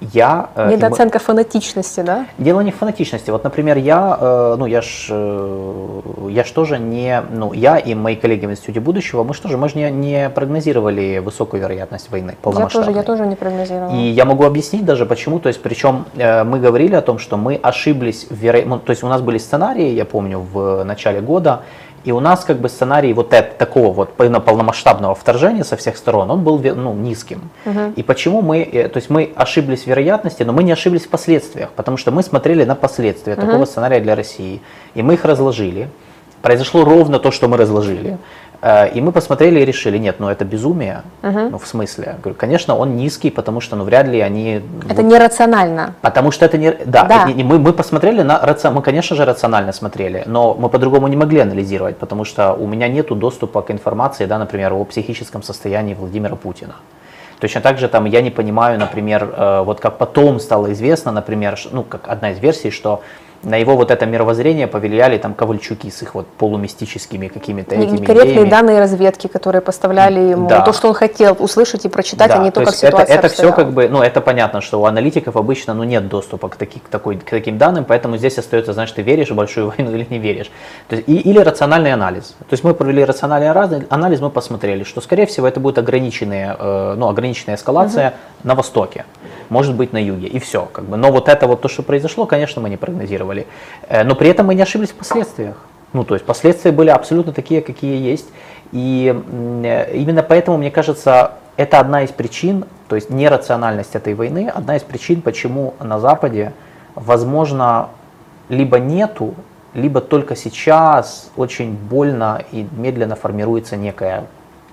я... 0.00 0.48
э, 0.54 0.70
Недооценка 0.70 1.18
фанатичности, 1.18 2.00
да? 2.00 2.26
Дело 2.38 2.60
не 2.60 2.70
в 2.70 2.76
фанатичности. 2.76 3.30
Вот, 3.30 3.44
например, 3.44 3.76
я, 3.76 4.16
э, 4.20 4.56
ну, 4.58 4.66
я 4.66 4.82
ж, 4.82 5.06
э, 5.10 6.00
я 6.30 6.44
ж 6.44 6.50
тоже 6.50 6.78
не, 6.78 7.22
ну, 7.30 7.52
я 7.52 7.76
и 7.76 7.94
мои 7.94 8.16
коллеги 8.16 8.46
в 8.46 8.50
Институте 8.50 8.80
будущего, 8.80 9.24
мы 9.24 9.34
же 9.34 9.42
тоже, 9.42 9.56
мы 9.56 9.68
же 9.68 9.76
не, 9.76 9.90
не 9.90 10.30
прогнозировали 10.30 11.18
высокую 11.18 11.62
вероятность 11.62 12.10
войны 12.10 12.30
Я 12.30 12.32
тоже, 12.32 12.42
полномасштабной. 12.42 12.94
я 12.94 13.02
тоже 13.02 13.26
не 13.26 13.36
прогнозировала. 13.36 13.94
И 13.94 13.98
я 13.98 14.24
могу 14.24 14.44
объяснить 14.44 14.84
даже 14.84 15.06
почему. 15.06 15.38
То 15.38 15.48
есть, 15.48 15.62
причем 15.62 16.06
э, 16.16 16.44
мы 16.44 16.58
говорили 16.58 16.94
о 16.94 17.02
том, 17.02 17.18
что 17.18 17.36
мы 17.36 17.56
ошиблись 17.62 18.26
в 18.30 18.34
веро... 18.34 18.62
ну, 18.64 18.78
то 18.78 18.90
есть 18.90 19.02
у 19.02 19.08
нас 19.08 19.20
были 19.20 19.38
сценарии, 19.38 19.90
я 19.90 20.04
помню, 20.04 20.40
в 20.40 20.84
начале 20.84 21.20
года, 21.20 21.62
и 22.04 22.12
у 22.12 22.20
нас 22.20 22.44
как 22.44 22.58
бы 22.58 22.68
сценарий 22.68 23.12
вот 23.12 23.32
это, 23.32 23.54
такого 23.56 23.92
вот 23.92 24.14
пол- 24.14 24.40
полномасштабного 24.40 25.14
вторжения 25.14 25.64
со 25.64 25.76
всех 25.76 25.96
сторон, 25.96 26.30
он 26.30 26.42
был 26.42 26.58
ну, 26.58 26.94
низким. 26.94 27.50
И 27.96 28.02
почему 28.02 28.42
мы, 28.42 28.62
э, 28.62 28.88
то 28.88 28.96
есть 28.96 29.10
мы 29.10 29.32
ошиблись 29.34 29.84
в 29.84 29.86
вероятности, 29.86 30.42
но 30.42 30.52
мы 30.52 30.62
не 30.62 30.72
ошиблись 30.72 31.06
в 31.06 31.08
последствиях, 31.08 31.70
потому 31.70 31.96
что 31.96 32.10
мы 32.10 32.22
смотрели 32.22 32.64
на 32.64 32.74
последствия 32.74 33.36
такого 33.36 33.64
сценария 33.64 34.00
для 34.00 34.14
России, 34.14 34.60
и 34.94 35.02
мы 35.02 35.14
их 35.14 35.24
разложили. 35.24 35.88
Произошло 36.42 36.84
ровно 36.84 37.18
то, 37.18 37.30
что 37.30 37.48
мы 37.48 37.58
разложили. 37.58 38.16
Э, 38.62 38.88
И 38.92 39.00
мы 39.00 39.12
посмотрели 39.12 39.60
и 39.60 39.64
решили, 39.64 39.98
нет, 39.98 40.16
ну 40.20 40.28
это 40.28 40.44
безумие. 40.44 41.02
Ну 41.22 41.58
в 41.58 41.66
смысле? 41.66 42.16
Говорю, 42.22 42.36
конечно, 42.38 42.76
он 42.76 42.96
низкий, 42.96 43.30
потому 43.30 43.60
что 43.60 43.76
ну 43.76 43.84
вряд 43.84 44.06
ли 44.06 44.20
они... 44.20 44.60
Это 44.88 45.02
нерационально. 45.02 45.94
Потому 46.02 46.30
что 46.30 46.44
это 46.44 46.58
не... 46.58 46.70
Да, 46.84 47.04
Да. 47.04 47.28
это 47.28 47.44
мы, 47.44 47.58
мы 47.58 47.72
посмотрели 47.72 48.22
на... 48.22 48.38
раци- 48.44 48.70
Мы, 48.70 48.82
конечно 48.82 49.16
же, 49.16 49.24
рационально 49.24 49.72
смотрели, 49.72 50.22
но 50.26 50.54
мы 50.54 50.68
по-другому 50.68 51.08
не 51.08 51.16
могли 51.16 51.40
анализировать, 51.40 51.96
потому 51.96 52.24
что 52.24 52.52
у 52.52 52.66
меня 52.66 52.88
нет 52.88 53.08
доступа 53.18 53.62
к 53.62 53.70
информации, 53.70 54.26
да, 54.26 54.38
например, 54.38 54.72
о 54.74 54.84
психическом 54.84 55.42
состоянии 55.42 55.94
Владимира 55.94 56.36
Путина. 56.36 56.74
Точно 57.40 57.60
так 57.62 57.78
же 57.78 57.88
там 57.88 58.04
я 58.04 58.20
не 58.20 58.30
понимаю, 58.30 58.78
например, 58.78 59.22
э, 59.34 59.62
вот 59.64 59.80
как 59.80 59.96
потом 59.96 60.38
стало 60.40 60.70
известно, 60.72 61.12
например, 61.12 61.58
ну, 61.72 61.82
как 61.82 62.02
одна 62.08 62.32
из 62.32 62.38
версий, 62.38 62.70
что 62.70 63.00
на 63.42 63.56
его 63.56 63.74
вот 63.76 63.90
это 63.90 64.04
мировоззрение 64.06 64.66
повлияли 64.66 65.16
там 65.18 65.34
Ковальчуки 65.34 65.88
с 65.90 66.02
их 66.02 66.14
вот 66.14 66.26
полумистическими 66.26 67.28
какими-то 67.28 67.74
этими 67.74 67.98
Некорректные 67.98 68.34
идеями. 68.34 68.50
данные 68.50 68.80
разведки, 68.80 69.28
которые 69.28 69.62
поставляли 69.62 70.20
ему, 70.20 70.48
Да. 70.48 70.60
то, 70.60 70.72
что 70.72 70.88
он 70.88 70.94
хотел 70.94 71.36
услышать 71.38 71.84
и 71.84 71.88
прочитать, 71.88 72.30
а 72.30 72.38
не 72.38 72.50
то, 72.50 72.60
то 72.60 72.66
как 72.66 72.74
есть 72.74 72.84
это, 72.84 72.96
ситуация 72.98 73.16
это 73.18 73.28
все 73.28 73.52
как 73.52 73.72
бы, 73.72 73.88
ну 73.88 74.02
это 74.02 74.20
понятно, 74.20 74.60
что 74.60 74.80
у 74.80 74.84
аналитиков 74.84 75.36
обычно 75.36 75.74
ну, 75.74 75.84
нет 75.84 76.08
доступа 76.08 76.48
к, 76.48 76.56
таки- 76.56 76.80
к 76.80 76.88
такой, 76.88 77.16
к 77.16 77.30
таким 77.30 77.56
данным, 77.56 77.84
поэтому 77.84 78.16
здесь 78.16 78.36
остается, 78.38 78.72
знаешь, 78.72 78.92
ты 78.92 79.02
веришь 79.02 79.30
в 79.30 79.34
большую 79.34 79.68
войну 79.76 79.90
или 79.94 80.06
не 80.10 80.18
веришь. 80.18 80.50
То 80.88 80.96
есть, 80.96 81.08
и, 81.08 81.16
или 81.16 81.38
рациональный 81.38 81.92
анализ. 81.92 82.34
То 82.40 82.52
есть 82.52 82.64
мы 82.64 82.74
провели 82.74 83.04
рациональный 83.04 83.50
анализ, 83.88 84.20
мы 84.20 84.30
посмотрели, 84.30 84.84
что 84.84 85.00
скорее 85.00 85.26
всего 85.26 85.46
это 85.46 85.60
будет 85.60 85.78
ограниченная, 85.78 86.56
э, 86.58 86.94
ну, 86.96 87.08
ограниченная 87.08 87.56
эскалация 87.56 88.14
на 88.44 88.54
востоке, 88.54 89.04
может 89.48 89.74
быть 89.74 89.92
на 89.92 90.02
юге, 90.02 90.26
и 90.26 90.38
все. 90.38 90.68
Как 90.72 90.84
бы. 90.84 90.96
Но 90.96 91.10
вот 91.10 91.28
это 91.28 91.46
вот 91.46 91.60
то, 91.60 91.68
что 91.68 91.82
произошло, 91.82 92.26
конечно, 92.26 92.60
мы 92.60 92.68
не 92.68 92.76
прогнозировали. 92.76 93.29
Э, 93.88 94.04
но 94.04 94.14
при 94.14 94.28
этом 94.28 94.46
мы 94.46 94.54
не 94.54 94.62
ошиблись 94.62 94.90
в 94.90 94.94
последствиях. 94.94 95.56
Ну, 95.92 96.04
то 96.04 96.14
есть 96.14 96.24
последствия 96.24 96.72
были 96.72 96.90
абсолютно 96.90 97.32
такие, 97.32 97.62
какие 97.62 97.96
есть. 97.96 98.28
И 98.72 99.14
э, 99.64 99.96
именно 99.96 100.22
поэтому, 100.22 100.58
мне 100.58 100.70
кажется, 100.70 101.32
это 101.56 101.80
одна 101.80 102.02
из 102.02 102.10
причин, 102.10 102.64
то 102.88 102.96
есть 102.96 103.10
нерациональность 103.10 103.94
этой 103.94 104.14
войны, 104.14 104.50
одна 104.54 104.76
из 104.76 104.82
причин, 104.82 105.20
почему 105.20 105.74
на 105.80 105.98
Западе, 105.98 106.52
возможно, 106.94 107.88
либо 108.48 108.78
нету, 108.78 109.34
либо 109.74 110.00
только 110.00 110.36
сейчас 110.36 111.30
очень 111.36 111.72
больно 111.74 112.42
и 112.50 112.66
медленно 112.72 113.14
формируется 113.16 113.76
поди- 113.76 114.24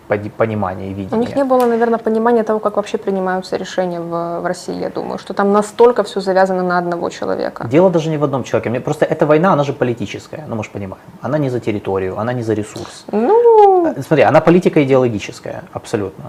понимание 0.08 0.90
и 0.90 0.94
У 0.94 0.96
видение. 0.98 1.20
них 1.20 1.36
не 1.36 1.44
было, 1.44 1.66
наверное, 1.66 1.98
понимания 2.00 2.44
того, 2.44 2.60
как 2.60 2.76
вообще 2.78 2.98
принимаются 2.98 3.58
решения 3.58 4.00
в, 4.00 4.40
в 4.42 4.46
России, 4.46 4.80
я 4.80 4.90
думаю, 4.90 5.18
что 5.18 5.34
там 5.34 5.52
настолько 5.52 6.04
все 6.04 6.22
завязано 6.22 6.64
на 6.64 6.78
одного 6.78 7.10
человека. 7.10 7.68
Дело 7.68 7.90
даже 7.90 8.10
не 8.10 8.18
в 8.18 8.24
одном 8.24 8.44
человеке. 8.44 8.70
Мне 8.70 8.80
просто 8.80 9.06
эта 9.06 9.26
война, 9.26 9.54
она 9.54 9.64
же 9.64 9.74
политическая, 9.74 10.46
ну 10.48 10.56
мы 10.56 10.64
же 10.64 10.70
понимаем. 10.72 11.04
Она 11.22 11.38
не 11.38 11.50
за 11.50 11.60
территорию, 11.60 12.18
она 12.20 12.34
не 12.34 12.44
за 12.44 12.54
ресурс. 12.54 13.06
Ну, 13.12 13.88
Э, 13.88 14.02
Смотри, 14.08 14.24
она 14.24 14.42
политика 14.42 14.80
идеологическая, 14.84 15.64
абсолютно. 15.74 16.24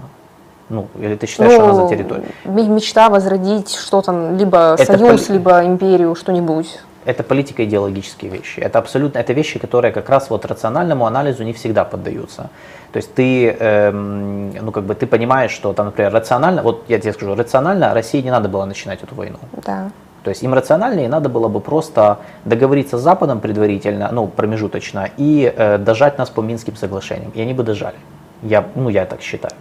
Ну, 0.69 0.87
или 1.01 1.15
ты 1.15 1.27
считаешь, 1.27 1.53
что 1.53 1.63
она 1.63 1.73
за 1.73 1.87
территорию? 1.87 2.25
м- 2.45 2.75
мечта 2.75 3.09
возродить 3.09 3.75
что-то, 3.75 4.11
либо 4.39 4.75
Это 4.77 4.85
союз, 4.97 5.27
поли- 5.27 5.33
либо 5.33 5.65
империю, 5.65 6.15
что-нибудь. 6.15 6.79
Это 7.09 7.23
политико-идеологические 7.23 8.29
вещи. 8.31 8.59
Это 8.59 8.77
абсолютно 8.77 9.17
это 9.17 9.33
вещи, 9.33 9.57
которые 9.57 9.91
как 9.91 10.09
раз 10.09 10.29
вот 10.29 10.45
рациональному 10.45 11.07
анализу 11.07 11.43
не 11.43 11.53
всегда 11.53 11.83
поддаются. 11.83 12.49
То 12.91 12.97
есть 12.97 13.15
ты, 13.15 13.49
эм, 13.49 14.53
ну 14.53 14.71
как 14.71 14.83
бы 14.83 14.93
ты 14.93 15.07
понимаешь, 15.07 15.51
что 15.51 15.73
там, 15.73 15.87
например, 15.87 16.13
рационально, 16.13 16.61
вот 16.61 16.83
я 16.87 16.99
тебе 16.99 17.13
скажу, 17.13 17.33
рационально 17.35 17.93
России 17.95 18.21
не 18.21 18.29
надо 18.29 18.47
было 18.47 18.65
начинать 18.65 19.01
эту 19.01 19.15
войну. 19.15 19.39
Да. 19.65 19.89
То 20.23 20.29
есть 20.29 20.43
им 20.43 20.53
рациональнее 20.53 21.09
надо 21.09 21.29
было 21.29 21.47
бы 21.47 21.61
просто 21.61 22.19
договориться 22.45 22.99
с 22.99 23.01
Западом 23.01 23.39
предварительно, 23.39 24.09
ну 24.11 24.27
промежуточно, 24.27 25.09
и 25.17 25.51
э, 25.57 25.79
дожать 25.79 26.19
нас 26.19 26.29
по 26.29 26.41
Минским 26.41 26.75
соглашениям. 26.75 27.31
И 27.31 27.41
они 27.41 27.53
бы 27.53 27.63
дожали. 27.63 27.97
Я, 28.43 28.65
ну 28.75 28.89
я 28.89 29.05
так 29.05 29.21
считаю. 29.21 29.55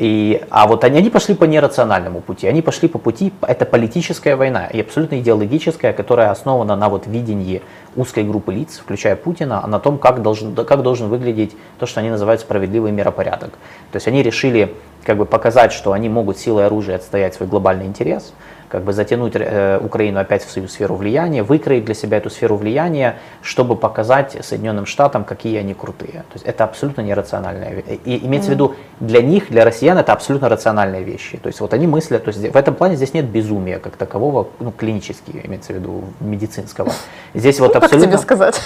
И, 0.00 0.42
а 0.48 0.66
вот 0.66 0.82
они, 0.84 0.96
они 0.96 1.10
пошли 1.10 1.34
по 1.34 1.44
нерациональному 1.44 2.22
пути, 2.22 2.46
они 2.46 2.62
пошли 2.62 2.88
по 2.88 2.98
пути, 2.98 3.34
это 3.42 3.66
политическая 3.66 4.34
война, 4.34 4.66
и 4.66 4.80
абсолютно 4.80 5.20
идеологическая, 5.20 5.92
которая 5.92 6.30
основана 6.30 6.74
на 6.74 6.88
вот 6.88 7.06
видении 7.06 7.60
узкой 7.96 8.24
группы 8.24 8.52
лиц, 8.52 8.78
включая 8.78 9.16
Путина, 9.16 9.66
на 9.66 9.78
том, 9.78 9.98
как 9.98 10.22
должен, 10.22 10.54
как 10.54 10.82
должен 10.82 11.08
выглядеть 11.08 11.56
то, 11.78 11.86
что 11.86 12.00
они 12.00 12.10
называют 12.10 12.40
справедливый 12.40 12.92
миропорядок. 12.92 13.50
То 13.92 13.96
есть 13.96 14.08
они 14.08 14.22
решили 14.22 14.74
как 15.04 15.16
бы 15.16 15.24
показать, 15.24 15.72
что 15.72 15.92
они 15.92 16.08
могут 16.08 16.38
силой 16.38 16.66
оружия 16.66 16.96
отстоять 16.96 17.34
свой 17.34 17.48
глобальный 17.48 17.86
интерес, 17.86 18.32
как 18.70 18.84
бы 18.84 18.92
затянуть 18.92 19.32
э, 19.34 19.80
Украину 19.82 20.20
опять 20.20 20.44
в 20.44 20.50
свою 20.50 20.68
сферу 20.68 20.94
влияния, 20.94 21.42
выкроить 21.42 21.84
для 21.84 21.94
себя 21.94 22.18
эту 22.18 22.30
сферу 22.30 22.56
влияния, 22.56 23.18
чтобы 23.42 23.74
показать 23.74 24.36
Соединенным 24.44 24.86
Штатам, 24.86 25.24
какие 25.24 25.58
они 25.58 25.74
крутые. 25.74 26.12
То 26.12 26.34
есть 26.34 26.46
это 26.46 26.64
абсолютно 26.64 27.00
нерациональная 27.00 27.74
вещь. 27.74 27.98
И 28.04 28.24
имеется 28.26 28.50
в 28.50 28.54
виду, 28.54 28.76
для 29.00 29.22
них, 29.22 29.50
для 29.50 29.64
россиян 29.64 29.98
это 29.98 30.12
абсолютно 30.12 30.48
рациональные 30.48 31.02
вещи. 31.02 31.36
То 31.38 31.48
есть 31.48 31.60
вот 31.60 31.74
они 31.74 31.88
мыслят, 31.88 32.24
то 32.24 32.28
есть 32.28 32.40
в 32.40 32.56
этом 32.56 32.74
плане 32.76 32.94
здесь 32.94 33.12
нет 33.12 33.26
безумия 33.26 33.80
как 33.80 33.96
такового, 33.96 34.48
ну, 34.60 34.70
клинически, 34.70 35.40
имеется 35.44 35.72
в 35.72 35.76
виду, 35.76 36.04
медицинского. 36.20 36.92
Здесь 37.34 37.58
вот 37.58 37.72
Как 37.72 37.89
абсолютно... 37.96 38.08
тебе 38.08 38.18
сказать? 38.18 38.60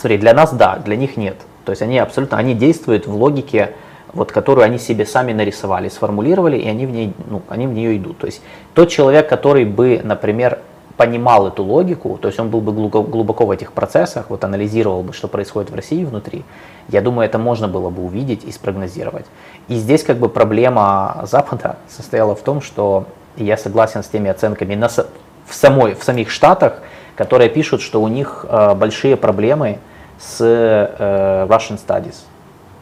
Смотри, 0.00 0.18
для 0.18 0.34
нас 0.34 0.52
да, 0.52 0.76
для 0.76 0.96
них 0.96 1.16
нет. 1.16 1.36
То 1.64 1.72
есть 1.72 1.82
они 1.82 1.98
абсолютно, 1.98 2.38
они 2.38 2.54
действуют 2.54 3.06
в 3.06 3.14
логике, 3.14 3.74
вот, 4.12 4.32
которую 4.32 4.64
они 4.64 4.78
себе 4.78 5.04
сами 5.04 5.32
нарисовали, 5.32 5.88
сформулировали, 5.88 6.56
и 6.56 6.68
они 6.68 6.86
в, 6.86 6.90
ней, 6.90 7.12
ну, 7.28 7.42
они 7.48 7.66
в 7.66 7.72
нее 7.72 7.96
идут. 7.96 8.18
То 8.18 8.26
есть 8.26 8.40
тот 8.74 8.88
человек, 8.88 9.28
который 9.28 9.64
бы, 9.64 10.00
например, 10.02 10.60
понимал 10.96 11.46
эту 11.46 11.62
логику, 11.62 12.18
то 12.20 12.26
есть 12.26 12.40
он 12.40 12.50
был 12.50 12.60
бы 12.60 12.72
глубоко, 12.72 13.46
в 13.46 13.50
этих 13.52 13.72
процессах, 13.72 14.30
вот 14.30 14.42
анализировал 14.42 15.02
бы, 15.02 15.12
что 15.12 15.28
происходит 15.28 15.70
в 15.70 15.74
России 15.74 16.04
внутри, 16.04 16.44
я 16.88 17.00
думаю, 17.00 17.26
это 17.26 17.38
можно 17.38 17.68
было 17.68 17.88
бы 17.88 18.02
увидеть 18.02 18.44
и 18.44 18.50
спрогнозировать. 18.50 19.26
И 19.68 19.76
здесь 19.76 20.02
как 20.02 20.16
бы 20.16 20.28
проблема 20.28 21.20
Запада 21.30 21.76
состояла 21.88 22.34
в 22.34 22.40
том, 22.40 22.60
что 22.60 23.06
я 23.36 23.56
согласен 23.56 24.02
с 24.02 24.08
теми 24.08 24.28
оценками 24.28 24.74
на, 24.74 24.88
в, 24.88 25.54
самой, 25.54 25.94
в 25.94 26.02
самих 26.02 26.30
Штатах, 26.30 26.82
которые 27.18 27.50
пишут, 27.50 27.82
что 27.82 28.00
у 28.00 28.06
них 28.06 28.46
э, 28.48 28.74
большие 28.74 29.16
проблемы 29.16 29.80
с 30.20 30.38
э, 30.40 31.46
Russian 31.48 31.76
Studies 31.76 32.14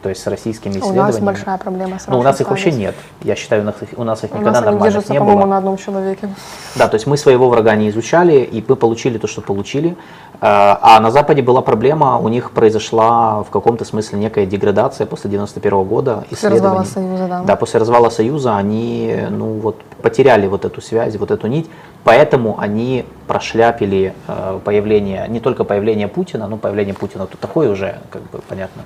то 0.01 0.09
есть 0.09 0.21
с 0.21 0.27
российскими 0.27 0.71
исследованиями. 0.71 1.09
У 1.09 1.11
нас 1.11 1.19
большая 1.19 1.57
проблема 1.57 1.99
с 1.99 2.07
Ну, 2.07 2.19
у 2.19 2.23
нас 2.23 2.39
их 2.41 2.49
вообще 2.49 2.71
нет. 2.71 2.95
Я 3.21 3.35
считаю, 3.35 3.61
у 3.63 3.65
нас 3.65 3.75
их, 3.81 3.89
у 3.97 4.03
нас 4.03 4.23
их 4.23 4.31
у 4.31 4.37
никогда 4.37 4.51
нас 4.51 4.65
нормально 4.65 4.83
держатся, 4.85 5.13
не 5.13 5.19
было. 5.19 5.45
на 5.45 5.57
одном 5.57 5.77
человеке. 5.77 6.29
Да, 6.75 6.87
то 6.87 6.95
есть 6.95 7.07
мы 7.07 7.17
своего 7.17 7.49
врага 7.49 7.75
не 7.75 7.89
изучали, 7.89 8.39
и 8.39 8.63
мы 8.67 8.75
получили 8.75 9.17
то, 9.17 9.27
что 9.27 9.41
получили. 9.41 9.95
А 10.39 10.79
а 10.81 10.99
на 10.99 11.11
Западе 11.11 11.41
была 11.41 11.61
проблема, 11.61 12.17
у 12.17 12.27
них 12.27 12.51
произошла 12.51 13.43
в 13.43 13.49
каком-то 13.49 13.85
смысле 13.85 14.19
некая 14.19 14.45
деградация 14.45 15.07
после 15.07 15.29
91 15.29 15.83
года. 15.83 16.25
После 16.29 16.49
развала. 16.49 16.83
Союза, 16.83 17.27
да. 17.27 17.43
Да, 17.43 17.55
после 17.55 17.79
развала 17.79 18.09
Союза 18.09 18.55
они 18.55 19.15
ну, 19.29 19.59
вот, 19.59 19.81
потеряли 20.01 20.47
вот 20.47 20.65
эту 20.65 20.81
связь, 20.81 21.15
вот 21.15 21.31
эту 21.31 21.47
нить, 21.47 21.69
поэтому 22.03 22.59
они 22.59 23.05
прошляпили 23.27 24.13
э, 24.27 24.59
появление, 24.63 25.25
не 25.27 25.39
только 25.39 25.63
появление 25.63 26.07
Путина, 26.07 26.47
ну 26.47 26.57
появление 26.57 26.93
Путина 26.93 27.27
тут 27.27 27.39
такое 27.39 27.69
уже, 27.69 27.99
как 28.09 28.21
бы 28.23 28.39
понятно, 28.47 28.83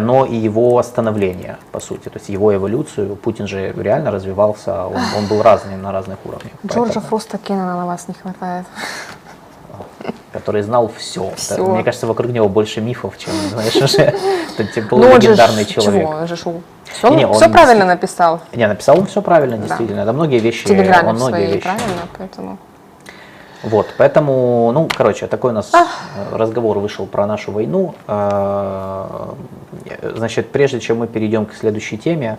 но 0.00 0.24
и 0.24 0.34
его 0.36 0.82
становление, 0.82 1.56
по 1.72 1.80
сути, 1.80 2.04
то 2.08 2.18
есть 2.18 2.28
его 2.28 2.54
эволюцию. 2.54 3.16
Путин 3.16 3.46
же 3.46 3.72
реально 3.72 4.10
развивался, 4.10 4.86
он, 4.86 5.00
он 5.16 5.26
был 5.26 5.42
разный 5.42 5.76
на 5.76 5.92
разных 5.92 6.18
уровнях. 6.24 6.52
Джорджа 6.66 6.84
Поэтому- 6.84 7.06
Фроста 7.06 7.38
Кеннона 7.38 7.76
на 7.76 7.86
вас 7.86 8.08
не 8.08 8.14
хватает. 8.14 8.66
который 10.32 10.62
знал 10.62 10.90
все. 10.96 11.32
Всё. 11.36 11.66
Мне 11.66 11.82
кажется, 11.82 12.06
вокруг 12.06 12.30
него 12.30 12.48
больше 12.48 12.80
мифов, 12.80 13.18
чем, 13.18 13.32
знаешь, 13.52 13.76
уже 13.76 14.14
это 14.58 14.64
типа 14.64 14.96
Ну, 14.96 15.12
же 15.12 15.18
легендарный 15.18 15.64
человек. 15.64 16.02
Чего? 16.02 16.10
Он 16.10 16.28
же 16.28 16.36
шел. 16.36 16.62
Все, 16.84 17.08
Не, 17.14 17.26
он 17.26 17.34
все 17.34 17.48
правильно 17.48 17.84
написал. 17.84 18.40
Не, 18.54 18.66
написал 18.66 18.98
он 18.98 19.06
все 19.06 19.20
правильно, 19.20 19.56
Да. 19.56 19.66
действительно. 19.66 20.04
Да, 20.04 20.12
многие 20.12 20.38
В 20.38 20.42
вещи, 20.42 20.66
он 20.68 21.16
многие 21.16 21.58
правильно? 21.58 22.02
Поэтому... 22.16 22.58
Вот, 23.62 23.92
поэтому, 23.96 24.70
ну, 24.72 24.88
короче, 24.96 25.26
такой 25.26 25.50
у 25.50 25.54
нас 25.54 25.72
э, 25.74 25.84
разговор 26.32 26.78
вышел 26.78 27.06
про 27.06 27.26
нашу 27.26 27.52
войну. 27.52 27.94
Э, 28.06 29.34
Значит, 30.02 30.50
прежде 30.52 30.80
чем 30.80 30.98
мы 30.98 31.06
перейдем 31.06 31.46
к 31.46 31.54
следующей 31.54 31.98
теме, 31.98 32.38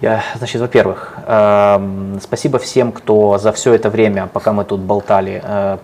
я, 0.00 0.22
значит, 0.36 0.60
во-первых, 0.60 1.14
эм, 1.26 2.18
спасибо 2.22 2.58
всем, 2.58 2.92
кто 2.92 3.38
за 3.38 3.52
все 3.52 3.74
это 3.74 3.90
время, 3.90 4.28
пока 4.32 4.52
мы 4.52 4.64
тут 4.64 4.80
болтали, 4.80 5.42
э, 5.42 5.78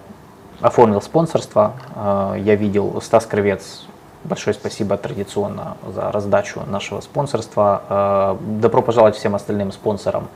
оформил 0.60 1.02
спонсорство. 1.02 1.72
Я 1.96 2.54
видел 2.54 3.00
Стас 3.02 3.26
Кровец. 3.26 3.86
Большое 4.24 4.54
спасибо 4.54 4.96
традиционно 4.96 5.76
за 5.94 6.12
раздачу 6.12 6.62
нашего 6.66 7.00
спонсорства. 7.00 8.38
Добро 8.40 8.82
пожаловать 8.82 9.16
всем 9.16 9.34
остальным 9.34 9.72
спонсорам. 9.72 10.28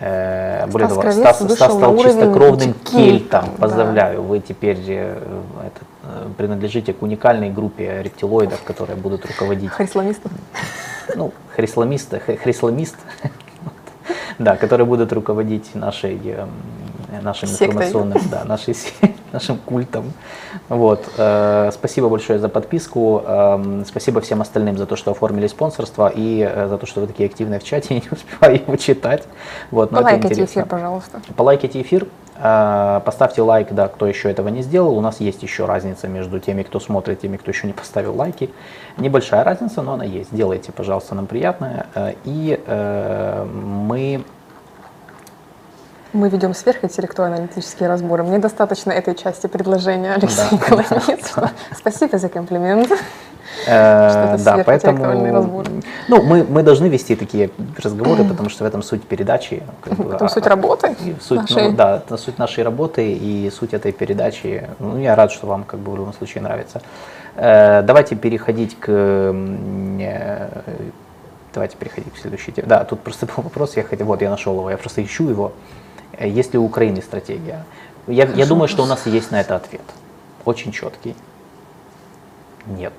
Э, 0.00 0.66
Более 0.66 0.88
того, 0.88 1.00
Стас, 1.10 1.36
Стас 1.38 1.72
стал 1.72 1.96
чистокровным 1.98 2.74
кельтом. 2.84 3.44
да. 3.46 3.50
Поздравляю, 3.58 4.22
вы 4.22 4.40
теперь 4.40 4.78
э, 4.88 5.16
этот, 5.66 5.88
э, 6.04 6.28
принадлежите 6.36 6.92
к 6.92 7.02
уникальной 7.02 7.50
группе 7.50 8.02
рептилоидов, 8.02 8.62
которые 8.62 8.96
будут 8.96 9.24
руководить 9.24 9.70
Харисламистов. 9.70 10.30
ну, 11.14 11.32
хрисламист, 11.54 12.12
хри- 12.12 12.36
хрисламист, 12.36 12.96
да, 14.38 14.56
которые 14.56 14.86
будут 14.86 15.12
руководить 15.12 15.74
нашей, 15.74 16.16
эм, 16.24 16.50
нашим 17.22 17.48
Сектой. 17.48 17.66
информационным, 17.68 18.22
да, 18.30 18.44
нашей, 18.46 18.76
нашим 19.32 19.58
культом. 19.58 20.12
Вот. 20.68 21.04
э, 21.16 21.70
Спасибо 21.72 22.08
большое 22.08 22.38
за 22.38 22.48
подписку. 22.48 23.22
эм, 23.26 23.84
Спасибо 23.84 24.20
всем 24.20 24.40
остальным 24.42 24.76
за 24.78 24.86
то, 24.86 24.96
что 24.96 25.10
оформили 25.12 25.46
спонсорство 25.46 26.12
и 26.14 26.40
э, 26.48 26.68
за 26.68 26.78
то, 26.78 26.86
что 26.86 27.00
вы 27.00 27.06
такие 27.06 27.28
активные 27.28 27.60
в 27.60 27.64
чате. 27.64 27.86
Я 27.94 28.00
не 28.00 28.08
успеваю 28.10 28.56
его 28.60 28.76
читать. 28.76 29.24
Вот, 29.70 29.90
но 29.92 29.98
это 29.98 30.04
Полайкайте 30.08 30.34
интересно. 30.34 30.60
эфир, 30.60 30.66
пожалуйста. 30.66 31.20
Полайкайте 31.36 31.80
эфир, 31.82 32.06
э, 32.36 33.00
поставьте 33.04 33.42
лайк, 33.42 33.68
да, 33.72 33.88
кто 33.88 34.06
еще 34.06 34.30
этого 34.30 34.48
не 34.48 34.62
сделал. 34.62 34.96
У 34.96 35.00
нас 35.00 35.20
есть 35.20 35.42
еще 35.42 35.66
разница 35.66 36.08
между 36.08 36.40
теми, 36.40 36.62
кто 36.62 36.80
смотрит, 36.80 37.20
теми, 37.20 37.36
кто 37.36 37.50
еще 37.50 37.66
не 37.66 37.72
поставил 37.72 38.14
лайки. 38.16 38.50
Небольшая 38.98 39.44
разница, 39.44 39.82
но 39.82 39.92
она 39.94 40.04
есть. 40.04 40.34
Делайте, 40.34 40.72
пожалуйста, 40.72 41.14
нам 41.14 41.26
приятное. 41.26 41.86
Э, 41.94 42.14
И 42.24 42.60
э, 42.66 43.44
мы 43.44 44.24
Мы 46.16 46.30
ведем 46.30 46.54
сверхинтеллектуально-аналитические 46.54 47.88
разборы. 47.88 48.22
Мне 48.24 48.38
достаточно 48.38 48.90
этой 48.90 49.14
части 49.14 49.48
предложения, 49.48 50.14
Алексей 50.14 50.48
Да. 50.50 50.56
Коломец. 50.56 51.34
Спасибо 51.76 52.16
за 52.16 52.30
комплимент. 52.30 52.90
Э, 53.66 54.38
да, 54.38 54.62
поэтому 54.64 55.62
ну, 56.08 56.22
мы, 56.22 56.44
мы 56.44 56.62
должны 56.62 56.86
вести 56.86 57.16
такие 57.16 57.50
разговоры, 57.76 58.24
потому 58.28 58.48
что 58.48 58.64
в 58.64 58.66
этом 58.66 58.82
суть 58.82 59.04
передачи. 59.04 59.62
как 59.82 59.92
бы, 59.92 60.04
Потом 60.04 60.26
а- 60.26 60.30
суть 60.30 60.46
работы 60.46 60.96
и 61.04 61.14
суть, 61.20 61.40
нашей. 61.40 61.70
ну, 61.70 61.76
да, 61.76 62.02
суть 62.16 62.38
нашей 62.38 62.64
работы 62.64 63.12
и 63.12 63.50
суть 63.50 63.74
этой 63.74 63.92
передачи. 63.92 64.68
Ну, 64.78 64.98
я 64.98 65.14
рад, 65.16 65.30
что 65.30 65.46
вам 65.46 65.64
как 65.64 65.80
бы 65.80 65.92
в 65.92 65.96
любом 65.96 66.14
случае 66.14 66.42
нравится. 66.42 66.80
Э, 67.36 67.82
давайте 67.82 68.16
переходить 68.16 68.74
к 68.80 68.86
э, 68.88 70.48
давайте 71.52 71.76
переходить 71.76 72.14
к 72.14 72.18
следующей 72.18 72.52
теме. 72.52 72.68
Да, 72.68 72.84
тут 72.84 73.00
просто 73.00 73.26
был 73.36 73.42
вопрос, 73.42 73.76
я 73.76 73.82
хотел, 73.82 74.06
вот 74.06 74.22
я 74.22 74.30
нашел 74.30 74.54
его, 74.58 74.70
я 74.70 74.78
просто 74.78 75.04
ищу 75.04 75.28
его. 75.28 75.52
Э, 76.12 76.28
Есть 76.28 76.52
ли 76.52 76.58
у 76.58 76.64
Украины 76.64 77.02
стратегия? 77.02 77.64
Я, 78.06 78.24
я 78.26 78.46
думаю, 78.46 78.68
что 78.68 78.82
у 78.82 78.86
нас 78.86 79.06
есть 79.06 79.30
на 79.30 79.40
это 79.40 79.56
ответ. 79.56 79.82
Очень 80.44 80.72
четкий. 80.72 81.14
Нет. 82.66 82.92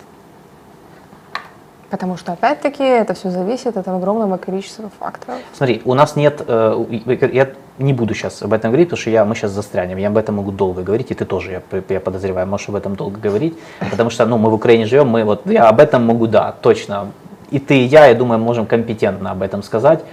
Потому 1.89 2.17
что, 2.17 2.33
опять-таки, 2.33 2.83
это 2.83 3.13
все 3.13 3.29
зависит 3.29 3.77
от 3.77 3.87
огромного 3.87 4.37
количества 4.37 4.89
факторов. 4.99 5.39
Смотри, 5.53 5.81
у 5.85 5.93
нас 5.93 6.17
нет, 6.17 6.41
э, 6.45 7.29
я 7.31 7.49
не 7.79 7.93
буду 7.93 8.13
сейчас 8.13 8.41
об 8.41 8.51
этом 8.51 8.71
говорить, 8.71 8.89
потому 8.89 9.01
что 9.01 9.09
я, 9.09 9.23
мы 9.23 9.35
сейчас 9.35 9.51
застрянем, 9.51 9.97
я 9.97 10.09
об 10.09 10.17
этом 10.17 10.35
могу 10.35 10.51
долго 10.51 10.83
говорить, 10.83 11.11
и 11.11 11.13
ты 11.13 11.23
тоже, 11.23 11.51
я, 11.51 11.61
я 11.89 11.99
подозреваю, 12.01 12.45
можешь 12.45 12.67
об 12.67 12.75
этом 12.75 12.95
долго 12.97 13.17
говорить, 13.19 13.57
потому 13.89 14.09
что, 14.09 14.25
ну, 14.25 14.37
мы 14.37 14.49
в 14.49 14.53
Украине 14.53 14.85
живем, 14.85 15.07
мы 15.07 15.23
вот, 15.23 15.45
я 15.45 15.69
об 15.69 15.79
этом 15.79 16.05
могу, 16.05 16.27
да, 16.27 16.53
точно, 16.61 17.11
и 17.51 17.59
ты, 17.59 17.77
и 17.79 17.83
я, 17.85 18.07
я 18.07 18.15
думаю, 18.15 18.39
можем 18.39 18.65
компетентно 18.65 19.31
об 19.31 19.41
этом 19.41 19.63
сказать. 19.63 20.03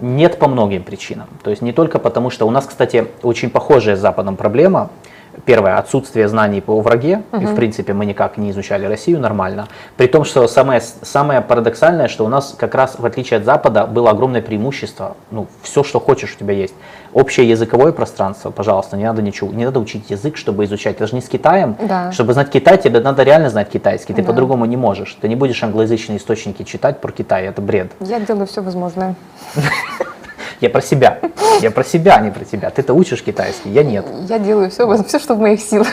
Нет 0.00 0.38
по 0.38 0.48
многим 0.48 0.82
причинам. 0.82 1.28
То 1.42 1.50
есть 1.50 1.62
не 1.62 1.72
только 1.72 1.98
потому, 1.98 2.30
что 2.30 2.46
у 2.46 2.50
нас, 2.50 2.66
кстати, 2.66 3.06
очень 3.22 3.50
похожая 3.50 3.96
с 3.96 4.00
Западом 4.00 4.36
проблема. 4.36 4.90
Первое, 5.44 5.78
отсутствие 5.78 6.28
знаний 6.28 6.60
по 6.60 6.78
враге, 6.80 7.22
и 7.40 7.46
в 7.46 7.54
принципе 7.54 7.92
мы 7.92 8.04
никак 8.04 8.36
не 8.36 8.50
изучали 8.50 8.84
Россию 8.84 9.20
нормально. 9.20 9.68
При 9.96 10.08
том, 10.08 10.24
что 10.24 10.48
самое, 10.48 10.80
самое 10.80 11.40
парадоксальное, 11.40 12.08
что 12.08 12.24
у 12.24 12.28
нас 12.28 12.54
как 12.58 12.74
раз, 12.74 12.98
в 12.98 13.06
отличие 13.06 13.38
от 13.38 13.44
Запада, 13.44 13.86
было 13.86 14.10
огромное 14.10 14.42
преимущество, 14.42 15.16
ну, 15.30 15.46
все, 15.62 15.84
что 15.84 16.00
хочешь, 16.00 16.34
у 16.34 16.38
тебя 16.38 16.52
есть. 16.52 16.74
Общее 17.12 17.48
языковое 17.48 17.90
пространство, 17.92 18.50
пожалуйста, 18.50 18.96
не 18.96 19.04
надо 19.04 19.20
ничего, 19.20 19.52
не 19.52 19.64
надо 19.64 19.80
учить 19.80 20.10
язык, 20.10 20.36
чтобы 20.36 20.64
изучать. 20.64 20.96
Это 20.96 21.06
же 21.08 21.14
не 21.16 21.20
с 21.20 21.28
Китаем. 21.28 21.76
Да. 21.80 22.12
Чтобы 22.12 22.34
знать 22.34 22.50
Китай, 22.50 22.78
тебе 22.78 23.00
надо 23.00 23.24
реально 23.24 23.50
знать 23.50 23.68
китайский, 23.68 24.12
ты 24.14 24.22
Да. 24.22 24.28
по-другому 24.28 24.64
не 24.64 24.76
можешь. 24.76 25.16
Ты 25.20 25.28
не 25.28 25.34
будешь 25.34 25.62
англоязычные 25.62 26.18
источники 26.18 26.62
читать 26.62 27.00
про 27.00 27.10
Китай, 27.10 27.46
это 27.46 27.60
бред. 27.60 27.90
Я 28.00 28.20
делаю 28.20 28.46
все 28.46 28.62
возможное. 28.62 29.14
Я 30.60 30.68
про 30.70 30.82
себя. 30.82 31.18
Я 31.62 31.70
про 31.70 31.82
себя, 31.84 32.16
а 32.16 32.20
не 32.20 32.30
про 32.30 32.44
тебя. 32.44 32.70
Ты-то 32.70 32.92
учишь 32.94 33.22
китайский, 33.22 33.70
я 33.70 33.82
нет. 33.82 34.04
Я 34.28 34.38
делаю 34.38 34.70
все, 34.70 35.02
все, 35.04 35.18
что 35.18 35.34
в 35.34 35.40
моих 35.40 35.60
силах. 35.60 35.88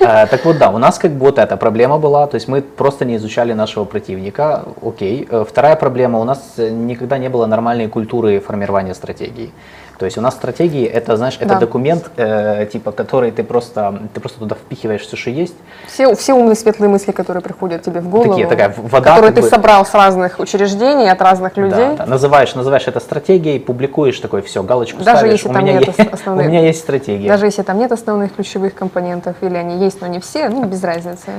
Э, 0.00 0.26
Так 0.26 0.44
вот, 0.44 0.58
да, 0.58 0.70
у 0.70 0.78
нас 0.78 0.98
как 0.98 1.12
бы 1.12 1.20
вот 1.26 1.38
эта 1.38 1.56
проблема 1.56 1.98
была, 1.98 2.26
то 2.26 2.34
есть 2.34 2.48
мы 2.48 2.62
просто 2.62 3.04
не 3.04 3.16
изучали 3.16 3.52
нашего 3.54 3.84
противника, 3.84 4.64
окей. 4.84 5.26
Э, 5.30 5.44
Вторая 5.48 5.76
проблема, 5.76 6.18
у 6.18 6.24
нас 6.24 6.40
э, 6.58 6.68
никогда 6.70 7.18
не 7.18 7.28
было 7.28 7.46
нормальной 7.46 7.88
культуры 7.88 8.40
формирования 8.40 8.94
стратегии. 8.94 9.52
То 9.98 10.04
есть 10.04 10.18
у 10.18 10.20
нас 10.20 10.34
стратегии, 10.34 10.84
это, 10.84 11.16
знаешь, 11.16 11.36
это 11.40 11.54
Да. 11.54 11.58
документ, 11.60 12.10
э, 12.16 12.66
типа, 12.70 12.92
который 12.92 13.30
ты 13.30 13.42
просто, 13.42 14.02
ты 14.12 14.20
просто 14.20 14.38
туда 14.40 14.54
впихиваешь 14.54 15.00
все, 15.02 15.16
что 15.16 15.30
есть, 15.30 15.54
Все, 15.86 16.14
все 16.14 16.34
умные 16.34 16.54
светлые 16.54 16.90
мысли, 16.90 17.12
которые 17.12 17.42
приходят 17.42 17.82
тебе 17.82 18.00
в 18.00 18.08
голову, 18.10 18.30
Такие, 18.30 18.46
такая 18.46 18.74
вода, 18.76 19.10
которые 19.14 19.32
ты 19.32 19.40
бы- 19.40 19.48
собрал 19.48 19.86
с 19.86 19.94
разных 19.94 20.38
учреждений, 20.38 21.08
от 21.10 21.22
разных 21.22 21.56
людей. 21.56 21.88
Да, 21.96 22.04
да. 22.04 22.06
Называешь, 22.06 22.54
называешь 22.54 22.86
это 22.86 23.00
стратегией, 23.00 23.58
публикуешь 23.58 24.20
такой, 24.20 24.42
все, 24.42 24.62
галочку 24.62 25.02
Даже 25.02 25.18
ставишь, 25.18 25.32
если 25.32 25.48
у 25.48 25.52
там 25.52 25.62
меня, 25.64 25.72
нет 25.78 25.86
есть, 25.86 26.00
ос- 26.00 26.06
основных- 26.12 26.46
у 26.46 26.48
меня 26.50 26.60
есть 26.60 26.80
стратегия. 26.80 27.28
Даже 27.28 27.46
если 27.46 27.62
там 27.62 27.78
нет 27.78 27.90
основных 27.90 28.34
ключевых 28.34 28.74
компонентов, 28.74 29.36
или 29.40 29.56
они 29.56 29.78
есть, 29.82 30.02
но 30.02 30.08
не 30.08 30.20
все, 30.20 30.50
ну, 30.50 30.64
без 30.64 30.84
разницы. 30.84 31.30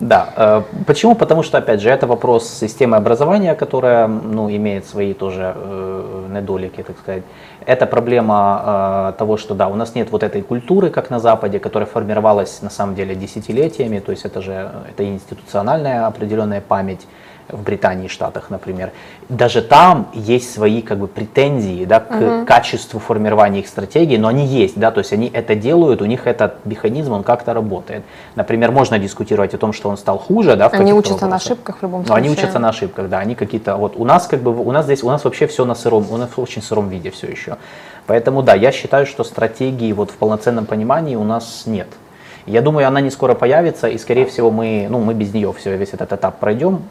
Да, 0.00 0.30
э, 0.36 0.62
почему? 0.86 1.14
Потому 1.14 1.44
что, 1.44 1.58
опять 1.58 1.80
же, 1.80 1.88
это 1.88 2.08
вопрос 2.08 2.48
системы 2.48 2.96
образования, 2.96 3.54
которая, 3.54 4.08
ну, 4.08 4.50
имеет 4.50 4.84
свои 4.88 5.14
тоже 5.14 5.52
э, 5.54 6.26
недолики, 6.34 6.82
так 6.82 6.98
сказать. 6.98 7.22
Это 7.66 7.86
проблема 7.86 9.12
э, 9.14 9.18
того, 9.18 9.36
что, 9.36 9.54
да, 9.54 9.68
у 9.68 9.74
нас 9.74 9.94
нет 9.94 10.10
вот 10.10 10.22
этой 10.22 10.42
культуры, 10.42 10.90
как 10.90 11.10
на 11.10 11.18
Западе, 11.18 11.58
которая 11.58 11.86
формировалась, 11.86 12.62
на 12.62 12.70
самом 12.70 12.94
деле, 12.94 13.14
десятилетиями, 13.14 13.98
то 13.98 14.12
есть 14.12 14.24
это 14.24 14.40
же, 14.42 14.70
это 14.90 15.04
институциональная 15.04 16.06
определенная 16.06 16.60
память, 16.60 17.06
в 17.48 17.62
Британии 17.62 18.06
и 18.06 18.08
Штатах, 18.08 18.50
например. 18.50 18.92
Даже 19.28 19.62
там 19.62 20.08
есть 20.14 20.52
свои 20.52 20.82
как 20.82 20.98
бы 20.98 21.06
претензии 21.06 21.84
да, 21.84 22.00
к 22.00 22.44
качеству 22.44 22.98
формирования 23.00 23.60
их 23.60 23.68
стратегии, 23.68 24.16
но 24.16 24.28
они 24.28 24.46
есть, 24.46 24.78
да, 24.78 24.90
то 24.90 24.98
есть 24.98 25.12
они 25.12 25.30
это 25.32 25.54
делают, 25.54 26.02
у 26.02 26.06
них 26.06 26.26
этот 26.26 26.64
механизм, 26.64 27.12
он 27.12 27.22
как-то 27.22 27.54
работает. 27.54 28.04
Например, 28.34 28.70
можно 28.70 28.98
дискутировать 28.98 29.54
о 29.54 29.58
том, 29.58 29.72
что 29.72 29.88
он 29.88 29.96
стал 29.96 30.18
хуже, 30.18 30.56
да, 30.56 30.68
в 30.68 30.74
Они 30.74 30.92
учатся 30.92 31.26
на 31.26 31.32
вопросах. 31.32 31.52
ошибках 31.52 31.78
в 31.78 31.82
любом 31.82 32.00
Но 32.00 32.06
случае. 32.06 32.20
они 32.24 32.30
учатся 32.30 32.58
на 32.58 32.68
ошибках, 32.68 33.08
да, 33.08 33.18
они 33.18 33.34
какие-то, 33.34 33.76
вот 33.76 33.94
у 33.96 34.04
нас 34.04 34.26
как 34.26 34.40
бы, 34.40 34.50
у 34.56 34.72
нас 34.72 34.84
здесь, 34.84 35.02
у 35.02 35.08
нас 35.08 35.24
вообще 35.24 35.46
все 35.46 35.64
на 35.64 35.74
сыром, 35.74 36.06
у 36.10 36.16
нас 36.16 36.30
в 36.36 36.40
очень 36.40 36.62
сыром 36.62 36.88
виде 36.88 37.10
все 37.10 37.26
еще. 37.26 37.56
Поэтому 38.06 38.42
да, 38.42 38.54
я 38.54 38.72
считаю, 38.72 39.06
что 39.06 39.24
стратегии 39.24 39.92
вот 39.92 40.10
в 40.10 40.16
полноценном 40.16 40.66
понимании 40.66 41.16
у 41.16 41.24
нас 41.24 41.64
нет. 41.66 41.88
Я 42.46 42.60
думаю, 42.60 42.88
она 42.88 43.00
не 43.00 43.10
скоро 43.10 43.34
появится, 43.34 43.88
и 43.88 43.98
скорее 43.98 44.26
всего 44.26 44.50
мы, 44.50 44.88
ну, 44.90 44.98
мы 45.00 45.14
без 45.14 45.32
нее 45.32 45.52
все, 45.52 45.76
весь 45.76 45.90
этот 45.90 46.12
этап 46.12 46.40
пройдем, 46.40 46.82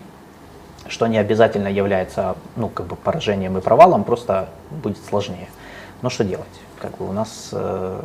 что 0.92 1.08
не 1.08 1.18
обязательно 1.18 1.70
является, 1.70 2.36
ну, 2.56 2.68
как 2.70 2.86
бы 2.86 2.96
поражением 2.96 3.58
и 3.58 3.62
провалом, 3.62 4.04
просто 4.04 4.50
будет 4.70 4.98
сложнее. 5.10 5.48
Но 6.02 6.10
что 6.10 6.24
делать? 6.24 6.46
Как 6.82 6.98
бы 6.98 7.08
у 7.10 7.14
нас, 7.14 7.50
э, 7.54 8.02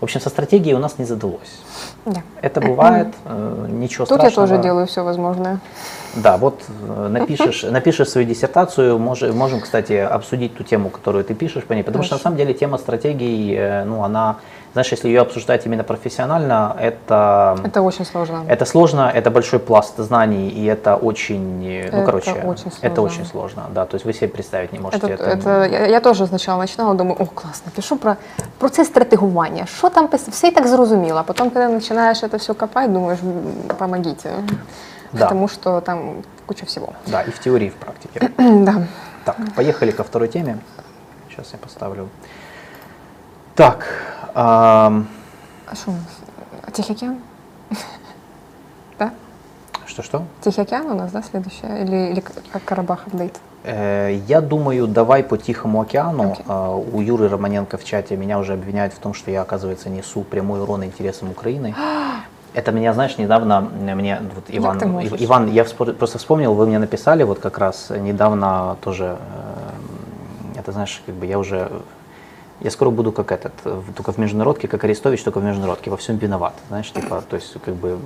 в 0.00 0.04
общем, 0.04 0.20
со 0.20 0.28
стратегией 0.28 0.74
у 0.74 0.78
нас 0.78 0.98
не 0.98 1.04
задалось. 1.04 1.60
Да. 2.06 2.22
Это 2.42 2.60
бывает, 2.60 3.08
э, 3.24 3.66
ничего 3.70 4.06
Тут 4.06 4.22
я 4.22 4.30
страшного. 4.30 4.48
тоже 4.48 4.62
делаю 4.62 4.86
все 4.86 5.02
возможное. 5.02 5.58
Да, 6.14 6.36
вот 6.36 6.62
э, 6.88 7.08
напишешь, 7.08 7.62
напишешь 7.70 8.08
свою 8.08 8.26
диссертацию, 8.26 8.98
мож- 8.98 9.32
можем, 9.32 9.60
кстати, 9.60 9.94
обсудить 9.94 10.56
ту 10.56 10.62
тему, 10.64 10.90
которую 10.90 11.24
ты 11.24 11.34
пишешь 11.34 11.64
по 11.64 11.72
ней, 11.72 11.82
потому 11.82 12.04
что 12.04 12.14
на 12.14 12.18
Хорошо. 12.18 12.22
самом 12.24 12.36
деле 12.36 12.54
тема 12.54 12.78
стратегий, 12.78 13.54
э, 13.56 13.84
ну, 13.84 14.04
она, 14.04 14.36
знаешь, 14.73 14.91
если 14.91 15.07
ее 15.07 15.21
обсуждать 15.21 15.65
именно 15.67 15.83
профессионально, 15.83 16.75
это, 16.81 17.55
это, 17.57 17.67
Это 17.67 17.81
очень 17.81 18.05
сложно. 18.05 18.43
сложно, 18.65 19.11
это 19.15 19.29
большой 19.31 19.59
пласт 19.59 19.97
знаний, 19.99 20.49
и 20.49 20.65
это 20.65 20.95
очень, 20.95 21.63
э, 21.63 21.89
ну, 21.91 21.97
Это 21.99 22.05
короче, 22.05 22.31
очень 22.31 22.71
это 22.81 22.95
сложно. 22.95 23.03
очень 23.03 23.25
сложно, 23.25 23.63
да, 23.73 23.85
то 23.85 23.95
есть 23.97 24.05
вы 24.05 24.13
себе 24.13 24.27
представить 24.29 24.73
не 24.73 24.79
можете. 24.79 25.07
Это, 25.07 25.23
это, 25.23 25.71
я, 25.71 25.87
я 25.87 25.99
теж 25.99 26.17
спочатку 26.27 26.61
починала, 26.61 26.93
думаю, 26.95 27.15
о, 27.19 27.25
класно, 27.25 27.71
пишу 27.75 27.97
про 27.97 28.15
процес 28.57 28.87
стратегування. 28.87 29.65
Що 29.65 29.89
там 29.89 30.07
пис- 30.07 30.29
все 30.31 30.47
і 30.47 30.51
так 30.51 30.67
зрозуміло. 30.67 31.19
А 31.19 31.23
потім, 31.23 31.49
коли 31.49 31.67
починаєш 31.69 32.19
це 32.19 32.37
все 32.37 32.53
копати, 32.53 32.87
думаєш, 32.87 33.19
«М, 33.23 33.75
помогите. 33.77 34.29
Да. 35.13 35.25
Потому 35.25 35.47
что 35.47 35.81
там 35.81 35.99
куча 36.45 36.65
всего. 36.65 36.87
Да, 37.07 37.21
и 37.21 37.29
в 37.29 37.37
теории, 37.37 37.65
и 37.67 37.69
в 37.69 37.73
практике. 37.75 38.29
да. 38.37 38.75
Так, 39.23 39.35
поехали 39.55 39.91
ко 39.91 40.03
второй 40.03 40.27
теме. 40.27 40.55
Сейчас 41.29 41.53
я 41.53 41.59
поставлю. 41.59 42.07
Так, 43.55 43.85
а 44.34 44.92
у 45.86 45.90
нас? 45.90 46.00
Тихий 46.72 46.92
океан? 46.92 47.18
да? 48.98 49.12
что-что? 49.86 50.24
Тихий 50.40 50.62
океан 50.62 50.86
у 50.90 50.94
нас, 50.94 51.12
да, 51.12 51.22
следующая? 51.22 51.82
Или, 51.82 52.12
или 52.12 52.20
как 52.52 52.64
Карабах 52.64 53.06
апдейт? 53.06 53.38
Э, 53.64 54.16
Я 54.26 54.40
думаю, 54.40 54.86
давай 54.86 55.22
по 55.22 55.36
Тихому 55.36 55.80
океану. 55.80 56.32
Окей. 56.32 56.44
А, 56.48 56.74
У 56.76 57.00
Юры 57.00 57.28
Романенко 57.28 57.76
в 57.78 57.84
чате 57.84 58.16
меня 58.16 58.38
уже 58.38 58.52
обвиняют 58.54 58.92
в 58.94 58.98
том, 58.98 59.14
что 59.14 59.30
я, 59.30 59.42
оказывается, 59.42 59.88
несу 59.90 60.22
прямой 60.22 60.60
урон 60.62 60.84
интересам 60.84 61.30
Украины. 61.30 61.74
Это 62.54 62.72
меня, 62.72 62.92
знаешь, 62.94 63.18
недавно 63.18 63.60
мне 63.60 64.20
вот 64.34 64.44
Иван, 64.48 64.78
ты 64.78 64.86
можешь? 64.86 65.12
Ив- 65.12 65.20
Иван, 65.22 65.50
я 65.50 65.62
вспо- 65.64 65.92
просто 65.92 66.18
вспомнил, 66.18 66.54
вы 66.54 66.66
мне 66.66 66.78
написали 66.78 67.22
вот 67.22 67.38
как 67.40 67.58
раз 67.58 67.90
недавно 67.90 68.76
тоже, 68.80 69.16
э, 70.54 70.58
это 70.60 70.72
знаешь, 70.72 71.02
как 71.06 71.14
бы 71.14 71.26
я 71.26 71.38
уже, 71.38 71.70
я 72.60 72.70
скоро 72.70 72.90
буду 72.90 73.12
как 73.12 73.32
этот, 73.32 73.52
в- 73.64 73.92
только 73.92 74.12
в 74.12 74.18
международке, 74.18 74.68
как 74.68 74.84
Арестович, 74.84 75.22
только 75.22 75.40
в 75.40 75.44
международке, 75.44 75.90
во 75.90 75.96
всем 75.96 76.16
виноват, 76.16 76.54
знаешь, 76.68 76.90
типа, 76.92 77.22
то 77.28 77.36
есть 77.36 77.54
как 77.64 77.74
бы 77.74 77.98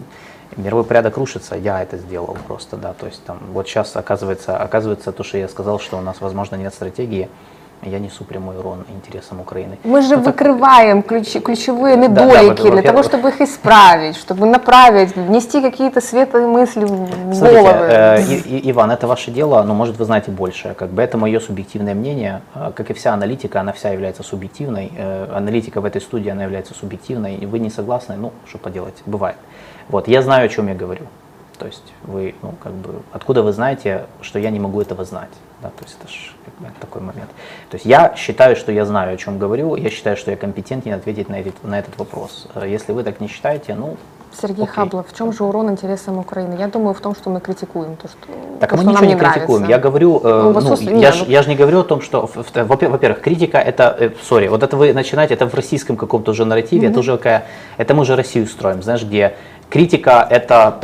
мировой 0.57 0.85
порядок 0.85 1.17
рушится, 1.17 1.57
я 1.57 1.83
это 1.83 1.97
сделал 1.97 2.37
просто, 2.47 2.77
да, 2.77 2.93
то 2.93 3.07
есть 3.07 3.25
там 3.25 3.39
вот 3.53 3.67
сейчас 3.69 3.97
оказывается, 3.97 4.57
оказывается 4.59 5.13
то, 5.13 5.23
что 5.25 5.39
я 5.39 5.49
сказал, 5.49 5.79
что 5.79 5.97
у 5.99 6.01
нас, 6.03 6.21
возможно, 6.21 6.57
нет 6.57 6.75
стратегии, 6.75 7.29
я 7.83 7.99
несу 7.99 8.25
прямой 8.25 8.57
урон 8.59 8.85
интересам 8.89 9.41
Украины. 9.41 9.79
Мы 9.85 10.03
же 10.03 10.17
Ну, 10.17 10.23
так- 10.23 10.27
выкрываем 10.35 11.03
ключи, 11.03 11.41
ключевые 11.41 11.97
Да, 11.97 12.09
да, 12.09 12.25
недолики 12.27 12.63
во- 12.63 12.71
для 12.71 12.83
того, 12.83 13.03
чтобы 13.03 13.29
их 13.31 13.41
исправить, 13.41 14.17
чтобы 14.17 14.47
направить, 14.47 15.17
внести 15.17 15.61
какие-то 15.61 16.01
светлые 16.01 16.47
мысли 16.47 16.85
в 16.85 17.35
Смотрите, 17.35 17.63
головы. 17.63 17.87
э, 17.91 18.23
И- 18.23 18.59
И- 18.59 18.71
Иван, 18.71 18.91
это 18.91 19.07
ваше 19.07 19.31
дело, 19.31 19.63
но 19.63 19.75
может 19.75 19.97
вы 19.99 20.05
знаете 20.05 20.31
больше. 20.31 20.75
Как 20.79 20.91
бы 20.91 21.03
это 21.03 21.19
мое 21.19 21.41
субъективное 21.41 21.95
мнение, 21.95 22.43
Э, 22.55 22.71
как 22.75 22.91
и 22.91 22.95
вся 22.95 23.13
аналитика, 23.15 23.61
она 23.61 23.73
вся 23.73 23.91
является 23.91 24.23
субъективной. 24.23 24.93
Э, 24.97 25.29
Аналитика 25.37 25.81
в 25.81 25.85
этой 25.85 26.01
студии, 26.01 26.31
она 26.31 26.43
является 26.45 26.75
субъективной. 26.75 27.35
И 27.37 27.47
вы 27.47 27.59
не 27.59 27.71
согласны, 27.71 28.17
ну, 28.17 28.33
что 28.49 28.59
поделать, 28.59 29.03
бывает. 29.07 29.37
Вот, 29.89 30.09
я 30.09 30.23
знаю, 30.23 30.47
о 30.47 30.49
чем 30.49 30.69
я 30.69 30.75
говорю. 30.75 31.07
То 31.63 31.69
есть 31.69 31.93
вы, 32.03 32.35
ну, 32.43 32.55
как 32.61 32.73
бы, 32.73 33.03
откуда 33.13 33.45
вы 33.45 33.53
знаете, 33.53 34.07
что 34.21 34.41
я 34.41 34.51
не 34.51 34.59
могу 34.59 34.81
этого 34.81 35.05
знать? 35.05 35.29
Да, 35.63 35.69
то 35.69 35.85
есть 35.85 35.97
это 36.03 36.11
ж 36.13 36.33
как 36.45 36.55
бы, 36.55 36.75
такой 36.81 37.01
момент. 37.03 37.29
То 37.71 37.77
есть 37.77 37.87
я 37.87 38.15
считаю, 38.17 38.57
что 38.57 38.73
я 38.73 38.85
знаю, 38.85 39.15
о 39.15 39.17
чем 39.17 39.39
говорю, 39.39 39.77
я 39.77 39.89
считаю, 39.91 40.17
что 40.17 40.33
я 40.33 40.37
компетентен 40.37 40.93
ответить 40.93 41.29
на 41.29 41.39
этот, 41.39 41.63
на 41.63 41.79
этот 41.79 41.97
вопрос. 41.99 42.49
Э, 42.57 42.69
Если 42.69 42.91
вы 42.93 43.05
так 43.05 43.21
не 43.21 43.29
считаете, 43.29 43.77
ну, 43.77 43.97
Сергей 44.33 44.65
окей. 44.65 44.75
Хаблов, 44.75 45.07
в 45.09 45.17
чем 45.17 45.33
же 45.33 45.45
урон 45.45 45.71
интересам 45.71 46.19
Украины? 46.19 46.57
Я 46.59 46.67
думаю 46.67 46.95
в 46.95 47.01
том, 47.01 47.15
что 47.15 47.31
мы 47.31 47.41
критикуем 47.41 47.95
то, 47.95 48.09
что, 48.09 48.27
Так 48.59 48.71
то, 48.71 48.77
мы 48.77 48.83
что 48.83 48.91
ничего 48.91 49.05
нам 49.05 49.15
не 49.15 49.21
критикуем. 49.21 49.61
нравится. 49.63 49.71
Я 49.71 49.79
говорю, 49.79 50.21
э, 50.25 50.43
Ну, 50.43 50.51
ну, 50.53 50.59
отсутствии- 50.59 50.91
я, 50.91 50.97
не, 50.97 51.13
ж, 51.13 51.21
ну- 51.21 51.27
я 51.31 51.43
же 51.45 51.49
не 51.49 51.55
говорю 51.55 51.79
о 51.81 51.85
том, 51.85 52.01
что, 52.01 52.29
во-первых, 52.55 53.21
критика 53.21 53.59
это, 53.59 53.97
э, 54.01 54.11
сори, 54.21 54.49
вот 54.49 54.65
это 54.65 54.77
вы 54.77 54.93
начинаете, 54.95 55.35
это 55.35 55.47
в 55.49 55.55
российском 55.55 55.97
каком-то 55.97 56.33
уже 56.33 56.45
нарративе, 56.45 56.89
это 56.89 56.99
уже 56.99 57.17
какая, 57.19 57.45
это 57.77 57.95
мы 57.95 58.01
уже 58.03 58.17
Россию 58.17 58.49
строим, 58.49 58.83
знаешь, 58.83 59.05
где 59.05 59.37
критика 59.71 60.27
это 60.29 60.81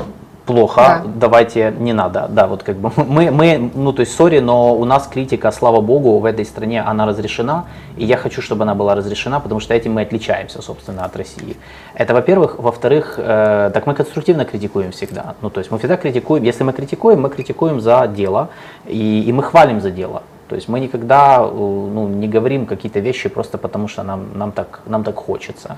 плохо, 0.49 0.81
Да. 0.81 1.03
давайте 1.15 1.75
не 1.79 1.93
надо, 1.93 2.27
да, 2.29 2.47
вот 2.47 2.63
как 2.63 2.77
бы 2.77 2.91
мы, 3.09 3.31
мы, 3.31 3.71
ну 3.75 3.93
то 3.93 4.01
есть, 4.01 4.17
сори, 4.17 4.41
но 4.41 4.75
у 4.75 4.85
нас 4.85 5.07
критика, 5.07 5.53
слава 5.53 5.81
богу, 5.81 6.19
в 6.19 6.25
этой 6.25 6.45
стране 6.45 6.83
она 6.91 7.07
разрешена, 7.07 7.65
и 7.99 8.05
я 8.05 8.17
хочу, 8.17 8.43
чтобы 8.43 8.63
она 8.63 8.75
была 8.75 8.95
разрешена, 8.95 9.41
потому 9.41 9.61
что 9.61 9.75
этим 9.75 9.93
мы 9.93 10.03
отличаемся, 10.03 10.63
собственно, 10.63 11.05
от 11.05 11.17
России. 11.17 11.57
Это, 11.95 12.15
во-первых, 12.15 12.59
во-вторых, 12.59 13.15
э, 13.19 13.71
так 13.75 13.87
мы 13.87 13.95
конструктивно 13.95 14.45
критикуем 14.45 14.91
всегда, 14.91 15.35
ну 15.43 15.51
то 15.51 15.61
есть 15.61 15.71
мы 15.71 15.79
всегда 15.79 15.97
критикуем, 15.97 16.45
если 16.45 16.65
мы 16.65 16.73
критикуем, 16.73 17.21
мы 17.21 17.29
критикуем 17.29 17.81
за 17.81 18.07
дело, 18.07 18.49
и, 18.87 19.25
и 19.29 19.33
мы 19.33 19.43
хвалим 19.43 19.81
за 19.81 19.91
дело. 19.91 20.23
То 20.49 20.57
есть 20.57 20.69
мы 20.69 20.81
никогда 20.81 21.41
э, 21.43 21.51
ну, 21.51 22.09
не 22.09 22.27
говорим 22.27 22.67
какие-то 22.67 23.01
вещи 23.01 23.29
просто 23.29 23.59
потому, 23.59 23.89
что 23.89 24.03
нам, 24.03 24.39
нам, 24.39 24.53
так, 24.53 24.81
нам 24.87 25.05
так 25.05 25.17
хочется. 25.17 25.77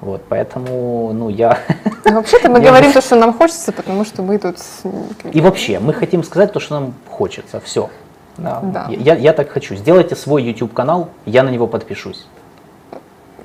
Вот, 0.00 0.22
поэтому, 0.28 1.12
ну, 1.12 1.28
я... 1.28 1.58
И 2.06 2.10
Вообще-то 2.10 2.48
мы 2.48 2.60
говорим 2.66 2.88
бы- 2.88 2.94
то, 2.94 3.02
что 3.02 3.16
нам 3.16 3.34
хочется, 3.34 3.70
потому 3.72 4.04
что 4.04 4.22
мы 4.22 4.38
тут... 4.38 4.56
И 5.32 5.40
вообще, 5.40 5.78
мы 5.78 5.92
хотим 5.92 6.24
сказать 6.24 6.52
то, 6.52 6.60
что 6.60 6.80
нам 6.80 6.94
хочется. 7.08 7.60
Все. 7.60 7.90
Да. 8.38 8.60
Да. 8.62 8.86
Я, 8.88 9.14
я 9.14 9.32
так 9.32 9.50
хочу. 9.50 9.74
Сделайте 9.74 10.16
свой 10.16 10.42
YouTube 10.42 10.72
канал, 10.72 11.10
я 11.26 11.42
на 11.42 11.50
него 11.50 11.66
подпишусь. 11.66 12.26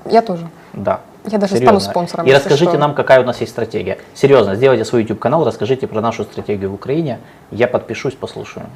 Я 0.06 0.22
тоже. 0.22 0.48
Да. 0.74 1.02
Я 1.26 1.40
даже 1.40 1.56
Серьезно. 1.56 1.80
стану 1.80 1.92
спонсором. 1.92 2.26
И 2.28 2.32
расскажите 2.32 2.72
что. 2.72 2.78
нам, 2.78 2.94
какая 2.94 3.20
у 3.20 3.26
нас 3.26 3.42
есть 3.42 3.52
стратегия. 3.52 3.98
Серьезно, 4.14 4.56
сделайте 4.56 4.86
свой 4.86 5.02
YouTube 5.02 5.20
канал, 5.20 5.44
расскажите 5.44 5.88
про 5.88 6.00
нашу 6.00 6.24
стратегию 6.24 6.70
в 6.70 6.76
Украине. 6.76 7.20
Я 7.52 7.68
подпишусь, 7.68 8.14
послушаю. 8.14 8.68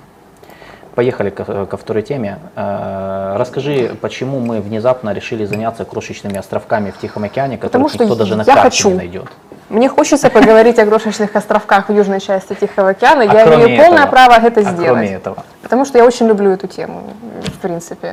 Поехали 0.95 1.29
ко, 1.29 1.65
ко 1.65 1.77
второй 1.77 2.01
теме. 2.01 2.39
Э, 2.55 3.35
Расскажи, 3.37 3.95
почему 4.01 4.39
мы 4.39 4.59
внезапно 4.59 5.11
решили 5.13 5.45
заняться 5.45 5.85
крошечными 5.85 6.37
островками 6.37 6.91
в 6.91 6.97
Тихом 6.99 7.23
океане, 7.23 7.57
Потому 7.57 7.85
которых 7.85 7.93
что 7.93 8.03
никто 8.03 8.15
даже 8.15 8.35
на 8.35 8.41
я 8.41 8.53
карте 8.55 8.69
хочу. 8.69 8.89
не 8.89 8.95
найдет. 8.95 9.27
Мне 9.69 9.87
хочется 9.87 10.29
поговорить 10.31 10.79
о 10.79 10.85
крошечных 10.87 11.35
островках 11.35 11.89
в 11.89 11.93
южной 11.93 12.19
части 12.19 12.55
Тихого 12.55 12.89
океана. 12.89 13.21
А 13.21 13.33
я 13.33 13.45
кроме 13.45 13.65
имею 13.65 13.83
полное 13.83 13.99
этого- 14.05 14.11
право 14.11 14.33
это 14.47 14.61
а 14.61 14.63
сделать. 14.63 14.87
кроме 14.89 15.13
этого, 15.13 15.43
Потому 15.61 15.85
что 15.85 15.99
я 15.99 16.05
очень 16.05 16.27
люблю 16.27 16.49
эту 16.51 16.67
тему, 16.67 17.03
в 17.43 17.59
принципе. 17.59 18.11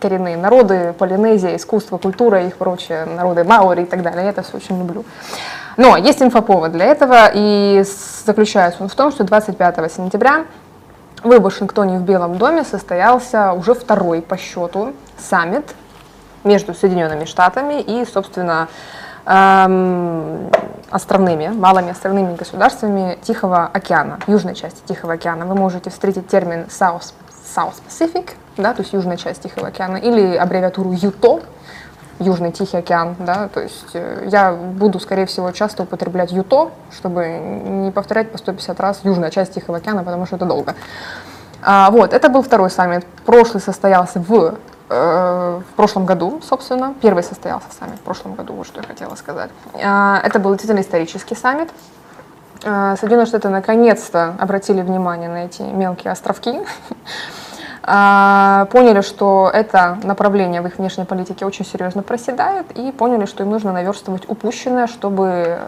Коренные 0.00 0.36
народы, 0.36 0.92
Полинезия, 0.98 1.54
искусство, 1.56 1.98
культура 1.98 2.42
и 2.42 2.48
их 2.48 2.56
прочее, 2.56 3.04
народы 3.06 3.44
Маори 3.44 3.82
и 3.82 3.86
так 3.86 4.02
далее. 4.02 4.24
Я 4.24 4.30
это 4.30 4.42
все 4.42 4.56
очень 4.56 4.76
люблю. 4.78 5.04
Но 5.76 5.96
есть 5.96 6.20
инфоповод 6.20 6.72
для 6.72 6.86
этого, 6.86 7.30
и 7.32 7.84
заключается 8.26 8.82
он 8.82 8.88
в 8.88 8.94
том, 8.94 9.12
что 9.12 9.24
25 9.24 9.88
сентября 9.92 10.44
в 11.24 11.40
Вашингтоне 11.40 11.98
в 11.98 12.02
Белом 12.02 12.36
доме 12.36 12.64
состоялся 12.64 13.52
уже 13.52 13.74
второй 13.74 14.20
по 14.20 14.36
счету 14.36 14.92
саммит 15.18 15.74
между 16.44 16.74
Соединенными 16.74 17.24
Штатами 17.24 17.80
и, 17.80 18.04
собственно, 18.04 18.68
эм, 19.24 20.50
островными, 20.90 21.48
малыми 21.48 21.92
островными 21.92 22.36
государствами 22.36 23.18
Тихого 23.22 23.70
океана, 23.72 24.18
южной 24.26 24.54
части 24.54 24.82
Тихого 24.86 25.14
океана. 25.14 25.46
Вы 25.46 25.54
можете 25.54 25.88
встретить 25.88 26.28
термин 26.28 26.66
South, 26.68 27.14
South 27.56 27.76
Pacific, 27.88 28.32
да, 28.58 28.74
то 28.74 28.82
есть 28.82 28.92
южная 28.92 29.16
часть 29.16 29.42
Тихого 29.42 29.68
океана, 29.68 29.96
или 29.96 30.36
аббревиатуру 30.36 30.92
ЮТО, 30.92 31.40
Южный 32.18 32.52
Тихий 32.52 32.76
океан, 32.76 33.16
да, 33.18 33.48
то 33.48 33.60
есть 33.60 33.90
э, 33.94 34.28
я 34.30 34.52
буду, 34.52 35.00
скорее 35.00 35.26
всего, 35.26 35.50
часто 35.50 35.82
употреблять 35.82 36.32
ЮТО, 36.32 36.70
чтобы 36.92 37.26
не 37.28 37.90
повторять 37.90 38.30
по 38.30 38.38
150 38.38 38.80
раз 38.80 39.00
южная 39.02 39.30
часть 39.30 39.54
Тихого 39.54 39.78
океана, 39.78 40.04
потому 40.04 40.26
что 40.26 40.36
это 40.36 40.46
долго. 40.46 40.74
А, 41.62 41.90
вот, 41.90 42.12
это 42.12 42.28
был 42.28 42.42
второй 42.42 42.70
саммит. 42.70 43.04
Прошлый 43.24 43.60
состоялся 43.60 44.20
в, 44.20 44.54
э, 44.90 45.60
в 45.68 45.74
прошлом 45.76 46.06
году, 46.06 46.40
собственно. 46.42 46.94
Первый 47.00 47.22
состоялся 47.22 47.66
саммит 47.78 47.98
в 47.98 48.02
прошлом 48.02 48.34
году, 48.34 48.52
вот 48.54 48.66
что 48.66 48.80
я 48.80 48.86
хотела 48.86 49.14
сказать. 49.16 49.50
А, 49.82 50.20
это 50.22 50.38
был 50.38 50.50
действительно 50.50 50.82
исторический 50.82 51.34
саммит. 51.34 51.70
А, 52.64 52.96
Соединенные 52.96 53.26
Штаты 53.26 53.48
наконец-то 53.48 54.34
обратили 54.38 54.82
внимание 54.82 55.28
на 55.28 55.46
эти 55.46 55.62
мелкие 55.62 56.12
островки. 56.12 56.60
А, 57.86 58.66
Поняли, 58.70 59.02
что 59.02 59.50
это 59.52 59.98
направление 60.02 60.62
в 60.62 60.66
их 60.66 60.78
внешней 60.78 61.04
политике 61.04 61.44
очень 61.44 61.66
серьезно 61.66 62.02
проседает, 62.02 62.70
и 62.78 62.90
поняли, 62.92 63.26
что 63.26 63.42
им 63.42 63.50
нужно 63.50 63.72
наверстывать 63.72 64.22
упущенное, 64.28 64.86
чтобы 64.86 65.26
э, 65.28 65.58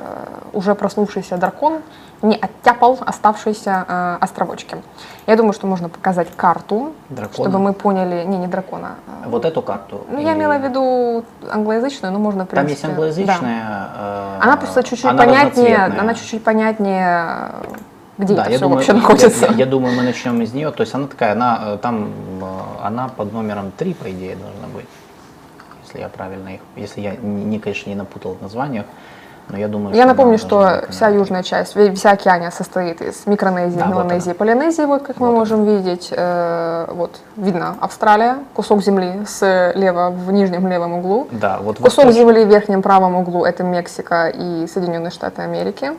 уже 0.55 0.75
проснувшийся 0.75 1.37
дракон 1.37 1.83
не 2.23 2.35
оттяпал 2.37 2.99
оставшиеся 3.05 3.85
э, 3.87 4.17
островочки. 4.23 4.79
Я 5.27 5.37
думаю, 5.37 5.53
что 5.53 5.67
можно 5.67 5.91
показать 5.91 6.29
карту, 6.35 6.95
Дракона? 7.11 7.35
чтобы 7.35 7.59
мы 7.59 7.75
поняли... 7.75 8.25
Не, 8.25 8.39
не 8.39 8.47
дракона. 8.47 8.95
а- 9.07 9.29
Вот 9.29 9.45
эту 9.45 9.61
карту? 9.61 10.07
Ну, 10.09 10.19
я 10.19 10.31
Или- 10.33 10.39
имела 10.39 10.55
в 10.57 10.63
виду 10.63 11.25
англоязычную, 11.51 12.13
но 12.15 12.19
можно, 12.19 12.47
в 12.47 12.49
Там 12.49 12.67
есть 12.67 12.81
принципе, 12.81 12.87
да. 12.87 12.93
англоязычная. 13.35 13.89
э, 13.99 14.39
Она 14.41 14.57
просто 14.57 14.83
чуть-чуть 14.83 15.05
она 15.05 15.23
понятнее, 15.23 15.77
она 16.01 16.15
чуть-чуть 16.15 16.43
понятнее, 16.43 17.51
где 18.19 18.35
да, 18.35 18.43
это 18.43 18.51
я 18.51 18.57
все 18.57 18.65
думаю, 18.65 18.77
вообще 18.77 18.93
я- 18.93 18.99
находится. 18.99 19.47
Я, 19.47 19.53
я 19.53 19.67
думаю, 19.67 19.95
мы 19.95 20.03
начнем 20.03 20.41
из 20.43 20.53
нее. 20.55 20.71
То 20.71 20.83
есть 20.83 20.95
она 20.95 21.07
такая, 21.07 21.33
она 21.33 21.59
э, 21.63 21.79
там, 21.83 22.11
э, 22.41 22.45
она 22.87 23.09
под 23.09 23.33
номером 23.33 23.73
3, 23.77 23.95
по 23.95 24.11
идее, 24.11 24.37
должна 24.37 24.67
быть. 24.75 24.87
Если 25.85 26.01
я 26.01 26.09
правильно 26.09 26.49
их, 26.55 26.61
если 26.77 27.01
я 27.01 27.15
не, 27.17 27.59
конечно, 27.59 27.89
не 27.91 27.97
напутал 27.97 28.35
в 28.35 28.43
названиях, 28.43 28.87
но 29.49 29.57
я 29.57 29.69
думаю, 29.69 29.95
Я 29.95 30.03
она 30.03 30.13
напомню, 30.15 30.39
что 30.39 30.87
вся 30.91 31.09
южная 31.09 31.45
часть, 31.45 31.77
вся 31.95 32.11
океания 32.11 32.51
состоит 32.51 33.01
из 33.01 33.27
Микронезии, 33.27 33.79
Да, 33.79 33.85
вот 33.87 33.95
Меланезии, 34.07 34.31
она. 34.31 34.35
Полинезии, 34.35 34.83
вот 34.87 35.03
как 35.05 35.21
мы 35.21 35.29
Вот 35.29 35.37
можем 35.37 35.65
видеть. 35.65 36.09
Э, 36.11 36.87
Вот 36.93 37.21
видно 37.37 37.77
Австралия, 37.81 38.39
кусок 38.55 38.83
земли 38.83 39.25
слева 39.27 40.11
в 40.11 40.33
нижнем 40.33 40.67
левом 40.67 40.95
углу. 40.95 41.29
Да, 41.31 41.59
вот 41.63 41.77
Кусок 41.79 42.07
восточный- 42.07 42.13
земли 42.15 42.45
в 42.45 42.49
верхнем 42.49 42.83
правом 42.83 43.15
углу 43.15 43.45
это 43.45 43.63
Мексика 43.63 44.29
и 44.29 44.67
Соединенные 44.67 45.11
Штаты 45.13 45.43
Америки. 45.43 45.93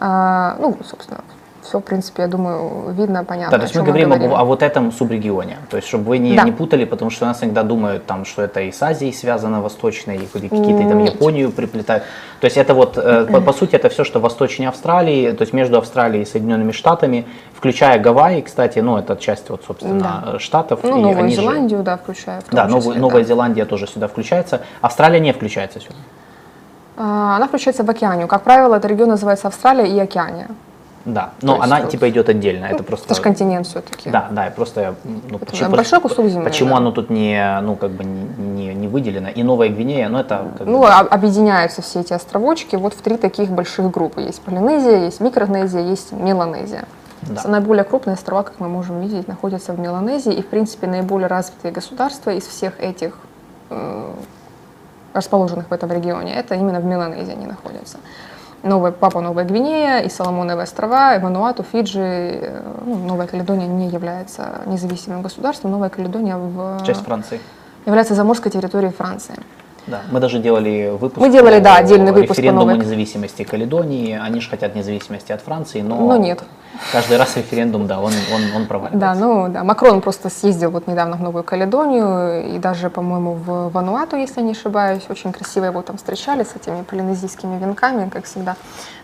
А, 0.00 0.56
Ну, 0.60 0.76
собственно, 0.84 1.20
все, 1.62 1.78
в 1.78 1.82
принципе, 1.82 2.22
я 2.22 2.28
думаю, 2.28 2.94
видно, 2.94 3.24
понятно. 3.24 3.50
Да, 3.50 3.58
то 3.58 3.64
есть 3.64 3.76
мы 3.76 3.82
говорим 3.82 4.12
об- 4.12 4.18
говорим. 4.20 4.36
о, 4.38 4.44
вот 4.44 4.62
этом 4.62 4.90
субрегионе. 4.92 5.58
То 5.68 5.76
есть, 5.76 5.88
чтобы 5.88 6.04
вы 6.04 6.18
не, 6.18 6.34
Да. 6.36 6.44
не 6.44 6.52
путали, 6.52 6.84
потому 6.86 7.10
что 7.10 7.24
у 7.24 7.28
нас 7.28 7.42
иногда 7.42 7.62
думают, 7.62 8.06
там, 8.06 8.24
что 8.24 8.42
это 8.42 8.60
и 8.60 8.70
с 8.72 8.82
Азией 8.82 9.12
связано, 9.12 9.60
восточной, 9.60 10.16
и 10.16 10.26
какие-то 10.26 10.88
там. 10.88 11.04
Японию 11.04 11.50
приплетают. 11.52 12.04
То 12.40 12.46
есть 12.46 12.56
это 12.56 12.72
вот, 12.74 12.96
э, 12.96 13.26
по, 13.26 13.40
по 13.40 13.52
сути, 13.52 13.76
это 13.76 13.88
все, 13.90 14.04
что 14.04 14.20
восточнее 14.20 14.68
Австралии, 14.70 15.32
то 15.32 15.42
есть 15.42 15.52
между 15.52 15.76
Австралией 15.78 16.22
и 16.22 16.26
Соединенными 16.26 16.72
Штатами, 16.72 17.26
включая 17.54 17.98
Гавайи, 17.98 18.40
кстати, 18.40 18.78
ну, 18.78 18.96
это 18.96 19.16
часть, 19.16 19.50
вот, 19.50 19.62
собственно, 19.66 20.22
Да. 20.32 20.38
штатов. 20.38 20.80
Ну, 20.84 20.90
и 20.96 21.02
Новую 21.02 21.18
они 21.18 21.34
же- 21.34 21.42
Зеландию, 21.42 21.82
да, 21.82 21.96
включая. 21.96 22.40
да, 22.50 22.64
числе, 22.64 22.78
Новую- 22.78 22.94
да. 22.94 23.00
Новая 23.00 23.24
Зеландия 23.24 23.64
тоже 23.66 23.86
сюда 23.86 24.06
включается. 24.06 24.60
Австралия 24.80 25.20
не 25.20 25.32
включается 25.32 25.80
сюда. 25.80 25.96
А, 27.00 27.36
Она 27.36 27.46
включается 27.46 27.84
в 27.84 27.90
Океанию. 27.90 28.26
Как 28.26 28.42
правило, 28.42 28.74
этот 28.74 28.90
регион 28.90 29.08
называется 29.10 29.46
Австралия 29.48 29.86
и 29.86 29.98
Океания. 30.00 30.48
Да, 31.04 31.30
но 31.42 31.54
есть 31.54 31.64
она 31.64 31.80
вот- 31.80 31.90
типа 31.90 32.10
идет 32.10 32.28
отдельно. 32.28 32.66
Это 32.66 32.82
просто. 32.82 33.06
Это 33.06 33.14
же 33.14 33.22
континент 33.22 33.66
все-таки. 33.66 34.10
Да, 34.10 34.26
да, 34.30 34.48
и 34.48 34.50
просто 34.50 34.80
я, 34.80 34.94
ну, 35.04 35.36
Это 35.36 35.46
почему, 35.46 35.70
большой 35.70 36.00
кусок 36.00 36.26
земли, 36.26 36.44
почему 36.44 36.70
да. 36.70 36.76
оно 36.78 36.90
тут 36.90 37.08
не, 37.08 37.60
ну, 37.62 37.76
как 37.76 37.92
бы 37.92 38.04
не, 38.04 38.66
не, 38.66 38.74
не 38.74 38.88
выделено. 38.88 39.28
И 39.30 39.42
Новая 39.42 39.68
Гвинея, 39.70 40.08
ну, 40.10 40.18
это 40.18 40.44
как 40.58 40.66
Ну, 40.66 40.80
бы- 40.80 40.88
а- 40.88 41.00
объединяются 41.08 41.80
все 41.80 42.00
эти 42.00 42.12
островочки 42.12 42.76
вот 42.76 42.92
в 42.94 43.00
три 43.00 43.16
таких 43.16 43.48
больших 43.50 43.90
группы. 43.90 44.20
Есть 44.20 44.42
Полинезия, 44.42 45.04
есть 45.06 45.20
Микронезия, 45.20 45.80
есть 45.80 46.12
Меланезия. 46.12 46.84
Да. 47.22 47.42
Наиболее 47.48 47.84
крупные 47.84 48.14
острова, 48.14 48.42
как 48.42 48.60
мы 48.60 48.68
можем 48.68 49.00
видеть, 49.00 49.28
находятся 49.28 49.72
в 49.72 49.78
Меланезии. 49.80 50.32
И, 50.34 50.42
в 50.42 50.46
принципе, 50.48 50.86
наиболее 50.88 51.28
развитые 51.28 51.72
государства 51.72 52.30
из 52.30 52.44
всех 52.46 52.78
этих 52.80 53.16
э, 53.70 54.10
расположенных 55.18 55.70
в 55.70 55.72
этом 55.72 55.92
регионе, 55.92 56.34
это 56.34 56.54
именно 56.54 56.80
в 56.80 56.84
Меланезии 56.84 57.32
они 57.32 57.46
находятся. 57.46 57.98
Новая, 58.62 58.90
Папа 58.90 59.20
Новая 59.20 59.44
Гвинея 59.44 60.00
и 60.00 60.08
Соломоновые 60.08 60.64
острова, 60.64 61.14
и 61.14 61.20
Вануату, 61.20 61.62
Фиджи, 61.62 62.00
э, 62.00 62.62
ну, 62.84 62.96
Новая 62.96 63.26
Каледония 63.26 63.68
не 63.68 63.88
является 63.88 64.62
независимым 64.66 65.22
государством. 65.22 65.70
Новая 65.70 65.90
Каледония 65.90 66.36
в, 66.36 66.82
часть 66.84 67.04
Франции. 67.04 67.40
является 67.86 68.14
заморской 68.14 68.50
территорией 68.50 68.92
Франции. 68.92 69.36
Да. 69.90 70.00
Мы 70.10 70.20
даже 70.20 70.38
делали 70.38 70.90
выпуск. 70.90 71.16
Мы 71.16 71.30
делали, 71.30 71.58
по 71.58 71.64
да, 71.64 71.76
отдельный 71.76 72.12
выпуск 72.12 72.28
по 72.28 72.32
референдуму 72.40 72.66
Новой- 72.72 72.84
независимости 72.84 73.42
Каледонии. 73.44 74.18
Они 74.18 74.40
же 74.40 74.50
хотят 74.50 74.74
независимости 74.74 75.32
от 75.32 75.40
Франции, 75.40 75.80
но, 75.80 75.96
Но 75.96 76.16
нет. 76.16 76.42
каждый 76.92 77.16
раз 77.16 77.36
референдум, 77.36 77.86
да, 77.86 77.98
он, 78.00 78.12
он, 78.34 78.42
он 78.56 78.66
проваливается. 78.66 78.98
Да, 78.98 79.14
ну 79.14 79.48
да, 79.48 79.64
Макрон 79.64 80.00
просто 80.00 80.28
съездил 80.30 80.70
вот 80.70 80.86
недавно 80.86 81.16
в 81.16 81.22
Новую 81.22 81.42
Каледонию 81.44 82.54
и 82.54 82.58
даже, 82.58 82.90
по-моему, 82.90 83.34
в 83.34 83.70
Вануату, 83.70 84.16
если 84.16 84.42
не 84.42 84.52
ошибаюсь, 84.52 85.02
очень 85.08 85.32
красиво 85.32 85.64
его 85.64 85.82
там 85.82 85.96
встречали 85.96 86.44
с 86.44 86.54
этими 86.54 86.82
полинезийскими 86.82 87.58
венками, 87.58 88.08
как 88.10 88.24
всегда. 88.24 88.56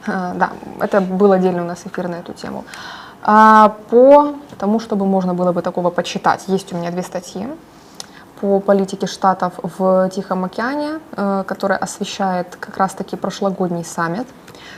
А, 0.07 0.35
Да, 0.35 0.51
это 0.81 1.01
был 1.01 1.33
отдельный 1.33 1.63
у 1.63 1.67
нас 1.67 1.83
эфир 1.87 2.09
на 2.09 2.17
эту 2.17 2.33
тему. 2.33 2.65
А 3.23 3.75
по 3.89 4.35
тому, 4.59 4.79
чтобы 4.81 5.07
можно 5.07 5.33
было 5.35 5.53
бы 5.53 5.63
такого 5.63 5.89
почитать, 5.91 6.45
есть 6.47 6.73
у 6.75 6.77
меня 6.77 6.91
две 6.91 7.03
статьи 7.03 7.47
по 8.45 8.61
политике 8.61 9.07
штатов 9.07 9.55
в 9.63 10.11
Тихом 10.11 10.45
океане, 10.45 11.01
э, 11.17 11.45
которая 11.47 11.79
освещает 11.79 12.57
как 12.61 12.77
раз-таки 12.77 13.17
прошлогодний 13.17 13.87
саммит. 13.87 14.27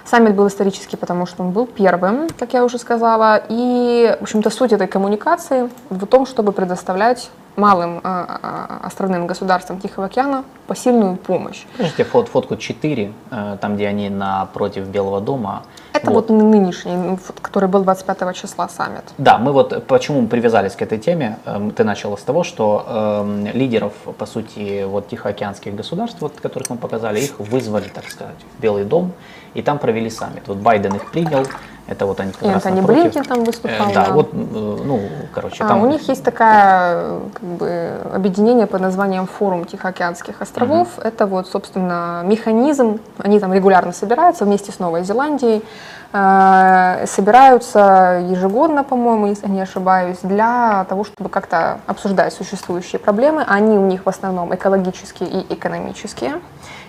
Саммит 0.04 0.36
был 0.36 0.46
исторический, 0.46 0.96
потому 0.96 1.26
что 1.26 1.42
он 1.42 1.50
был 1.50 1.66
первым, 1.66 2.28
как 2.38 2.52
я 2.52 2.64
уже 2.64 2.78
сказала, 2.78 3.42
и, 3.48 4.16
в 4.20 4.22
общем-то, 4.22 4.50
суть 4.50 4.72
этой 4.72 4.86
коммуникации 4.86 5.68
в 5.90 6.06
том, 6.06 6.26
чтобы 6.26 6.52
предоставлять 6.52 7.28
малым 7.56 8.00
э, 8.04 8.26
э, 8.42 8.66
островным 8.82 9.26
государствам 9.26 9.80
Тихого 9.80 10.06
океана 10.06 10.44
посильную 10.66 11.16
помощь. 11.16 11.64
Покажите 11.72 12.04
фот, 12.04 12.28
фотку 12.28 12.56
4, 12.56 13.12
э, 13.30 13.56
там, 13.60 13.74
где 13.76 13.88
они 13.88 14.10
напротив 14.10 14.86
Белого 14.88 15.20
дома. 15.20 15.62
Это 15.92 16.10
вот, 16.10 16.28
нынешний, 16.28 16.92
м, 16.92 17.14
ф- 17.14 17.32
который 17.40 17.68
был 17.68 17.82
25 17.82 18.32
числа 18.34 18.68
саммит. 18.68 19.04
Да, 19.18 19.38
мы 19.38 19.52
вот 19.52 19.86
почему 19.86 20.20
мы 20.20 20.28
привязались 20.28 20.72
к 20.76 20.82
этой 20.82 20.98
теме. 20.98 21.38
Эм, 21.46 21.70
Ты 21.70 21.84
начала 21.84 22.16
с 22.16 22.22
того, 22.22 22.44
что 22.44 22.84
эм, 22.86 23.46
лидеров, 23.46 23.92
по 24.18 24.26
сути, 24.26 24.84
вот 24.84 25.08
тихоокеанских 25.08 25.74
государств, 25.74 26.20
вот, 26.20 26.32
которых 26.42 26.70
мы 26.70 26.76
показали, 26.76 27.20
их 27.20 27.38
вызвали, 27.40 27.88
так 27.88 28.08
сказать, 28.10 28.36
в 28.58 28.62
Белый 28.62 28.84
дом, 28.84 29.12
и 29.56 29.62
там 29.62 29.78
провели 29.78 30.10
саммит. 30.10 30.48
Вот 30.48 30.58
Байден 30.58 30.94
их 30.94 31.10
принял, 31.10 31.46
это 31.88 32.04
вот 32.04 32.20
они 32.20 32.32
как 32.32 32.42
И 32.42 32.46
раз 32.46 32.66
Антони 32.66 32.80
напротив. 32.80 33.02
Блинкен 33.02 33.24
там 33.24 33.44
выступал. 33.44 33.88
Э, 33.88 33.94
да, 33.94 34.06
вот, 34.10 34.30
э, 34.32 34.36
ну, 34.36 35.00
короче, 35.32 35.64
А, 35.64 35.68
там... 35.68 35.82
у 35.82 35.86
них 35.88 36.06
есть 36.08 36.22
такая 36.22 37.20
как 37.32 37.42
бы 37.42 37.92
объединение 38.12 38.66
под 38.66 38.80
названием 38.82 39.26
Форум 39.26 39.64
Тихоокеанских 39.64 40.42
островов. 40.42 40.88
Это 41.02 41.26
вот, 41.26 41.48
собственно, 41.48 42.22
механизм. 42.24 43.00
Они 43.18 43.40
там 43.40 43.54
регулярно 43.54 43.92
собираются 43.92 44.44
вместе 44.44 44.72
с 44.72 44.78
Новой 44.78 45.04
Зеландией. 45.04 45.62
э, 46.12 47.04
собираются 47.06 48.22
ежегодно, 48.28 48.84
по-моему, 48.84 49.26
если 49.26 49.48
не 49.48 49.60
ошибаюсь, 49.60 50.18
для 50.22 50.84
того, 50.88 51.04
чтобы 51.04 51.28
как-то 51.30 51.78
обсуждать 51.86 52.32
существующие 52.32 52.98
проблемы. 52.98 53.44
Они 53.46 53.78
у 53.78 53.86
них 53.86 54.06
в 54.06 54.08
основном 54.08 54.54
экологические 54.54 55.28
и 55.28 55.54
экономические. 55.54 56.40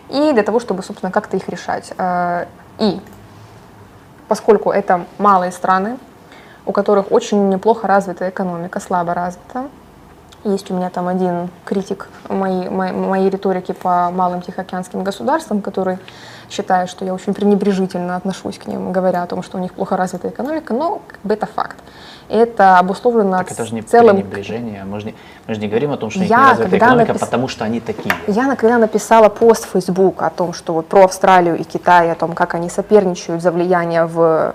И 0.09 0.31
для 0.33 0.43
того, 0.43 0.59
чтобы, 0.59 0.83
собственно, 0.83 1.11
как-то 1.11 1.37
их 1.37 1.49
решать. 1.49 1.93
Э, 1.97 2.45
И 2.79 3.01
поскольку 4.27 4.71
это 4.71 5.05
малые 5.17 5.51
страны, 5.51 5.97
у 6.65 6.71
которых 6.71 7.11
очень 7.11 7.49
неплохо 7.49 7.87
развита 7.87 8.29
экономика, 8.29 8.79
слабо 8.79 9.13
развита. 9.13 9.69
Есть 10.43 10.69
у 10.69 10.75
меня 10.75 10.89
там 10.89 11.07
один 11.07 11.49
критик 11.65 12.09
моей, 12.29 12.69
моей, 12.69 12.93
моей 12.93 13.29
риторики 13.29 13.71
по 13.71 14.11
малым 14.11 14.41
тихоокеанским 14.41 15.03
государствам, 15.03 15.61
который 15.61 15.97
считает, 16.49 16.89
что 16.89 17.05
я 17.05 17.13
очень 17.13 17.33
пренебрежительно 17.33 18.15
отношусь 18.15 18.57
к 18.57 18.67
ним, 18.67 18.91
говоря 18.91 19.23
о 19.23 19.27
том, 19.27 19.43
что 19.43 19.57
у 19.57 19.61
них 19.61 19.73
плохо 19.73 19.97
развита 19.97 20.29
экономика, 20.29 20.73
но 20.73 21.01
как 21.07 21.19
бы 21.23 21.33
это 21.33 21.45
факт. 21.45 21.77
Это 22.29 22.77
обусловлено 22.77 23.37
Так 23.37 23.51
это 23.51 23.65
же 23.65 23.73
не 23.73 23.81
целым... 23.81 24.17
пренебрежение. 24.17 24.83
Мы 24.83 24.99
же 24.99 25.07
не, 25.07 25.15
мы 25.47 25.53
же 25.53 25.61
не 25.61 25.67
говорим 25.67 25.91
о 25.91 25.97
том, 25.97 26.09
что 26.09 26.19
у 26.19 26.21
них 26.23 26.29
Я, 26.29 26.37
не 26.37 26.49
развита 26.51 26.77
экономика, 26.77 27.11
напис- 27.13 27.19
потому 27.19 27.47
что 27.47 27.63
они 27.63 27.79
такие. 27.79 28.13
Я, 28.27 28.53
когда 28.55 28.77
написала 28.77 29.29
пост 29.29 29.65
в 29.65 29.71
Facebook 29.71 30.21
о 30.21 30.29
том, 30.29 30.51
что 30.53 30.73
вот 30.73 30.87
про 30.87 31.05
Австралию 31.05 31.57
и 31.57 31.63
Китай, 31.63 32.11
о 32.11 32.15
том, 32.15 32.33
как 32.33 32.53
они 32.55 32.69
соперничают 32.69 33.41
за 33.41 33.51
влияние 33.51 34.05
в 34.05 34.53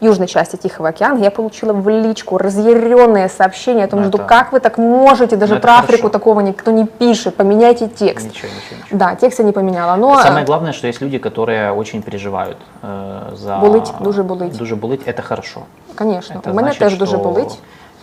южной 0.00 0.26
части 0.26 0.56
Тихого 0.56 0.88
океана, 0.90 1.18
я 1.18 1.30
получила 1.30 1.72
в 1.72 1.88
личку 1.88 2.38
разъяренное 2.38 3.28
сообщение 3.28 3.84
о 3.84 3.88
том, 3.88 4.02
Ну, 4.02 4.08
что 4.08 4.18
это- 4.18 4.26
как 4.26 4.52
вы 4.52 4.60
так 4.60 4.78
можете, 4.78 5.36
даже 5.36 5.54
Ну, 5.54 5.58
это 5.58 5.62
про 5.62 5.78
Африку 5.78 6.02
хорошо. 6.02 6.08
такого 6.10 6.40
никто 6.40 6.70
не 6.70 6.84
пишет, 6.86 7.34
поменяйте 7.36 7.88
текст. 7.88 8.26
Ничего, 8.26 8.48
ничего, 8.48 8.80
ничего. 8.84 8.98
Да, 8.98 9.14
текст 9.14 9.38
я 9.38 9.44
не 9.44 9.52
поменяла, 9.52 9.96
но 9.96 10.20
Самое 10.22 10.44
главное, 10.44 10.72
что 10.72 10.86
есть 10.86 11.00
люди, 11.00 11.18
которые 11.18 11.72
очень 11.72 12.02
переживают 12.02 12.58
э, 12.82 13.32
за... 13.36 13.56
Болить, 13.58 13.90
дуже 14.00 14.22
болить. 14.22 14.56
Дуже 14.58 14.76
болить, 14.76 15.02
это 15.06 15.22
хорошо. 15.22 15.62
конечно, 15.94 16.34
Это 16.34 16.50
у 16.50 16.52
мене 16.52 16.68
значит, 16.72 16.78
теж 16.80 16.94
дуже 16.98 17.16
что- 17.16 17.30
болить. 17.30 17.58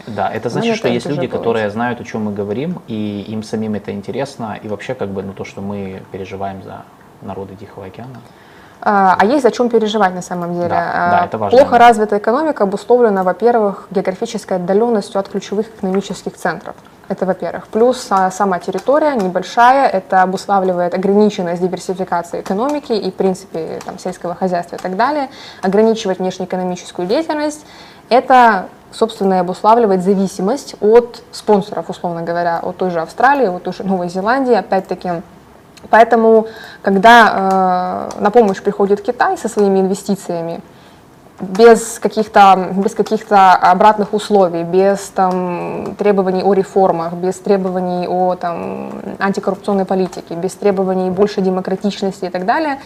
Да, 0.08 0.30
это 0.30 0.50
значит, 0.50 0.76
что 0.76 0.84
тоже 0.84 0.96
есть 0.96 1.06
люди, 1.06 1.28
которые 1.28 1.70
знают, 1.70 2.02
о 2.02 2.04
чем 2.04 2.26
мы 2.26 2.34
говорим, 2.34 2.82
и 2.88 3.22
им 3.30 3.44
самим 3.44 3.76
это 3.76 3.92
интересно, 3.92 4.58
и 4.62 4.68
вообще 4.68 4.96
как 4.96 5.10
бы 5.10 5.22
ну, 5.24 5.32
то, 5.34 5.46
что 5.46 5.62
мы 5.62 6.02
переживаем 6.12 6.62
за 6.64 6.82
народы 7.22 7.56
Тихого 7.56 7.86
океана. 7.86 8.20
А 8.86 9.16
а 9.18 9.26
есть 9.26 9.46
о 9.46 9.52
чем 9.52 9.70
переживать 9.70 10.14
на 10.14 10.22
самом 10.22 10.54
деле. 10.56 10.70
Да, 10.70 10.92
А, 10.94 11.12
да, 11.12 11.26
это 11.26 11.38
важно. 11.38 11.58
Плохо 11.58 11.78
развитая 11.78 12.20
экономика 12.20 12.64
обусловлена, 12.64 13.24
во-первых, 13.24 13.88
географической 13.92 14.58
отдаленностью 14.58 15.20
от 15.20 15.30
ключевых 15.30 15.68
экономических 15.68 16.36
центров. 16.36 16.76
Это 17.08 17.26
во-первых. 17.26 17.68
Плюс 17.68 18.08
а, 18.10 18.30
сама 18.32 18.60
территория 18.60 19.16
небольшая, 19.16 19.88
это 19.88 20.22
обуславливает 20.22 20.94
ограниченность 20.94 21.62
диверсификации 21.62 22.42
экономики 22.42 22.92
и, 22.92 23.10
в 23.10 23.14
принципе, 23.14 23.80
там, 23.86 24.00
сельского 24.00 24.36
хозяйства 24.36 24.76
и 24.76 24.80
так 24.80 24.98
далее. 24.98 25.30
Ограничивать 25.62 26.20
внешнеэкономическую 26.20 27.08
деятельность– 27.08 27.66
это, 28.10 28.66
собственно, 28.92 29.36
и 29.36 29.38
обуславливает 29.38 30.04
зависимость 30.04 30.76
от 30.82 31.24
спонсоров, 31.32 31.90
условно 31.90 32.22
говоря, 32.22 32.60
от 32.60 32.76
той 32.78 32.90
же 32.90 33.00
Австралии, 33.00 33.48
от 33.48 33.64
той 33.64 33.74
же 33.74 33.84
Новой 33.84 34.10
Зеландии. 34.10 34.54
Опять-таки, 34.54 35.22
Поэтому, 35.90 36.48
когда 36.82 38.10
э, 38.18 38.22
на 38.22 38.32
помощь 38.32 38.62
приходит 38.62 39.02
Китай 39.02 39.38
со 39.38 39.50
своими 39.50 39.80
инвестициями, 39.80 40.62
без 41.40 42.00
каких-то 42.00 42.70
без 42.76 42.94
каких-то 42.94 43.54
обратных 43.54 44.14
условий, 44.14 44.64
без 44.64 45.00
там, 45.10 45.96
требований 45.98 46.44
о 46.44 46.54
реформах, 46.54 47.14
без 47.14 47.36
требований 47.36 48.08
о 48.08 48.36
там, 48.36 48.92
антикоррупционной 49.20 49.86
политике, 49.86 50.36
без 50.36 50.54
требований 50.54 51.10
больше 51.10 51.42
демократичности 51.42 52.26
и 52.26 52.30
так 52.30 52.46
далее, 52.46 52.80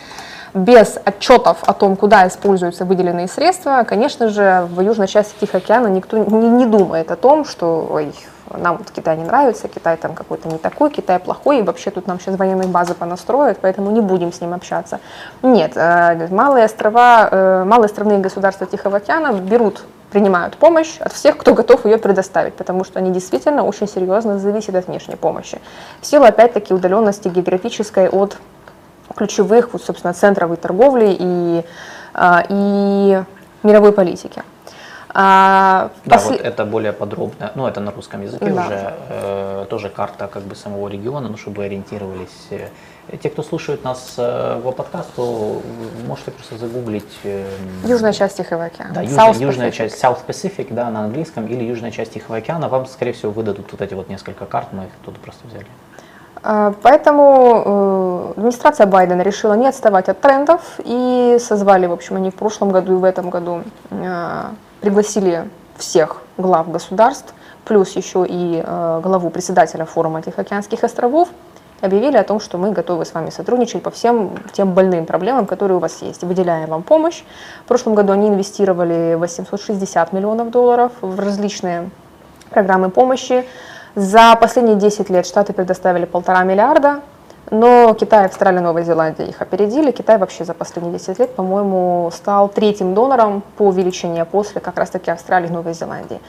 без 0.53 0.97
отчетов 1.03 1.57
о 1.63 1.73
том, 1.73 1.95
куда 1.95 2.27
используются 2.27 2.85
выделенные 2.85 3.27
средства, 3.27 3.83
конечно 3.87 4.29
же, 4.29 4.67
в 4.71 4.81
южной 4.81 5.07
части 5.07 5.35
Тихого 5.39 5.59
океана 5.59 5.87
никто 5.87 6.17
не, 6.17 6.49
не 6.49 6.65
думает 6.65 7.11
о 7.11 7.15
том, 7.15 7.45
что 7.45 7.87
ой, 7.91 8.13
нам 8.55 8.77
вот 8.77 8.91
Китай 8.91 9.17
не 9.17 9.23
нравится, 9.23 9.67
Китай 9.67 9.97
там 9.97 10.13
какой-то 10.13 10.47
не 10.49 10.57
такой, 10.57 10.89
Китай 10.89 11.19
плохой, 11.19 11.59
и 11.59 11.61
вообще 11.61 11.91
тут 11.91 12.07
нам 12.07 12.19
сейчас 12.19 12.37
военные 12.37 12.67
базы 12.67 12.93
понастроят, 12.93 13.59
поэтому 13.61 13.91
не 13.91 14.01
будем 14.01 14.31
с 14.31 14.41
ним 14.41 14.53
общаться. 14.53 14.99
Нет, 15.41 15.73
э, 15.75 16.27
малые 16.29 16.65
острова, 16.65 17.29
э, 17.31 17.63
малые 17.65 17.89
страны 17.89 18.19
и 18.19 18.21
государства 18.21 18.65
Тихого 18.65 18.97
океана 18.97 19.33
берут 19.33 19.83
принимают 20.09 20.55
помощь 20.55 20.97
от 20.99 21.11
всех, 21.11 21.37
кто 21.37 21.53
готов 21.53 21.85
ее 21.85 21.97
предоставить, 21.97 22.53
потому 22.53 22.85
что 22.85 22.99
они 22.99 23.11
действительно 23.11 23.63
очень 23.63 23.87
серьезно 23.87 24.39
зависят 24.39 24.75
от 24.75 24.87
внешней 24.87 25.17
помощи. 25.17 25.59
В 26.01 26.05
силу, 26.05 26.23
опять-таки, 26.23 26.73
удаленности 26.73 27.27
географической 27.27 28.07
от 28.07 28.37
ключевых, 29.15 29.73
вот, 29.73 29.83
собственно, 29.83 30.13
центров 30.13 30.51
и 30.51 30.55
торговли 30.55 31.15
и, 31.19 31.65
э, 32.13 32.41
и 32.49 33.21
мировой 33.63 33.91
политики. 33.91 34.43
А, 35.09 35.91
да, 36.05 36.15
после... 36.15 36.37
вот 36.37 36.41
это 36.41 36.65
более 36.65 36.93
подробно, 36.93 37.51
ну 37.55 37.65
это 37.65 37.79
на 37.79 37.91
русском 37.91 38.21
языке 38.21 38.51
да. 38.51 38.65
уже, 38.65 38.93
э, 39.09 39.65
тоже 39.69 39.89
карта 39.89 40.27
как 40.27 40.43
бы 40.43 40.55
самого 40.55 40.87
региона, 40.89 41.29
ну 41.29 41.37
чтобы 41.37 41.63
ориентировались. 41.63 42.47
Э, 42.51 42.69
те, 43.21 43.29
кто 43.29 43.41
слушают 43.41 43.83
нас 43.85 44.15
э, 44.17 44.59
по 44.61 44.71
подкасту, 44.73 45.61
можете 46.05 46.31
просто 46.31 46.57
загуглить. 46.57 47.05
Э, 47.23 47.45
южная 47.85 48.11
часть 48.11 48.37
Тихого 48.37 48.65
океана. 48.65 48.93
Да, 48.93 49.01
южная, 49.01 49.33
южная 49.33 49.71
часть 49.71 50.03
South 50.03 50.19
Pacific, 50.27 50.73
да, 50.73 50.89
на 50.89 51.05
английском, 51.05 51.47
или 51.47 51.63
южная 51.63 51.91
часть 51.91 52.13
Тихого 52.13 52.37
океана. 52.37 52.67
Вам, 52.67 52.85
скорее 52.85 53.13
всего, 53.13 53.31
выдадут 53.31 53.71
вот 53.71 53.81
эти 53.81 53.93
вот 53.93 54.09
несколько 54.09 54.45
карт, 54.45 54.67
мы 54.73 54.83
их 54.83 54.89
тут 55.05 55.17
просто 55.19 55.47
взяли. 55.47 55.67
А, 56.43 56.73
поэтому 56.81 57.63
э, 57.65 58.31
администрация 58.37 58.87
Байдена 58.87 59.21
решила 59.21 59.53
не 59.53 59.67
отставать 59.67 60.09
от 60.09 60.19
трендов 60.21 60.79
и 60.79 61.37
созвали, 61.39 61.87
в 61.87 61.93
общем, 61.93 62.17
они 62.17 62.29
в 62.29 62.35
прошлом 62.35 62.71
году 62.71 62.97
и 62.97 62.99
в 62.99 63.03
этом 63.03 63.29
году 63.29 63.63
э, 63.89 64.43
пригласили 64.81 65.47
всех 65.77 66.21
глав 66.37 66.71
государств, 66.71 67.33
плюс 67.65 67.95
еще 67.95 68.25
и 68.27 68.63
э, 68.65 68.99
главу 69.03 69.29
председателя 69.29 69.85
форума 69.85 70.21
Тихоокеанских 70.21 70.83
островов, 70.83 71.29
объявили 71.81 72.17
о 72.17 72.23
том, 72.23 72.39
что 72.39 72.57
мы 72.57 72.71
готовы 72.71 73.05
с 73.05 73.13
вами 73.13 73.29
сотрудничать 73.29 73.83
по 73.83 73.91
всем 73.91 74.31
тем 74.53 74.73
больным 74.73 75.05
проблемам, 75.05 75.45
которые 75.45 75.77
у 75.77 75.79
вас 75.79 76.01
есть. 76.01 76.23
Выделяем 76.23 76.69
вам 76.69 76.83
помощь. 76.83 77.23
В 77.65 77.67
прошлом 77.67 77.93
году 77.93 78.13
они 78.13 78.29
инвестировали 78.29 79.15
860 79.15 80.13
миллионов 80.13 80.49
долларов 80.49 80.91
в 81.01 81.19
различные 81.19 81.89
программы 82.49 82.89
помощи. 82.89 83.45
За 83.95 84.35
последние 84.35 84.75
10 84.75 85.09
лет 85.09 85.25
Штаты 85.25 85.53
предоставили 85.53 86.05
полтора 86.05 86.43
миллиарда 86.43 87.01
но 87.49 87.93
Китай, 87.93 88.25
Австралия, 88.25 88.59
Новая 88.59 88.83
Зеландия 88.83 89.25
их 89.25 89.41
опередили. 89.41 89.91
Китай 89.91 90.17
вообще 90.17 90.43
за 90.43 90.53
последние 90.53 90.97
10 90.99 91.19
лет, 91.19 91.35
по-моему, 91.35 92.09
стал 92.13 92.49
третьим 92.49 92.93
донором 92.93 93.41
по 93.57 93.71
величине 93.71 94.25
после 94.25 94.59
как 94.59 94.77
раз-таки 94.77 95.11
Австралии 95.11 95.47
и 95.47 95.51
Новой 95.51 95.73
Зеландии. 95.73 96.19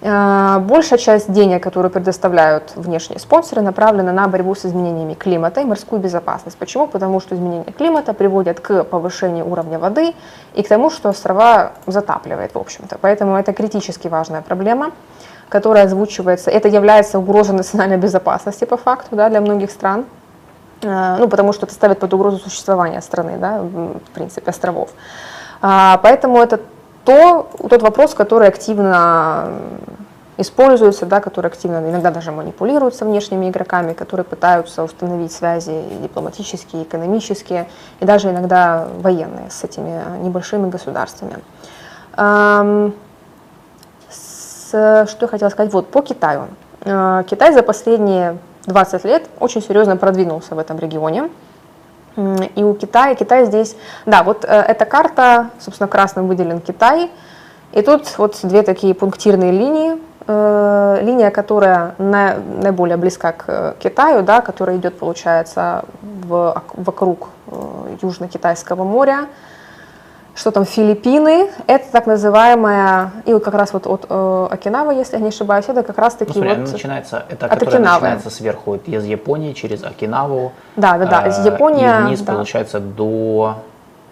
А, 0.00 0.60
большая 0.60 0.98
часть 0.98 1.30
денег, 1.30 1.62
которые 1.62 1.90
предоставляют 1.90 2.72
внешние 2.76 3.18
спонсоры, 3.18 3.62
направлена 3.62 4.12
на 4.12 4.28
борьбу 4.28 4.54
с 4.54 4.64
изменениями 4.64 5.14
климата 5.14 5.60
и 5.60 5.64
морскую 5.64 6.00
безопасность. 6.00 6.56
Почему? 6.56 6.86
Потому 6.86 7.20
что 7.20 7.34
изменения 7.34 7.72
климата 7.72 8.14
приводят 8.14 8.60
к 8.60 8.84
повышению 8.84 9.50
уровня 9.50 9.78
воды 9.78 10.14
и 10.54 10.62
к 10.62 10.68
тому, 10.68 10.90
что 10.90 11.08
острова 11.08 11.72
затапливает, 11.86 12.54
в 12.54 12.58
общем-то. 12.58 12.96
Поэтому 13.00 13.36
это 13.36 13.52
критически 13.52 14.06
важная 14.08 14.40
проблема, 14.40 14.92
которая 15.48 15.84
озвучивается. 15.84 16.50
Это 16.50 16.68
является 16.68 17.18
угрозой 17.18 17.56
национальной 17.56 17.96
безопасности 17.96 18.64
по 18.64 18.76
факту 18.76 19.16
да, 19.16 19.28
для 19.28 19.40
многих 19.40 19.70
стран. 19.70 20.06
Э, 20.82 21.16
ну, 21.18 21.28
потому 21.28 21.52
что 21.52 21.66
это 21.66 21.74
ставит 21.74 21.98
под 21.98 22.12
угрозу 22.14 22.38
существование 22.38 23.00
страны, 23.00 23.36
да, 23.38 23.62
в 23.62 24.10
принципе, 24.14 24.50
островов. 24.50 24.90
А, 25.60 25.98
поэтому 26.02 26.38
это 26.38 26.60
то, 27.04 27.50
тот 27.68 27.82
вопрос, 27.82 28.14
который 28.14 28.48
активно 28.48 29.48
используется, 30.36 31.04
да, 31.04 31.20
который 31.20 31.46
активно 31.46 31.78
иногда 31.78 32.10
даже 32.10 32.30
манипулируется 32.30 33.04
внешними 33.04 33.50
игроками, 33.50 33.92
которые 33.92 34.24
пытаются 34.24 34.84
установить 34.84 35.32
связи 35.32 35.82
дипломатические, 36.00 36.84
экономические 36.84 37.68
и 37.98 38.04
даже 38.04 38.30
иногда 38.30 38.86
военные 39.00 39.50
с 39.50 39.64
этими 39.64 40.00
небольшими 40.22 40.70
государствами. 40.70 41.38
С, 44.10 45.06
что 45.08 45.18
я 45.22 45.28
хотела 45.28 45.48
сказать? 45.48 45.72
Вот, 45.72 45.90
по 45.90 46.02
Китаю. 46.02 46.48
Э, 46.82 47.24
Китай 47.28 47.52
за 47.52 47.62
последние 47.62 48.36
20 48.68 49.04
лет 49.04 49.26
очень 49.40 49.62
серьезно 49.62 49.96
продвинулся 49.96 50.54
в 50.54 50.58
этом 50.58 50.78
регионе. 50.78 51.30
И 52.56 52.62
у 52.62 52.74
Китая, 52.74 53.14
Китай 53.14 53.44
здесь, 53.44 53.76
да, 54.04 54.22
вот 54.22 54.44
э, 54.44 54.48
эта 54.48 54.84
карта, 54.84 55.50
собственно, 55.60 55.88
красным 55.88 56.26
выделен 56.26 56.60
Китай. 56.60 57.10
И 57.72 57.82
тут 57.82 58.18
вот 58.18 58.38
две 58.42 58.62
такие 58.62 58.94
пунктирные 58.94 59.52
линии. 59.52 59.98
Э, 60.30 60.98
линия, 61.00 61.30
которая 61.30 61.94
на, 61.96 62.34
наиболее 62.34 62.98
близка 62.98 63.32
к 63.32 63.76
Китаю, 63.78 64.22
да, 64.22 64.42
которая 64.42 64.76
идет, 64.76 64.98
получается, 64.98 65.86
в, 66.02 66.62
вокруг 66.74 67.30
э, 67.46 67.96
Южно-Китайского 68.02 68.84
моря 68.84 69.28
что 70.38 70.52
там 70.52 70.64
Филиппины, 70.64 71.48
это 71.66 71.90
так 71.90 72.06
называемая, 72.06 73.10
и 73.26 73.32
вот 73.32 73.42
как 73.42 73.54
раз 73.54 73.72
вот 73.72 73.88
от 73.88 74.06
э, 74.08 74.48
Окинава, 74.50 74.92
если 74.92 75.16
я 75.16 75.20
не 75.20 75.28
ошибаюсь, 75.28 75.64
это 75.66 75.82
как 75.82 75.98
раз 75.98 76.14
таки 76.14 76.32
ну, 76.36 76.44
смотри, 76.44 76.62
вот... 76.62 76.72
начинается, 76.72 77.24
это 77.28 77.46
от 77.46 77.60
Окинавы. 77.60 78.02
начинается 78.02 78.30
сверху, 78.30 78.76
из 78.76 79.04
Японии 79.04 79.52
через 79.52 79.82
Окинаву. 79.82 80.52
Да, 80.76 80.96
да, 80.96 81.06
да, 81.06 81.26
из 81.26 81.44
Японии. 81.44 81.84
Э, 81.84 82.02
и 82.02 82.06
вниз, 82.06 82.20
да. 82.20 82.34
получается, 82.34 82.78
до, 82.78 83.56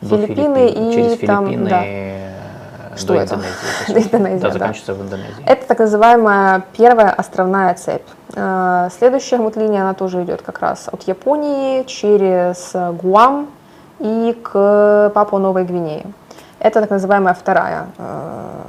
Филиппины, 0.01 0.27
до 0.27 0.73
Филиппин, 0.73 0.89
и 0.89 0.93
через 0.93 1.19
там, 1.21 1.47
Филиппины 1.47 1.71
да. 1.71 2.97
Что 2.97 3.15
до 3.15 3.21
это? 3.21 3.35
Индонезии. 3.37 4.09
Индонезия, 4.17 4.41
да, 4.41 4.51
заканчивается 4.51 4.95
в 4.95 5.03
Индонезии. 5.03 5.45
Это 5.47 5.67
так 5.69 5.79
называемая 5.79 6.63
первая 6.77 7.11
островная 7.11 7.75
цепь. 7.75 8.03
Э, 8.35 8.89
следующая 8.99 9.37
вот 9.37 9.55
линия, 9.55 9.83
она 9.83 9.95
тоже 9.95 10.25
идет 10.25 10.43
как 10.43 10.59
раз 10.59 10.89
от 10.91 11.05
Японии 11.05 11.85
через 11.85 12.73
Гуам, 13.01 13.47
и 13.99 14.39
к 14.43 15.11
Папуа 15.15 15.39
Новой 15.39 15.65
Гвинеи. 15.65 16.07
Это 16.59 16.81
так 16.81 16.91
называемая 16.91 17.35
вторая 17.35 17.87
э, 17.99 18.63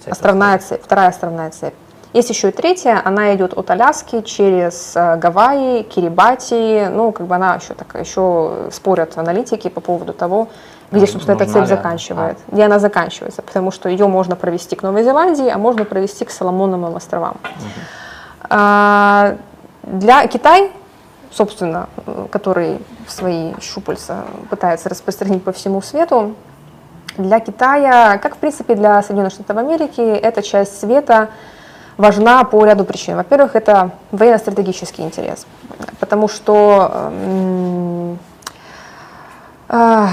цепь, 0.00 0.12
островная 0.12 0.58
цепь, 0.58 0.82
вторая 0.82 1.08
островная 1.08 1.50
цепь. 1.50 1.74
Есть 2.12 2.30
еще 2.30 2.50
и 2.50 2.52
третья, 2.52 3.02
она 3.04 3.34
идет 3.34 3.54
от 3.54 3.70
Аляски 3.70 4.22
через 4.22 4.92
э, 4.94 5.16
Гавайи, 5.16 5.82
Кирибати, 5.82 6.88
ну, 6.88 7.12
как 7.12 7.26
бы 7.26 7.34
она 7.34 7.56
еще 7.56 7.74
так, 7.74 8.00
еще 8.00 8.68
спорят 8.70 9.18
аналитики 9.18 9.68
по 9.68 9.80
поводу 9.80 10.12
того, 10.12 10.48
где, 10.92 11.06
собственно, 11.06 11.34
эта 11.34 11.46
цепь 11.46 11.66
заканчивает, 11.66 12.38
а. 12.46 12.52
где 12.52 12.64
она 12.64 12.78
заканчивается, 12.78 13.42
потому 13.42 13.70
что 13.72 13.88
ее 13.88 14.06
можно 14.06 14.36
провести 14.36 14.76
к 14.76 14.82
Новой 14.82 15.02
Зеландии, 15.02 15.48
а 15.48 15.58
можно 15.58 15.84
провести 15.84 16.24
к 16.24 16.30
Соломоновым 16.30 16.94
островам. 16.96 17.36
Угу. 17.42 17.70
А, 18.50 19.36
для 19.82 20.26
Китая 20.28 20.70
собственно, 21.34 21.88
который 22.30 22.78
свои 23.08 23.52
щупальца 23.60 24.24
пытается 24.50 24.88
распространить 24.88 25.42
по 25.42 25.52
всему 25.52 25.82
свету. 25.82 26.34
Для 27.16 27.40
Китая, 27.40 28.18
как 28.18 28.36
в 28.36 28.38
принципе 28.38 28.74
для 28.74 29.02
Соединенных 29.02 29.32
Штатов 29.32 29.56
Америки, 29.56 30.00
эта 30.00 30.42
часть 30.42 30.78
света 30.80 31.28
важна 31.96 32.44
по 32.44 32.64
ряду 32.64 32.84
причин. 32.84 33.16
Во-первых, 33.16 33.54
это 33.56 33.90
военно-стратегический 34.10 35.02
интерес, 35.02 35.46
потому 36.00 36.28
что, 36.28 37.12
э, 39.68 40.06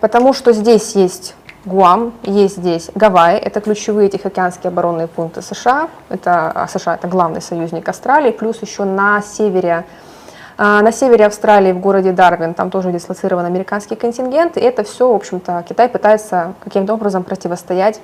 потому 0.00 0.32
что 0.32 0.52
здесь 0.52 0.96
есть 0.96 1.34
Гуам, 1.64 2.12
есть 2.22 2.56
здесь 2.56 2.90
Гавайи, 2.94 3.38
это 3.38 3.60
ключевые 3.60 4.08
Тихоокеанские 4.08 4.68
оборонные 4.68 5.06
пункты 5.06 5.42
США, 5.42 5.88
это, 6.08 6.50
а 6.50 6.66
США 6.66 6.94
это 6.94 7.08
главный 7.08 7.42
союзник 7.42 7.88
Австралии, 7.88 8.30
плюс 8.30 8.62
еще 8.62 8.84
на 8.84 9.20
севере 9.22 9.84
а, 9.84 10.07
на 10.58 10.90
севере 10.90 11.26
Австралии, 11.26 11.72
в 11.72 11.78
городе 11.78 12.10
Дарвин, 12.12 12.52
там 12.52 12.70
тоже 12.70 12.90
дислоцирован 12.90 13.46
американский 13.46 13.94
контингент, 13.94 14.56
и 14.56 14.60
это 14.60 14.82
все, 14.82 15.10
в 15.10 15.14
общем-то, 15.14 15.64
Китай 15.68 15.88
пытается 15.88 16.54
каким-то 16.64 16.94
образом 16.94 17.22
противостоять 17.22 18.00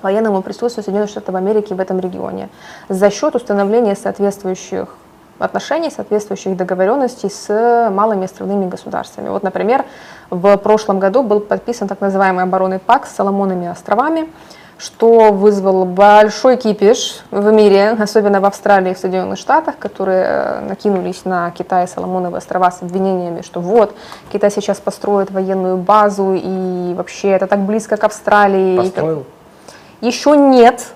военному 0.00 0.42
присутствию 0.42 0.84
Соединенных 0.84 1.10
Штатов 1.10 1.34
Америки 1.34 1.74
в 1.74 1.80
этом 1.80 1.98
регионе 1.98 2.48
за 2.88 3.10
счет 3.10 3.34
установления 3.34 3.96
соответствующих 3.96 4.94
отношений, 5.40 5.90
соответствующих 5.90 6.56
договоренностей 6.56 7.28
с 7.28 7.90
малыми 7.90 8.26
островными 8.26 8.68
государствами. 8.68 9.28
Вот, 9.28 9.42
например, 9.42 9.84
в 10.30 10.56
прошлом 10.58 11.00
году 11.00 11.24
был 11.24 11.40
подписан 11.40 11.88
так 11.88 12.00
называемый 12.00 12.44
оборонный 12.44 12.78
пакт 12.78 13.08
с 13.08 13.16
Соломонными 13.16 13.66
островами, 13.66 14.28
что 14.82 15.30
вызвало 15.32 15.84
большой 15.84 16.56
кипиш 16.56 17.20
в 17.30 17.52
мире, 17.52 17.90
особенно 17.90 18.40
в 18.40 18.44
Австралии 18.44 18.90
и 18.90 18.94
в 18.94 18.98
Соединенных 18.98 19.38
Штатах, 19.38 19.78
которые 19.78 20.24
э, 20.24 20.60
накинулись 20.68 21.24
на 21.24 21.50
Китай 21.52 21.84
и 21.84 21.86
Соломоновые 21.86 22.38
острова 22.38 22.70
с 22.72 22.82
обвинениями, 22.82 23.42
что 23.42 23.60
вот, 23.60 23.94
Китай 24.32 24.50
сейчас 24.50 24.80
построит 24.80 25.30
военную 25.30 25.76
базу, 25.76 26.34
и 26.34 26.94
вообще 26.94 27.28
это 27.28 27.46
так 27.46 27.60
близко 27.60 27.96
к 27.96 28.02
Австралии. 28.02 28.76
Построил? 28.78 29.24
Еще 30.00 30.36
нет, 30.36 30.88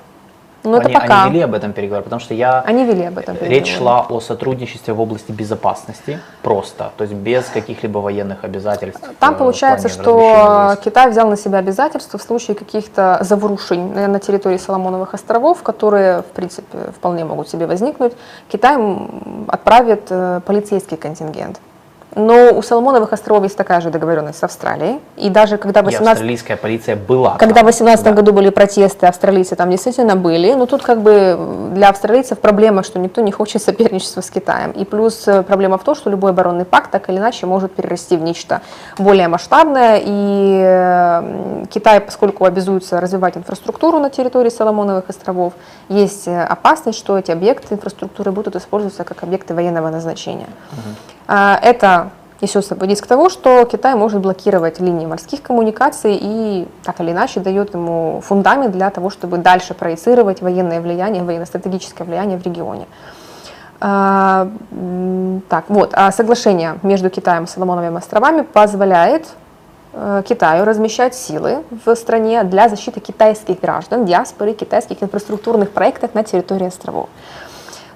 но 0.66 0.78
они, 0.78 0.92
это 0.92 1.00
пока. 1.00 1.24
они 1.24 1.30
вели 1.32 1.42
об 1.42 1.54
этом 1.54 1.72
переговоры, 1.72 2.02
потому 2.04 2.20
что 2.20 2.34
я... 2.34 2.60
Они 2.60 2.84
вели 2.84 3.04
об 3.04 3.18
этом 3.18 3.34
Речь 3.40 3.66
переговоры. 3.72 3.76
шла 3.76 4.06
о 4.08 4.20
сотрудничестве 4.20 4.94
в 4.94 5.00
области 5.00 5.32
безопасности 5.32 6.20
просто, 6.42 6.90
то 6.96 7.04
есть 7.04 7.14
без 7.14 7.44
каких-либо 7.46 7.98
военных 7.98 8.44
обязательств. 8.44 9.02
э, 9.02 9.12
Там 9.18 9.34
в 9.34 9.38
получается, 9.38 9.88
что. 9.88 10.76
Китай 10.84 11.10
взял 11.10 11.28
на 11.28 11.36
себя 11.36 11.58
обязательства 11.58 12.18
в 12.18 12.22
случае 12.22 12.54
каких-то 12.56 13.18
заворушений 13.20 14.06
на 14.06 14.18
территории 14.18 14.58
Соломоновых 14.58 15.14
островов, 15.14 15.62
которые, 15.62 16.22
в 16.22 16.32
принципе, 16.34 16.78
вполне 16.96 17.24
могут 17.24 17.48
себе 17.48 17.66
возникнуть. 17.66 18.12
Китай 18.48 18.76
отправит 19.48 20.06
э, 20.10 20.40
полицейский 20.44 20.96
контингент. 20.96 21.60
Но 22.16 22.50
у 22.54 22.62
Соломоновых 22.62 23.12
островов 23.12 23.42
есть 23.44 23.56
такая 23.58 23.82
же 23.82 23.90
договоренность 23.90 24.38
с 24.38 24.42
Австралией. 24.42 25.00
И 25.16 25.28
даже 25.28 25.58
когда 25.58 25.82
в 25.82 25.84
И 25.84 25.86
18 25.88 26.12
австралийская 26.12 26.56
полиция 26.56 26.96
была. 26.96 27.36
когда 27.36 27.56
в 27.56 27.56
там. 27.56 27.64
2018 27.66 28.04
Да. 28.04 28.12
году 28.12 28.32
были 28.32 28.48
протесты, 28.48 29.06
австралийцы 29.06 29.54
там 29.54 29.70
действительно 29.70 30.16
были, 30.16 30.54
но 30.54 30.64
тут 30.64 30.82
как 30.82 31.02
бы 31.02 31.38
для 31.74 31.90
австралийцев 31.90 32.38
проблема, 32.38 32.82
что 32.82 32.98
никто 32.98 33.20
не 33.20 33.32
хочет 33.32 33.62
соперничества 33.62 34.22
с 34.22 34.30
Китаем. 34.30 34.70
И 34.70 34.86
плюс 34.86 35.28
э, 35.28 35.42
проблема 35.42 35.76
в 35.76 35.84
том, 35.84 35.94
что 35.94 36.08
любой 36.08 36.30
оборонный 36.30 36.64
пакт 36.64 36.90
так 36.90 37.10
или 37.10 37.18
иначе 37.18 37.44
может 37.44 37.74
перерасти 37.74 38.16
в 38.16 38.22
нечто 38.22 38.62
более 38.96 39.28
масштабное. 39.28 40.00
И 40.02 40.62
э, 40.64 41.64
Китай, 41.70 42.00
поскольку 42.00 42.46
обязуется 42.46 42.98
развивать 42.98 43.36
инфраструктуру 43.36 43.98
на 43.98 44.08
территории 44.08 44.48
Соломоновых 44.48 45.10
островов, 45.10 45.52
есть 45.90 46.26
э, 46.28 46.42
опасность, 46.42 46.96
что 46.98 47.18
эти 47.18 47.30
объекты 47.30 47.74
инфраструктуры 47.74 48.32
будут 48.32 48.56
использоваться 48.56 49.04
как 49.04 49.22
объекты 49.22 49.52
военного 49.52 49.90
назначения. 49.90 50.48
А, 50.72 50.76
Это 51.26 52.10
несет 52.40 52.64
с 52.64 52.68
собой 52.68 52.88
риск 52.88 53.06
того, 53.06 53.28
что 53.28 53.64
Китай 53.64 53.94
может 53.94 54.20
блокировать 54.20 54.80
линии 54.80 55.06
морских 55.06 55.42
коммуникаций 55.42 56.18
и 56.20 56.68
так 56.84 57.00
или 57.00 57.12
иначе 57.12 57.40
дает 57.40 57.74
ему 57.74 58.20
фундамент 58.24 58.72
для 58.72 58.90
того, 58.90 59.10
чтобы 59.10 59.38
дальше 59.38 59.74
проецировать 59.74 60.42
военное 60.42 60.80
влияние, 60.80 61.22
военно-стратегическое 61.22 62.04
влияние 62.04 62.38
в 62.38 62.42
регионе. 62.42 62.86
А, 63.80 64.48
Так, 65.48 65.64
вот, 65.68 65.90
а 65.92 66.10
соглашение 66.10 66.78
между 66.82 67.10
Китаем 67.10 67.44
и 67.44 67.46
Соломоновыми 67.46 67.98
островами 67.98 68.42
позволяет 68.42 69.26
э, 69.92 70.22
Китаю 70.26 70.64
размещать 70.64 71.14
силы 71.14 71.62
в 71.84 71.94
стране 71.94 72.42
для 72.44 72.68
защиты 72.68 73.00
китайских 73.00 73.60
граждан, 73.60 74.06
диаспоры, 74.06 74.54
китайских 74.54 75.02
инфраструктурных 75.02 75.70
проектов 75.70 76.14
на 76.14 76.24
территории 76.24 76.68
островов. 76.68 77.08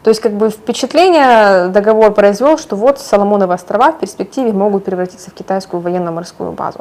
То 0.02 0.08
есть 0.08 0.20
как 0.20 0.32
бы 0.32 0.48
впечатление 0.48 1.68
договор 1.68 2.12
произвел, 2.12 2.56
что 2.56 2.74
вот 2.76 2.98
Соломоновы 2.98 3.54
острова 3.54 3.92
в 3.92 3.98
перспективе 3.98 4.52
могут 4.52 4.84
превратиться 4.84 5.30
в 5.30 5.34
китайскую 5.34 5.80
военно-морскую 5.80 6.52
базу. 6.52 6.80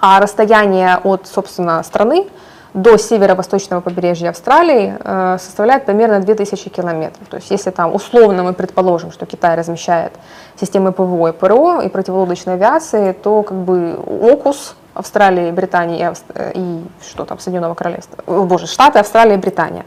А 0.00 0.20
расстояние 0.20 0.96
от, 1.04 1.26
собственно, 1.26 1.82
страны 1.82 2.26
до 2.72 2.96
северо-восточного 2.96 3.80
побережья 3.80 4.30
Австралии 4.30 4.94
э, 4.98 5.36
составляет 5.38 5.84
примерно 5.84 6.20
2000 6.20 6.70
километров. 6.70 7.26
То 7.28 7.36
есть 7.36 7.50
если 7.50 7.70
там 7.70 7.94
условно 7.94 8.42
мы 8.42 8.52
предположим, 8.54 9.10
что 9.12 9.26
Китай 9.26 9.56
размещает 9.56 10.12
системы 10.58 10.92
ПВО 10.92 11.28
и 11.28 11.32
ПРО 11.32 11.80
и 11.82 11.88
противолодочной 11.88 12.54
авиации, 12.54 13.12
то 13.12 13.42
как 13.42 13.56
бы 13.58 13.98
ОКУС 14.06 14.76
Австралии, 14.94 15.50
Британии 15.50 15.98
и, 15.98 16.02
Авст- 16.02 16.24
э, 16.34 16.52
и 16.54 16.84
что 17.02 17.24
там, 17.24 17.38
Соединенного 17.38 17.74
Королевства, 17.74 18.18
о, 18.26 18.44
боже, 18.44 18.66
Штаты, 18.66 18.98
Австралия 19.00 19.34
и 19.34 19.38
Британия. 19.38 19.84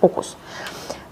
ОКУС. 0.00 0.36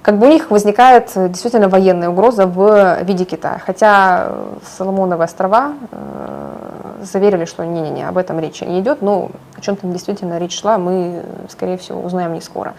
Как 0.05 0.19
бы 0.19 0.27
у 0.27 0.31
них 0.31 0.51
возникает 0.51 1.13
э, 1.15 1.31
действительно 1.31 1.71
военная 1.71 2.11
угроза 2.11 2.47
в 2.47 3.03
виде 3.05 3.25
Китая. 3.25 3.59
Хотя 3.65 4.27
э, 4.27 4.47
Соломоновы 4.77 5.25
острова 5.25 5.73
э, 5.91 7.05
заверили, 7.05 7.47
что 7.47 7.65
не-не-не, 7.65 8.07
об 8.07 8.19
этом 8.19 8.39
речи 8.39 8.65
не 8.65 8.81
идет, 8.81 9.01
но 9.01 9.31
о 9.57 9.61
чем 9.63 9.77
там 9.77 9.93
действительно 9.93 10.39
речь 10.39 10.61
шла, 10.61 10.77
мы, 10.77 11.23
э, 11.23 11.47
скорее 11.49 11.79
всего, 11.79 12.03
узнаем 12.03 12.35
не 12.35 12.43
скоро. 12.43 12.75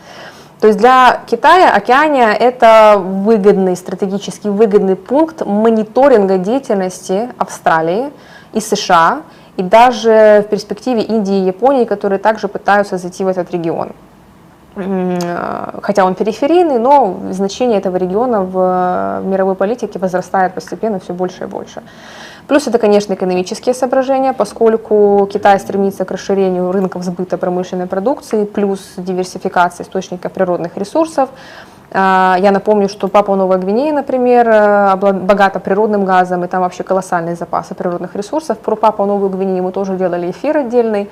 То 0.62 0.68
есть 0.68 0.78
для 0.78 1.22
Китая 1.26 1.74
Океания 1.74 2.32
это 2.32 2.98
выгодный, 3.00 3.76
стратегически 3.76 4.48
выгодный 4.48 4.96
пункт 4.96 5.44
мониторинга 5.44 6.38
деятельности 6.38 7.30
Австралии 7.40 8.12
и 8.54 8.60
США, 8.60 9.24
и 9.58 9.64
даже 9.64 10.44
в 10.46 10.50
перспективе 10.52 11.02
Индии 11.02 11.38
и 11.38 11.48
Японии, 11.48 11.86
которые 11.86 12.20
также 12.20 12.48
пытаются 12.48 13.00
зайти 13.00 13.24
в 13.24 13.28
этот 13.28 13.50
регион. 13.50 13.94
Э, 14.76 15.80
хотя 15.82 16.06
он 16.06 16.16
периферийный, 16.16 16.80
но 16.80 17.18
значение 17.32 17.78
этого 17.78 17.98
региона 17.98 18.42
в 18.42 19.22
э, 19.24 19.28
мировой 19.28 19.56
политике 19.56 20.00
возрастает 20.00 20.54
постепенно 20.54 21.00
все 21.00 21.14
больше 21.14 21.44
и 21.44 21.48
больше. 21.48 21.82
Плюс 22.48 22.68
это, 22.68 22.78
конечно, 22.78 23.14
экономические 23.14 23.74
соображения, 23.74 24.34
поскольку 24.34 25.28
Китай 25.32 25.60
стремится 25.60 26.06
к 26.06 26.12
расширению 26.12 26.72
рынков 26.72 27.04
сбыта 27.04 27.38
промышленной 27.38 27.88
продукции, 27.88 28.46
плюс 28.46 28.94
диверсификация 28.98 29.84
источников 29.84 30.32
природных 30.32 30.78
ресурсов. 30.78 31.30
А, 31.92 32.38
Я 32.40 32.52
напомню, 32.52 32.90
что 32.90 33.08
Папуа 33.08 33.36
Новая 33.36 33.58
Гвинея, 33.58 33.94
например, 33.94 34.48
э, 34.48 34.96
богата 34.96 35.60
природным 35.60 36.06
газом, 36.06 36.44
и 36.44 36.48
там 36.48 36.62
вообще 36.62 36.84
колоссальные 36.84 37.36
запасы 37.36 37.74
природных 37.74 38.16
ресурсов. 38.16 38.60
Про 38.60 38.76
Папуа 38.76 39.06
Новую 39.06 39.30
Гвинею 39.30 39.64
мы 39.64 39.72
тоже 39.72 39.96
делали 39.96 40.30
эфир 40.30 40.58
отдельный 40.58 41.10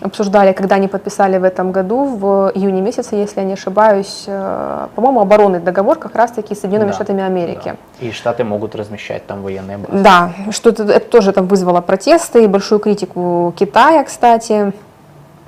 обсуждали, 0.00 0.52
когда 0.52 0.76
они 0.76 0.88
подписали 0.88 1.38
в 1.38 1.44
этом 1.44 1.72
году, 1.72 2.04
в 2.04 2.52
июне 2.54 2.80
месяце, 2.80 3.16
если 3.16 3.40
я 3.40 3.46
не 3.46 3.52
ошибаюсь, 3.52 4.24
э, 4.26 4.86
по-моему, 4.94 5.20
оборонный 5.20 5.60
договор 5.60 5.98
как 5.98 6.14
раз-таки 6.14 6.54
с 6.54 6.60
Соединенными 6.60 6.90
Да, 6.90 6.94
Штатами 6.94 7.22
Америки. 7.22 7.74
да. 8.00 8.06
И 8.06 8.10
Штаты 8.12 8.44
могут 8.44 8.74
размещать 8.74 9.26
там 9.26 9.42
военные 9.42 9.78
базы. 9.78 10.02
Да, 10.02 10.32
что 10.50 10.70
это, 10.70 10.84
это 10.84 11.06
тоже 11.10 11.32
там 11.32 11.46
вызвало 11.46 11.80
протесты 11.80 12.44
и 12.44 12.46
большую 12.46 12.78
критику 12.78 13.52
Китая, 13.56 14.04
кстати. 14.04 14.72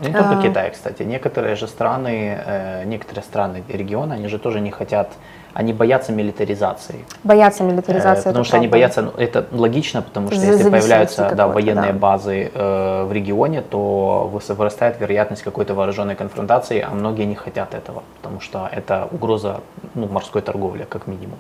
Не 0.01 0.13
только 0.13 0.39
А. 0.39 0.43
Китай, 0.43 0.71
кстати. 0.71 1.05
Некоторые 1.05 1.55
же 1.57 1.69
страны, 1.69 2.39
э, 2.45 2.85
некоторые 2.85 3.23
страны 3.23 3.63
региона, 3.69 4.15
они 4.17 4.29
же 4.29 4.39
тоже 4.39 4.61
не 4.61 4.71
хотят, 4.71 5.09
они 5.55 5.73
боятся 5.73 6.13
милитаризации. 6.13 7.05
Боятся 7.25 7.63
Э, 7.63 7.67
милитаризации. 7.67 8.25
потому 8.25 8.43
это 8.43 8.49
что 8.49 8.57
они 8.57 8.69
правда. 8.69 8.77
боятся, 8.77 9.03
ну, 9.03 9.13
это 9.17 9.47
логично, 9.53 10.03
потому 10.03 10.31
что 10.31 10.41
если 10.41 10.71
появляются 10.71 11.31
да, 11.35 11.47
военные 11.49 11.93
да. 11.93 11.99
базы 11.99 12.51
э, 12.55 13.05
в 13.05 13.13
регионе, 13.13 13.63
то 13.63 14.31
вырастает 14.49 15.01
вероятность 15.01 15.43
какой-то 15.43 15.75
вооруженной 15.75 16.15
конфронтации, 16.15 16.81
а 16.81 16.95
многие 16.95 17.25
не 17.25 17.35
хотят 17.35 17.75
этого, 17.75 18.03
потому 18.21 18.41
что 18.41 18.69
это 18.71 19.09
угроза 19.11 19.61
ну, 19.95 20.07
морской 20.09 20.43
торговли, 20.43 20.87
как 20.89 21.07
минимум. 21.07 21.39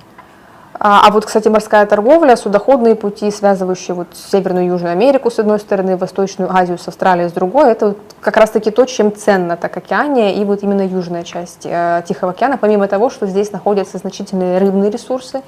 А, 0.85 1.07
а 1.07 1.13
вот, 1.13 1.25
кстати, 1.27 1.47
морская 1.47 1.87
торговля, 1.87 2.35
судоходные 2.35 2.97
пути, 2.97 3.31
связывающие 3.31 3.95
вот 3.95 4.09
Северную 4.15 4.65
и 4.65 4.69
Южную 4.69 4.91
Америку 4.91 5.31
с 5.31 5.39
одной 5.39 5.61
стороны, 5.61 5.97
Восточную 5.97 6.53
Азию 6.53 6.77
с 6.77 6.89
Австралией 6.89 7.29
с 7.29 7.33
другой, 7.33 7.71
это 7.71 7.91
вот 7.91 7.99
как 8.21 8.37
раз-таки 8.37 8.73
то, 8.73 8.85
чем 8.85 9.15
ценна 9.15 9.57
так 9.57 9.77
океания 9.77 10.35
и 10.35 10.45
вот 10.45 10.65
именно 10.65 10.85
южная 10.85 11.23
часть 11.23 11.67
э, 11.67 12.03
Тихого 12.09 12.33
океана, 12.33 12.59
помимо 12.59 12.89
того, 12.89 13.11
что 13.11 13.29
здесь 13.29 13.53
находятся 13.53 13.99
значительные 13.99 14.59
рыбные 14.59 14.91
ресурсы 14.91 15.43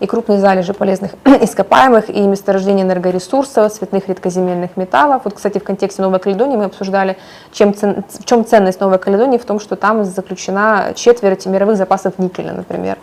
и 0.00 0.06
крупные 0.08 0.40
залежи 0.40 0.74
полезных 0.74 1.12
ископаемых 1.24 2.10
и 2.10 2.22
месторождения 2.22 2.82
энергоресурсов, 2.82 3.72
цветных 3.72 4.08
редкоземельных 4.08 4.76
металлов. 4.76 5.22
Вот, 5.22 5.34
кстати, 5.34 5.58
в 5.58 5.62
контексте 5.62 6.02
Новой 6.02 6.18
Каледонии 6.18 6.56
мы 6.56 6.64
обсуждали, 6.64 7.16
чем 7.52 7.74
цен- 7.74 8.02
в 8.08 8.24
чем 8.24 8.44
ценность 8.44 8.80
Новой 8.80 8.98
Каледонии, 8.98 9.38
в 9.38 9.44
том, 9.44 9.60
что 9.60 9.76
там 9.76 10.04
заключена 10.04 10.94
четверть 10.96 11.46
мировых 11.46 11.76
запасов 11.76 12.18
никеля, 12.18 12.54
например. 12.54 12.98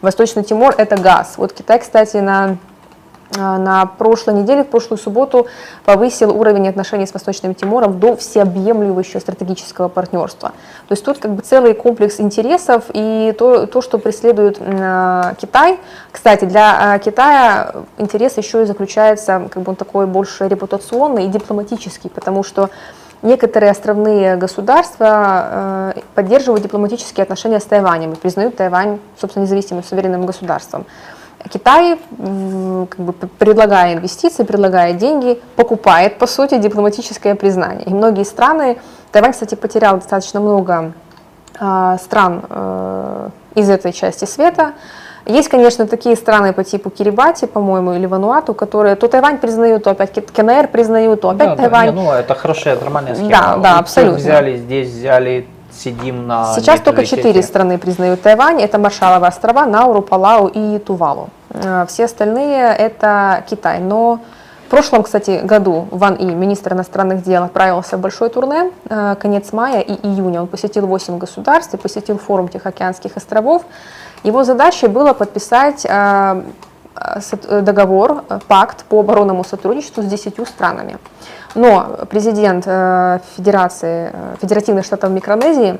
Восточный 0.00 0.44
Тимор– 0.44 0.74
это 0.78 0.96
газ. 0.96 1.34
Вот 1.38 1.52
Китай, 1.52 1.80
кстати, 1.80 2.18
на, 2.18 2.56
а, 3.36 3.58
на 3.58 3.84
прошлой 3.86 4.34
неделе, 4.34 4.62
в 4.62 4.68
прошлую 4.68 4.98
субботу 4.98 5.48
повысил 5.84 6.30
уровень 6.30 6.68
отношений 6.68 7.06
с 7.06 7.12
Восточным 7.12 7.54
Тимором 7.54 7.98
до 7.98 8.14
всеобъемлющего 8.16 9.18
стратегического 9.18 9.88
партнерства. 9.88 10.50
То 10.86 10.92
есть 10.92 11.04
тут 11.04 11.18
как 11.18 11.32
бы 11.32 11.42
целый 11.42 11.74
комплекс 11.74 12.20
интересов 12.20 12.84
и 12.92 13.34
то, 13.36 13.66
то 13.66 13.82
что 13.82 13.98
преследует 13.98 14.58
а, 14.60 15.34
Китай. 15.34 15.80
Кстати, 16.12 16.44
для 16.44 16.94
а, 16.94 16.98
Китая 17.00 17.74
интерес 17.96 18.36
еще 18.36 18.62
и 18.62 18.66
заключается, 18.66 19.48
как 19.50 19.64
бы 19.64 19.70
он 19.70 19.76
такой 19.76 20.06
больше 20.06 20.46
репутационный 20.46 21.24
и 21.24 21.28
дипломатический, 21.28 22.08
потому 22.08 22.44
что 22.44 22.70
Некоторые 23.22 23.70
островные 23.70 24.36
государства 24.36 25.92
э, 25.96 26.00
поддерживают 26.14 26.62
дипломатические 26.62 27.24
отношения 27.24 27.58
с 27.58 27.64
Тайванем 27.64 28.12
и 28.12 28.16
признают 28.16 28.56
Тайвань, 28.56 29.00
собственно, 29.20 29.44
независимым 29.44 29.82
суверенным 29.82 30.24
государством. 30.24 30.86
Китай, 31.50 31.98
как 32.16 32.98
бы, 32.98 33.12
предлагая 33.12 33.94
инвестиции, 33.94 34.42
предлагая 34.42 34.92
деньги, 34.92 35.40
покупает, 35.56 36.18
по 36.18 36.26
сути, 36.26 36.58
дипломатическое 36.58 37.34
признание. 37.34 37.84
И 37.86 37.94
многие 37.94 38.24
страны 38.24 38.78
Тайвань, 39.12 39.32
кстати, 39.32 39.54
потерял 39.54 39.96
достаточно 39.96 40.40
много 40.40 40.92
а, 41.58 41.98
стран 41.98 42.42
э, 42.48 43.30
из 43.54 43.68
этой 43.70 43.92
части 43.92 44.24
света. 44.26 44.74
Есть, 45.28 45.48
конечно, 45.50 45.86
такие 45.86 46.16
страны 46.16 46.52
по 46.54 46.64
типу 46.64 46.88
Кирибати, 46.90 47.44
по-моему, 47.44 47.92
или 47.92 48.06
Вануату, 48.06 48.54
которые 48.54 48.96
то 48.96 49.08
Тайвань 49.08 49.36
признают, 49.38 49.84
то 49.84 49.90
опять 49.90 50.12
КНР 50.32 50.68
признают, 50.68 51.20
то 51.20 51.28
опять 51.28 51.50
Да, 51.50 51.54
да, 51.56 51.62
Тайвань. 51.62 51.86
не, 51.94 52.02
ну, 52.02 52.10
это 52.10 52.34
хорошая, 52.34 52.76
нормальная 52.76 53.14
схема. 53.14 53.30
Да, 53.30 53.56
да, 53.56 53.70
тех 53.72 53.80
абсолютно. 53.80 54.18
взяли, 54.18 54.56
здесь 54.56 54.88
взяли, 54.88 55.46
сидим 55.70 56.26
на 56.26 56.54
Сейчас 56.54 56.80
только 56.80 57.04
четыре 57.04 57.42
страны 57.42 57.76
признают 57.78 58.22
Тайвань. 58.22 58.62
Это 58.62 58.78
Маршалловы 58.78 59.26
острова, 59.26 59.66
Науру, 59.66 60.00
Палау 60.00 60.46
и 60.48 60.78
Тувалу. 60.78 61.28
Э, 61.50 61.84
Все 61.88 62.06
остальные 62.06 62.74
это 62.78 63.44
Китай. 63.50 63.80
Но 63.80 64.20
в 64.66 64.70
прошлом, 64.70 65.02
кстати, 65.02 65.40
году 65.44 65.88
Ван 65.90 66.14
И, 66.14 66.24
министр 66.24 66.72
иностранных 66.72 67.22
дел, 67.22 67.44
отправился 67.44 67.96
в 67.96 68.00
большой 68.00 68.30
турне. 68.30 68.70
э, 68.88 69.14
Конец 69.20 69.52
мая 69.52 69.80
и 69.80 69.92
июня 70.06 70.40
он 70.40 70.46
посетил 70.46 70.86
8 70.86 71.18
государств 71.18 71.74
и 71.74 71.76
посетил 71.76 72.18
форум 72.18 72.48
Тихоокеанских 72.48 73.16
островов. 73.16 73.62
Его 74.22 74.44
задачей 74.44 74.88
было 74.88 75.12
подписать 75.12 75.84
э, 75.84 76.42
э, 76.96 77.20
э, 77.48 77.60
договор, 77.60 78.24
пакт 78.48 78.84
по 78.84 79.00
оборонному 79.00 79.44
сотрудничеству 79.44 80.02
с 80.02 80.06
10 80.06 80.46
странами. 80.48 80.98
Но 81.54 82.00
президент 82.10 82.64
Федерации, 83.36 84.12
Федеративных 84.40 84.84
штатов 84.84 85.10
Микронезии 85.10 85.76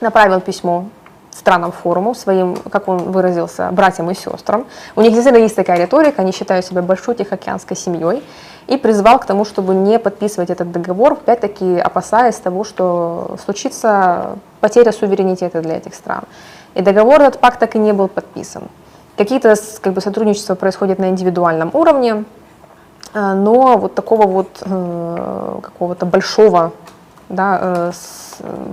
направил 0.00 0.40
письмо 0.40 0.86
странам 1.30 1.72
форума, 1.72 2.14
своим, 2.14 2.56
как 2.56 2.88
он 2.88 2.98
выразился, 2.98 3.68
братьям 3.72 4.10
и 4.10 4.14
сестрам. 4.14 4.66
У 4.96 5.02
них 5.02 5.12
действительно 5.12 5.42
есть 5.42 5.56
такая 5.56 5.78
риторика, 5.78 6.22
они 6.22 6.32
считают 6.32 6.64
себя 6.64 6.80
большой 6.80 7.16
тихоокеанской 7.16 7.76
семьей, 7.76 8.22
и 8.66 8.76
призвал 8.76 9.18
к 9.18 9.26
тому, 9.26 9.44
чтобы 9.44 9.74
не 9.74 9.98
подписывать 9.98 10.50
этот 10.50 10.72
договор, 10.72 11.14
опять-таки 11.14 11.78
опасаясь 11.78 12.36
того, 12.36 12.64
что 12.64 13.36
случится 13.44 14.38
потеря 14.60 14.92
суверенитета 14.92 15.60
для 15.60 15.76
этих 15.76 15.94
стран. 15.94 16.24
И 16.74 16.82
договор, 16.82 17.22
этот 17.22 17.40
пакт 17.40 17.60
так 17.60 17.76
и 17.76 17.78
не 17.78 17.92
был 17.92 18.08
подписан. 18.08 18.64
Какие-то 19.16 19.54
как 19.80 19.92
бы, 19.92 20.00
сотрудничества 20.00 20.54
происходят 20.54 20.98
на 20.98 21.08
индивидуальном 21.08 21.70
уровне, 21.72 22.24
а, 23.12 23.34
но 23.34 23.78
вот 23.78 23.94
такого 23.94 24.26
вот 24.26 24.62
э, 24.62 25.58
какого-то 25.62 26.04
большого, 26.04 26.72
да, 27.28 27.58
э, 27.62 27.92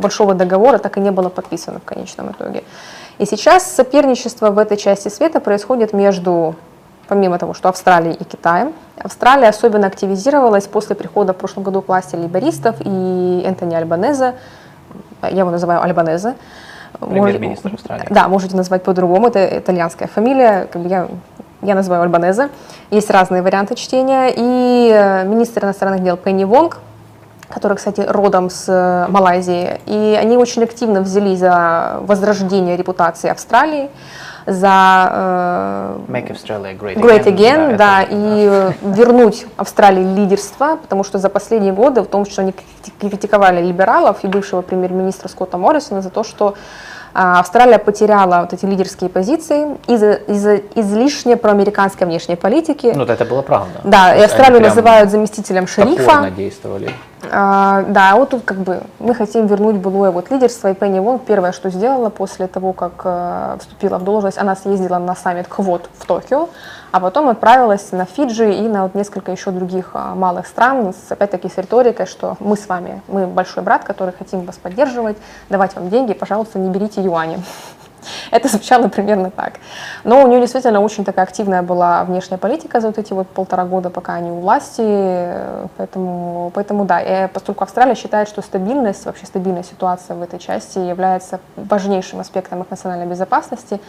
большого 0.01 0.33
договора 0.33 0.79
так 0.79 0.97
и 0.97 0.99
не 0.99 1.11
было 1.11 1.29
подписано 1.29 1.79
в 1.79 1.83
конечном 1.83 2.31
итоге. 2.31 2.63
И 3.19 3.25
сейчас 3.25 3.71
соперничество 3.71 4.49
в 4.49 4.57
этой 4.57 4.77
части 4.77 5.09
света 5.09 5.39
происходит 5.39 5.93
между, 5.93 6.55
помимо 7.07 7.37
того, 7.37 7.53
что 7.53 7.69
Австралией 7.69 8.15
и 8.15 8.23
Китаем. 8.23 8.73
Австралия 8.97 9.49
особенно 9.49 9.85
активизировалась 9.85 10.65
после 10.65 10.95
прихода 10.95 11.33
в 11.33 11.37
прошлом 11.37 11.61
году 11.61 11.83
к 11.83 11.87
власти 11.87 12.15
лейбористов 12.15 12.77
и 12.79 13.43
Энтони 13.45 13.75
Альбанеза, 13.75 14.33
я 15.21 15.29
его 15.29 15.51
называю 15.51 15.83
Альбанезе. 15.83 16.33
Премьер-министр 16.99 17.73
Австралии. 17.73 18.07
Да, 18.09 18.27
можете 18.27 18.55
назвать 18.55 18.83
по-другому, 18.83 19.27
это 19.27 19.59
итальянская 19.59 20.07
фамилия, 20.07 20.67
как 20.71 20.81
бы 20.81 20.89
я, 20.89 21.07
я 21.61 21.75
называю 21.75 22.03
Альбанезе. 22.03 22.49
Есть 22.89 23.09
разные 23.09 23.41
варианты 23.41 23.75
чтения. 23.75 24.31
И 24.35 24.91
э, 24.93 25.25
министр 25.25 25.65
иностранных 25.65 26.03
дел 26.03 26.17
Пенни 26.17 26.43
Вонг, 26.43 26.79
который, 27.49 27.77
кстати, 27.77 28.01
родом 28.01 28.49
с 28.49 28.65
э, 28.67 29.11
Малайзии, 29.11 29.79
и 29.85 30.17
они 30.19 30.37
очень 30.37 30.63
активно 30.63 31.01
взялись 31.01 31.39
за 31.39 31.99
возрождение 32.01 32.77
репутации 32.77 33.29
Австралии, 33.29 33.89
за 34.45 35.09
э, 36.07 36.11
Make 36.11 36.31
Australia 36.31 36.77
great, 36.77 36.95
Great 36.95 37.25
Again, 37.25 37.69
это- 37.69 37.77
да, 37.77 38.01
и 38.03 38.09
э, 38.51 38.71
вернуть 38.81 39.45
Австралии 39.57 40.03
лидерство, 40.03 40.77
потому 40.77 41.03
что 41.03 41.17
за 41.17 41.29
последние 41.29 41.73
годы, 41.73 42.01
в 42.01 42.07
том, 42.07 42.25
что 42.25 42.41
они 42.41 42.51
крити- 42.51 42.93
критиковали 43.09 43.61
либералов 43.61 44.23
и 44.23 44.27
бывшего 44.27 44.61
премьер-министра 44.61 45.27
Скотта 45.27 45.57
Моррисона 45.57 46.01
за 46.01 46.09
то, 46.09 46.23
что 46.23 46.55
а, 47.13 47.39
Австралия 47.39 47.77
потеряла 47.77 48.41
вот 48.41 48.53
эти 48.53 48.65
лидерские 48.65 49.09
позиции 49.09 49.77
из-за 49.87 50.13
из-за 50.13 50.57
излишне 50.75 51.35
проамериканской 51.35 52.07
внешней 52.07 52.37
политики. 52.37 52.93
Ну, 52.95 53.03
это 53.03 53.25
было 53.25 53.41
правда. 53.41 53.81
да, 53.83 54.15
и 54.15 54.21
Австралию 54.21 54.61
называют 54.61 55.11
заместителем 55.11 55.67
шерифа. 55.67 56.31
действовали. 56.35 56.91
А, 57.33 57.83
да, 57.83 58.17
вот 58.17 58.31
тут 58.31 58.43
как 58.43 58.57
бы 58.57 58.81
мы 58.99 59.15
хотим 59.15 59.47
вернуть 59.47 59.77
былое 59.77 60.11
вот 60.11 60.29
лидерство, 60.29 60.69
и 60.69 60.73
Пенни 60.73 60.99
Вонг 60.99 61.23
первое, 61.23 61.53
что 61.53 61.69
сделала 61.69 62.09
после 62.09 62.47
того, 62.47 62.73
как 62.73 62.91
э, 63.05 63.57
вступила 63.61 63.97
в 63.99 64.03
должность, 64.03 64.37
она 64.37 64.53
съездила 64.53 64.97
на 64.97 65.15
саммит 65.15 65.47
КВОД 65.47 65.89
в 65.97 66.05
Токио, 66.05 66.49
а 66.91 66.99
потом 66.99 67.29
отправилась 67.29 67.93
на 67.93 68.03
Фиджи 68.03 68.53
и 68.53 68.67
на 68.67 68.83
вот 68.83 68.95
несколько 68.95 69.31
еще 69.31 69.51
других 69.51 69.91
а, 69.93 70.13
малых 70.13 70.45
стран, 70.45 70.93
с, 70.93 71.09
опять-таки 71.09 71.47
с 71.47 71.57
риторикой, 71.57 72.05
что 72.05 72.35
мы 72.41 72.57
с 72.57 72.67
вами, 72.67 73.01
мы 73.07 73.27
большой 73.27 73.63
брат, 73.63 73.85
который 73.85 74.13
хотим 74.13 74.41
вас 74.41 74.57
поддерживать, 74.57 75.15
давать 75.49 75.73
вам 75.75 75.89
деньги, 75.89 76.13
пожалуйста, 76.13 76.59
не 76.59 76.69
берите 76.69 77.01
юани. 77.01 77.41
Это 78.31 78.47
звучало 78.47 78.87
примерно 78.87 79.31
так. 79.31 79.53
Но 80.03 80.23
у 80.23 80.27
нее 80.27 80.39
действительно 80.39 80.81
очень 80.81 81.05
такая 81.05 81.25
активная 81.25 81.61
была 81.61 82.03
внешняя 82.03 82.37
политика 82.37 82.79
за 82.81 82.87
вот 82.87 82.97
эти 82.97 83.13
вот 83.13 83.27
полтора 83.27 83.65
года, 83.65 83.89
пока 83.89 84.13
они 84.15 84.31
у 84.31 84.39
власти. 84.39 84.81
э, 84.81 85.67
Поэтому, 85.77 86.51
поэтому 86.53 86.85
да, 86.85 86.99
и 86.99 87.27
поскольку 87.27 87.63
Австралия 87.63 87.95
считает, 87.95 88.27
что 88.27 88.41
стабильность, 88.41 89.05
вообще 89.05 89.25
стабильная 89.25 89.63
ситуация 89.63 90.15
в 90.15 90.21
этой 90.21 90.39
части 90.39 90.79
является 90.79 91.39
важнейшим 91.55 92.19
аспектом 92.19 92.61
их 92.61 92.69
национальной 92.69 93.05
безопасности, 93.05 93.79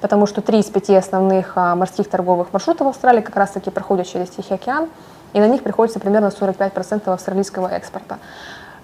потому 0.00 0.26
что 0.26 0.40
три 0.40 0.60
из 0.60 0.66
пяти 0.66 0.94
основных 0.94 1.52
а, 1.56 1.74
морских 1.74 2.08
торговых 2.08 2.52
маршрутов 2.52 2.88
Австралии 2.88 3.20
как 3.20 3.36
раз-таки 3.36 3.70
проходят 3.70 4.06
через 4.06 4.30
Тихий 4.30 4.54
океан, 4.54 4.88
и 5.32 5.40
на 5.40 5.48
них 5.48 5.62
приходится 5.62 6.00
примерно 6.00 6.26
45% 6.26 7.12
австралийского 7.12 7.68
экспорта. 7.68 8.18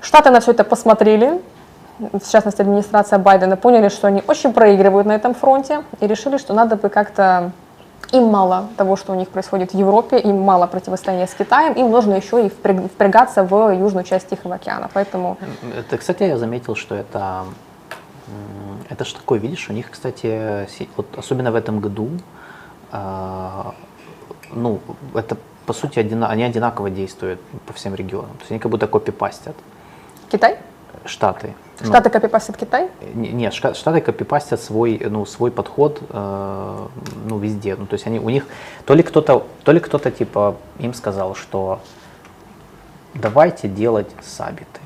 Штаты 0.00 0.30
на 0.30 0.40
все 0.40 0.52
это 0.52 0.64
посмотрели, 0.64 1.40
в 1.98 2.30
частности 2.30 2.62
администрация 2.62 3.18
Байдена, 3.18 3.56
поняли, 3.56 3.88
что 3.88 4.06
они 4.06 4.22
очень 4.26 4.52
проигрывают 4.52 5.06
на 5.06 5.12
этом 5.12 5.34
фронте 5.34 5.82
и 6.00 6.06
решили, 6.06 6.38
что 6.38 6.54
надо 6.54 6.76
бы 6.76 6.88
как-то 6.88 7.52
им 8.12 8.24
мало 8.24 8.68
того, 8.76 8.96
что 8.96 9.12
у 9.12 9.16
них 9.16 9.28
происходит 9.28 9.72
в 9.72 9.74
Европе, 9.74 10.18
им 10.18 10.40
мало 10.40 10.66
противостояния 10.66 11.26
с 11.26 11.34
Китаем, 11.34 11.74
им 11.74 11.90
нужно 11.90 12.14
еще 12.14 12.46
и 12.46 12.48
впряг- 12.48 12.88
впрягаться 12.88 13.42
в 13.42 13.70
южную 13.72 14.04
часть 14.04 14.28
Тихого 14.28 14.54
океана. 14.54 14.88
Поэтому 14.94 15.36
Это, 15.76 15.98
кстати, 15.98 16.22
я 16.22 16.38
заметил, 16.38 16.74
что 16.74 16.94
это, 16.94 17.44
это 18.88 19.04
же 19.04 19.14
такое, 19.14 19.38
видишь, 19.38 19.68
у 19.68 19.72
них, 19.72 19.90
кстати, 19.90 20.66
вот 20.96 21.06
особенно 21.18 21.50
в 21.50 21.54
этом 21.54 21.80
году, 21.80 22.08
а, 22.92 23.74
ну, 24.52 24.78
это 25.14 25.36
по 25.66 25.74
сути 25.74 25.98
одина- 25.98 26.28
они 26.28 26.44
одинаково 26.44 26.88
действуют 26.88 27.40
по 27.66 27.72
всем 27.74 27.94
регионам. 27.94 28.30
То 28.30 28.40
есть 28.40 28.50
они 28.52 28.60
как 28.60 28.70
будто 28.70 28.86
копипастят 28.86 29.54
Китай? 30.30 30.56
Штаты. 31.08 31.54
Ну, 31.80 31.86
Штаты 31.86 32.10
копипастят 32.10 32.56
Китай? 32.56 32.88
Не- 33.14 33.30
Нет, 33.30 33.54
Штаты 33.54 34.00
копипастят 34.00 34.60
свой, 34.60 35.00
ну, 35.10 35.24
свой 35.26 35.50
подход 35.50 36.00
э, 36.08 36.86
ну, 37.28 37.38
везде. 37.38 37.76
Ну, 37.76 37.86
то 37.86 37.94
есть 37.94 38.06
они, 38.06 38.18
у 38.18 38.30
них 38.30 38.46
то 38.84 38.94
ли 38.94 39.02
кто-то, 39.02 39.46
то 39.64 39.72
ли 39.72 39.80
кто-то 39.80 40.10
типа 40.10 40.56
им 40.78 40.92
сказал, 40.94 41.34
что 41.34 41.80
давайте 43.14 43.68
делать 43.68 44.10
сабиты. 44.22 44.80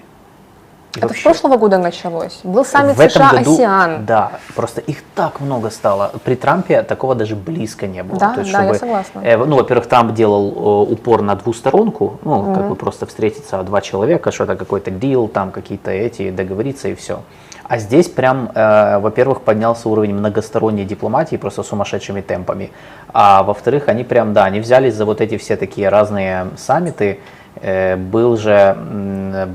И 0.95 0.99
Это 0.99 1.09
вообще- 1.09 1.21
с 1.21 1.25
прошлого 1.25 1.57
года 1.57 1.79
началось. 1.79 2.41
Был 2.45 2.65
саммит 2.67 2.97
в 2.97 3.01
этом 3.01 3.11
США 3.11 3.31
году, 3.39 3.55
«Асиан». 3.55 4.05
Да, 4.05 4.33
просто 4.55 4.83
их 4.83 4.99
так 5.15 5.41
много 5.41 5.71
стало. 5.71 6.13
При 6.23 6.35
Трампе 6.35 6.83
такого 6.83 7.15
даже 7.15 7.35
близко 7.35 7.87
не 7.87 8.03
было. 8.03 8.19
Да, 8.19 8.35
То 8.35 8.41
есть, 8.41 8.53
да, 8.53 8.59
я 8.59 8.65
чтобы, 8.75 8.79
согласна. 8.79 9.21
э, 9.25 9.37
ну, 9.39 9.57
во-первых, 9.57 9.87
Трамп 9.87 10.13
делал 10.13 10.51
э, 10.89 10.93
упор 10.93 11.23
на 11.23 11.35
двусторонку, 11.35 12.19
ну, 12.25 12.55
как 12.55 12.69
бы 12.69 12.75
просто 12.77 13.07
встретиться 13.07 13.63
два 13.63 13.81
человека, 13.81 14.31
что-то 14.33 14.55
какой-то 14.55 14.91
дил, 14.91 15.29
там 15.29 15.51
какие-то 15.51 15.91
эти, 15.91 16.31
договориться 16.31 16.89
и 16.89 16.95
все. 16.95 17.21
А 17.65 17.79
здесь 17.79 18.09
прям, 18.09 18.51
э, 18.55 18.99
во-первых, 18.99 19.41
поднялся 19.41 19.89
уровень 19.89 20.15
многосторонней 20.15 20.85
дипломатии 20.85 21.37
просто 21.37 21.63
сумасшедшими 21.63 22.21
темпами. 22.21 22.71
А 23.15 23.43
во-вторых, 23.45 23.89
они 23.89 24.05
прям, 24.05 24.35
да, 24.35 24.45
они 24.45 24.61
взялись 24.61 24.95
за 24.95 25.07
вот 25.07 25.23
эти 25.23 25.39
все 25.39 25.57
такие 25.57 25.89
разные 25.89 26.49
саммиты. 26.59 27.21
Э, 27.61 27.97
Был 27.97 28.37
же 28.37 28.77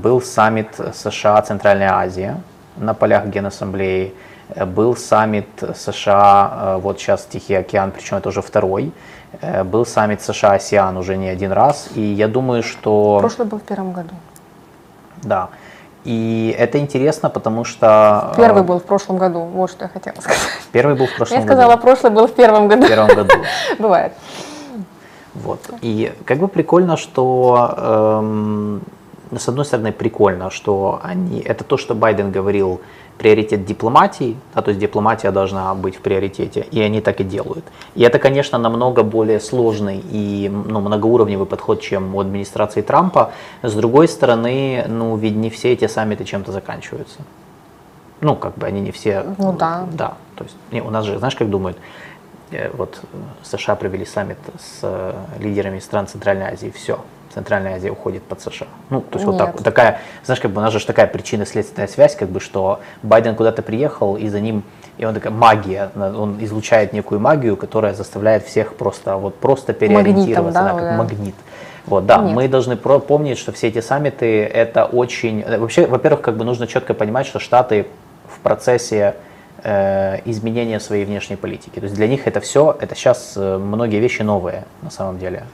был 0.02 0.20
саммит 0.22 0.68
США 0.94 1.42
Центральная 1.42 1.92
Азия 1.92 2.40
на 2.76 2.94
полях 2.94 3.26
Генассамблеи. 3.26 4.14
Э, 4.54 4.64
Был 4.64 4.96
саммит 4.96 5.48
США, 5.76 6.52
э, 6.52 6.76
вот 6.80 6.98
сейчас 6.98 7.24
Тихий 7.24 7.54
океан, 7.54 7.90
причем 7.90 8.18
это 8.18 8.28
уже 8.28 8.42
второй. 8.42 8.92
Был 9.64 9.84
саммит 9.84 10.22
США-АСИАН 10.22 10.96
уже 10.96 11.18
не 11.18 11.28
один 11.28 11.52
раз. 11.52 11.90
И 11.94 12.00
я 12.00 12.28
думаю, 12.28 12.62
что... 12.62 13.18
Прошлый 13.20 13.46
был 13.46 13.58
в 13.58 13.62
первом 13.62 13.92
году. 13.92 14.14
Да. 15.22 15.50
И 16.04 16.56
это 16.58 16.78
интересно, 16.78 17.28
потому 17.28 17.64
что... 17.64 18.32
Первый 18.38 18.62
был 18.62 18.78
в 18.78 18.84
прошлом 18.84 19.18
году, 19.18 19.40
вот 19.40 19.70
что 19.70 19.84
я 19.84 19.88
хотела 19.90 20.14
сказать. 20.14 20.38
Первый 20.72 20.94
был 20.96 21.06
в 21.06 21.14
прошлом 21.14 21.38
Я 21.38 21.44
сказала, 21.44 21.72
году. 21.72 21.82
прошлый 21.82 22.12
был 22.12 22.26
в 22.26 22.32
первом 22.32 22.68
году. 22.68 22.84
В 22.84 22.88
первом 22.88 23.08
году. 23.08 23.34
Бывает. 23.78 24.12
Вот. 25.44 25.60
И 25.82 26.12
как 26.24 26.38
бы 26.38 26.48
прикольно, 26.48 26.96
что 26.96 27.74
эм, 27.76 28.80
с 29.36 29.48
одной 29.48 29.64
стороны 29.64 29.92
прикольно, 29.92 30.50
что 30.50 31.00
они 31.02 31.40
это 31.40 31.64
то, 31.64 31.76
что 31.76 31.94
Байден 31.94 32.30
говорил 32.30 32.80
приоритет 33.18 33.64
дипломатии, 33.64 34.36
да, 34.54 34.62
то 34.62 34.70
есть 34.70 34.80
дипломатия 34.80 35.30
должна 35.32 35.74
быть 35.74 35.96
в 35.96 36.00
приоритете, 36.00 36.66
и 36.70 36.80
они 36.80 37.00
так 37.00 37.20
и 37.20 37.24
делают. 37.24 37.64
И 37.96 38.02
это, 38.02 38.18
конечно, 38.18 38.58
намного 38.58 39.02
более 39.02 39.40
сложный 39.40 40.02
и 40.10 40.48
ну, 40.48 40.80
многоуровневый 40.80 41.46
подход, 41.46 41.80
чем 41.80 42.14
у 42.14 42.20
администрации 42.20 42.80
Трампа. 42.80 43.32
С 43.62 43.74
другой 43.74 44.08
стороны, 44.08 44.84
ну, 44.88 45.16
ведь 45.16 45.34
не 45.34 45.50
все 45.50 45.72
эти 45.72 45.88
саммиты 45.88 46.24
чем-то 46.24 46.52
заканчиваются. 46.52 47.18
Ну, 48.20 48.36
как 48.36 48.56
бы 48.56 48.66
они 48.66 48.80
не 48.80 48.92
все... 48.92 49.24
Ну 49.36 49.52
да. 49.52 49.86
Да, 49.92 50.14
то 50.36 50.44
есть 50.44 50.56
не, 50.72 50.80
у 50.80 50.90
нас 50.90 51.04
же, 51.04 51.18
знаешь, 51.18 51.36
как 51.36 51.50
думают, 51.50 51.76
вот 52.72 53.00
э, 53.02 53.16
США 53.44 53.76
провели 53.76 54.04
саммит 54.04 54.38
с 54.58 54.80
э, 54.82 55.14
лидерами 55.38 55.78
стран 55.78 56.06
Центральной 56.06 56.52
Азии, 56.52 56.72
все, 56.74 57.00
Центральная 57.32 57.76
Азия 57.76 57.90
уходит 57.90 58.22
под 58.22 58.40
США. 58.40 58.66
Ну, 58.90 59.00
то 59.00 59.18
есть 59.18 59.26
Нет. 59.26 59.26
вот 59.26 59.38
так, 59.38 59.62
такая, 59.62 60.00
знаешь, 60.24 60.40
как 60.40 60.50
бы 60.50 60.60
у 60.60 60.64
нас 60.64 60.72
же 60.72 60.84
такая 60.84 61.06
причинно-следственная 61.06 61.88
связь, 61.88 62.16
как 62.16 62.28
бы, 62.30 62.40
что 62.40 62.80
Байден 63.02 63.34
куда-то 63.34 63.62
приехал, 63.62 64.16
и 64.16 64.28
за 64.28 64.40
ним, 64.40 64.62
и 64.96 65.04
он 65.04 65.14
такая 65.14 65.32
магия, 65.32 65.90
он 65.94 66.38
излучает 66.40 66.92
некую 66.92 67.20
магию, 67.20 67.56
которая 67.56 67.94
заставляет 67.94 68.44
всех 68.44 68.74
просто, 68.74 69.16
вот 69.16 69.36
просто 69.36 69.72
переориентироваться, 69.72 70.60
да, 70.60 70.72
да, 70.72 70.74
как 70.74 70.82
да. 70.82 70.96
магнит. 70.96 71.34
Вот, 71.86 72.06
да, 72.06 72.18
Нет. 72.18 72.34
мы 72.34 72.48
должны 72.48 72.76
про- 72.76 72.98
помнить, 72.98 73.38
что 73.38 73.52
все 73.52 73.68
эти 73.68 73.80
саммиты 73.80 74.44
это 74.44 74.84
очень, 74.84 75.42
вообще, 75.44 75.86
во-первых, 75.86 76.20
как 76.20 76.36
бы 76.36 76.44
нужно 76.44 76.66
четко 76.66 76.92
понимать, 76.92 77.26
что 77.26 77.38
Штаты 77.38 77.86
в 78.28 78.40
процессе 78.40 79.14
э, 79.14 79.27
изменения 80.24 80.80
своей 80.80 81.04
внешней 81.04 81.36
политики. 81.36 81.80
То 81.80 81.84
есть 81.84 81.94
для 81.94 82.08
них 82.08 82.26
это 82.26 82.40
все, 82.40 82.76
это 82.80 82.94
сейчас 82.94 83.34
э, 83.36 83.58
многие 83.58 84.00
вещи 84.00 84.22
новые 84.22 84.64
на 84.82 84.90
самом 84.90 85.18
деле. 85.18 85.44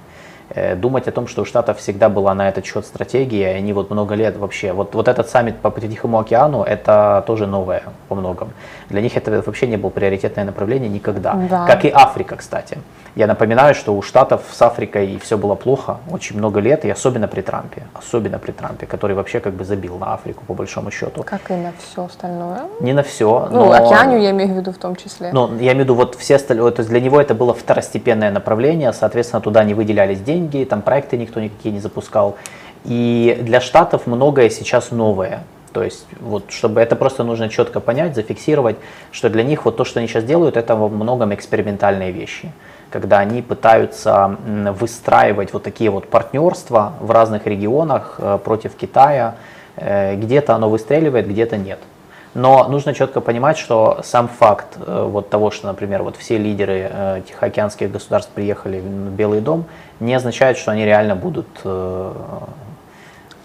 Э, 0.51 0.75
Думать 0.77 1.09
о 1.09 1.13
том, 1.13 1.27
что 1.27 1.43
у 1.43 1.45
Штатов 1.45 1.79
всегда 1.79 2.09
была 2.09 2.35
на 2.35 2.49
этот 2.49 2.67
счет 2.67 2.85
стратегия, 2.85 3.53
и 3.53 3.57
они 3.57 3.73
вот 3.73 3.91
много 3.91 4.15
лет 4.15 4.37
вообще, 4.37 4.73
вот, 4.73 4.95
вот 4.95 5.09
этот 5.09 5.29
саммит 5.29 5.57
по 5.57 5.71
Тихому 5.71 6.19
океану, 6.19 6.63
это 6.63 7.25
тоже 7.27 7.47
новое 7.47 7.83
во 8.09 8.17
многом. 8.17 8.53
Для 8.91 9.01
них 9.01 9.17
это 9.17 9.43
вообще 9.43 9.67
не 9.67 9.77
было 9.77 9.91
приоритетное 9.91 10.45
направление 10.45 10.89
никогда. 10.89 11.35
Да. 11.51 11.67
Как 11.67 11.85
и 11.85 11.91
Африка, 11.91 12.37
кстати. 12.37 12.79
Я 13.17 13.29
напоминаю, 13.29 13.75
что 13.77 13.95
у 13.95 14.03
Штатов 14.03 14.43
с 14.51 14.61
Африкой 14.61 15.21
все 15.23 15.39
было 15.39 15.55
плохо 15.55 15.99
очень 16.11 16.37
много 16.37 16.59
лет, 16.61 16.85
и 16.85 16.91
особенно 16.91 17.29
при 17.29 17.43
Трампе. 17.43 17.83
Особенно 17.95 18.39
при 18.41 18.51
Трампе, 18.51 18.87
который 18.87 19.15
вообще 19.15 19.39
как 19.39 19.53
бы 19.55 19.65
забил 19.65 19.99
на 19.99 20.15
Африку 20.15 20.43
по 20.45 20.55
большому 20.55 20.91
счету. 20.91 21.23
Как 21.23 21.51
и 21.51 21.55
на 21.55 21.73
все 21.79 22.05
остальное. 22.05 22.63
Не 22.81 22.93
на 22.93 23.05
все. 23.05 23.49
Ну, 23.53 23.71
океанию 23.71 24.21
я 24.21 24.31
имею 24.31 24.53
в 24.53 24.57
виду 24.57 24.73
в 24.73 24.79
том 24.79 24.97
числе. 24.97 25.31
Ну, 25.33 25.47
я 25.59 25.73
имею 25.73 25.77
в 25.77 25.85
виду, 25.85 25.95
вот 25.95 26.17
все 26.17 26.37
остальные, 26.37 26.73
то 26.73 26.81
есть 26.81 26.91
для 26.91 27.01
него 27.01 27.21
это 27.21 27.35
было 27.35 27.55
второстепенное 27.55 28.33
направление, 28.33 28.93
соответственно, 28.93 29.41
туда 29.41 29.63
не 29.63 29.75
выделялись 29.75 30.21
деньги, 30.21 30.34
там 30.69 30.83
проекты 30.83 31.17
никто 31.17 31.41
никакие 31.41 31.73
не 31.73 31.81
запускал. 31.81 32.37
И 32.85 33.39
для 33.43 33.61
Штатов 33.61 34.07
многое 34.07 34.51
сейчас 34.51 34.91
новое. 34.91 35.43
То 35.73 35.83
есть, 35.83 36.07
вот, 36.21 36.45
чтобы 36.51 36.81
это 36.81 36.95
просто 36.95 37.25
нужно 37.25 37.49
четко 37.49 37.81
понять, 37.81 38.15
зафиксировать, 38.15 38.77
что 39.11 39.29
для 39.29 39.43
них 39.43 39.65
вот 39.65 39.77
то, 39.77 39.85
что 39.85 39.99
они 39.99 40.09
сейчас 40.09 40.23
делают, 40.23 40.57
это 40.57 40.77
во 40.77 40.89
многом 40.89 41.35
экспериментальные 41.35 42.13
вещи. 42.13 42.53
Когда 42.91 43.19
они 43.19 43.43
пытаются 43.43 44.37
выстраивать 44.79 45.53
вот 45.53 45.65
такие 45.65 45.91
вот 45.91 46.09
партнерства 46.09 46.93
в 47.01 47.11
разных 47.11 47.47
регионах 47.47 48.17
э, 48.19 48.39
против 48.45 48.77
Китая. 48.77 49.35
Э, 49.75 50.15
Где-то 50.15 50.55
оно 50.55 50.71
выстреливает, 50.71 51.27
где-то 51.27 51.57
нет. 51.57 51.81
Но 52.35 52.69
нужно 52.69 52.95
четко 52.95 53.21
понимать, 53.21 53.59
что 53.59 54.01
сам 54.05 54.29
факт 54.29 54.77
э, 54.77 55.09
вот 55.11 55.29
того, 55.29 55.51
что, 55.51 55.67
например, 55.67 56.05
вот 56.05 56.17
все 56.17 56.39
лидеры 56.39 57.23
тихоокеанских 57.27 57.91
государств 57.91 58.31
приехали 58.33 58.79
в 58.79 59.11
Белый 59.11 59.41
дом, 59.41 59.65
не 60.01 60.15
означает, 60.15 60.57
что 60.59 60.71
они 60.73 60.85
реально 60.85 61.15
будут 61.17 61.47
э, 61.65 62.13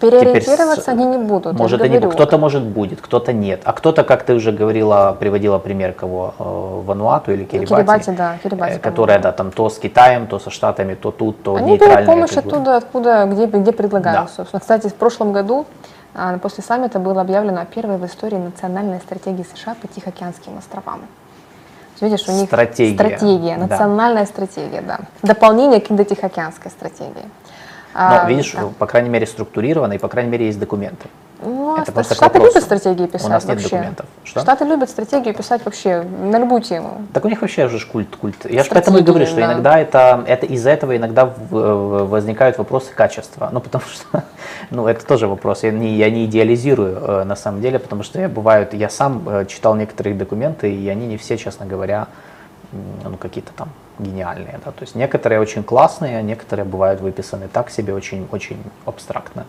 Переориентироваться 0.00 0.80
с- 0.80 0.88
они 0.88 1.04
не 1.04 1.18
будут. 1.18 1.58
может, 1.58 1.80
же 1.80 1.86
и 1.86 1.88
не 1.90 1.96
говорю. 1.98 2.10
бу- 2.10 2.14
кто-то 2.14 2.38
может 2.38 2.62
будет, 2.62 3.00
кто-то 3.02 3.32
нет. 3.34 3.60
А 3.64 3.72
кто-то, 3.74 4.02
как 4.02 4.22
ты 4.22 4.34
уже 4.34 4.50
говорила, 4.50 5.14
приводила 5.20 5.58
пример 5.58 5.92
кого, 5.92 6.34
э, 6.38 6.82
Вануату 6.86 7.32
или 7.32 7.44
Кирибати, 7.44 7.74
Кирибати, 7.74 8.10
да, 8.16 8.38
Кирибати, 8.42 8.72
э, 8.76 8.78
которая, 8.78 9.18
да, 9.18 9.32
там 9.32 9.50
то 9.50 9.68
с 9.68 9.78
Китаем, 9.78 10.26
то 10.26 10.38
со 10.38 10.48
Штатами, 10.50 10.94
то 10.94 11.10
тут, 11.10 11.42
то 11.42 11.56
Они 11.56 11.66
берут 11.76 11.80
нейтральная. 11.80 12.06
помощь 12.14 12.30
как 12.32 12.44
бы. 12.44 12.50
оттуда, 12.50 12.76
откуда, 12.78 13.26
где, 13.26 13.46
где 13.46 13.72
предлагают, 13.72 14.20
Да. 14.28 14.28
собственно. 14.34 14.60
Кстати, 14.60 14.88
в 14.88 14.94
прошлом 14.94 15.32
году 15.32 15.66
а, 16.14 16.38
после 16.38 16.64
саммита 16.64 16.98
было 16.98 17.20
объявлено 17.20 17.64
первой 17.66 17.98
в 17.98 18.06
истории 18.06 18.36
национальной 18.36 18.98
стратегии 19.00 19.44
США 19.54 19.76
по 19.80 19.86
Тихоокеанским 19.86 20.56
островам. 20.58 21.02
Видишь, 22.00 22.28
у 22.28 22.32
них 22.32 22.46
Стратегия, 22.46 22.94
стратегия, 22.94 23.56
да. 23.56 23.66
национальная 23.66 24.26
стратегия, 24.26 24.80
да. 24.80 25.00
Дополнение 25.22 25.80
к 25.80 25.90
индотихоокеанской 25.90 26.70
стратегии. 26.70 27.28
Но, 27.94 28.22
А, 28.22 28.24
видишь, 28.28 28.52
да. 28.52 28.68
по 28.78 28.86
крайней 28.86 29.10
мере, 29.10 29.26
структурировано, 29.26 29.94
и, 29.94 29.98
по 29.98 30.08
крайней 30.08 30.30
мере, 30.30 30.46
есть 30.46 30.58
документы. 30.58 31.08
А 31.42 31.82
это 31.82 31.92
просто 31.92 32.14
Штаты 32.14 32.38
любят 32.38 32.62
стратегии 32.62 33.06
писать 33.06 33.26
У 33.26 33.30
нас 33.30 33.44
нет 33.44 33.56
вообще. 33.56 33.70
документов. 33.70 34.06
Что? 34.24 34.40
Штаты 34.40 34.64
любят 34.64 34.90
стратегию 34.90 35.34
писать 35.34 35.64
вообще 35.64 36.02
на 36.02 36.38
любую 36.38 36.60
тему. 36.60 37.02
Так 37.14 37.24
у 37.24 37.28
них 37.28 37.40
вообще 37.40 37.66
уже 37.66 37.86
культ, 37.86 38.14
культ. 38.16 38.50
Я 38.50 38.62
же 38.62 38.70
поэтому 38.70 38.98
и 38.98 39.02
говорю, 39.02 39.26
что 39.26 39.36
да. 39.36 39.46
иногда 39.46 39.78
это, 39.78 40.24
это 40.26 40.46
из-за 40.46 40.70
этого 40.70 40.96
иногда 40.96 41.24
возникают 41.50 42.58
вопросы 42.58 42.92
качества. 42.94 43.48
Ну, 43.52 43.60
потому 43.60 43.84
что, 43.84 44.24
ну, 44.70 44.86
это 44.86 45.04
тоже 45.06 45.26
вопрос. 45.26 45.62
Я 45.62 45.70
не, 45.70 45.96
я 45.96 46.10
не 46.10 46.26
идеализирую 46.26 46.96
э, 46.96 47.24
на 47.24 47.36
самом 47.36 47.62
деле, 47.62 47.78
потому 47.78 48.02
что 48.02 48.20
я 48.20 48.28
бывают, 48.28 48.74
я 48.74 48.90
сам 48.90 49.26
э, 49.26 49.46
читал 49.46 49.74
некоторые 49.76 50.14
документы, 50.14 50.72
и 50.72 50.88
они 50.88 51.06
не 51.06 51.16
все, 51.16 51.38
честно 51.38 51.64
говоря, 51.64 52.08
ну, 52.72 53.16
какие-то 53.16 53.52
там 53.56 53.70
гениальные. 53.98 54.60
Да? 54.64 54.72
То 54.72 54.82
есть 54.82 54.94
некоторые 54.94 55.40
очень 55.40 55.62
классные, 55.62 56.18
а 56.18 56.22
некоторые 56.22 56.66
бывают 56.66 57.00
выписаны 57.00 57.48
так 57.48 57.70
себе, 57.70 57.94
очень, 57.94 58.28
очень 58.30 58.58
абстрактно. 58.84 59.46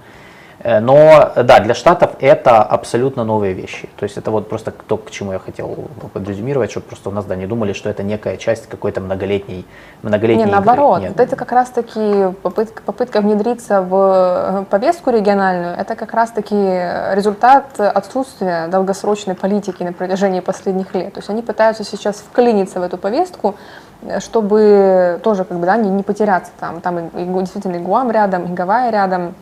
Э, 0.64 0.80
Но 0.80 1.32
да, 1.36 1.60
для 1.60 1.74
Штатов 1.74 2.12
это 2.20 2.62
абсолютно 2.62 3.24
новые 3.24 3.54
вещи. 3.54 3.90
То 3.98 4.04
есть 4.04 4.18
это 4.18 4.32
вот 4.32 4.50
просто 4.50 4.72
то, 4.72 4.98
к 4.98 5.12
чему 5.12 5.34
я 5.34 5.40
хотел 5.40 5.90
подрезюмировать, 6.14 6.72
чтобы 6.72 6.88
просто 6.88 7.10
у 7.10 7.12
нас 7.12 7.26
да, 7.26 7.36
не 7.36 7.48
думали, 7.48 7.74
что 7.74 7.90
это 7.90 8.04
некая 8.04 8.38
часть 8.38 8.68
какой-то 8.68 9.02
многолетней, 9.02 9.66
многолетней 10.02 10.44
Не, 10.44 10.50
игры. 10.50 10.52
наоборот. 10.52 11.02
Нет. 11.02 11.20
Это 11.20 11.36
как 11.36 11.52
раз-таки 11.52 12.34
попытка, 12.42 12.84
попытка 12.84 13.22
внедриться 13.22 13.82
в 13.82 14.62
э, 14.62 14.66
повестку 14.70 15.10
региональную, 15.10 15.76
это 15.76 15.96
как 15.96 16.14
раз-таки 16.14 16.56
результат 16.56 17.80
отсутствия 17.80 18.68
долгосрочной 18.68 19.36
политики 19.36 19.84
на 19.84 19.94
протяжении 19.94 20.40
последних 20.42 20.94
лет. 20.96 21.14
То 21.14 21.20
есть 21.20 21.30
они 21.30 21.42
пытаются 21.42 21.84
сейчас 21.84 22.18
вклиниться 22.18 22.80
в 22.80 22.84
эту 22.84 22.98
повестку, 22.98 23.56
э, 24.04 24.20
чтобы 24.20 25.20
тоже 25.24 25.44
как 25.44 25.58
бы, 25.60 25.66
да, 25.66 25.78
не, 25.78 25.90
не 25.90 26.04
потеряться 26.04 26.52
там. 26.60 26.82
Там 26.82 27.00
и, 27.00 27.24
и 27.24 27.26
действительно 27.26 27.78
и 27.78 27.80
Гуам 27.80 28.12
рядом, 28.12 28.46
и 28.46 28.54
Гавайи 28.54 28.92
рядом. 28.92 29.34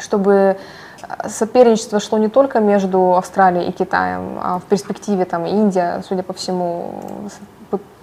Чтобы 0.00 0.56
э, 1.02 1.28
соперничество 1.28 2.00
шло 2.00 2.18
не 2.18 2.28
только 2.28 2.60
между 2.60 3.16
Австралией 3.16 3.68
и 3.68 3.72
Китаем, 3.72 4.38
а 4.42 4.58
в 4.58 4.64
перспективе 4.64 5.24
там 5.24 5.46
Индия, 5.46 6.02
судя 6.06 6.22
по 6.22 6.32
всему, 6.32 7.00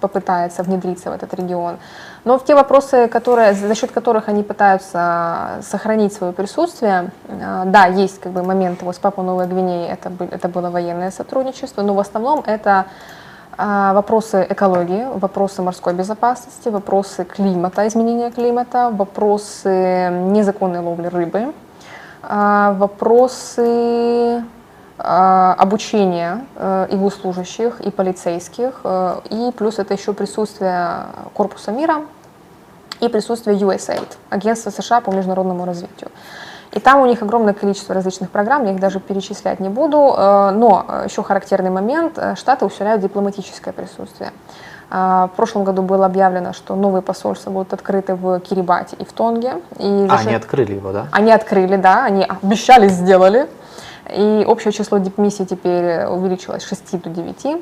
попытается 0.00 0.62
внедриться 0.62 1.10
в 1.10 1.14
этот 1.14 1.32
регион. 1.34 1.78
Но 2.24 2.38
в 2.38 2.44
те 2.44 2.54
вопросы, 2.54 3.08
которые, 3.08 3.54
за 3.54 3.74
счет 3.74 3.90
которых 3.90 4.28
они 4.28 4.42
пытаются 4.42 5.60
сохранить 5.62 6.12
свое 6.12 6.32
присутствие, 6.32 7.10
э, 7.28 7.62
да, 7.66 7.86
есть 7.86 8.20
как 8.20 8.32
бы 8.32 8.42
момент 8.42 8.82
вот 8.82 8.94
с 8.94 8.98
Папуа 8.98 9.24
Новой 9.24 9.46
Гвинеей, 9.46 9.88
это, 9.88 10.12
это 10.30 10.48
было 10.48 10.70
военное 10.70 11.10
сотрудничество, 11.10 11.82
но 11.82 11.94
в 11.94 12.00
основном 12.00 12.42
это 12.46 12.86
а, 13.56 13.92
вопросы 13.94 14.46
экологии, 14.50 15.06
вопросы 15.14 15.62
морской 15.62 15.94
безопасности, 15.94 16.68
вопросы 16.68 17.24
климата, 17.24 17.86
изменения 17.86 18.30
климата, 18.30 18.90
вопросы 18.92 20.10
незаконной 20.10 20.80
ловли 20.80 21.06
рыбы, 21.06 21.52
вопросы 22.78 24.42
а, 24.96 25.54
обучения 25.58 26.46
э, 26.54 26.86
и 26.92 26.96
госслужащих, 26.96 27.80
и 27.80 27.90
полицейских, 27.90 28.80
э, 28.84 29.20
и 29.28 29.50
плюс 29.50 29.80
это 29.80 29.92
еще 29.92 30.12
присутствие 30.12 31.06
Корпуса 31.34 31.72
мира 31.72 32.02
и 33.00 33.08
присутствие 33.08 33.56
USAID, 33.56 34.06
Агентства 34.30 34.70
США 34.70 35.00
по 35.00 35.10
международному 35.10 35.64
развитию. 35.64 36.12
И 36.70 36.78
там 36.78 37.00
у 37.00 37.06
них 37.06 37.22
огромное 37.22 37.54
количество 37.54 37.92
различных 37.92 38.30
программ, 38.30 38.66
я 38.66 38.72
их 38.72 38.78
даже 38.78 39.00
перечислять 39.00 39.58
не 39.58 39.68
буду, 39.68 40.14
э, 40.16 40.50
но 40.52 40.86
еще 41.04 41.24
характерный 41.24 41.70
момент, 41.70 42.16
Штаты 42.36 42.64
усиляют 42.64 43.02
дипломатическое 43.02 43.74
присутствие. 43.74 44.30
А, 44.90 45.28
В 45.32 45.36
прошлом 45.36 45.64
году 45.64 45.82
было 45.82 46.06
объявлено, 46.06 46.52
что 46.52 46.74
новые 46.76 47.02
посольства 47.02 47.50
будут 47.50 47.72
открыты 47.72 48.14
в 48.14 48.38
Кирибати 48.40 48.94
и 48.96 49.04
в 49.04 49.12
Тонге. 49.12 49.54
И 49.78 50.06
за 50.08 50.14
А, 50.14 50.18
счет- 50.18 50.26
они 50.26 50.36
открыли 50.36 50.74
его, 50.74 50.92
да? 50.92 51.06
они 51.12 51.32
открыли, 51.32 51.76
да, 51.76 52.04
они 52.04 52.24
обещали, 52.24 52.88
сделали. 52.88 53.48
И 54.14 54.44
общее 54.46 54.72
число 54.72 54.98
дипмиссий 54.98 55.46
теперь 55.46 56.04
увеличилось 56.04 56.62
с 56.62 56.68
6 56.68 56.98
до 56.98 57.08
9. 57.10 57.56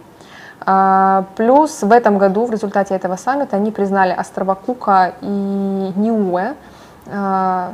А, 0.65 1.25
Плюс 1.37 1.83
в 1.83 1.91
этом 1.93 2.19
году 2.19 2.47
в 2.47 2.51
результате 2.51 2.95
этого 2.95 3.17
саммита 3.17 3.57
они 3.57 3.71
признали 3.71 4.13
острова 4.13 4.55
Кука 4.55 5.13
и 5.21 5.27
Ниуэ 5.27 6.55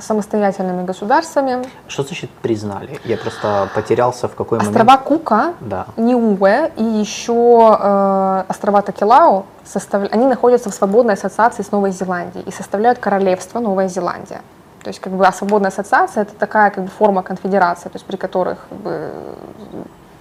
самостоятельными 0.00 0.84
государствами. 0.84 1.64
Что 1.86 2.02
значит 2.02 2.30
признали? 2.42 2.98
Я 3.04 3.16
просто 3.16 3.68
потерялся 3.74 4.26
в 4.28 4.34
какой 4.34 4.58
Острова 4.58 4.84
момент. 4.84 5.02
Кука, 5.02 5.54
Да. 5.60 5.86
Ниуэ 5.96 6.70
и 6.76 6.82
еще 6.84 7.76
э, 7.78 8.44
острова 8.48 8.82
Такелау, 8.82 9.44
состав- 9.64 10.08
они 10.10 10.26
находятся 10.26 10.70
в 10.70 10.74
свободной 10.74 11.14
ассоциации 11.14 11.62
с 11.62 11.70
Новой 11.72 11.90
Зеландией 11.90 12.44
и 12.48 12.50
составляют 12.52 12.98
королевство 12.98 13.60
Новая 13.60 13.88
Зеландия. 13.88 14.40
То 14.82 14.88
есть 14.88 15.00
как 15.00 15.12
бы 15.12 15.26
а 15.26 15.32
свободная 15.32 15.70
ассоциация 15.70 16.22
это 16.22 16.34
такая 16.34 16.70
как 16.70 16.84
бы 16.84 16.90
форма 16.90 17.22
конфедерации, 17.22 17.88
то 17.90 17.96
есть 17.96 18.06
при 18.06 18.16
которых 18.16 18.66
как 18.68 18.78
бы, 18.78 19.10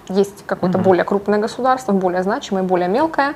есть 0.10 0.46
какое-то 0.46 0.78
более 0.80 1.04
крупное 1.06 1.40
государство, 1.40 1.92
более 1.94 2.24
значимое, 2.24 2.64
более 2.64 2.90
мелкое. 2.90 3.36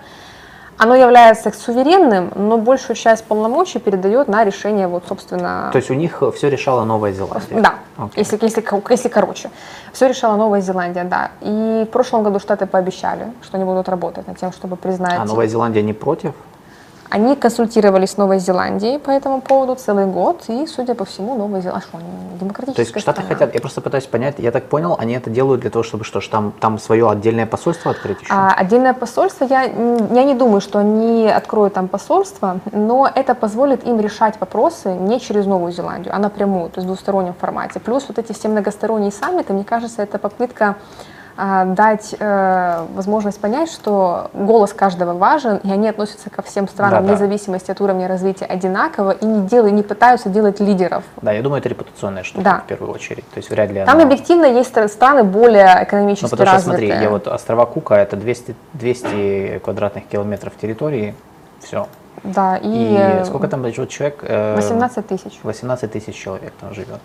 Оно 0.83 0.95
является 0.95 1.51
суверенным, 1.51 2.31
но 2.33 2.57
большую 2.57 2.95
часть 2.95 3.23
полномочий 3.25 3.77
передает 3.77 4.27
на 4.27 4.43
решение, 4.43 4.87
вот, 4.87 5.03
собственно... 5.07 5.69
То 5.71 5.77
есть 5.77 5.91
у 5.91 5.93
них 5.93 6.23
все 6.35 6.49
решала 6.49 6.85
Новая 6.85 7.11
Зеландия? 7.11 7.61
Да, 7.61 7.75
Окей. 7.97 8.23
если, 8.23 8.39
если, 8.41 8.65
если 8.89 9.09
короче. 9.09 9.51
Все 9.93 10.07
решала 10.07 10.37
Новая 10.37 10.61
Зеландия, 10.61 11.03
да. 11.03 11.29
И 11.41 11.85
в 11.87 11.91
прошлом 11.91 12.23
году 12.23 12.39
Штаты 12.39 12.65
пообещали, 12.65 13.31
что 13.43 13.57
они 13.57 13.65
будут 13.65 13.89
работать 13.89 14.27
над 14.27 14.39
тем, 14.39 14.51
чтобы 14.51 14.75
признать... 14.75 15.19
А 15.19 15.25
Новая 15.25 15.45
Зеландия 15.45 15.83
не 15.83 15.93
против? 15.93 16.33
Они 17.11 17.35
консультировались 17.35 18.11
с 18.11 18.17
Новой 18.17 18.39
Зеландией 18.39 18.97
по 18.97 19.09
этому 19.11 19.41
поводу 19.41 19.75
целый 19.75 20.05
год, 20.05 20.45
и, 20.47 20.65
судя 20.65 20.95
по 20.95 21.03
всему, 21.03 21.35
Новая 21.35 21.59
Зеландия... 21.59 21.71
А 21.77 21.81
что, 21.81 21.97
они 21.97 22.07
То 22.07 22.45
демократическая 22.45 22.81
есть 22.83 22.99
Штаты 23.01 23.21
страна. 23.21 23.35
хотят, 23.35 23.53
я 23.53 23.59
просто 23.59 23.81
пытаюсь 23.81 24.05
понять, 24.05 24.35
я 24.37 24.51
так 24.51 24.63
понял, 24.69 24.95
они 24.97 25.13
это 25.13 25.29
делают 25.29 25.59
для 25.59 25.69
того, 25.69 25.83
чтобы 25.83 26.05
что 26.05 26.21
ж, 26.21 26.29
там, 26.29 26.53
там 26.61 26.79
свое 26.79 27.09
отдельное 27.09 27.45
посольство 27.45 27.91
открыть 27.91 28.21
еще? 28.21 28.31
А, 28.33 28.53
отдельное 28.53 28.93
посольство, 28.93 29.43
я, 29.43 29.63
я 29.63 30.23
не 30.23 30.35
думаю, 30.35 30.61
что 30.61 30.79
они 30.79 31.27
откроют 31.27 31.73
там 31.73 31.89
посольство, 31.89 32.61
но 32.71 33.11
это 33.13 33.35
позволит 33.35 33.85
им 33.85 33.99
решать 33.99 34.39
вопросы 34.39 34.93
не 34.93 35.19
через 35.19 35.45
Новую 35.45 35.73
Зеландию, 35.73 36.15
а 36.15 36.17
напрямую, 36.19 36.69
то 36.69 36.79
есть 36.79 36.85
в 36.85 36.87
двустороннем 36.87 37.33
формате. 37.33 37.81
Плюс 37.81 38.05
вот 38.07 38.19
эти 38.19 38.31
все 38.31 38.47
многосторонние 38.47 39.11
саммиты, 39.11 39.51
мне 39.51 39.65
кажется, 39.65 40.01
это 40.01 40.17
попытка 40.17 40.77
дать 41.37 42.15
э, 42.19 42.85
возможность 42.93 43.39
понять, 43.39 43.71
что 43.71 44.29
голос 44.33 44.73
каждого 44.73 45.13
важен, 45.13 45.57
и 45.63 45.71
они 45.71 45.87
относятся 45.89 46.29
ко 46.29 46.41
всем 46.41 46.67
странам 46.67 47.01
Да-да. 47.03 47.07
вне 47.07 47.17
зависимости 47.17 47.71
от 47.71 47.79
уровня 47.81 48.07
развития 48.07 48.45
одинаково 48.45 49.11
и 49.11 49.25
не, 49.25 49.47
делают, 49.47 49.73
не 49.73 49.83
пытаются 49.83 50.29
делать 50.29 50.59
лидеров. 50.59 51.03
Да, 51.21 51.31
я 51.31 51.41
думаю, 51.41 51.59
это 51.59 51.69
репутационная 51.69 52.23
штука 52.23 52.43
Да. 52.43 52.57
в 52.59 52.67
первую 52.67 52.93
очередь. 52.93 53.27
То 53.31 53.37
есть 53.37 53.49
вряд 53.49 53.71
ли 53.71 53.83
Там 53.85 53.95
она- 53.95 54.03
объективно 54.03 54.45
есть 54.45 54.71
стра- 54.75 54.87
страны 54.87 55.23
более 55.23 55.73
Ну, 55.75 55.83
экономически 55.83 56.29
потому 56.29 56.47
что, 56.47 56.55
развитые. 56.55 56.87
смотри, 56.91 57.03
я 57.03 57.09
вот 57.09 57.27
острова 57.27 57.65
Кука, 57.65 57.95
это 57.95 58.15
200, 58.17 58.55
200 58.73 59.59
квадратных 59.63 60.05
километров 60.07 60.53
территории, 60.61 61.15
все. 61.61 61.87
Да, 62.23 62.57
и, 62.57 62.67
И, 62.67 62.95
э, 62.97 63.25
сколько 63.25 63.47
там 63.47 63.63
живет 63.73 63.89
человек? 63.89 64.19
Э, 64.21 64.55
18 64.55 65.07
тысяч. 65.07 65.39
18 65.43 65.91
тысяч 65.91 66.15
человек 66.15 66.53
там 66.59 66.73
живет. 66.73 66.99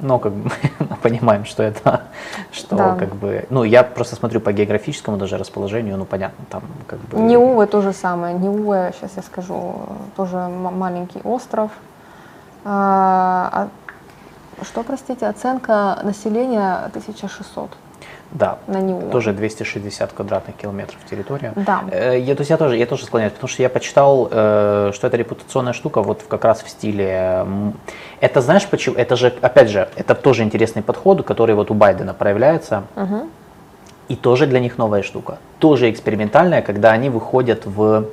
Но 0.00 0.18
как 0.18 0.32
бы 0.32 0.50
мы 0.78 0.96
понимаем, 0.96 1.44
что 1.44 1.62
это, 1.62 2.02
что 2.52 2.76
Да. 2.76 2.94
как 2.96 3.14
бы, 3.14 3.46
ну 3.50 3.64
я 3.64 3.82
просто 3.82 4.16
смотрю 4.16 4.40
по 4.40 4.52
географическому 4.52 5.16
даже 5.16 5.38
расположению, 5.38 5.96
ну 5.96 6.04
понятно, 6.04 6.44
там 6.50 6.62
как 6.86 6.98
бы. 7.00 7.18
Ниуэ 7.18 7.66
то 7.66 7.80
же 7.80 7.92
самое. 7.92 8.34
Ниуэ, 8.34 8.92
сейчас 8.94 9.12
я 9.16 9.22
скажу, 9.22 9.74
тоже 10.16 10.36
маленький 10.36 11.20
остров. 11.24 11.70
А, 12.64 13.68
а 14.58 14.64
что, 14.64 14.82
простите, 14.82 15.26
оценка 15.26 15.98
населения 16.02 16.86
1600 16.86 17.70
Да, 18.32 18.58
на 18.66 18.80
Ниуэ. 18.80 19.10
тоже 19.10 19.32
260 19.32 20.12
квадратных 20.12 20.56
километров 20.56 20.98
территория. 21.10 21.52
Да. 21.56 21.80
Э, 21.90 22.18
Я, 22.18 22.34
то 22.34 22.40
есть 22.40 22.50
я 22.50 22.56
тоже, 22.56 22.76
я 22.76 22.86
тоже 22.86 23.04
склоняюсь, 23.04 23.32
потому 23.32 23.48
что 23.48 23.62
я 23.62 23.68
почитал, 23.68 24.28
э, 24.30 24.90
что 24.94 25.06
это 25.06 25.16
репутационная 25.16 25.72
штука, 25.72 26.02
вот 26.02 26.22
как 26.28 26.44
раз 26.44 26.62
в 26.62 26.68
стиле. 26.68 27.46
Это 28.20 28.40
знаешь 28.40 28.66
почему? 28.66 28.96
Это 28.96 29.16
же, 29.16 29.32
опять 29.42 29.68
же, 29.70 29.88
это 29.96 30.14
тоже 30.14 30.42
интересный 30.42 30.82
подход, 30.82 31.22
который 31.22 31.54
вот 31.54 31.70
у 31.70 31.74
Байдена 31.74 32.14
проявляется. 32.14 32.82
Мгм. 32.96 33.30
И 34.08 34.16
тоже 34.16 34.46
для 34.46 34.60
них 34.60 34.78
новая 34.78 35.02
штука. 35.02 35.38
Тоже 35.58 35.90
экспериментальная, 35.90 36.62
когда 36.62 36.90
они 36.92 37.10
выходят 37.10 37.66
в... 37.66 38.04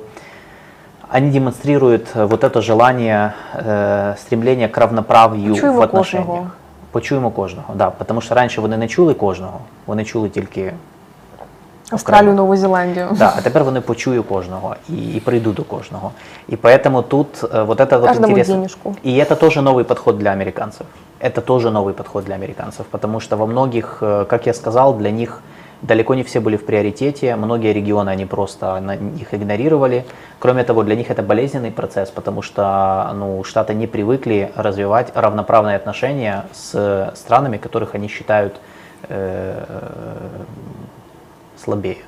Они 1.08 1.30
демонстрируют 1.30 2.08
вот 2.14 2.42
это 2.44 2.60
желание, 2.62 3.34
э, 3.54 4.14
стремление 4.18 4.68
к 4.68 4.76
равноправ'ю 4.78 5.54
Почуємо 5.54 5.78
в 5.78 5.82
отношениях. 5.82 6.26
кожного. 6.26 6.50
Почуємо 6.93 7.31
кожного, 7.31 7.73
да. 7.75 7.91
Тому 8.05 8.21
що 8.21 8.35
раніше 8.35 8.61
вони 8.61 8.77
не 8.77 8.87
чули 8.87 9.13
кожного, 9.13 9.59
вони 9.85 10.05
чули 10.05 10.29
тільки 10.29 10.73
Австралию, 11.91 12.33
Новую 12.33 12.57
Зеландию. 12.57 13.07
Да, 13.11 13.33
а 13.37 13.41
тепер 13.41 13.63
вони 13.63 13.81
почую 13.81 14.23
кожного 14.23 14.75
і, 14.89 15.13
і 15.13 15.19
прийду 15.19 15.51
до 15.51 15.63
кожного. 15.63 16.11
І 16.49 16.55
поэтому 16.55 17.03
тут 17.03 17.43
э, 17.43 17.65
вот 17.65 17.79
это 17.79 17.97
вот 17.97 18.07
Каждому 18.07 18.27
интересно. 18.27 18.55
денежку. 18.55 18.95
И 19.05 19.17
это 19.17 19.35
тоже 19.35 19.61
новый 19.61 19.83
подход 19.83 20.17
для 20.17 20.31
американцев. 20.31 20.85
Это 21.19 21.41
тоже 21.41 21.71
новый 21.71 21.93
подход 21.93 22.25
для 22.25 22.35
американцев, 22.35 22.85
потому 22.85 23.19
что 23.19 23.37
во 23.37 23.47
многих, 23.47 23.97
э, 24.01 24.25
как 24.25 24.47
я 24.47 24.53
сказал, 24.53 24.97
для 24.97 25.11
них 25.11 25.41
далеко 25.82 26.14
не 26.14 26.22
все 26.22 26.40
были 26.40 26.56
в 26.56 26.64
приоритете, 26.64 27.36
многие 27.36 27.72
регионы 27.72 28.10
они 28.10 28.26
просто 28.26 28.82
их 29.18 29.34
игнорировали. 29.34 30.04
Кроме 30.38 30.64
того, 30.64 30.82
для 30.82 30.96
них 30.96 31.10
это 31.10 31.22
болезненный 31.22 31.70
процесс, 31.70 32.10
потому 32.10 32.42
что 32.42 33.10
ну, 33.14 33.44
Штаты 33.44 33.74
не 33.74 33.86
привыкли 33.86 34.52
развивать 34.56 35.12
равноправные 35.14 35.76
отношения 35.76 36.46
с 36.52 37.12
странами, 37.14 37.56
которых 37.58 37.94
они 37.94 38.08
считают 38.08 38.60
э, 39.08 39.64
слабее. 41.56 41.98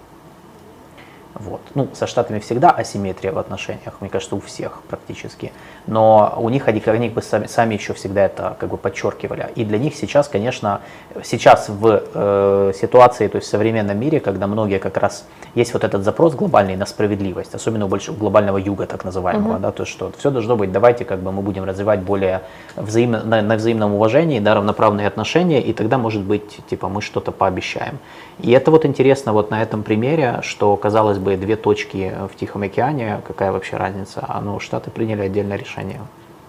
Вот. 1.39 1.61
Ну, 1.75 1.89
со 1.93 2.07
Штатами 2.07 2.39
всегда 2.39 2.71
асимметрия 2.71 3.31
в 3.31 3.39
отношениях, 3.39 4.01
мне 4.01 4.09
кажется, 4.09 4.37
у 4.37 4.41
всех 4.41 4.83
практически. 4.89 5.53
Но 5.87 6.35
у 6.39 6.49
них 6.49 6.67
они, 6.67 6.83
они 6.87 7.09
бы 7.09 7.23
сами, 7.23 7.47
сами 7.47 7.75
еще 7.75 7.95
всегда 7.95 8.25
это 8.25 8.57
как 8.59 8.71
бы 8.71 8.77
подчеркивали. 8.77 9.49
И 9.55 9.65
для 9.65 9.79
них 9.79 9.95
сейчас, 9.95 10.29
конечно, 10.29 10.81
сейчас 11.23 11.69
в 11.69 12.03
э, 12.13 12.73
ситуации, 12.75 13.29
то 13.29 13.37
есть 13.37 13.47
в 13.47 13.51
современном 13.51 13.99
мире, 13.99 14.19
когда 14.19 14.49
многие 14.49 14.79
как 14.79 14.97
раз 14.97 15.27
есть 15.55 15.73
вот 15.75 15.85
этот 15.85 16.03
запрос 16.03 16.35
глобальный 16.35 16.77
на 16.77 16.87
справедливость, 16.87 17.55
особенно 17.55 17.87
у 17.87 17.89
большого 17.89 18.17
глобального 18.17 18.59
юга, 18.59 18.87
так 18.87 19.05
называемого, 19.05 19.59
да, 19.61 19.71
то 19.71 19.85
есть 19.85 19.93
что 19.93 20.11
все 20.19 20.31
должно 20.31 20.57
быть, 20.57 20.73
давайте 20.73 21.05
как 21.05 21.21
бы 21.21 21.31
мы 21.31 21.43
будем 21.43 21.65
развивать 21.65 22.01
более 22.01 22.43
взаимно, 22.75 23.23
на, 23.23 23.43
на 23.43 23.55
взаимном 23.55 23.95
уважении, 23.95 24.41
да, 24.41 24.55
равноправные 24.55 25.07
отношения, 25.07 25.63
и 25.63 25.73
тогда, 25.73 25.99
может 25.99 26.23
быть, 26.23 26.59
типа 26.69 26.89
мы 26.89 27.01
что-то 27.01 27.31
пообещаем. 27.31 27.99
И 28.41 28.51
это 28.51 28.71
вот 28.71 28.85
интересно 28.85 29.33
вот 29.33 29.51
на 29.51 29.63
этом 29.63 29.83
примере, 29.83 30.41
что, 30.43 30.77
казалось 30.77 31.19
бы, 31.19 31.37
две 31.37 31.57
точки 31.57 32.13
в 32.33 32.37
Тихом 32.37 32.63
океане, 32.63 33.21
какая 33.27 33.53
вообще 33.53 33.77
разница, 33.77 34.25
а 34.27 34.41
ну, 34.41 34.59
Штаты 34.59 34.91
приняли 34.91 35.23
отдельное 35.23 35.57
решение 35.57 35.76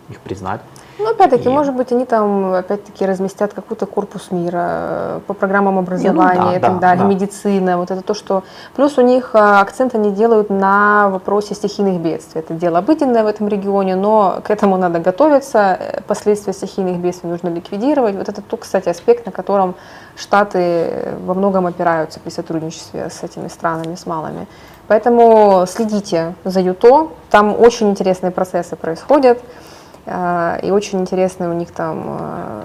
их 0.09 0.19
признать. 0.19 0.61
Ну, 0.99 1.11
опять-таки, 1.11 1.49
И- 1.49 1.51
может 1.51 1.75
быть, 1.75 1.91
они 1.91 2.05
там, 2.05 2.53
опять-таки, 2.53 3.05
разместят 3.05 3.53
какой-то 3.53 3.85
корпус 3.85 4.31
мира 4.31 4.67
э, 4.69 5.19
по 5.27 5.33
программам 5.33 5.77
образования 5.77 6.51
да, 6.51 6.57
и 6.57 6.59
так 6.59 6.73
да, 6.73 6.79
далее, 6.79 7.03
да. 7.03 7.09
медицина, 7.09 7.77
вот 7.77 7.91
это 7.91 8.01
то, 8.01 8.13
что... 8.15 8.43
Плюс 8.75 8.97
у 8.97 9.01
них 9.01 9.31
э, 9.33 9.37
акцент 9.37 9.93
они 9.93 10.11
делают 10.11 10.49
на 10.49 11.09
вопросе 11.09 11.53
стихийных 11.53 12.01
бедствий. 12.01 12.39
Это 12.39 12.55
дело 12.55 12.79
обыденное 12.79 13.23
в 13.23 13.27
этом 13.27 13.47
регионе, 13.47 13.95
но 13.95 14.39
к 14.43 14.49
этому 14.49 14.77
надо 14.77 14.99
готовиться, 14.99 15.77
э, 15.79 16.01
последствия 16.07 16.53
стихийных 16.53 16.97
бедствий 16.97 17.29
нужно 17.29 17.49
ликвидировать. 17.49 18.15
Вот 18.15 18.27
это 18.27 18.41
тот, 18.41 18.61
кстати, 18.61 18.89
аспект, 18.89 19.25
на 19.25 19.31
котором 19.31 19.75
Штаты 20.15 21.13
во 21.25 21.35
многом 21.35 21.67
опираются 21.67 22.19
при 22.19 22.31
сотрудничестве 22.31 23.07
с 23.11 23.21
этими 23.21 23.49
странами, 23.49 23.93
с 23.93 24.07
малыми. 24.07 24.47
Поэтому 24.87 25.65
следите 25.67 26.33
за 26.45 26.61
ЮТО, 26.61 27.11
там 27.29 27.55
очень 27.59 27.89
интересные 27.89 28.31
процессы 28.31 28.75
происходят. 28.75 29.39
Э, 30.05 30.59
И 30.63 30.71
очень 30.71 31.01
интересные 31.01 31.49
у 31.49 31.53
них 31.53 31.71
там 31.71 32.17
э, 32.19 32.61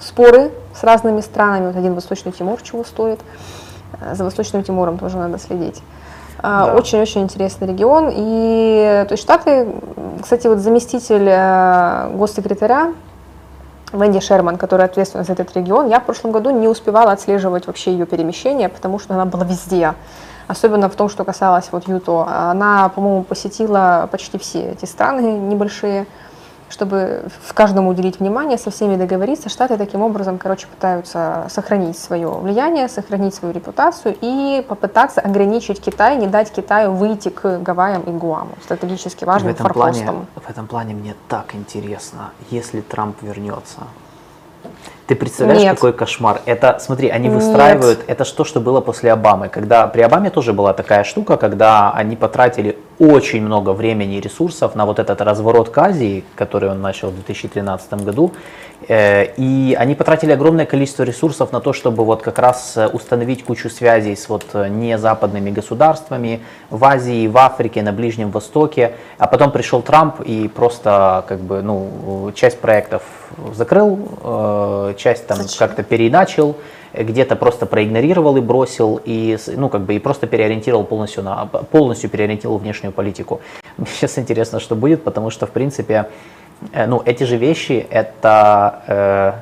споры 0.00 0.50
с 0.74 0.84
разными 0.84 1.22
странами. 1.22 1.68
Вот 1.68 1.76
один 1.76 1.94
Восточный 1.94 2.32
Тимур 2.32 2.60
чего 2.62 2.84
стоит. 2.84 3.20
Э, 4.00 4.14
За 4.14 4.24
Восточным 4.24 4.62
Тимуром 4.62 4.98
тоже 4.98 5.16
надо 5.16 5.38
следить. 5.38 5.82
Э, 6.38 6.42
Да. 6.42 6.74
Очень-очень 6.74 7.22
интересный 7.22 7.66
регион. 7.68 8.10
И 8.14 9.04
то 9.08 9.12
есть 9.12 9.22
Штаты, 9.22 9.68
кстати, 10.22 10.48
вот 10.48 10.58
заместитель 10.58 11.24
госсекретаря 12.14 12.92
Венди 13.92 14.20
Шерман, 14.20 14.58
которая 14.58 14.88
ответственна 14.88 15.24
за 15.24 15.32
этот 15.32 15.56
регион, 15.56 15.88
я 15.88 16.00
в 16.00 16.04
прошлом 16.04 16.32
году 16.32 16.50
не 16.50 16.68
успевала 16.68 17.12
отслеживать 17.12 17.66
вообще 17.66 17.92
ее 17.92 18.04
перемещение, 18.04 18.68
потому 18.68 18.98
что 18.98 19.14
она 19.14 19.24
была 19.24 19.44
везде. 19.44 19.94
Особенно 20.48 20.88
в 20.88 20.94
том, 20.94 21.08
что 21.08 21.24
касалось 21.24 21.68
вот 21.72 21.88
Юто. 21.88 22.26
Она, 22.28 22.88
по-моему, 22.88 23.24
посетила 23.24 24.08
почти 24.10 24.38
все 24.38 24.70
эти 24.70 24.84
страны 24.84 25.38
небольшие, 25.38 26.06
чтобы 26.68 27.24
в 27.44 27.52
каждом 27.54 27.86
уделить 27.88 28.20
внимание, 28.20 28.58
со 28.58 28.70
всеми 28.70 28.96
договориться. 28.96 29.48
Штаты 29.48 29.76
таким 29.76 30.02
образом, 30.02 30.38
короче, 30.38 30.66
пытаются 30.66 31.46
сохранить 31.48 31.98
свое 31.98 32.28
влияние, 32.28 32.88
сохранить 32.88 33.34
свою 33.34 33.54
репутацию 33.54 34.16
и 34.20 34.64
попытаться 34.68 35.20
ограничить 35.20 35.80
Китай, 35.80 36.16
не 36.16 36.26
дать 36.26 36.52
Китаю 36.52 36.92
выйти 36.92 37.28
к 37.28 37.58
Гавайям 37.58 38.02
и 38.02 38.10
Гуаму, 38.10 38.52
стратегически 38.64 39.24
в 39.24 39.28
важным 39.28 39.52
этом, 39.52 39.68
плане, 39.68 40.04
форпостом. 40.04 40.26
в 40.34 40.50
этом 40.50 40.66
плане 40.66 40.94
мне 40.94 41.14
так 41.28 41.54
интересно, 41.54 42.30
если 42.50 42.80
Трамп 42.80 43.22
вернется. 43.22 43.80
Ты 45.06 45.14
представляешь, 45.14 45.62
Нет. 45.62 45.74
какой 45.76 45.92
кошмар? 45.92 46.40
Это, 46.46 46.78
смотри, 46.80 47.08
они 47.10 47.28
Нет. 47.28 47.36
выстраивают, 47.36 48.00
это 48.08 48.24
ж 48.24 48.30
то, 48.30 48.44
что 48.44 48.60
было 48.60 48.80
после 48.80 49.12
Обамы. 49.12 49.48
Когда 49.48 49.86
при 49.86 50.00
Обаме 50.00 50.30
тоже 50.30 50.52
была 50.52 50.72
такая 50.72 51.04
штука, 51.04 51.36
когда 51.36 51.92
они 51.92 52.16
потратили 52.16 52.76
очень 52.98 53.42
много 53.42 53.70
времени 53.70 54.16
и 54.16 54.20
ресурсов 54.20 54.74
на 54.74 54.84
вот 54.84 54.98
этот 54.98 55.20
разворот 55.20 55.68
к 55.68 55.78
Азии, 55.78 56.24
который 56.34 56.70
он 56.70 56.80
начал 56.80 57.10
в 57.10 57.14
2013 57.14 58.04
году. 58.04 58.32
Э, 58.88 59.26
И 59.36 59.76
они 59.78 59.94
потратили 59.94 60.32
огромное 60.32 60.66
количество 60.66 61.04
ресурсов 61.04 61.52
на 61.52 61.60
то, 61.60 61.72
чтобы 61.72 62.04
вот 62.04 62.22
как 62.22 62.38
раз 62.38 62.76
э, 62.76 62.86
установить 62.88 63.44
кучу 63.44 63.70
связей 63.70 64.16
с 64.16 64.28
вот 64.28 64.44
э, 64.54 64.68
незападными 64.68 65.50
государствами 65.50 66.40
в 66.70 66.84
Азии, 66.84 67.28
в 67.28 67.36
Африке, 67.36 67.82
на 67.82 67.92
Ближнем 67.92 68.30
Востоке. 68.30 68.92
А 69.18 69.26
потом 69.26 69.50
пришел 69.50 69.82
Трамп 69.82 70.20
и 70.20 70.48
просто 70.48 71.24
как 71.28 71.40
бы, 71.40 71.62
ну, 71.62 72.32
часть 72.34 72.60
проектов 72.60 73.02
закрыл, 73.54 73.98
э, 74.22 74.94
часть 74.96 75.26
там 75.26 75.38
Зачем? 75.38 75.58
как-то 75.58 75.82
переиначил, 75.82 76.56
э, 76.92 77.02
где-то 77.02 77.36
просто 77.36 77.66
проигнорировал 77.66 78.36
и 78.36 78.40
бросил, 78.40 79.00
и, 79.04 79.36
ну, 79.56 79.68
как 79.68 79.82
бы, 79.82 79.94
и 79.94 79.98
просто 79.98 80.26
переориентировал 80.26 80.84
полностью 80.84 81.22
на, 81.22 81.46
полностью 81.46 82.10
переориентировал 82.10 82.58
внешнюю 82.58 82.92
политику. 82.92 83.40
Мне 83.76 83.86
сейчас 83.86 84.18
интересно, 84.18 84.60
что 84.60 84.74
будет, 84.74 85.04
потому 85.04 85.30
что, 85.30 85.46
в 85.46 85.50
принципе, 85.50 86.08
э, 86.72 86.86
ну, 86.86 87.02
эти 87.04 87.24
же 87.24 87.36
вещи, 87.36 87.86
это, 87.90 88.82
э, 88.86 89.32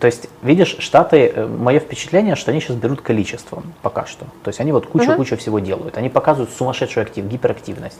то 0.00 0.06
есть, 0.06 0.28
видишь, 0.42 0.76
Штаты, 0.78 1.32
э, 1.34 1.46
мое 1.46 1.80
впечатление, 1.80 2.36
что 2.36 2.50
они 2.50 2.60
сейчас 2.60 2.76
берут 2.76 3.00
количеством 3.00 3.74
пока 3.82 4.06
что. 4.06 4.26
То 4.42 4.48
есть 4.48 4.60
они 4.60 4.72
вот 4.72 4.86
кучу-кучу 4.86 5.36
всего 5.36 5.58
делают. 5.58 5.96
Они 5.96 6.08
показывают 6.08 6.50
сумасшедшую 6.50 7.04
актив, 7.04 7.24
гиперактивность. 7.26 7.98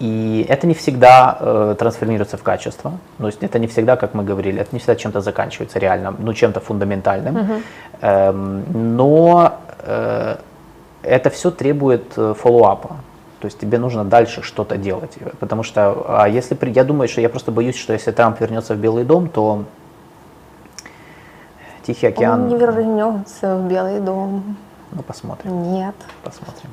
И 0.00 0.44
это 0.48 0.66
не 0.66 0.74
всегда 0.74 1.36
э, 1.40 1.76
трансформируется 1.78 2.36
в 2.36 2.42
качество. 2.42 2.92
То 3.18 3.26
есть 3.26 3.42
это 3.42 3.58
не 3.58 3.66
всегда, 3.68 3.96
как 3.96 4.12
мы 4.14 4.24
говорили, 4.24 4.60
это 4.60 4.70
не 4.72 4.78
всегда 4.78 4.96
чем-то 4.96 5.20
заканчивается 5.20 5.78
реально, 5.78 6.14
ну 6.18 6.34
чем-то 6.34 6.60
фундаментальным. 6.60 7.62
Эм, 8.00 8.96
Но 8.96 9.52
э, 9.80 10.36
это 11.02 11.30
все 11.30 11.50
требует 11.50 12.12
э, 12.16 12.34
фоллоуапа. 12.36 12.96
То 13.40 13.46
есть 13.46 13.58
тебе 13.60 13.78
нужно 13.78 14.04
дальше 14.04 14.42
что-то 14.42 14.76
делать. 14.76 15.16
Потому 15.38 15.62
что, 15.62 16.04
а 16.08 16.28
если, 16.28 16.54
при- 16.54 16.70
я 16.72 16.82
думаю, 16.82 17.08
что 17.08 17.20
я 17.20 17.28
просто 17.28 17.52
боюсь, 17.52 17.76
что 17.76 17.92
если 17.92 18.10
Трамп 18.10 18.40
вернется 18.40 18.74
в 18.74 18.78
Белый 18.78 19.04
дом, 19.04 19.28
то 19.28 19.64
Тихий 21.86 22.06
океан, 22.08 22.42
Он 22.44 22.48
не 22.48 22.56
вернется 22.56 23.56
в 23.56 23.68
Белый 23.68 24.00
дом. 24.00 24.56
ну 24.92 25.02
посмотрим, 25.02 25.72
Нет. 25.74 25.94
посмотрим. 26.22 26.70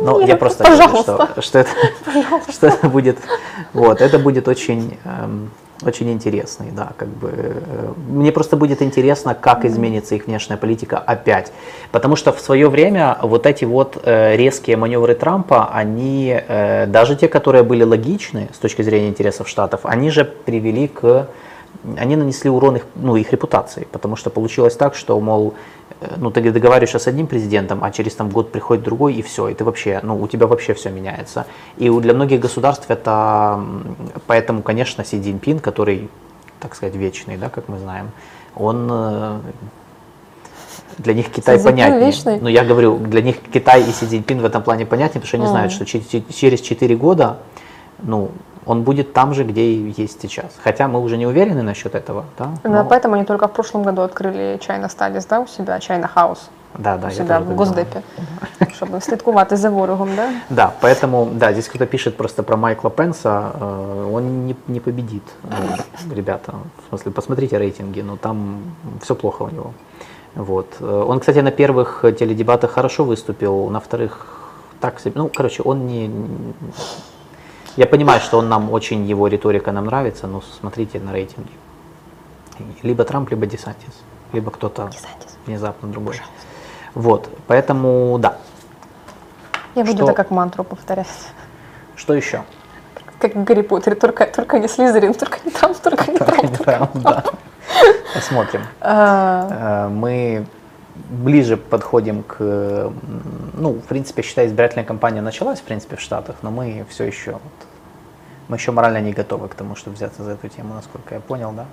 Но 0.00 0.20
я 0.20 0.36
просто 0.36 0.64
говорю, 0.64 0.82
пожалуйста. 0.82 1.28
что, 1.32 1.42
что, 1.42 1.58
это, 1.58 1.70
что 2.50 2.66
это 2.66 2.88
будет, 2.88 3.18
вот, 3.72 4.00
это 4.00 4.18
будет 4.18 4.48
очень, 4.48 4.96
эм, 5.04 5.50
очень 5.82 6.10
интересный, 6.10 6.68
да, 6.72 6.92
как 6.96 7.08
бы. 7.08 7.30
э, 7.32 7.92
Мне 8.08 8.32
просто 8.32 8.56
будет 8.56 8.82
интересно, 8.82 9.34
как 9.34 9.64
изменится 9.64 10.14
их 10.14 10.26
внешняя 10.26 10.56
политика 10.56 10.98
опять, 10.98 11.52
потому 11.92 12.16
что 12.16 12.32
в 12.32 12.40
свое 12.40 12.68
время 12.68 13.18
вот 13.22 13.46
эти 13.46 13.64
вот 13.64 14.00
э, 14.04 14.36
резкие 14.36 14.76
маневры 14.76 15.14
Трампа, 15.14 15.70
они 15.72 16.40
э, 16.48 16.86
даже 16.86 17.16
те, 17.16 17.28
которые 17.28 17.62
были 17.62 17.84
логичны 17.84 18.48
с 18.54 18.58
точки 18.58 18.82
зрения 18.82 19.08
интересов 19.08 19.48
штатов, 19.48 19.80
они 19.84 20.10
же 20.10 20.24
привели 20.24 20.88
к 20.88 21.28
они 21.96 22.16
нанесли 22.16 22.50
урон 22.50 22.76
их, 22.76 22.86
ну, 22.94 23.16
их 23.16 23.32
репутации, 23.32 23.86
потому 23.90 24.16
что 24.16 24.28
получилось 24.28 24.74
так, 24.74 24.94
что, 24.94 25.18
мол, 25.20 25.54
ну, 26.16 26.30
ты 26.30 26.50
договариваешься 26.50 26.98
с 26.98 27.06
одним 27.06 27.26
президентом, 27.26 27.84
а 27.84 27.90
через 27.90 28.14
там 28.14 28.30
год 28.30 28.52
приходит 28.52 28.84
другой, 28.84 29.14
и 29.14 29.22
все, 29.22 29.48
и 29.48 29.54
ты 29.54 29.64
вообще, 29.64 30.00
ну, 30.02 30.20
у 30.20 30.26
тебя 30.28 30.46
вообще 30.46 30.72
все 30.74 30.90
меняется. 30.90 31.46
И 31.76 31.90
для 31.90 32.14
многих 32.14 32.40
государств 32.40 32.86
это, 32.88 33.60
поэтому, 34.26 34.62
конечно, 34.62 35.04
Си 35.04 35.20
Цзиньпин, 35.20 35.58
который, 35.58 36.08
так 36.58 36.74
сказать, 36.74 36.96
вечный, 36.96 37.36
да, 37.36 37.48
как 37.50 37.68
мы 37.68 37.78
знаем, 37.78 38.10
он 38.56 38.88
э, 38.90 39.38
для 40.98 41.14
них 41.14 41.30
Китай 41.30 41.58
Си 41.58 41.64
понятнее. 41.64 42.06
вечный? 42.06 42.38
Ну, 42.40 42.48
я 42.48 42.64
говорю, 42.64 42.98
для 42.98 43.20
них 43.22 43.36
Китай 43.52 43.82
и 43.82 43.92
Си 43.92 44.06
Цзиньпин 44.06 44.40
в 44.40 44.44
этом 44.44 44.62
плане 44.62 44.86
понятнее, 44.86 45.20
потому 45.20 45.26
что 45.28 45.36
они 45.36 45.44
Мгм. 45.44 45.52
знают, 45.52 45.72
что 45.72 45.84
че- 45.84 46.00
че- 46.00 46.24
через 46.32 46.60
4 46.60 46.96
года, 46.96 47.38
ну, 48.02 48.30
он 48.66 48.82
будет 48.82 49.12
там 49.12 49.34
же, 49.34 49.44
где 49.44 49.62
и 49.62 49.94
есть 49.96 50.20
сейчас. 50.20 50.58
Хотя 50.62 50.88
мы 50.88 51.00
уже 51.00 51.16
не 51.16 51.26
уверены 51.26 51.62
насчет 51.62 51.94
этого, 51.94 52.24
да? 52.38 52.50
Да, 52.62 52.68
но- 52.70 52.84
поэтому 52.84 53.14
они 53.14 53.24
только 53.24 53.48
в 53.48 53.52
прошлом 53.52 53.82
году 53.82 54.02
открили 54.02 54.58
China 54.58 54.88
Studies, 54.88 55.26
да, 55.28 55.40
у 55.40 55.46
себя, 55.46 55.78
China 55.78 56.08
House 56.14 56.48
да, 56.78 56.96
да, 56.96 57.08
у 57.08 57.10
себя 57.10 57.38
в 57.38 57.46
так 57.46 57.56
Госдепі, 57.56 58.00
щоб 58.72 59.02
слідкувати 59.02 59.56
за 59.56 59.70
ворогом, 59.70 60.08
да? 60.16 60.30
Да, 60.50 60.72
поэтому, 60.82 61.26
да, 61.32 61.52
здесь 61.52 61.68
кто-то 61.68 61.86
пишет 61.86 62.16
просто 62.16 62.42
про 62.42 62.56
Майкла 62.56 62.90
Пенса, 62.90 63.52
э, 63.60 64.14
он 64.14 64.46
не, 64.46 64.56
не 64.68 64.80
победит, 64.80 65.22
ну, 65.42 66.14
ребята. 66.14 66.52
В 66.90 66.94
смысле, 66.94 67.12
посмотрите 67.12 67.58
рейтинги, 67.58 68.02
но 68.02 68.16
там 68.16 68.62
все 69.02 69.14
плохо 69.14 69.42
у 69.44 69.48
него. 69.48 69.72
Вот. 70.34 70.66
Он, 70.80 71.18
кстати, 71.18 71.40
на 71.42 71.50
первых 71.50 72.04
теледебатах 72.18 72.70
хорошо 72.70 73.04
выступил, 73.04 73.68
на 73.70 73.80
вторых 73.80 74.26
так 74.80 75.00
себе. 75.00 75.12
Ну, 75.14 75.30
короче, 75.34 75.62
он 75.62 75.86
не... 75.86 76.10
Я 77.80 77.86
понимаю, 77.86 78.20
что 78.20 78.36
он 78.36 78.48
нам 78.50 78.70
очень, 78.70 79.06
его 79.06 79.26
риторика 79.26 79.72
нам 79.72 79.86
нравится, 79.86 80.26
но 80.26 80.42
смотрите 80.42 81.00
на 81.00 81.12
рейтинги. 81.14 81.48
Либо 82.82 83.04
Трамп, 83.04 83.30
либо 83.30 83.46
Десантис, 83.46 83.94
либо 84.34 84.50
кто-то 84.50 84.90
Десантис. 84.92 85.38
внезапно 85.46 85.88
другой. 85.88 86.16
Вот, 86.94 87.30
поэтому 87.46 88.18
да. 88.20 88.36
Я 89.74 89.84
буду 89.86 89.96
Что- 89.96 90.04
это 90.04 90.12
как 90.12 90.30
мантру 90.30 90.62
повторять. 90.62 91.06
Что 91.96 92.12
еще? 92.12 92.42
Как 93.18 93.44
Гарри 93.44 93.62
Поттере, 93.62 93.96
только, 93.96 94.26
только 94.26 94.58
не 94.58 94.68
Слизерин, 94.68 95.14
только 95.14 95.38
не 95.42 95.50
Трамп, 95.50 95.78
только 95.78 96.10
не 96.10 96.18
Трамп. 96.18 96.90
Да. 96.98 97.24
Посмотрим. 98.14 98.60
А, 98.82 99.86
Э, 99.86 99.88
Мы 99.88 100.44
ближе 101.08 101.56
подходим 101.56 102.24
к, 102.24 102.36
ну, 103.54 103.72
в 103.72 103.84
принципе, 103.88 104.20
считай, 104.20 104.46
избирательная 104.48 104.84
кампания 104.84 105.22
началась, 105.22 105.60
в 105.60 105.62
принципе, 105.62 105.96
в 105.96 106.00
Штатах, 106.02 106.36
но 106.42 106.50
мы 106.50 106.84
все 106.90 107.04
еще, 107.04 107.30
вот, 107.32 107.40
мы 108.50 108.56
еще 108.56 108.72
морально 108.72 109.00
не 109.00 109.12
готовы 109.12 109.48
к 109.48 109.54
тому, 109.54 109.76
чтобы 109.76 109.94
взяться 109.96 110.24
за 110.24 110.32
эту 110.32 110.48
тему, 110.48 110.74
насколько 110.74 111.14
я 111.14 111.20
понял, 111.20 111.52
да? 111.52 111.66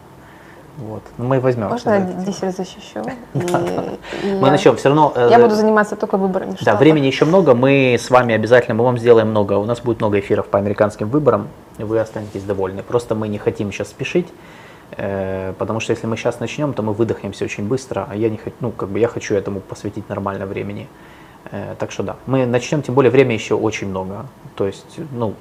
Вот. 0.78 1.02
Но 1.18 1.26
мы 1.26 1.40
возьмемся 1.40 1.72
Можно 1.72 1.90
я 1.90 2.24
дисель 2.24 2.52
защищу? 2.52 3.04
Мы 3.34 4.52
начнем, 4.52 4.76
все 4.76 4.90
равно... 4.90 5.12
э, 5.16 5.28
Я 5.32 5.40
буду 5.40 5.56
заниматься 5.56 5.96
только 5.96 6.18
выборами. 6.18 6.56
Да, 6.62 6.76
времени 6.76 7.08
еще 7.08 7.26
много, 7.26 7.56
мы 7.56 7.96
с 8.00 8.12
вами 8.12 8.36
обязательно, 8.36 8.76
мы 8.76 8.84
вам 8.84 9.00
сделаем 9.00 9.30
много, 9.30 9.54
у 9.54 9.66
нас 9.66 9.82
будет 9.82 10.02
много 10.02 10.20
эфиров 10.20 10.46
по 10.46 10.60
американским 10.60 11.10
выборам, 11.10 11.48
вы 11.80 12.00
останетесь 12.00 12.44
довольны. 12.44 12.84
Просто 12.84 13.16
мы 13.16 13.28
не 13.28 13.40
хотим 13.40 13.72
сейчас 13.72 13.88
спешить, 13.88 14.28
э, 14.98 15.54
потому 15.58 15.80
что 15.80 15.94
если 15.94 16.06
мы 16.06 16.16
сейчас 16.16 16.40
начнем, 16.40 16.74
то 16.74 16.84
мы 16.84 16.94
выдохнемся 16.94 17.46
очень 17.46 17.68
быстро, 17.68 18.06
а 18.08 18.16
я 18.16 18.30
не 18.30 18.38
хочу, 18.38 18.56
ну, 18.60 18.70
как 18.70 18.90
бы 18.90 19.00
я 19.00 19.08
хочу 19.08 19.34
этому 19.34 19.62
посвятить 19.62 20.08
нормально 20.10 20.46
времени. 20.46 20.88
Э, 21.52 21.74
Так 21.80 21.92
что 21.92 22.04
да, 22.04 22.16
мы 22.28 22.46
начнем, 22.46 22.84
тем 22.84 22.94
более 22.94 23.10
время 23.12 23.34
еще 23.34 23.56
очень 23.56 23.90
много, 23.90 24.28
то 24.56 24.68
есть, 24.68 25.00
ну, 25.12 25.34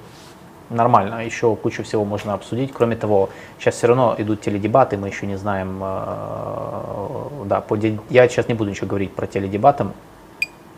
нормально, 0.71 1.25
еще 1.25 1.55
кучу 1.57 1.83
всего 1.83 2.05
можно 2.05 2.35
обсудить. 2.35 2.73
Кроме 2.73 2.97
того, 2.97 3.29
сейчас 3.59 3.77
все 3.77 3.87
равно 3.87 4.15
идут 4.19 4.41
теледебаты, 4.41 4.97
мы 4.97 5.09
еще 5.09 5.27
не 5.27 5.37
знаем, 5.37 5.81
э, 5.83 7.45
да, 7.45 7.61
по 7.61 7.77
я 8.11 8.29
сейчас 8.29 8.49
не 8.49 8.55
буду 8.55 8.71
ничего 8.71 8.89
говорить 8.89 9.15
про 9.15 9.27
теледебаты, 9.27 9.87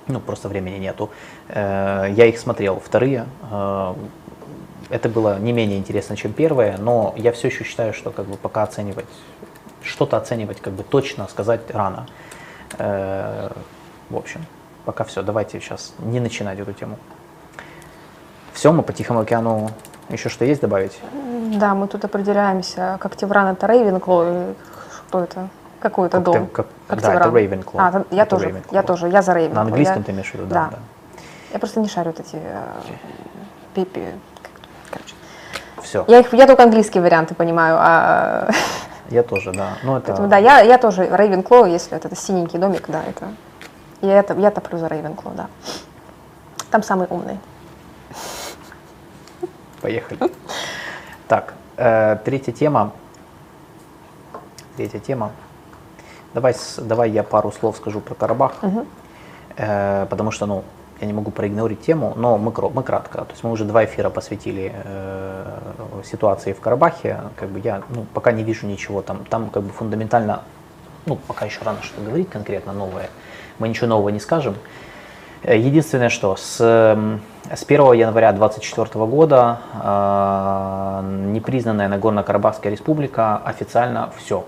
ну, 0.06 0.20
просто 0.20 0.48
времени 0.48 0.78
нету. 0.78 1.10
Э, 1.48 2.06
Я 2.10 2.26
их 2.26 2.38
смотрел, 2.38 2.80
вторые. 2.84 3.26
Э, 3.50 3.94
Это 4.90 5.10
было 5.10 5.38
не 5.38 5.52
менее 5.52 5.78
интересно, 5.78 6.16
чем 6.16 6.32
первое, 6.32 6.78
но 6.78 7.12
я 7.16 7.30
все 7.32 7.48
еще 7.48 7.64
считаю, 7.64 7.92
что 7.92 8.10
как 8.10 8.24
бы 8.26 8.36
пока 8.36 8.62
оценивать, 8.62 9.04
что-то 9.82 10.16
оценивать 10.16 10.60
как 10.60 10.72
бы 10.72 10.82
точно 10.82 11.28
сказать 11.28 11.60
рано. 11.70 12.06
В 12.78 14.16
общем, 14.16 14.40
пока 14.86 15.04
все. 15.04 15.22
Давайте 15.22 15.60
сейчас 15.60 15.94
не 15.98 16.20
начинать 16.20 16.58
эту 16.58 16.72
тему. 16.72 16.96
Все, 18.58 18.72
мы 18.72 18.82
по 18.82 18.92
Тихому 18.92 19.20
океану 19.20 19.70
еще 20.08 20.28
что 20.28 20.44
есть 20.44 20.60
добавить? 20.60 20.98
Да, 21.60 21.76
мы 21.76 21.86
тут 21.86 22.04
определяемся, 22.04 22.98
как 22.98 23.14
Тевран 23.14 23.52
это 23.52 23.68
Рейвенкло, 23.68 24.28
или 24.28 24.54
что 24.90 25.20
это? 25.22 25.48
Какой 25.78 26.08
это 26.08 26.16
Как 26.16 26.24
дом? 26.24 26.34
Тев- 26.34 26.52
как- 26.52 26.66
да, 26.88 26.96
Тевран. 26.96 27.36
это 27.36 27.38
Ravenclaw. 27.38 27.76
А, 27.78 28.04
я 28.10 28.22
Это 28.22 28.30
тоже, 28.30 28.48
Ravenclaw. 28.48 28.72
я 28.72 28.82
тоже, 28.82 29.08
я 29.10 29.22
за 29.22 29.34
Рейвенкло. 29.34 29.54
На 29.54 29.60
английском 29.60 29.98
я, 29.98 30.02
ты 30.02 30.10
имеешь 30.10 30.30
в 30.30 30.34
виду, 30.34 30.46
да? 30.46 30.54
да. 30.54 30.70
да. 30.72 30.78
я 31.52 31.58
просто 31.60 31.78
не 31.78 31.88
шарю 31.88 32.10
вот 32.10 32.18
эти 32.18 32.34
э, 32.34 32.62
пипи. 33.74 34.06
Короче. 34.90 35.14
Все, 35.80 36.04
Я, 36.08 36.18
их, 36.18 36.34
я 36.34 36.48
только 36.48 36.64
английские 36.64 37.04
варианты 37.04 37.36
понимаю, 37.36 37.76
а 37.78 38.50
я 39.10 39.22
тоже, 39.22 39.52
да. 39.52 39.74
Ну, 39.84 39.98
это... 39.98 40.08
Поэтому, 40.08 40.26
да, 40.26 40.38
я, 40.38 40.62
я 40.62 40.78
тоже 40.78 41.08
Рейвенкло, 41.08 41.64
если 41.64 41.94
вот 41.94 42.04
это 42.04 42.16
синенький 42.16 42.58
домик, 42.58 42.86
да, 42.88 43.04
это 43.04 43.28
я 44.00 44.18
это 44.18 44.34
я 44.34 44.50
топлю 44.50 44.78
за 44.78 44.88
Рейвенкло, 44.88 45.30
да. 45.36 45.46
Там 46.72 46.82
самый 46.82 47.06
умный. 47.08 47.38
Поехали. 49.80 50.18
Так, 51.28 51.54
э, 51.76 52.16
третья 52.24 52.52
тема. 52.52 52.92
Третья 54.76 54.98
тема. 54.98 55.32
Давай, 56.34 56.54
давай 56.78 57.10
я 57.10 57.22
пару 57.22 57.52
слов 57.52 57.76
скажу 57.76 58.00
про 58.00 58.14
Карабах, 58.14 58.54
Э, 59.60 60.06
потому 60.08 60.30
что, 60.30 60.46
ну, 60.46 60.62
я 61.00 61.06
не 61.08 61.12
могу 61.12 61.32
проигнорить 61.32 61.80
тему, 61.80 62.12
но 62.16 62.38
мы, 62.38 62.52
мы 62.70 62.82
кратко. 62.84 63.18
То 63.18 63.30
есть 63.32 63.42
мы 63.42 63.50
уже 63.50 63.64
два 63.64 63.84
эфира 63.84 64.08
посвятили 64.08 64.72
э, 64.72 65.44
ситуации 66.04 66.52
в 66.52 66.60
Карабахе. 66.60 67.22
Как 67.36 67.48
бы 67.48 67.58
я, 67.58 67.82
ну, 67.88 68.06
пока 68.14 68.30
не 68.30 68.44
вижу 68.44 68.66
ничего 68.66 69.02
там. 69.02 69.24
Там 69.24 69.50
как 69.50 69.64
бы 69.64 69.70
фундаментально, 69.72 70.42
ну, 71.06 71.16
пока 71.16 71.44
еще 71.46 71.58
рано 71.64 71.82
что 71.82 72.00
говорить 72.00 72.30
конкретно 72.30 72.72
новое. 72.72 73.10
Мы 73.58 73.68
ничего 73.68 73.88
нового 73.88 74.10
не 74.10 74.20
скажем. 74.20 74.54
Э, 75.42 75.58
Единственное, 75.58 76.08
что 76.08 76.36
с, 76.36 76.60
м, 76.60 77.20
с 77.54 77.64
1 77.64 77.92
января 77.92 78.32
2024 78.32 79.06
года 79.06 79.58
э, 79.74 81.30
непризнанная 81.32 81.88
Нагорно-Карабахская 81.88 82.70
республика 82.70 83.38
официально 83.38 84.10
все. 84.16 84.44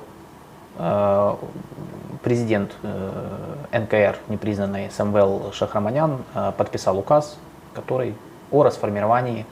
Президент 2.22 2.72
э, 2.82 3.78
НКР, 3.78 4.18
непризнанный 4.28 4.90
Самвел 4.90 5.52
Шахраманян, 5.52 6.18
э, 6.35 6.52
подписал 6.56 6.98
указ, 6.98 7.39
который 7.74 8.14
о 8.51 8.62
расформировании 8.62 9.47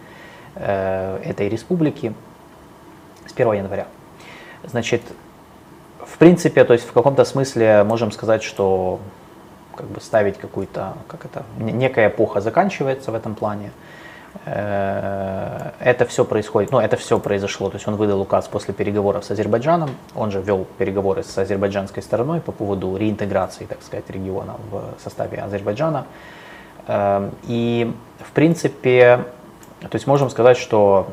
э, 0.55 1.21
этой 1.25 1.49
республики 1.49 2.13
с 3.27 3.33
1 3.33 3.53
января. 3.55 3.87
Значит, 4.65 5.03
принципе, 6.19 6.65
то 6.65 6.73
есть 6.73 6.87
в 6.87 6.93
каком-то 6.93 7.25
смысле 7.25 7.85
можем 7.85 8.11
сказать, 8.11 8.43
что 8.43 8.99
как 9.79 9.87
бы 9.87 10.01
ставить 10.01 10.39
какую-то, 10.39 10.95
как 11.07 11.25
это, 11.25 11.45
некая 11.59 12.09
эпоха 12.09 12.41
заканчивается 12.41 13.13
в 13.13 13.15
этом 13.15 13.35
плане. 13.35 13.71
Э, 14.45 15.71
это 15.81 16.05
все 16.05 16.25
происходит, 16.25 16.73
ну 16.73 16.81
это 16.81 16.97
все 16.97 17.19
произошло, 17.19 17.71
то 17.71 17.77
есть 17.77 17.89
он 17.89 17.95
выдал 17.95 18.21
указ 18.21 18.49
после 18.49 18.75
переговоров 18.75 19.25
с 19.25 19.31
Азербайджаном, 19.31 19.91
он 20.17 20.31
же 20.31 20.43
вел 20.43 20.67
переговоры 20.79 21.23
с 21.23 21.39
азербайджанской 21.39 22.03
стороной 22.03 22.41
по 22.41 22.53
поводу 22.53 22.97
реинтеграции, 22.97 23.67
так 23.67 23.83
сказать, 23.83 24.11
региона 24.11 24.57
в 24.71 25.01
составе 25.03 25.39
Азербайджана. 25.39 26.07
Эм, 26.89 27.31
и 27.45 27.95
в 28.19 28.33
принципе, 28.33 29.25
то 29.81 29.95
есть 29.95 30.07
можем 30.07 30.29
сказать, 30.29 30.57
что 30.57 31.07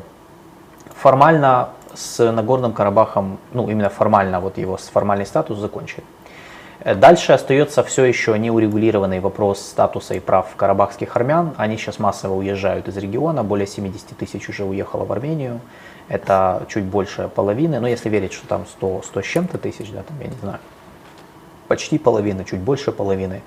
формально 0.94 1.68
с 1.94 2.32
Нагорным 2.32 2.72
Карабахом, 2.72 3.38
ну 3.52 3.68
именно 3.70 3.88
формально, 3.90 4.40
вот 4.40 4.58
его 4.58 4.76
формальный 4.76 5.26
статус 5.26 5.58
закончен. 5.58 6.02
Э, 6.86 6.94
дальше 6.94 7.32
остается 7.32 7.82
все 7.82 8.04
еще 8.04 8.38
неурегулированный 8.38 9.18
вопрос 9.18 9.60
статуса 9.60 10.14
и 10.14 10.20
прав 10.20 10.54
карабахских 10.56 11.16
армян. 11.16 11.52
Они 11.56 11.76
сейчас 11.76 11.98
массово 11.98 12.34
уезжают 12.34 12.86
из 12.86 12.96
региона, 12.96 13.42
более 13.42 13.66
70 13.66 14.16
тысяч 14.16 14.48
уже 14.48 14.64
уехало 14.64 15.04
в 15.04 15.10
Армению. 15.10 15.60
Это 16.08 16.64
чуть 16.68 16.84
больше 16.84 17.28
половины, 17.34 17.80
но 17.80 17.88
если 17.88 18.08
верить, 18.08 18.32
что 18.32 18.46
там 18.46 18.66
100, 18.66 19.02
100 19.04 19.22
с 19.22 19.24
чем-то 19.24 19.58
тысяч, 19.58 19.90
да, 19.90 20.04
там, 20.04 20.16
я 20.20 20.28
не 20.28 20.36
знаю, 20.36 20.60
почти 21.66 21.98
половина, 21.98 22.44
чуть 22.44 22.60
больше 22.60 22.92
половины. 22.92 23.42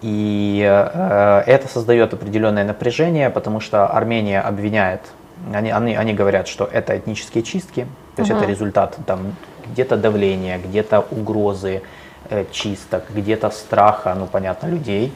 И 0.00 0.64
э, 0.66 1.42
это 1.46 1.68
создает 1.68 2.14
определенное 2.14 2.64
напряжение, 2.64 3.28
потому 3.28 3.60
что 3.60 3.86
Армения 3.88 4.40
обвиняет, 4.40 5.02
они, 5.52 5.70
они, 5.70 5.94
они 5.94 6.14
говорят, 6.14 6.48
что 6.48 6.64
это 6.64 6.96
этнические 6.96 7.44
чистки, 7.44 7.86
то 8.16 8.22
есть 8.22 8.30
угу. 8.30 8.40
это 8.40 8.48
результат 8.48 8.96
там 9.06 9.36
где-то 9.66 9.98
давления, 9.98 10.58
где-то 10.58 11.04
угрозы, 11.10 11.82
чисток, 12.52 13.04
где-то 13.10 13.50
страха, 13.50 14.14
ну 14.14 14.26
понятно, 14.26 14.68
людей. 14.68 15.12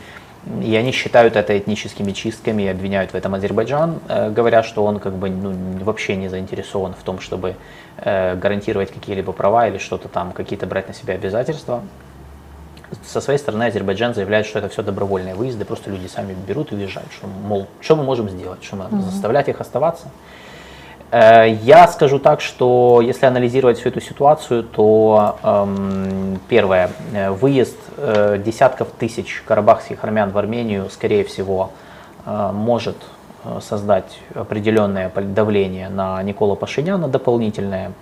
И 0.62 0.76
они 0.76 0.92
считают 0.92 1.36
это 1.36 1.56
этническими 1.56 2.12
чистками 2.12 2.64
и 2.64 2.66
обвиняют 2.68 3.12
в 3.12 3.14
этом 3.14 3.34
Азербайджан, 3.34 4.00
э, 4.08 4.30
говоря, 4.30 4.62
что 4.62 4.84
он 4.84 4.98
как 4.98 5.14
бы 5.14 5.30
ну, 5.30 5.82
вообще 5.82 6.16
не 6.16 6.28
заинтересован 6.28 6.92
в 6.92 7.02
том, 7.02 7.18
чтобы 7.18 7.56
э, 7.96 8.36
гарантировать 8.36 8.92
какие-либо 8.92 9.32
права 9.32 9.68
или 9.68 9.78
что-то 9.78 10.08
там, 10.08 10.32
какие-то 10.32 10.66
брать 10.66 10.88
на 10.88 10.94
себя 10.94 11.14
обязательства. 11.14 11.82
Со 13.06 13.22
своей 13.22 13.38
стороны 13.38 13.64
Азербайджан 13.64 14.14
заявляет, 14.14 14.44
что 14.44 14.58
это 14.58 14.68
все 14.68 14.82
добровольные 14.82 15.34
выезды, 15.34 15.64
просто 15.64 15.90
люди 15.90 16.06
сами 16.08 16.36
берут 16.46 16.72
и 16.72 16.74
уезжают, 16.74 17.10
что, 17.10 17.26
мол, 17.26 17.66
что 17.80 17.96
мы 17.96 18.04
можем 18.04 18.28
сделать, 18.28 18.62
что 18.62 18.76
мы 18.76 18.84
mm-hmm. 18.84 19.00
заставлять 19.00 19.48
их 19.48 19.60
оставаться. 19.62 20.08
Э, 21.14 21.48
я 21.62 21.86
скажу 21.86 22.18
так, 22.18 22.40
что 22.40 23.00
если 23.00 23.26
анализировать 23.26 23.78
всю 23.78 23.90
эту 23.90 24.00
ситуацию, 24.00 24.64
то 24.64 25.38
эм, 25.44 26.40
первое, 26.48 26.90
э, 27.12 27.30
выезд 27.30 27.78
э, 27.96 28.42
десятков 28.44 28.88
тысяч 28.98 29.40
карабахских 29.46 30.02
армян 30.02 30.32
в 30.32 30.38
Армению, 30.38 30.90
скорее 30.90 31.22
всего, 31.24 31.70
может 32.26 32.96
создать 33.60 34.18
определенное 34.34 35.10
давление 35.10 35.90
на 35.90 36.22
Никола 36.22 36.54
Пашиняна 36.54 37.06
дополнительное, 37.06 37.92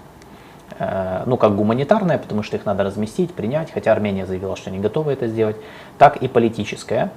ну 1.26 1.36
как 1.36 1.56
гуманитарное, 1.56 2.18
потому 2.18 2.44
что 2.44 2.56
их 2.56 2.64
надо 2.64 2.84
разместить, 2.84 3.34
принять, 3.34 3.72
хотя 3.72 3.90
Армения 3.90 4.24
заявила, 4.24 4.54
что 4.54 4.70
не 4.70 4.78
готова 4.78 5.10
это 5.10 5.26
сделать, 5.26 5.56
так 5.98 6.18
и 6.18 6.28
политическое. 6.28 7.10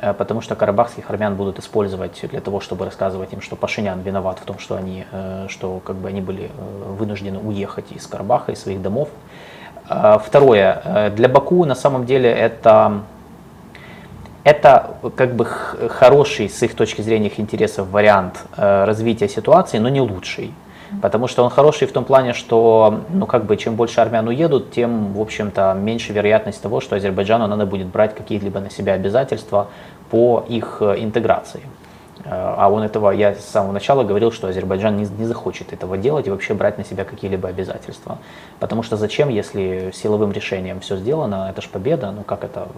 Э, 0.00 0.14
потому 0.14 0.40
что 0.40 0.54
карабахских 0.54 1.10
армян 1.10 1.34
будут 1.36 1.58
использовать 1.58 2.20
для 2.30 2.40
того, 2.40 2.60
чтобы 2.60 2.84
рассказывать 2.84 3.32
им, 3.32 3.40
что 3.40 3.56
Пашинян 3.56 4.00
виноват 4.00 4.38
в 4.38 4.44
том, 4.44 4.58
что 4.58 4.76
они, 4.76 5.04
э, 5.10 5.46
что 5.48 5.80
как 5.84 5.96
бы 5.96 6.08
они 6.08 6.20
были 6.20 6.44
э, 6.44 6.92
вынуждены 6.98 7.38
уехать 7.38 7.92
из 7.92 8.06
Карабаха, 8.06 8.52
из 8.52 8.62
своих 8.62 8.82
домов. 8.82 9.08
Второе, 9.84 11.10
для 11.10 11.28
Баку 11.28 11.64
на 11.64 11.74
самом 11.74 12.06
деле 12.06 12.30
это 12.30 13.00
это 14.44 14.94
как 15.16 15.34
бы 15.34 15.44
хороший 15.44 16.48
с 16.48 16.62
их 16.62 16.76
точки 16.76 17.02
зрения 17.02 17.26
их 17.26 17.40
интересов 17.40 17.88
вариант 17.88 18.44
развития 18.56 19.28
ситуации, 19.28 19.78
но 19.78 19.88
не 19.88 20.00
лучший. 20.00 20.54
Потому 21.00 21.26
что 21.26 21.44
он 21.44 21.50
хороший 21.50 21.86
в 21.86 21.92
том 21.92 22.04
плане, 22.04 22.32
что 22.32 23.00
ну, 23.10 23.26
как 23.26 23.44
бы, 23.44 23.56
чем 23.56 23.76
больше 23.76 24.00
армян 24.00 24.28
уедут, 24.28 24.72
тем, 24.72 25.14
в 25.14 25.20
общем-то, 25.20 25.74
меньше 25.74 26.12
вероятность 26.12 26.60
того, 26.60 26.80
что 26.80 26.96
Азербайджану 26.96 27.46
надо 27.46 27.66
будет 27.66 27.86
брать 27.86 28.14
какие-либо 28.14 28.60
на 28.60 28.70
себя 28.70 28.94
обязательства 28.94 29.68
по 30.10 30.44
их 30.48 30.78
э, 30.80 30.96
интеграции. 30.98 31.62
Э, 32.24 32.54
а 32.56 32.70
он 32.70 32.82
этого, 32.82 33.10
я 33.10 33.34
с 33.34 33.44
самого 33.44 33.72
начала 33.72 34.04
говорил, 34.04 34.32
что 34.32 34.48
Азербайджан 34.48 34.96
не, 34.96 35.06
не 35.18 35.24
захочет 35.24 35.72
этого 35.72 35.96
делать 35.96 36.26
и 36.26 36.30
вообще 36.30 36.54
брать 36.54 36.78
на 36.78 36.84
себя 36.84 37.04
какие-либо 37.04 37.48
обязательства. 37.48 38.18
Потому 38.60 38.82
что 38.82 38.96
зачем, 38.96 39.28
если 39.28 39.90
силовым 39.94 40.32
решением 40.32 40.80
все 40.80 40.96
сделано, 40.96 41.48
это 41.50 41.62
же 41.62 41.68
победа, 41.68 42.10
ну 42.10 42.22
как 42.22 42.44
это, 42.44 42.68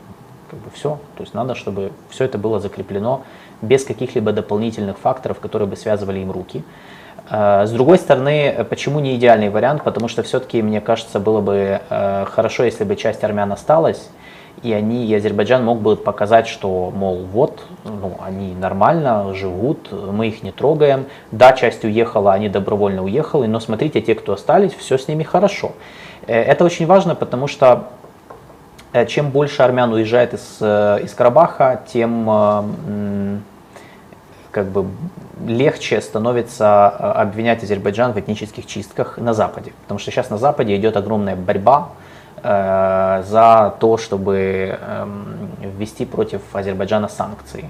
как 0.50 0.60
бы 0.60 0.70
все. 0.72 0.98
То 1.16 1.22
есть 1.22 1.34
надо, 1.34 1.54
чтобы 1.54 1.92
все 2.10 2.24
это 2.24 2.38
было 2.38 2.60
закреплено 2.60 3.22
без 3.62 3.84
каких-либо 3.84 4.32
дополнительных 4.32 4.98
факторов, 4.98 5.40
которые 5.40 5.68
бы 5.68 5.76
связывали 5.76 6.20
им 6.20 6.30
руки. 6.30 6.62
Э, 7.30 7.64
с 7.66 7.70
другой 7.70 7.98
стороны, 7.98 8.66
почему 8.68 9.00
не 9.00 9.16
идеальный 9.16 9.50
вариант? 9.50 9.82
Потому 9.82 10.08
что 10.08 10.22
все-таки, 10.22 10.62
мне 10.62 10.80
кажется, 10.80 11.20
было 11.20 11.40
бы 11.40 11.80
э, 11.88 12.24
хорошо, 12.30 12.64
если 12.64 12.84
бы 12.84 12.96
часть 12.96 13.24
армян 13.24 13.52
осталась, 13.52 14.08
и 14.62 14.72
они, 14.72 15.06
и 15.06 15.14
Азербайджан 15.14 15.64
мог 15.64 15.80
бы 15.80 15.96
показать, 15.96 16.46
что, 16.46 16.92
мол, 16.94 17.24
вот, 17.32 17.64
ну, 17.84 18.16
они 18.24 18.54
нормально 18.54 19.34
живут, 19.34 19.90
мы 19.90 20.28
их 20.28 20.42
не 20.42 20.52
трогаем. 20.52 21.06
Да, 21.32 21.52
часть 21.52 21.84
уехала, 21.84 22.32
они 22.32 22.48
добровольно 22.48 23.02
уехали, 23.02 23.46
но 23.46 23.60
смотрите, 23.60 24.00
те, 24.00 24.14
кто 24.14 24.34
остались, 24.34 24.72
все 24.72 24.96
с 24.96 25.08
ними 25.08 25.22
хорошо. 25.22 25.72
Э, 26.26 26.40
это 26.40 26.64
очень 26.64 26.86
важно, 26.86 27.14
потому 27.14 27.46
что 27.46 27.88
чем 29.08 29.30
больше 29.30 29.60
армян 29.60 29.92
уезжает 29.92 30.34
из, 30.34 30.62
из 30.62 31.12
Карабаха, 31.14 31.82
тем 31.92 33.42
как 34.54 34.66
бы 34.66 34.86
легче 35.44 36.00
становится 36.00 36.94
э, 36.98 37.22
обвинять 37.22 37.64
Азербайджан 37.64 38.12
в 38.12 38.20
этнических 38.20 38.66
чистках 38.66 39.18
на 39.18 39.34
Западе. 39.34 39.72
Потому 39.82 39.98
что 39.98 40.12
сейчас 40.12 40.30
на 40.30 40.38
Западе 40.38 40.76
идет 40.76 40.96
огромная 40.96 41.34
борьба 41.34 41.88
э, 42.42 43.24
за 43.26 43.74
то, 43.80 43.96
чтобы 43.96 44.78
э, 44.80 45.06
ввести 45.76 46.06
против 46.06 46.40
Азербайджана 46.52 47.08
санкции. 47.08 47.64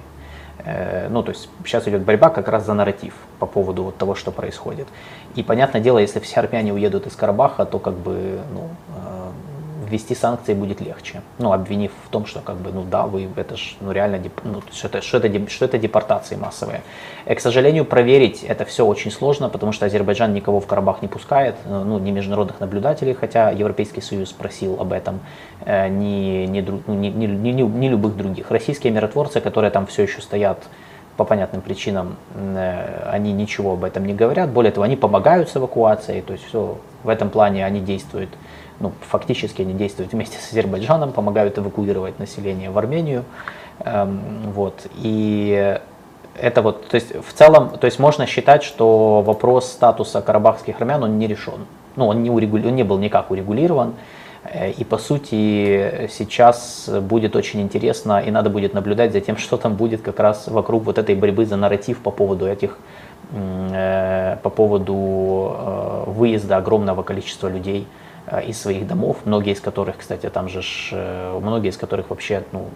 Э, 0.64 1.08
ну, 1.08 1.22
то 1.22 1.30
есть 1.32 1.48
сейчас 1.64 1.88
идет 1.88 2.02
борьба 2.02 2.28
как 2.28 2.48
раз 2.48 2.66
за 2.66 2.74
нарратив 2.74 3.14
по 3.38 3.46
поводу 3.46 3.84
вот 3.84 3.96
того, 3.96 4.14
что 4.14 4.30
происходит. 4.30 4.86
И 5.34 5.42
понятное 5.42 5.80
дело, 5.80 5.98
если 5.98 6.20
все 6.20 6.40
армяне 6.40 6.74
уедут 6.74 7.06
из 7.06 7.16
Карабаха, 7.16 7.64
то 7.64 7.78
как 7.78 7.94
бы 7.94 8.40
ну, 8.52 8.68
э, 8.96 9.30
ввести 9.90 10.14
санкции 10.14 10.54
будет 10.54 10.80
легче. 10.80 11.22
Ну, 11.38 11.52
обвинив 11.52 11.92
в 12.06 12.10
том, 12.10 12.26
что 12.26 12.40
как 12.40 12.56
бы, 12.56 12.72
ну 12.72 12.84
да, 12.84 13.06
вы 13.06 13.28
это 13.36 13.56
же 13.56 13.74
ну, 13.80 13.92
реально 13.92 14.20
ну, 14.44 14.62
что, 14.72 14.88
это, 14.88 15.02
что, 15.02 15.18
это, 15.18 15.50
что 15.50 15.64
это 15.64 15.78
депортации 15.78 16.36
массовые. 16.36 16.82
И, 17.26 17.34
к 17.34 17.40
сожалению, 17.40 17.84
проверить 17.84 18.42
это 18.42 18.64
все 18.64 18.84
очень 18.84 19.10
сложно, 19.10 19.48
потому 19.48 19.72
что 19.72 19.86
Азербайджан 19.86 20.34
никого 20.34 20.60
в 20.60 20.66
Карабах 20.66 21.02
не 21.02 21.08
пускает, 21.08 21.54
э, 21.64 21.82
ну, 21.84 21.98
ни 21.98 22.10
международных 22.10 22.60
наблюдателей, 22.60 23.14
хотя 23.14 23.50
Европейский 23.50 24.00
Союз 24.00 24.32
просил 24.32 24.80
об 24.80 24.92
этом, 24.92 25.20
э, 25.64 25.88
ни, 25.88 26.46
ни, 26.46 26.60
ну, 26.60 26.94
ни, 26.94 27.08
ни, 27.08 27.26
ни, 27.26 27.62
ни 27.62 27.88
любых 27.88 28.16
других. 28.16 28.50
Российские 28.50 28.92
миротворцы, 28.92 29.40
которые 29.40 29.70
там 29.70 29.86
все 29.86 30.02
еще 30.02 30.20
стоят 30.20 30.58
по 31.16 31.24
понятным 31.24 31.62
причинам 31.62 32.16
э, 32.34 33.08
они 33.10 33.32
ничего 33.32 33.72
об 33.72 33.84
этом 33.84 34.04
не 34.04 34.14
говорят. 34.14 34.50
Более 34.50 34.72
того, 34.72 34.84
они 34.84 34.96
помогают 34.96 35.48
с 35.48 35.56
эвакуацией, 35.56 36.22
то 36.22 36.32
есть 36.32 36.46
все 36.46 36.78
в 37.02 37.08
этом 37.08 37.30
плане 37.30 37.64
они 37.64 37.80
действуют 37.80 38.30
ну, 38.80 38.92
фактически 39.00 39.62
они 39.62 39.74
действуют 39.74 40.12
вместе 40.12 40.38
с 40.38 40.50
Азербайджаном, 40.50 41.12
помогают 41.12 41.58
эвакуировать 41.58 42.18
население 42.18 42.70
в 42.70 42.78
Армению. 42.78 43.24
Эм, 43.80 44.20
вот. 44.52 44.86
И 44.96 45.78
это 46.40 46.62
вот, 46.62 46.88
то 46.88 46.96
есть 46.96 47.14
в 47.14 47.32
целом, 47.32 47.70
то 47.78 47.86
есть 47.86 47.98
можно 47.98 48.26
считать, 48.26 48.62
что 48.62 49.22
вопрос 49.22 49.70
статуса 49.70 50.20
карабахских 50.20 50.80
армян, 50.80 51.04
он 51.04 51.18
не 51.18 51.26
решен. 51.26 51.66
Ну, 51.96 52.08
он 52.08 52.22
не, 52.22 52.30
урегули, 52.30 52.66
он 52.66 52.74
не 52.74 52.82
был 52.82 52.98
никак 52.98 53.30
урегулирован. 53.30 53.94
Э, 54.44 54.70
и 54.70 54.84
по 54.84 54.98
сути 54.98 56.08
сейчас 56.10 56.90
будет 57.02 57.36
очень 57.36 57.60
интересно, 57.60 58.20
и 58.20 58.30
надо 58.30 58.50
будет 58.50 58.74
наблюдать 58.74 59.12
за 59.12 59.20
тем, 59.20 59.36
что 59.44 59.56
там 59.56 59.74
будет 59.74 60.02
как 60.02 60.18
раз 60.18 60.48
вокруг 60.48 60.84
вот 60.84 60.98
этой 60.98 61.14
борьбы 61.14 61.46
за 61.46 61.56
нарратив 61.56 61.98
по 62.00 62.10
поводу 62.10 62.46
этих 62.46 62.78
э, 63.32 64.36
по 64.42 64.50
поводу 64.50 65.56
э, 65.56 66.04
выезда 66.06 66.56
огромного 66.56 67.02
количества 67.02 67.48
людей 67.48 67.86
из 68.46 68.60
своих 68.60 68.86
домов, 68.86 69.18
многие 69.24 69.52
из 69.52 69.60
которых, 69.60 69.98
кстати, 69.98 70.28
там 70.30 70.48
же, 70.48 70.62
э, 70.92 71.38
многие 71.42 71.68
из 71.68 71.76
которых 71.76 72.08
вообще 72.08 72.42
ну, 72.52 72.68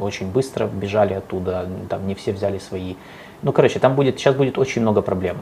очень 0.00 0.30
быстро 0.30 0.66
бежали 0.66 1.14
оттуда, 1.14 1.68
там 1.88 2.06
не 2.08 2.14
все 2.14 2.32
взяли 2.32 2.58
свои. 2.58 2.94
Ну, 3.42 3.52
короче, 3.52 3.78
там 3.78 3.94
будет, 3.94 4.18
сейчас 4.18 4.34
будет 4.34 4.58
очень 4.58 4.82
много 4.82 5.00
проблем, 5.00 5.36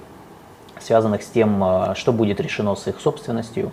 связанных 0.81 1.23
с 1.23 1.27
тем, 1.27 1.65
э, 1.65 1.95
что 1.95 2.13
будет 2.13 2.41
решено 2.41 2.75
с 2.75 2.87
их 2.87 3.01
собственностью, 3.01 3.73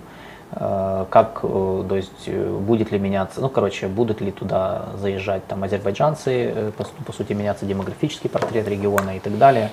как, 0.54 1.44
то 1.44 1.96
есть, 1.96 2.28
будет 2.28 2.92
ли 2.92 3.00
меняться, 3.00 3.40
ну, 3.40 3.48
короче, 3.48 3.88
будут 3.88 4.20
ли 4.20 4.34
туда 4.34 4.88
заезжать 4.98 5.48
там 5.48 5.64
азербайджанцы, 5.64 6.74
по, 6.78 6.84
по 7.06 7.14
сути, 7.14 7.32
меняться 7.32 7.66
демографический 7.66 8.30
портрет 8.30 8.68
региона 8.68 9.16
и 9.16 9.22
так 9.22 9.38
далее. 9.38 9.72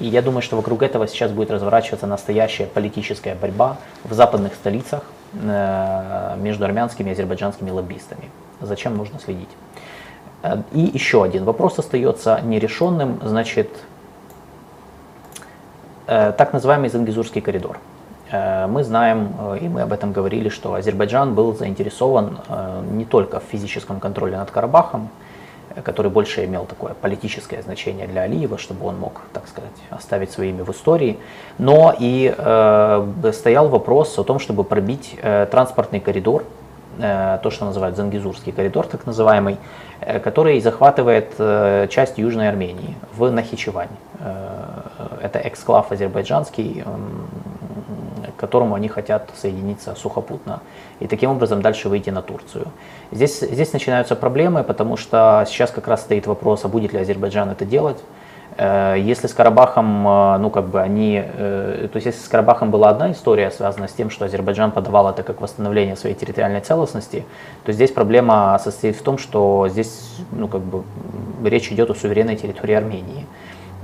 И 0.00 0.06
я 0.06 0.22
думаю, 0.22 0.42
что 0.42 0.56
вокруг 0.56 0.82
этого 0.82 1.08
сейчас 1.08 1.32
будет 1.32 1.50
разворачиваться 1.50 2.06
настоящая 2.06 2.66
политическая 2.66 3.34
борьба 3.34 3.78
в 4.04 4.12
западных 4.12 4.54
столицах, 4.54 5.02
э, 5.32 6.36
между 6.38 6.64
армянскими 6.64 7.10
и 7.10 7.12
азербайджанскими 7.12 7.70
лоббистами. 7.70 8.30
Зачем 8.60 8.96
нужно 8.96 9.18
следить? 9.18 9.48
Э, 10.42 10.62
и 10.72 10.80
еще 10.80 11.24
один 11.24 11.44
вопрос 11.44 11.78
остается 11.78 12.40
нерешенным, 12.42 13.20
значит, 13.24 13.70
э, 16.06 16.32
так 16.36 16.52
называемый 16.52 16.90
Зангизурский 16.90 17.40
коридор. 17.40 17.78
Мы 18.30 18.84
знаем, 18.84 19.32
и 19.58 19.68
мы 19.70 19.80
об 19.80 19.90
этом 19.90 20.12
говорили, 20.12 20.50
что 20.50 20.74
Азербайджан 20.74 21.34
был 21.34 21.56
заинтересован 21.56 22.38
не 22.90 23.06
только 23.06 23.40
в 23.40 23.44
физическом 23.44 24.00
контроле 24.00 24.36
над 24.36 24.50
Карабахом, 24.50 25.08
который 25.84 26.10
больше 26.10 26.44
имел 26.44 26.64
такое 26.64 26.94
политическое 26.94 27.62
значение 27.62 28.06
для 28.06 28.22
Алиева, 28.22 28.58
чтобы 28.58 28.86
он 28.86 28.98
мог, 28.98 29.22
так 29.32 29.46
сказать, 29.48 29.70
оставить 29.90 30.30
свое 30.30 30.50
имя 30.50 30.64
в 30.64 30.70
истории, 30.70 31.18
но 31.58 31.94
и 31.98 32.34
э, 32.36 33.32
стоял 33.32 33.68
вопрос 33.68 34.18
о 34.18 34.24
том, 34.24 34.38
чтобы 34.38 34.64
пробить 34.64 35.16
э, 35.22 35.46
транспортный 35.50 36.00
коридор, 36.00 36.44
э, 36.98 37.38
то, 37.42 37.50
что 37.50 37.64
называют 37.64 37.96
Зангизурский 37.96 38.52
коридор, 38.52 38.86
так 38.86 39.06
называемый, 39.06 39.58
э, 40.00 40.18
который 40.20 40.60
захватывает 40.60 41.34
э, 41.38 41.88
часть 41.90 42.18
Южной 42.18 42.48
Армении 42.48 42.96
в 43.16 43.30
Нахичевань. 43.30 43.88
Э, 44.20 44.82
это 45.22 45.40
эксклав 45.40 45.92
азербайджанский, 45.92 46.82
э, 46.84 48.30
к 48.36 48.40
которому 48.40 48.74
они 48.74 48.88
хотят 48.88 49.30
соединиться 49.36 49.94
сухопутно 49.94 50.60
и 51.00 51.06
таким 51.06 51.30
образом 51.30 51.62
дальше 51.62 51.88
выйти 51.88 52.10
на 52.10 52.22
Турцию. 52.22 52.66
Здесь, 53.12 53.40
здесь 53.40 53.72
начинаются 53.72 54.16
проблемы, 54.16 54.64
потому 54.64 54.96
что 54.96 55.44
сейчас 55.46 55.70
как 55.70 55.88
раз 55.88 56.02
стоит 56.02 56.26
вопрос, 56.26 56.64
а 56.64 56.68
будет 56.68 56.92
ли 56.92 56.98
Азербайджан 56.98 57.50
это 57.50 57.64
делать. 57.64 57.98
Э, 58.58 58.96
если 58.98 59.28
с 59.28 59.34
Карабахом, 59.34 60.06
э, 60.06 60.38
ну 60.38 60.50
как 60.50 60.68
бы 60.68 60.80
они, 60.80 61.22
э, 61.24 61.88
то 61.92 61.96
есть 61.96 62.06
если 62.06 62.20
с 62.20 62.28
Карабахом 62.28 62.72
была 62.72 62.90
одна 62.90 63.12
история, 63.12 63.52
связанная 63.52 63.86
с 63.86 63.92
тем, 63.92 64.10
что 64.10 64.24
Азербайджан 64.24 64.72
подавал 64.72 65.08
это 65.08 65.22
как 65.22 65.40
восстановление 65.40 65.94
своей 65.96 66.16
территориальной 66.16 66.60
целостности, 66.60 67.24
то 67.64 67.72
здесь 67.72 67.92
проблема 67.92 68.58
состоит 68.62 68.96
в 68.96 69.02
том, 69.02 69.16
что 69.16 69.68
здесь, 69.68 70.16
ну 70.32 70.48
как 70.48 70.60
бы 70.60 70.82
речь 71.44 71.70
идет 71.70 71.90
о 71.90 71.94
суверенной 71.94 72.34
территории 72.34 72.74
Армении. 72.74 73.26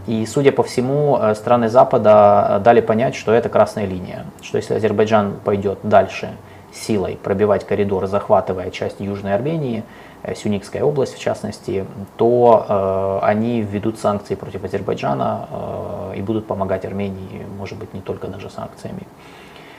И, 0.07 0.27
судя 0.27 0.53
по 0.53 0.63
всему, 0.63 1.19
страны 1.35 1.71
Запада 1.71 2.61
дали 2.63 2.83
понять, 2.83 3.15
что 3.15 3.33
это 3.33 3.49
красная 3.49 3.87
линия, 3.87 4.27
что 4.43 4.59
если 4.59 4.75
Азербайджан 4.75 5.37
пойдет 5.43 5.79
дальше 5.83 6.33
силой 6.75 7.19
пробивать 7.23 7.65
коридор, 7.67 8.07
захватывая 8.07 8.71
часть 8.71 9.01
Южной 9.01 9.35
Армении, 9.35 9.85
э, 10.23 10.35
Сюникская 10.35 10.83
область 10.83 11.15
в 11.15 11.19
частности, 11.21 11.87
то 12.17 12.67
э, 12.69 13.27
они 13.27 13.63
введут 13.63 13.99
санкции 13.99 14.35
против 14.35 14.65
Азербайджана 14.65 15.49
э, 15.51 16.15
и 16.17 16.23
будут 16.23 16.47
помогать 16.47 16.85
Армении, 16.85 17.47
может 17.59 17.79
быть, 17.79 17.95
не 17.95 18.01
только 18.01 18.27
даже 18.27 18.51
санкциями. 18.51 19.07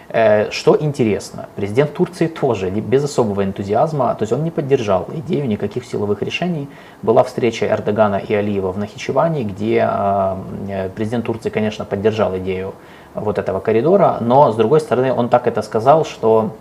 Э, 0.10 0.52
что 0.52 0.78
интересно, 0.80 1.50
президент 1.56 1.94
Турции 1.94 2.28
тоже 2.28 2.70
без 2.70 3.04
особого 3.04 3.44
энтузиазма, 3.44 4.14
то 4.16 4.24
есть 4.24 4.32
он 4.32 4.44
не 4.44 4.52
поддержал 4.52 5.08
идею 5.14 5.48
никаких 5.48 5.84
силовых 5.84 6.22
решений. 6.22 6.70
Была 7.02 7.24
встреча 7.24 7.66
Эрдогана 7.68 8.16
и 8.16 8.34
Алиева 8.34 8.72
в 8.72 8.78
Нахичеване, 8.78 9.44
где 9.44 9.86
э, 9.86 10.90
президент 10.96 11.26
Турции, 11.26 11.50
конечно, 11.50 11.86
поддержал 11.86 12.38
идею 12.38 12.76
вот 13.16 13.40
этого 13.40 13.60
коридора, 13.60 14.18
но 14.22 14.52
с 14.52 14.56
другой 14.56 14.80
стороны 14.80 15.12
он 15.12 15.30
так 15.30 15.48
это 15.48 15.62
сказал, 15.62 16.06
что 16.06 16.52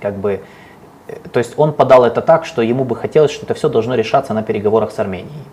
как 0.00 0.16
бы, 0.16 0.40
э, 1.08 1.16
то 1.32 1.38
есть 1.38 1.54
он 1.56 1.72
подал 1.72 2.04
это 2.04 2.20
так, 2.22 2.44
что 2.44 2.62
ему 2.62 2.84
бы 2.84 2.96
хотелось, 2.96 3.30
что 3.30 3.46
это 3.46 3.54
все 3.54 3.68
должно 3.68 3.94
решаться 3.94 4.34
на 4.34 4.42
переговорах 4.42 4.90
с 4.90 4.98
Арменией. 4.98 5.44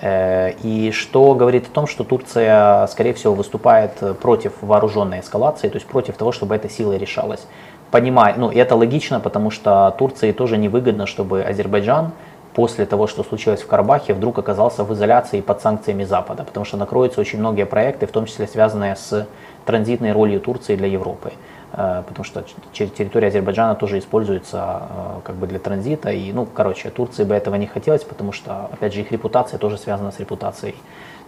Э, 0.00 0.52
и 0.62 0.90
что 0.92 1.34
говорит 1.34 1.66
о 1.66 1.70
том, 1.70 1.86
что 1.86 2.04
Турция, 2.04 2.86
скорее 2.88 3.12
всего, 3.14 3.34
выступает 3.34 3.92
против 4.20 4.52
вооруженной 4.60 5.20
эскалации, 5.20 5.68
то 5.68 5.76
есть 5.76 5.86
против 5.86 6.16
того, 6.16 6.32
чтобы 6.32 6.54
эта 6.54 6.68
сила 6.68 6.96
решалась. 6.96 7.46
Понимая, 7.90 8.34
ну 8.36 8.50
и 8.50 8.56
это 8.56 8.74
логично, 8.74 9.20
потому 9.20 9.50
что 9.50 9.94
Турции 9.98 10.32
тоже 10.32 10.56
невыгодно, 10.56 11.06
чтобы 11.06 11.42
Азербайджан 11.42 12.12
после 12.54 12.86
того, 12.86 13.06
что 13.06 13.22
случилось 13.22 13.62
в 13.62 13.66
Карабахе, 13.66 14.14
вдруг 14.14 14.38
оказался 14.38 14.84
в 14.84 14.92
изоляции 14.92 15.40
под 15.40 15.60
санкциями 15.60 16.04
Запада, 16.04 16.44
потому 16.44 16.64
что 16.64 16.76
накроются 16.76 17.20
очень 17.20 17.38
многие 17.38 17.66
проекты, 17.66 18.06
в 18.06 18.10
том 18.10 18.26
числе 18.26 18.46
связанные 18.46 18.96
с 18.96 19.26
транзитной 19.64 20.12
ролью 20.12 20.40
Турции 20.40 20.76
для 20.76 20.88
Европы. 20.88 21.32
Э, 21.72 22.02
потому 22.06 22.24
что 22.24 22.44
территория 22.72 23.28
Азербайджана 23.28 23.74
тоже 23.74 23.98
используется 23.98 24.82
э, 24.90 25.20
как 25.24 25.36
бы 25.36 25.46
для 25.46 25.58
транзита. 25.58 26.10
И, 26.10 26.32
ну, 26.32 26.46
короче, 26.46 26.90
Турции 26.90 27.24
бы 27.24 27.34
этого 27.34 27.54
не 27.54 27.66
хотелось, 27.66 28.04
потому 28.04 28.32
что, 28.32 28.68
опять 28.72 28.92
же, 28.92 29.00
их 29.00 29.10
репутация 29.10 29.58
тоже 29.58 29.78
связана 29.78 30.12
с 30.12 30.20
репутацией 30.20 30.74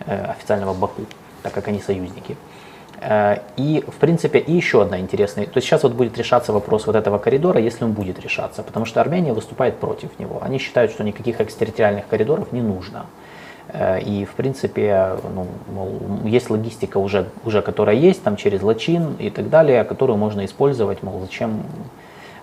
э, 0.06 0.24
официального 0.26 0.74
Баку, 0.74 1.02
так 1.42 1.52
как 1.52 1.68
они 1.68 1.80
союзники. 1.80 2.36
И, 3.56 3.84
в 3.86 3.96
принципе, 3.96 4.38
и 4.38 4.52
еще 4.52 4.80
одна 4.80 4.98
интересная, 4.98 5.44
то 5.44 5.56
есть 5.56 5.66
сейчас 5.66 5.82
вот 5.82 5.92
будет 5.92 6.16
решаться 6.16 6.54
вопрос 6.54 6.86
вот 6.86 6.96
этого 6.96 7.18
коридора, 7.18 7.60
если 7.60 7.84
он 7.84 7.92
будет 7.92 8.18
решаться, 8.18 8.62
потому 8.62 8.86
что 8.86 9.00
Армения 9.00 9.34
выступает 9.34 9.76
против 9.78 10.18
него. 10.18 10.38
Они 10.40 10.58
считают, 10.58 10.90
что 10.92 11.04
никаких 11.04 11.38
экстерриториальных 11.40 12.06
коридоров 12.08 12.52
не 12.52 12.62
нужно. 12.62 13.04
Э, 13.74 14.00
и, 14.00 14.24
в 14.24 14.34
принципе, 14.34 15.16
ну, 15.34 15.88
есть 16.24 16.48
логистика 16.48 16.98
уже, 16.98 17.26
уже, 17.44 17.60
которая 17.60 17.96
есть, 17.96 18.22
там 18.22 18.36
через 18.36 18.62
Лачин 18.62 19.16
и 19.18 19.30
так 19.30 19.50
далее, 19.50 19.82
которую 19.84 20.16
можно 20.16 20.44
использовать, 20.44 21.02
мол, 21.02 21.20
зачем... 21.20 21.62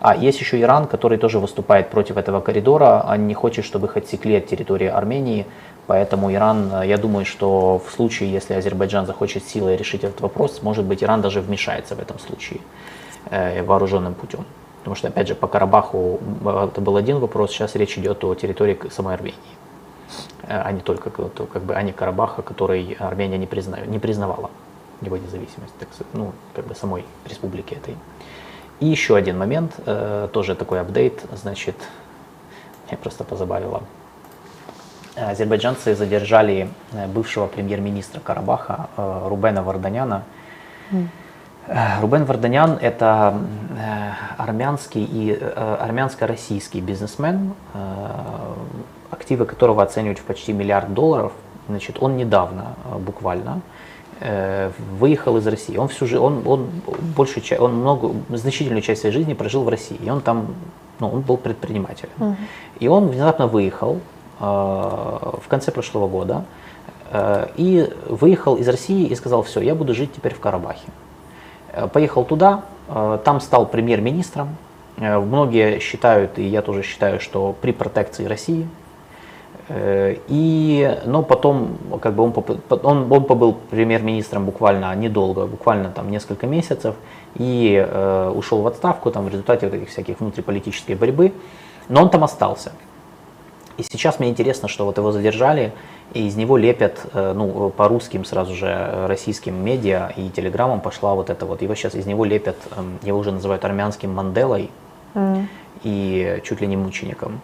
А, 0.01 0.15
есть 0.15 0.41
еще 0.41 0.59
Иран, 0.59 0.87
который 0.87 1.17
тоже 1.17 1.39
выступает 1.39 1.89
против 1.89 2.17
этого 2.17 2.41
коридора, 2.41 3.05
он 3.07 3.27
не 3.27 3.33
хочет, 3.33 3.63
чтобы 3.65 3.87
их 3.87 3.97
отсекли 3.97 4.35
от 4.35 4.47
территории 4.47 4.87
Армении, 4.87 5.45
поэтому 5.87 6.33
Иран, 6.33 6.83
я 6.83 6.97
думаю, 6.97 7.25
что 7.25 7.79
в 7.85 7.91
случае, 7.91 8.31
если 8.31 8.55
Азербайджан 8.55 9.05
захочет 9.05 9.43
силой 9.43 9.77
решить 9.77 10.03
этот 10.03 10.19
вопрос, 10.19 10.61
может 10.63 10.85
быть, 10.85 11.03
Иран 11.03 11.21
даже 11.21 11.39
вмешается 11.39 11.95
в 11.95 11.99
этом 11.99 12.19
случае 12.19 12.59
э, 13.29 13.63
вооруженным 13.63 14.15
путем. 14.15 14.43
Потому 14.79 14.95
что, 14.95 15.09
опять 15.09 15.27
же, 15.27 15.35
по 15.35 15.47
Карабаху 15.47 16.19
э, 16.43 16.67
это 16.71 16.81
был 16.81 16.97
один 16.97 17.19
вопрос, 17.19 17.51
сейчас 17.51 17.75
речь 17.75 17.97
идет 17.97 18.23
о 18.23 18.33
территории 18.33 18.79
самой 18.89 19.13
Армении. 19.13 19.60
Э, 20.43 20.61
а 20.63 20.71
не 20.71 20.81
только 20.81 21.09
как 21.09 21.63
бы, 21.63 21.75
а 21.75 21.81
не 21.81 21.91
Карабаха, 21.91 22.41
который 22.41 22.95
Армения 22.99 23.37
не, 23.37 23.47
признаю, 23.47 23.85
не 23.85 23.99
признавала 23.99 24.49
его 25.01 25.17
независимость, 25.17 25.73
так, 25.79 25.89
ну, 26.13 26.33
как 26.55 26.65
бы 26.67 26.75
самой 26.75 27.05
республики 27.27 27.73
этой. 27.73 27.95
И 28.79 28.87
еще 28.87 29.15
один 29.15 29.37
момент, 29.37 29.73
э, 29.85 30.27
тоже 30.31 30.55
такой 30.55 30.81
апдейт, 30.81 31.23
значит, 31.33 31.75
меня 32.87 32.97
просто 32.97 33.23
позабавило. 33.23 33.83
Азербайджанцы 35.15 35.95
задержали 35.95 36.69
э, 36.93 37.07
бывшего 37.07 37.47
премьер-министра 37.47 38.19
Карабаха 38.19 38.89
Рубена 38.97 39.63
Варданяна. 39.63 40.23
Mm. 40.91 41.07
Рубен 42.01 42.25
Варданян– 42.25 42.77
это 42.81 43.39
армянский 44.37 45.03
и 45.03 45.31
армянско-российский 45.31 46.81
бизнесмен, 46.81 47.53
активы 49.11 49.45
которого 49.45 49.83
оценивают 49.83 50.19
в 50.19 50.23
почти 50.23 50.53
миллиард 50.53 50.93
долларов, 50.93 51.31
значит, 51.67 51.97
он 51.99 52.17
недавно 52.17 52.75
э, 52.85 52.97
буквально 52.97 53.61
э, 54.19 54.71
выехал 54.99 55.37
из 55.37 55.47
России. 55.47 55.77
Он 55.77 55.87
всю 55.87 56.05
жизнь, 56.07 56.21
он, 56.21 56.41
он 56.45 56.69
большую 57.15 57.43
часть, 57.43 57.61
он 57.61 57.75
много, 57.75 58.11
значительную 58.29 58.81
часть 58.81 59.01
своей 59.01 59.13
жизни 59.13 59.33
прожил 59.33 59.63
в 59.63 59.69
России. 59.69 59.97
И 60.01 60.09
он 60.09 60.21
там, 60.21 60.47
ну, 60.99 61.09
он 61.09 61.21
был 61.21 61.37
предпринимателем. 61.37 62.11
Угу. 62.19 62.35
И 62.79 62.87
он 62.87 63.07
внезапно 63.09 63.47
выехал 63.47 63.99
э, 64.39 64.43
в 64.43 65.47
конце 65.47 65.71
прошлого 65.71 66.07
года 66.07 66.45
э, 67.11 67.47
и 67.57 67.93
выехал 68.07 68.55
из 68.55 68.67
России 68.67 69.07
и 69.07 69.15
сказал, 69.15 69.43
все, 69.43 69.61
я 69.61 69.75
буду 69.75 69.93
жить 69.93 70.13
теперь 70.15 70.33
в 70.33 70.39
Карабахе. 70.39 70.87
Поехал 71.93 72.25
туда, 72.25 72.63
э, 72.87 73.19
там 73.23 73.39
стал 73.39 73.65
премьер-министром. 73.65 74.57
Э, 74.97 75.19
многие 75.19 75.79
считают, 75.79 76.37
и 76.37 76.43
я 76.43 76.61
тоже 76.61 76.83
считаю, 76.83 77.19
что 77.19 77.55
при 77.61 77.71
протекции 77.71 78.25
России, 78.25 78.67
и, 79.69 80.99
но 81.05 81.23
потом, 81.23 81.77
как 82.01 82.13
бы 82.13 82.23
он, 82.23 82.33
он, 82.69 83.11
он 83.11 83.23
побыл 83.25 83.57
премьер-министром 83.69 84.45
буквально 84.45 84.93
недолго, 84.95 85.45
буквально 85.45 85.89
там 85.89 86.09
несколько 86.09 86.47
месяцев, 86.47 86.95
и 87.35 87.75
э, 87.75 88.33
ушел 88.35 88.61
в 88.61 88.67
отставку 88.67 89.11
там 89.11 89.25
в 89.25 89.29
результате 89.29 89.67
вот 89.67 89.75
этих 89.75 89.89
всяких 89.89 90.19
внутриполитической 90.19 90.95
борьбы, 90.95 91.33
но 91.87 92.01
он 92.01 92.09
там 92.09 92.23
остался. 92.23 92.71
И 93.77 93.83
сейчас 93.83 94.19
мне 94.19 94.29
интересно, 94.29 94.67
что 94.67 94.85
вот 94.85 94.97
его 94.97 95.11
задержали, 95.11 95.71
и 96.13 96.27
из 96.27 96.35
него 96.35 96.57
лепят, 96.57 97.05
э, 97.13 97.33
ну, 97.33 97.69
по 97.69 97.87
русским 97.87 98.25
сразу 98.25 98.53
же 98.53 99.05
российским 99.07 99.55
медиа 99.63 100.11
и 100.15 100.29
телеграммам 100.29 100.81
пошла 100.81 101.15
вот 101.15 101.29
это 101.29 101.45
вот, 101.45 101.61
его 101.61 101.73
сейчас 101.75 101.95
из 101.95 102.05
него 102.05 102.25
лепят, 102.25 102.57
эм, 102.75 102.99
его 103.01 103.17
уже 103.17 103.31
называют 103.31 103.63
армянским 103.63 104.13
Манделой, 104.13 104.69
mm 105.13 105.47
и 105.83 106.39
чуть 106.43 106.61
ли 106.61 106.67
не 106.67 106.77
мучеником, 106.77 107.41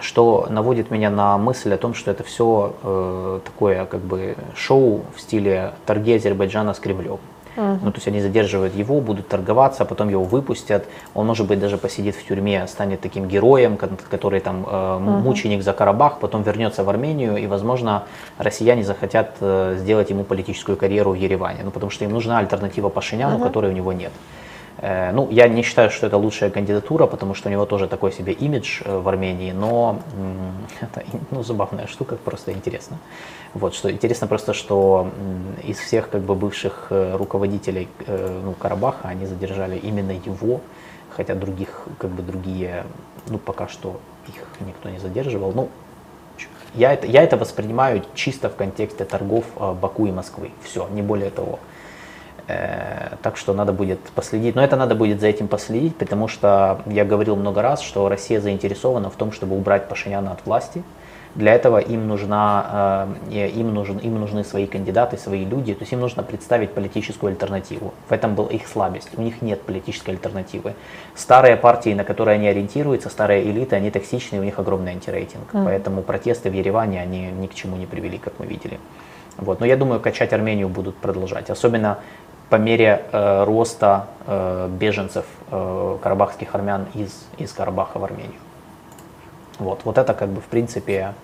что 0.00 0.46
наводит 0.50 0.90
меня 0.90 1.10
на 1.10 1.38
мысль 1.38 1.72
о 1.74 1.76
том, 1.76 1.94
что 1.94 2.10
это 2.10 2.22
все 2.22 2.74
э, 2.82 3.40
такое 3.44 3.84
как 3.86 4.00
бы 4.00 4.36
шоу 4.54 5.04
в 5.14 5.20
стиле 5.20 5.72
торги 5.86 6.14
Азербайджана 6.14 6.74
с 6.74 6.78
Кремлем. 6.78 7.18
Uh-huh. 7.56 7.78
Ну, 7.82 7.90
то 7.90 7.96
есть 7.96 8.08
они 8.08 8.20
задерживают 8.20 8.74
его, 8.74 9.00
будут 9.00 9.28
торговаться, 9.28 9.82
а 9.82 9.86
потом 9.86 10.10
его 10.10 10.24
выпустят. 10.24 10.86
Он, 11.14 11.26
может 11.26 11.46
быть, 11.46 11.58
даже 11.58 11.78
посидит 11.78 12.14
в 12.14 12.26
тюрьме, 12.26 12.66
станет 12.66 13.00
таким 13.00 13.28
героем, 13.28 13.78
который 13.78 14.40
там 14.40 14.64
э, 14.64 14.68
uh-huh. 14.68 14.98
мученик 14.98 15.62
за 15.62 15.72
Карабах, 15.72 16.18
потом 16.18 16.42
вернется 16.42 16.84
в 16.84 16.90
Армению, 16.90 17.36
и, 17.38 17.46
возможно, 17.46 18.04
россияне 18.38 18.84
захотят 18.84 19.36
э, 19.40 19.76
сделать 19.78 20.10
ему 20.10 20.24
политическую 20.24 20.76
карьеру 20.76 21.12
в 21.12 21.14
Ереване. 21.14 21.60
Ну, 21.64 21.70
потому 21.70 21.90
что 21.90 22.04
им 22.04 22.12
нужна 22.12 22.38
альтернатива 22.38 22.90
Пашиняну, 22.90 23.38
uh-huh. 23.38 23.42
которой 23.42 23.70
у 23.70 23.74
него 23.74 23.92
нет. 23.92 24.12
Э, 24.78 25.10
ну, 25.12 25.28
я 25.30 25.48
не 25.48 25.62
считаю, 25.62 25.90
что 25.90 26.06
это 26.06 26.16
лучшая 26.16 26.50
кандидатура, 26.50 27.06
потому 27.06 27.34
что 27.34 27.48
у 27.48 27.52
него 27.52 27.64
тоже 27.66 27.88
такой 27.88 28.12
себе 28.12 28.32
имидж 28.32 28.82
э, 28.84 28.98
в 28.98 29.08
Армении, 29.08 29.52
но 29.52 30.00
это 30.80 31.04
ну, 31.30 31.42
забавная 31.42 31.86
штука, 31.86 32.16
просто 32.16 32.52
интересно. 32.52 32.98
Вот, 33.54 33.74
что 33.74 33.90
интересно 33.90 34.26
просто, 34.26 34.52
что 34.52 35.10
из 35.64 35.78
всех 35.78 36.10
как 36.10 36.22
бы 36.22 36.34
бывших 36.34 36.88
э, 36.90 37.16
руководителей 37.16 37.88
ну, 38.06 38.52
Карабаха 38.52 39.08
они 39.08 39.26
задержали 39.26 39.78
именно 39.78 40.10
его, 40.10 40.60
хотя 41.10 41.34
других, 41.34 41.86
как 41.98 42.10
бы 42.10 42.22
другие, 42.22 42.84
ну, 43.28 43.38
пока 43.38 43.68
что 43.68 43.98
их 44.28 44.44
никто 44.60 44.90
не 44.90 44.98
задерживал. 44.98 45.52
Ну, 45.52 45.70
я 46.74 46.92
это, 46.92 47.06
я 47.06 47.22
это 47.22 47.38
воспринимаю 47.38 48.02
чисто 48.14 48.50
в 48.50 48.56
контексте 48.56 49.06
торгов 49.06 49.44
Баку 49.56 50.06
и 50.06 50.12
Москвы. 50.12 50.50
Все, 50.62 50.86
не 50.88 51.00
более 51.00 51.30
того. 51.30 51.58
Э, 52.48 53.16
так 53.22 53.36
что 53.36 53.52
надо 53.54 53.72
будет 53.72 53.98
последить. 54.14 54.54
Но 54.54 54.62
это 54.62 54.76
надо 54.76 54.94
будет 54.94 55.20
за 55.20 55.26
этим 55.26 55.48
последить, 55.48 55.96
потому 55.96 56.28
что 56.28 56.80
я 56.86 57.04
говорил 57.04 57.34
много 57.36 57.60
раз, 57.60 57.80
что 57.80 58.08
Россия 58.08 58.40
заинтересована 58.40 59.10
в 59.10 59.16
том, 59.16 59.32
чтобы 59.32 59.56
убрать 59.56 59.88
Пашиняна 59.88 60.32
от 60.32 60.46
власти. 60.46 60.82
Для 61.34 61.52
этого 61.52 61.78
им, 61.78 62.08
нужна, 62.08 63.08
э, 63.30 63.48
им, 63.48 63.74
нужен, 63.74 63.98
им 63.98 64.18
нужны 64.18 64.44
свои 64.44 64.66
кандидаты, 64.66 65.18
свои 65.18 65.44
люди, 65.44 65.74
то 65.74 65.82
есть 65.82 65.92
им 65.92 66.00
нужно 66.00 66.22
представить 66.22 66.70
политическую 66.70 67.30
альтернативу. 67.30 67.92
В 68.08 68.12
этом 68.12 68.34
была 68.34 68.48
их 68.50 68.66
слабость. 68.66 69.10
У 69.18 69.22
них 69.22 69.42
нет 69.42 69.60
политической 69.62 70.10
альтернативы. 70.10 70.74
Старые 71.14 71.56
партии, 71.56 71.94
на 71.94 72.04
которые 72.04 72.36
они 72.36 72.48
ориентируются, 72.48 73.10
старые 73.10 73.42
элиты, 73.42 73.76
они 73.76 73.90
токсичные, 73.90 74.40
у 74.40 74.44
них 74.44 74.58
огромный 74.58 74.92
антирейтинг. 74.92 75.52
Mm. 75.52 75.64
Поэтому 75.64 76.02
протесты 76.02 76.48
в 76.48 76.54
Ереване, 76.54 77.02
они 77.02 77.26
ни 77.26 77.48
к 77.48 77.54
чему 77.54 77.76
не 77.76 77.86
привели, 77.86 78.18
как 78.18 78.34
мы 78.38 78.46
видели. 78.46 78.78
Вот. 79.36 79.60
Но 79.60 79.66
я 79.66 79.76
думаю, 79.76 80.00
качать 80.00 80.32
Армению 80.32 80.68
будут 80.68 80.96
продолжать. 80.96 81.50
Особенно 81.50 81.98
по 82.48 82.56
мере 82.56 83.02
э, 83.12 83.44
роста 83.44 84.06
э, 84.26 84.68
беженцев 84.70 85.26
э, 85.50 85.98
карабахских 86.02 86.54
армян 86.54 86.86
из, 86.94 87.26
из 87.38 87.52
Карабаха 87.52 87.98
в 87.98 88.04
Армению. 88.04 88.40
Вот, 89.58 89.80
вот 89.84 89.98
это 89.98 90.14
как 90.14 90.28
бы 90.28 90.40
в 90.40 90.44
принципе 90.44 91.14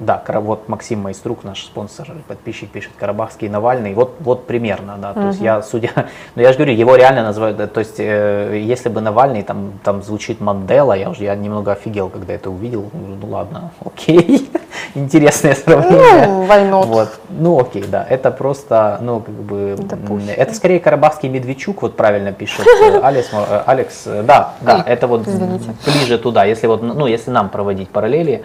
да, 0.00 0.22
вот 0.40 0.68
Максим 0.68 1.00
Майструк, 1.00 1.44
наш 1.44 1.64
спонсор, 1.64 2.08
подписчик, 2.26 2.70
пишет 2.70 2.92
Карабахский 2.98 3.48
Навальный. 3.48 3.94
Вот, 3.94 4.16
вот 4.20 4.46
примерно, 4.46 4.96
да. 4.98 5.12
То 5.12 5.20
uh 5.20 5.26
есть 5.28 5.40
я, 5.40 5.62
судя, 5.62 5.90
ну 6.34 6.42
я 6.42 6.52
же 6.52 6.58
говорю, 6.58 6.74
его 6.74 6.96
реально 6.96 7.22
называют, 7.22 7.72
то 7.72 7.80
есть 7.80 8.00
э, 8.00 8.60
если 8.62 8.88
бы 8.88 9.00
Навальный 9.00 9.42
там, 9.42 9.72
там 9.84 10.02
звучит 10.02 10.40
Мандела, 10.40 10.94
я 10.94 11.10
уже 11.10 11.24
я 11.24 11.34
немного 11.34 11.72
офигел, 11.72 12.08
когда 12.08 12.34
это 12.34 12.50
увидел. 12.50 12.90
Ну 12.92 13.26
ладно, 13.28 13.70
окей, 13.84 14.50
интересное 14.94 15.54
сравнение. 15.54 16.26
Ну, 16.26 16.42
войнот. 16.44 16.86
Вот, 16.86 17.20
ну 17.28 17.60
окей, 17.60 17.84
да, 17.84 18.06
это 18.08 18.30
просто, 18.30 18.98
ну 19.00 19.20
как 19.20 19.34
бы, 19.34 19.76
Допустим. 19.78 20.34
это 20.36 20.54
скорее 20.54 20.80
Карабахский 20.80 21.28
Медведчук, 21.28 21.82
вот 21.82 21.96
правильно 21.96 22.32
пишет 22.32 22.66
э, 22.66 23.00
Алекс, 23.02 23.28
э, 23.32 23.62
Алекс, 23.66 24.02
э, 24.06 24.22
да, 24.22 24.54
да, 24.60 24.82
это 24.86 25.06
вот 25.06 25.26
Извините. 25.26 25.74
ближе 25.84 26.18
туда, 26.18 26.44
если 26.44 26.66
вот, 26.66 26.82
ну 26.82 27.06
если 27.06 27.30
нам 27.30 27.48
проводить 27.48 27.90
параллели. 27.90 28.42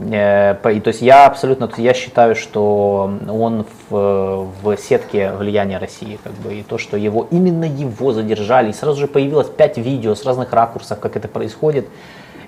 Э, 0.00 0.56
то 0.62 0.70
есть 0.70 1.00
я 1.00 1.26
абсолютно, 1.26 1.70
я 1.76 1.94
считаю, 1.94 2.34
что 2.34 3.10
он 3.28 3.64
в, 3.88 4.50
в 4.62 4.76
сетке 4.76 5.32
влияния 5.32 5.78
России, 5.78 6.18
как 6.22 6.32
бы, 6.34 6.54
и 6.54 6.62
то, 6.62 6.78
что 6.78 6.96
его, 6.96 7.26
именно 7.30 7.64
его 7.64 8.12
задержали, 8.12 8.70
и 8.70 8.72
сразу 8.72 9.00
же 9.00 9.06
появилось 9.06 9.48
пять 9.48 9.78
видео 9.78 10.14
с 10.14 10.24
разных 10.24 10.52
ракурсов, 10.52 10.98
как 10.98 11.16
это 11.16 11.28
происходит, 11.28 11.86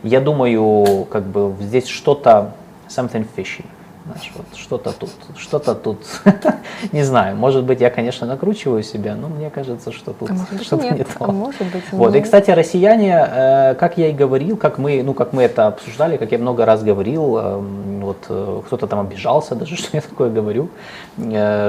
я 0.03 0.21
думаю, 0.21 1.07
как 1.07 1.25
бы 1.25 1.55
здесь 1.61 1.89
что-то, 1.89 2.53
something 2.89 3.27
fishy. 3.37 3.65
Знаешь, 4.09 4.33
вот 4.35 4.47
что-то 4.57 4.93
тут, 4.93 5.11
что-то 5.37 5.75
тут, 5.75 5.99
не 6.93 7.03
знаю, 7.03 7.37
может 7.37 7.65
быть, 7.65 7.83
я, 7.83 7.91
конечно, 7.91 8.27
накручиваю 8.27 8.83
себя, 8.83 9.15
но 9.15 9.29
мне 9.29 9.51
кажется, 9.51 9.93
что 9.93 10.15
тут 10.15 10.31
а 10.31 10.63
что-то 10.63 10.85
нет, 10.85 10.99
не 10.99 11.05
то. 11.05 11.11
А 11.19 11.33
может 11.33 11.61
быть, 11.71 11.83
вот, 11.93 12.15
и, 12.15 12.21
кстати, 12.23 12.51
россияне, 12.51 13.29
э, 13.31 13.75
как 13.75 13.99
я 13.99 14.09
и 14.09 14.13
говорил, 14.13 14.57
как 14.57 14.79
мы, 14.79 15.03
ну, 15.03 15.13
как 15.13 15.35
мы 15.35 15.43
это 15.43 15.67
обсуждали, 15.67 16.17
как 16.17 16.33
я 16.33 16.39
много 16.39 16.65
раз 16.65 16.83
говорил, 16.83 17.37
э, 17.37 17.59
вот, 18.01 18.25
э, 18.31 18.63
кто-то 18.67 18.87
там 18.87 19.01
обижался 19.01 19.55
даже, 19.55 19.77
что 19.83 19.91
я 19.93 20.01
такое 20.01 20.31
говорю, 20.31 20.71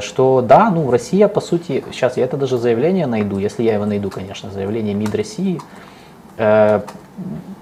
что 0.01 0.41
да, 0.41 0.69
ну, 0.69 0.89
Россия, 0.89 1.27
по 1.27 1.41
сути, 1.41 1.83
сейчас 1.91 2.15
я 2.15 2.23
это 2.23 2.37
даже 2.37 2.57
заявление 2.57 3.05
найду, 3.05 3.37
если 3.37 3.63
я 3.63 3.73
его 3.73 3.85
найду, 3.85 4.09
конечно, 4.09 4.49
заявление 4.49 4.93
МИД 4.93 5.15
России, 5.15 5.61
то 6.37 6.83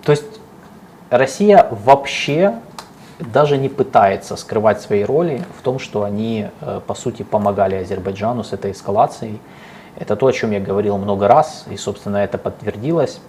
есть 0.06 0.26
Россия 1.10 1.68
вообще 1.72 2.56
даже 3.20 3.58
не 3.58 3.70
пытается 3.70 4.36
скрывать 4.36 4.82
свои 4.82 5.04
роли 5.04 5.44
в 5.58 5.62
том, 5.62 5.80
что 5.80 6.04
они, 6.04 6.48
э, 6.62 6.82
по 6.86 6.94
сути, 6.94 7.24
помогали 7.24 7.76
Азербайджану 7.76 8.44
с 8.44 8.54
этой 8.54 8.72
эскалацией. 8.72 9.40
Это 9.98 10.16
то, 10.16 10.28
о 10.28 10.32
чем 10.32 10.52
я 10.52 10.60
говорил 10.60 10.98
много 10.98 11.28
раз, 11.28 11.66
и, 11.70 11.78
собственно, 11.78 12.18
это 12.18 12.38
подтвердилось. 12.38 13.20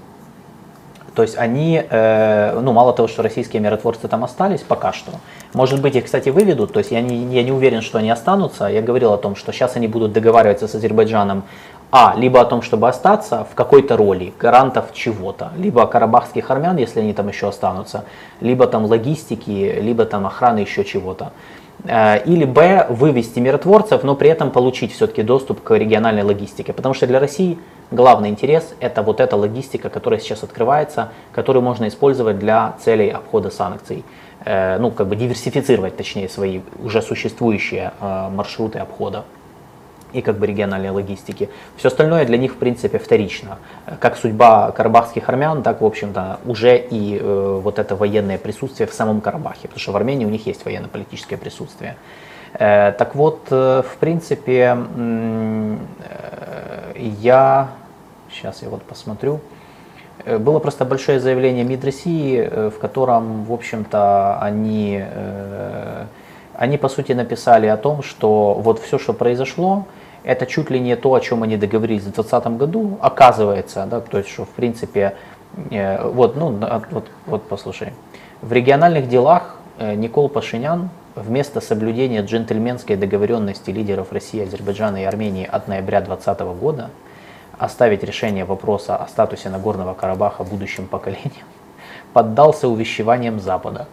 То 1.15 1.23
есть 1.23 1.37
они, 1.37 1.83
э, 1.91 2.61
ну, 2.61 2.73
мало 2.73 2.93
того, 2.93 3.09
что 3.09 3.23
российские 3.23 3.61
миротворцы 3.61 4.07
там 4.07 4.23
остались 4.23 4.61
пока 4.61 4.93
что, 4.93 5.11
может 5.53 5.81
быть, 5.81 5.97
их, 5.97 6.05
кстати, 6.05 6.29
выведут, 6.29 6.73
то 6.73 6.79
есть 6.79 6.93
я 6.93 7.01
не, 7.01 7.35
я 7.35 7.43
не 7.43 7.51
уверен, 7.51 7.81
что 7.81 7.99
они 7.99 8.11
останутся. 8.11 8.67
Я 8.67 8.83
говорил 8.83 9.13
о 9.13 9.19
том, 9.19 9.35
что 9.35 9.53
сейчас 9.53 9.75
они 9.75 9.89
будут 9.89 10.13
договариваться 10.13 10.69
с 10.69 10.75
Азербайджаном 10.75 11.43
а, 11.91 12.15
либо 12.17 12.41
о 12.41 12.45
том, 12.45 12.61
чтобы 12.63 12.89
остаться 12.89 13.47
в 13.51 13.55
какой-то 13.55 13.97
роли, 13.97 14.35
гарантов 14.39 14.93
чего-то, 14.93 15.53
либо 15.57 15.87
карабахских 15.87 16.51
армян, 16.51 16.77
если 16.77 17.01
они 17.01 17.15
там 17.15 17.29
еще 17.29 17.49
останутся, 17.49 18.05
либо 18.41 18.67
там 18.67 18.85
логистики, 18.85 19.79
либо 19.81 20.05
там 20.05 20.27
охраны 20.27 20.59
еще 20.59 20.85
чего-то. 20.85 21.33
Э, 21.85 22.23
или 22.25 22.45
Б, 22.45 22.87
вывести 22.91 23.39
миротворцев, 23.39 24.03
но 24.03 24.15
при 24.15 24.29
этом 24.29 24.51
получить 24.51 24.93
все-таки 24.93 25.23
доступ 25.23 25.63
к 25.63 25.75
региональной 25.75 26.23
логистике. 26.23 26.73
Потому 26.73 26.95
что 26.95 27.07
для 27.07 27.21
России 27.21 27.59
главный 27.91 28.29
интерес 28.29 28.75
это 28.81 29.03
вот 29.03 29.21
эта 29.21 29.37
логистика, 29.37 29.89
которая 29.89 30.21
сейчас 30.21 30.43
открывается, 30.43 31.11
которую 31.33 31.63
можно 31.63 31.89
использовать 31.89 32.39
для 32.39 32.75
целей 32.85 33.09
обхода 33.09 33.51
санкций. 33.51 34.05
Э, 34.45 34.79
ну, 34.79 34.91
как 34.91 35.07
бы 35.07 35.17
диверсифицировать, 35.17 35.97
точнее, 35.97 36.29
свои 36.29 36.61
уже 36.83 37.01
существующие 37.01 37.93
э, 37.99 38.29
маршруты 38.29 38.79
обхода 38.79 39.25
и 40.13 40.23
как 40.23 40.39
бы 40.39 40.47
региональной 40.47 40.91
логистики. 40.91 41.49
Все 41.77 41.89
остальное 41.89 42.25
для 42.25 42.39
них, 42.39 42.53
в 42.53 42.57
принципе, 42.57 42.99
вторично. 42.99 43.59
Как 44.01 44.17
судьба 44.17 44.71
карабахских 44.73 45.29
армян, 45.29 45.63
так, 45.63 45.81
в 45.81 45.85
общем-то, 45.85 46.41
уже 46.47 46.79
и 46.79 47.19
э, 47.21 47.61
вот 47.63 47.79
это 47.79 47.95
военное 47.95 48.39
присутствие 48.39 48.87
в 48.87 48.95
самом 48.95 49.21
Карабахе, 49.21 49.69
потому 49.69 49.81
что 49.81 49.93
в 49.93 49.97
Армении 49.97 50.25
у 50.25 50.31
них 50.31 50.47
есть 50.47 50.65
военно-политическое 50.65 51.37
присутствие. 51.37 51.97
Э, 52.55 52.93
так 52.93 53.15
вот, 53.15 53.47
э, 53.51 53.83
в 53.83 53.97
принципе, 53.99 54.77
э, 54.97 55.77
я, 56.97 57.69
сейчас 58.31 58.63
я 58.63 58.71
вот 58.71 58.83
посмотрю, 58.83 59.41
э, 60.25 60.39
было 60.39 60.59
просто 60.59 60.85
большое 60.85 61.21
заявление 61.21 61.65
МИД 61.65 61.85
России, 61.85 62.39
э, 62.39 62.71
в 62.71 62.79
котором, 62.79 63.45
в 63.45 63.53
общем-то, 63.53 64.39
они, 64.41 65.05
они, 66.55 66.79
по 66.79 66.89
сути, 66.89 67.13
написали 67.13 67.67
о 67.67 67.77
том, 67.77 68.03
что 68.03 68.55
вот 68.55 68.81
все, 68.81 68.99
что 68.99 69.13
произошло, 69.13 69.85
это 70.29 70.45
чуть 70.45 70.69
ли 70.69 70.79
не 70.79 70.95
то, 70.95 71.15
о 71.15 71.21
чем 71.21 71.43
они 71.43 71.57
договорились 71.57 72.03
в 72.03 72.13
2020 72.13 72.59
году, 72.59 72.99
оказывается, 73.01 73.87
да, 73.91 74.03
то 74.03 74.19
есть, 74.19 74.29
что 74.29 74.45
в 74.45 74.51
принципе, 74.51 75.15
э, 75.71 76.07
вот, 76.07 76.37
ну, 76.37 76.51
вот, 76.91 77.07
вот 77.25 77.49
послушай, 77.49 77.95
в 78.43 78.53
региональных 78.53 79.09
делах 79.09 79.57
э, 79.79 79.95
Никол 79.95 80.29
Пашинян 80.29 80.91
вместо 81.15 81.63
соблюдения 81.63 82.21
джентльменской 82.21 82.97
договоренности 82.97 83.71
лидеров 83.71 84.13
России, 84.13 84.43
Азербайджана 84.43 84.99
и 85.01 85.05
Армении 85.05 85.47
от 85.51 85.67
ноября 85.67 86.03
2020 86.03 86.61
года 86.61 86.91
оставить 87.59 88.05
решение 88.05 88.45
вопроса 88.45 88.97
о 88.97 89.09
статусе 89.09 89.49
Нагорного 89.49 89.95
Карабаха 89.95 90.45
будущим 90.45 90.89
поколениям, 90.89 91.49
поддался 92.13 92.69
увещеваниям 92.69 93.41
Запада. 93.41 93.89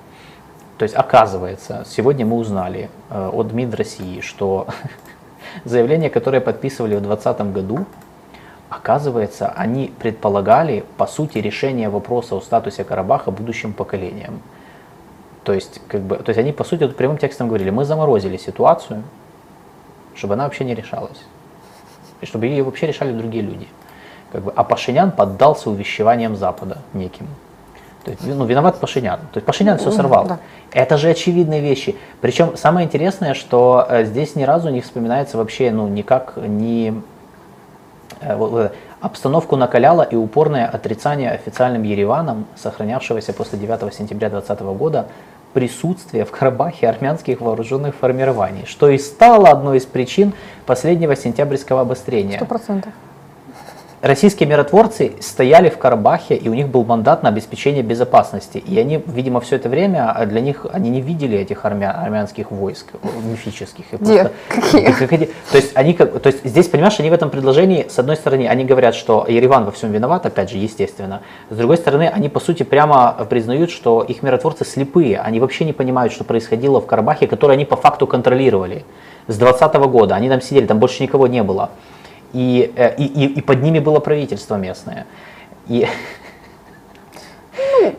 То 0.78 0.84
есть, 0.84 0.96
оказывается, 0.96 1.86
сегодня 1.88 2.26
мы 2.26 2.36
узнали 2.36 2.90
э, 3.10 3.30
от 3.32 3.54
МИД 3.54 3.76
России, 3.76 4.20
что 4.20 4.68
заявления, 5.64 6.10
которые 6.10 6.42
подписывали 6.42 6.96
в 6.96 7.02
2020 7.02 7.54
году, 7.54 7.86
оказывается, 8.70 9.48
они 9.56 9.94
предполагали, 10.00 10.84
по 10.98 11.08
сути, 11.08 11.38
решение 11.38 11.90
вопроса 11.90 12.36
о 12.36 12.42
статусе 12.42 12.84
Карабаха 12.84 13.32
будущим 13.32 13.74
поколениям. 13.74 14.42
То 15.44 15.54
есть, 15.54 15.82
как 15.88 16.02
бы, 16.02 16.18
то 16.18 16.30
есть 16.30 16.40
они, 16.40 16.52
по 16.52 16.64
сути, 16.64 16.82
тут 16.82 16.98
прямым 16.98 17.18
текстом 17.18 17.48
говорили, 17.48 17.70
мы 17.70 17.86
заморозили 17.86 18.38
ситуацию, 18.38 19.04
чтобы 20.16 20.34
она 20.34 20.46
вообще 20.46 20.66
не 20.66 20.74
решалась. 20.74 21.22
И 22.22 22.26
чтобы 22.26 22.48
ее 22.48 22.64
вообще 22.64 22.88
решали 22.88 23.12
другие 23.12 23.44
люди. 23.44 23.68
Как 24.32 24.42
бы, 24.42 24.52
а 24.56 24.64
Пашинян 24.64 25.12
поддался 25.12 25.70
увещеваниям 25.70 26.36
Запада 26.36 26.80
неким. 26.94 27.28
То 28.06 28.12
есть, 28.12 28.24
ну, 28.24 28.46
виноват 28.46 28.80
Пашинян. 28.80 29.20
То 29.34 29.38
есть 29.38 29.46
Пашинян 29.46 29.80
все 29.80 29.92
сорвал. 29.92 30.28
Да. 30.28 30.40
Это 30.72 30.96
же 30.98 31.10
очевидные 31.10 31.60
вещи. 31.60 31.96
Причем 32.22 32.56
самое 32.56 32.86
интересное, 32.86 33.34
что 33.34 33.86
э, 33.90 34.06
здесь 34.06 34.36
ни 34.36 34.44
разу 34.44 34.70
не 34.70 34.82
вспоминается 34.82 35.38
вообще, 35.38 35.72
ну, 35.72 35.88
никак 35.88 36.34
не 36.38 37.02
э, 38.22 38.70
обстановку 39.02 39.56
накаляла 39.56 40.04
и 40.04 40.16
упорное 40.16 40.68
отрицание 40.68 41.32
официальным 41.32 41.82
Ереваном, 41.82 42.46
сохранявшегося 42.56 43.34
после 43.34 43.58
9 43.58 43.94
сентября 43.94 44.30
2020 44.30 44.78
года, 44.78 45.08
присутствия 45.54 46.26
в 46.26 46.32
Карабахе 46.32 46.88
армянских 46.88 47.42
вооруженных 47.42 47.96
формирований, 47.96 48.66
что 48.68 48.90
и 48.90 49.00
стало 49.00 49.50
одной 49.50 49.78
из 49.78 49.86
причин 49.86 50.34
последнего 50.68 51.16
сентябрьского 51.16 51.82
обострения. 51.82 52.38
Сто 52.38 52.46
процентов. 52.46 52.94
Российские 54.06 54.48
миротворцы 54.48 55.14
стояли 55.20 55.70
в 55.70 55.78
Карабахе, 55.78 56.36
и 56.36 56.48
у 56.48 56.54
них 56.54 56.68
был 56.68 56.86
мандат 56.86 57.24
на 57.24 57.30
обеспечение 57.30 57.82
безопасности. 57.82 58.60
И 58.60 58.80
они, 58.80 59.02
видимо, 59.08 59.42
все 59.42 59.56
это 59.56 59.68
время 59.68 60.12
а 60.12 60.26
для 60.26 60.42
них 60.42 60.66
они 60.72 60.90
не 60.92 61.02
видели 61.02 61.38
этих 61.38 61.66
армя, 61.66 61.92
армянских 61.92 62.52
войск 62.52 62.94
мифических. 63.24 63.86
И 63.92 63.98
Где? 63.98 64.32
Какие? 64.48 65.30
То 65.52 65.58
есть 65.58 65.72
они 65.76 65.94
как, 65.94 66.20
то 66.20 66.28
есть 66.28 66.46
здесь, 66.46 66.68
понимаешь, 66.68 67.00
они 67.00 67.10
в 67.10 67.14
этом 67.14 67.32
предложении, 67.32 67.88
с 67.90 67.98
одной 67.98 68.16
стороны, 68.16 68.48
они 68.48 68.64
говорят, 68.64 68.94
что 68.94 69.26
Ереван 69.28 69.66
во 69.66 69.72
всем 69.72 69.92
виноват, 69.92 70.26
опять 70.26 70.52
же, 70.52 70.58
естественно. 70.58 71.22
С 71.50 71.58
другой 71.58 71.78
стороны, 71.78 72.08
они 72.14 72.30
по 72.30 72.40
сути 72.40 72.62
прямо 72.62 73.26
признают, 73.28 73.72
что 73.72 74.04
их 74.04 74.22
миротворцы 74.22 74.66
слепые, 74.66 75.20
они 75.20 75.40
вообще 75.40 75.66
не 75.66 75.74
понимают, 75.74 76.14
что 76.14 76.24
происходило 76.24 76.80
в 76.80 76.86
Карабахе, 76.86 77.26
который 77.28 77.54
они 77.54 77.66
по 77.66 77.76
факту 77.76 78.06
контролировали 78.06 78.86
с 79.28 79.38
2020 79.38 79.76
года. 79.90 80.16
Они 80.16 80.30
там 80.30 80.42
сидели, 80.42 80.68
там 80.68 80.78
больше 80.78 81.02
никого 81.02 81.26
не 81.26 81.42
было. 81.42 81.72
И, 82.34 82.74
э, 82.76 82.96
и, 82.98 83.06
и, 83.06 83.26
и 83.36 83.42
под 83.42 83.62
ними 83.62 83.80
было 83.80 84.00
правительство 84.00 84.56
местное. 84.56 85.06
И 85.68 85.88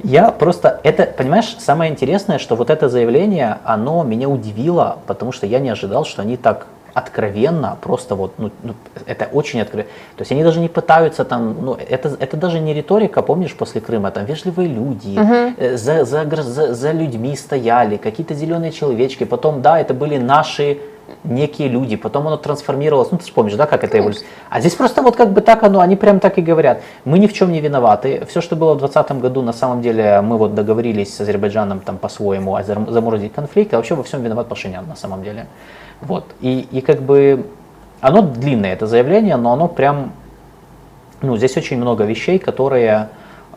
я 0.02 0.30
просто, 0.30 0.80
это, 0.82 1.04
понимаешь, 1.04 1.56
самое 1.58 1.90
интересное, 1.90 2.38
что 2.38 2.56
вот 2.56 2.70
это 2.70 2.88
заявление, 2.88 3.58
оно 3.64 4.02
меня 4.02 4.28
удивило, 4.28 4.98
потому 5.06 5.32
что 5.32 5.46
я 5.46 5.58
не 5.58 5.70
ожидал, 5.70 6.04
что 6.04 6.22
они 6.22 6.36
так 6.36 6.66
откровенно, 6.94 7.76
просто 7.82 8.14
вот, 8.14 8.32
ну, 8.38 8.50
ну, 8.62 8.74
это 9.04 9.28
очень 9.30 9.60
откровенно. 9.60 9.90
То 10.16 10.22
есть 10.22 10.32
они 10.32 10.42
даже 10.42 10.60
не 10.60 10.68
пытаются 10.68 11.26
там, 11.26 11.56
ну, 11.60 11.74
это, 11.74 12.16
это 12.18 12.38
даже 12.38 12.58
не 12.58 12.72
риторика, 12.72 13.20
помнишь, 13.20 13.54
после 13.54 13.82
Крыма, 13.82 14.10
там 14.10 14.24
вежливые 14.24 14.68
люди, 14.68 15.18
э, 15.58 15.76
за, 15.76 16.06
за, 16.06 16.24
за, 16.24 16.74
за 16.74 16.92
людьми 16.92 17.36
стояли, 17.36 17.98
какие-то 17.98 18.32
зеленые 18.32 18.72
человечки, 18.72 19.24
потом, 19.24 19.60
да, 19.60 19.78
это 19.78 19.92
были 19.92 20.16
наши 20.16 20.78
некие 21.24 21.68
люди, 21.68 21.96
потом 21.96 22.26
оно 22.26 22.36
трансформировалось, 22.36 23.10
ну 23.10 23.18
ты 23.18 23.32
помнишь, 23.32 23.54
да, 23.54 23.66
как 23.66 23.84
это 23.84 23.98
эволюция. 23.98 24.26
А 24.50 24.60
здесь 24.60 24.74
просто 24.74 25.02
вот 25.02 25.16
как 25.16 25.32
бы 25.32 25.40
так 25.40 25.62
оно, 25.62 25.80
они 25.80 25.96
прям 25.96 26.20
так 26.20 26.38
и 26.38 26.42
говорят. 26.42 26.82
Мы 27.04 27.18
ни 27.18 27.26
в 27.26 27.32
чем 27.32 27.52
не 27.52 27.60
виноваты. 27.60 28.24
Все, 28.28 28.40
что 28.40 28.56
было 28.56 28.74
в 28.74 28.78
2020 28.78 29.20
году, 29.20 29.42
на 29.42 29.52
самом 29.52 29.82
деле, 29.82 30.20
мы 30.20 30.36
вот 30.36 30.54
договорились 30.54 31.14
с 31.14 31.20
Азербайджаном 31.20 31.80
там 31.80 31.98
по-своему 31.98 32.56
азер- 32.56 32.90
заморозить 32.90 33.32
конфликт, 33.32 33.74
а 33.74 33.76
вообще 33.76 33.94
во 33.94 34.02
всем 34.02 34.22
виноват 34.22 34.48
Пашинян 34.48 34.86
на 34.86 34.96
самом 34.96 35.22
деле. 35.22 35.46
Вот. 36.00 36.24
И, 36.40 36.66
и 36.70 36.80
как 36.80 37.02
бы 37.02 37.46
оно 38.00 38.22
длинное, 38.22 38.72
это 38.72 38.86
заявление, 38.86 39.36
но 39.36 39.52
оно 39.52 39.68
прям, 39.68 40.12
ну, 41.22 41.36
здесь 41.36 41.56
очень 41.56 41.78
много 41.78 42.04
вещей, 42.04 42.38
которые 42.38 43.08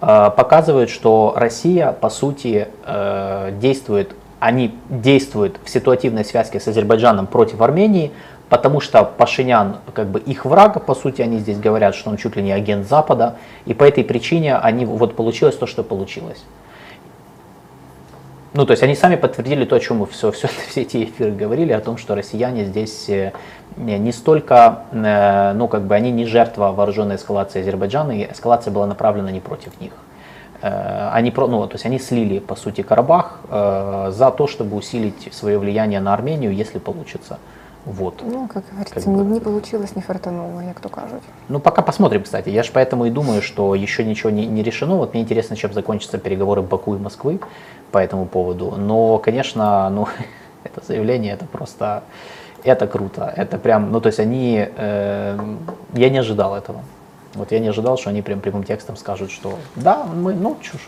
э, 0.02 0.30
показывают, 0.36 0.90
что 0.90 1.34
Россия, 1.36 1.92
по 1.92 2.10
сути, 2.10 2.68
э, 2.86 3.52
действует, 3.60 4.16
они 4.40 4.76
действуют 4.90 5.60
в 5.64 5.70
ситуативной 5.70 6.26
связке 6.26 6.60
с 6.60 6.68
Азербайджаном 6.68 7.28
против 7.28 7.62
Армении, 7.62 8.12
потому 8.50 8.80
что 8.80 9.04
Пашинян, 9.04 9.78
как 9.94 10.08
бы 10.08 10.20
их 10.20 10.46
враг, 10.46 10.86
по 10.86 10.96
сути, 10.96 11.22
они 11.22 11.40
здесь 11.40 11.60
говорят, 11.60 11.96
что 11.96 12.10
он 12.10 12.18
чуть 12.18 12.36
ли 12.36 12.44
не 12.44 12.52
агент 12.52 12.88
Запада, 12.88 13.36
и 13.66 13.74
по 13.74 13.84
этой 13.84 14.04
причине 14.04 14.56
они, 14.56 14.86
вот 14.86 15.16
получилось 15.16 15.56
то, 15.56 15.68
что 15.68 15.84
получилось. 15.84 16.44
Ну, 18.54 18.66
то 18.66 18.72
есть 18.72 18.82
они 18.82 18.96
сами 18.96 19.16
подтвердили 19.16 19.64
то, 19.64 19.76
о 19.76 19.80
чем 19.80 19.98
мы 19.98 20.08
все, 20.08 20.32
все, 20.32 20.48
все 20.70 20.82
эти 20.82 21.04
эфиры 21.04 21.32
говорили, 21.32 21.72
о 21.72 21.80
том, 21.80 21.98
что 21.98 22.16
россияне 22.16 22.66
здесь 22.66 23.08
э, 23.08 23.32
не 23.78 24.12
столько, 24.12 24.84
э, 24.92 25.54
ну, 25.54 25.68
как 25.68 25.84
бы 25.84 25.94
они 25.94 26.12
не 26.12 26.26
жертва 26.26 26.72
вооруженной 26.72 27.18
эскалации 27.18 27.62
Азербайджана, 27.62 28.12
и 28.12 28.32
эскалация 28.32 28.72
была 28.72 28.88
направлена 28.88 29.32
не 29.32 29.40
против 29.40 29.80
них. 29.80 29.92
Э, 30.62 31.10
Они, 31.14 31.34
ну, 31.36 31.68
то 31.68 31.76
есть 31.76 31.86
они 31.86 32.00
слили, 32.00 32.40
по 32.40 32.56
сути, 32.56 32.82
Карабах 32.82 33.40
э, 33.50 34.12
за 34.12 34.32
то, 34.32 34.48
чтобы 34.48 34.76
усилить 34.76 35.34
свое 35.34 35.58
влияние 35.58 36.00
на 36.00 36.14
Армению, 36.14 36.54
если 36.54 36.80
получится. 36.80 37.38
Вот. 37.86 38.22
Ну, 38.22 38.48
как 38.48 38.64
говорится, 38.70 38.94
Как 38.96 39.06
не, 39.06 39.16
бы. 39.16 39.24
не 39.24 39.40
получилось, 39.40 39.96
не 39.96 40.02
фартануло, 40.02 40.60
як 40.60 40.80
то 40.80 40.90
кажуть. 40.90 41.24
Ну, 41.48 41.60
пока 41.60 41.82
посмотрим, 41.82 42.24
кстати. 42.24 42.50
Я 42.50 42.64
же 42.64 42.72
поэтому 42.74 43.06
и 43.06 43.10
думаю, 43.10 43.42
что 43.42 43.74
еще 43.74 44.04
ничего 44.04 44.30
не, 44.30 44.46
не 44.46 44.64
решено. 44.64 44.96
Вот 44.98 45.14
мне 45.14 45.24
интересно, 45.24 45.56
чем 45.56 45.74
закончатся 45.74 46.18
переговоры 46.18 46.62
Баку 46.62 46.96
и 46.96 46.98
Москвы 46.98 47.40
по 47.92 47.98
этому 47.98 48.26
поводу. 48.26 48.76
Но, 48.78 49.18
конечно, 49.18 49.90
ну, 49.90 50.08
это 50.66 50.86
заявление, 50.86 51.34
это 51.34 51.46
просто, 51.46 52.04
это 52.64 52.86
круто. 52.86 53.34
Это 53.38 53.58
прям, 53.58 53.92
ну, 53.92 54.02
то 54.02 54.08
есть 54.08 54.20
они, 54.20 54.68
э, 54.78 55.38
я 55.94 56.10
не 56.10 56.18
ожидал 56.20 56.56
этого. 56.56 56.82
Вот 57.36 57.52
я 57.52 57.60
не 57.60 57.68
ожидал, 57.70 57.98
что 57.98 58.10
они 58.10 58.22
прям 58.22 58.40
прямым 58.40 58.64
текстом 58.64 58.98
скажут, 58.98 59.32
что 59.32 59.54
да, 59.76 60.04
мы, 60.04 60.34
ну, 60.34 60.58
чушь. 60.62 60.88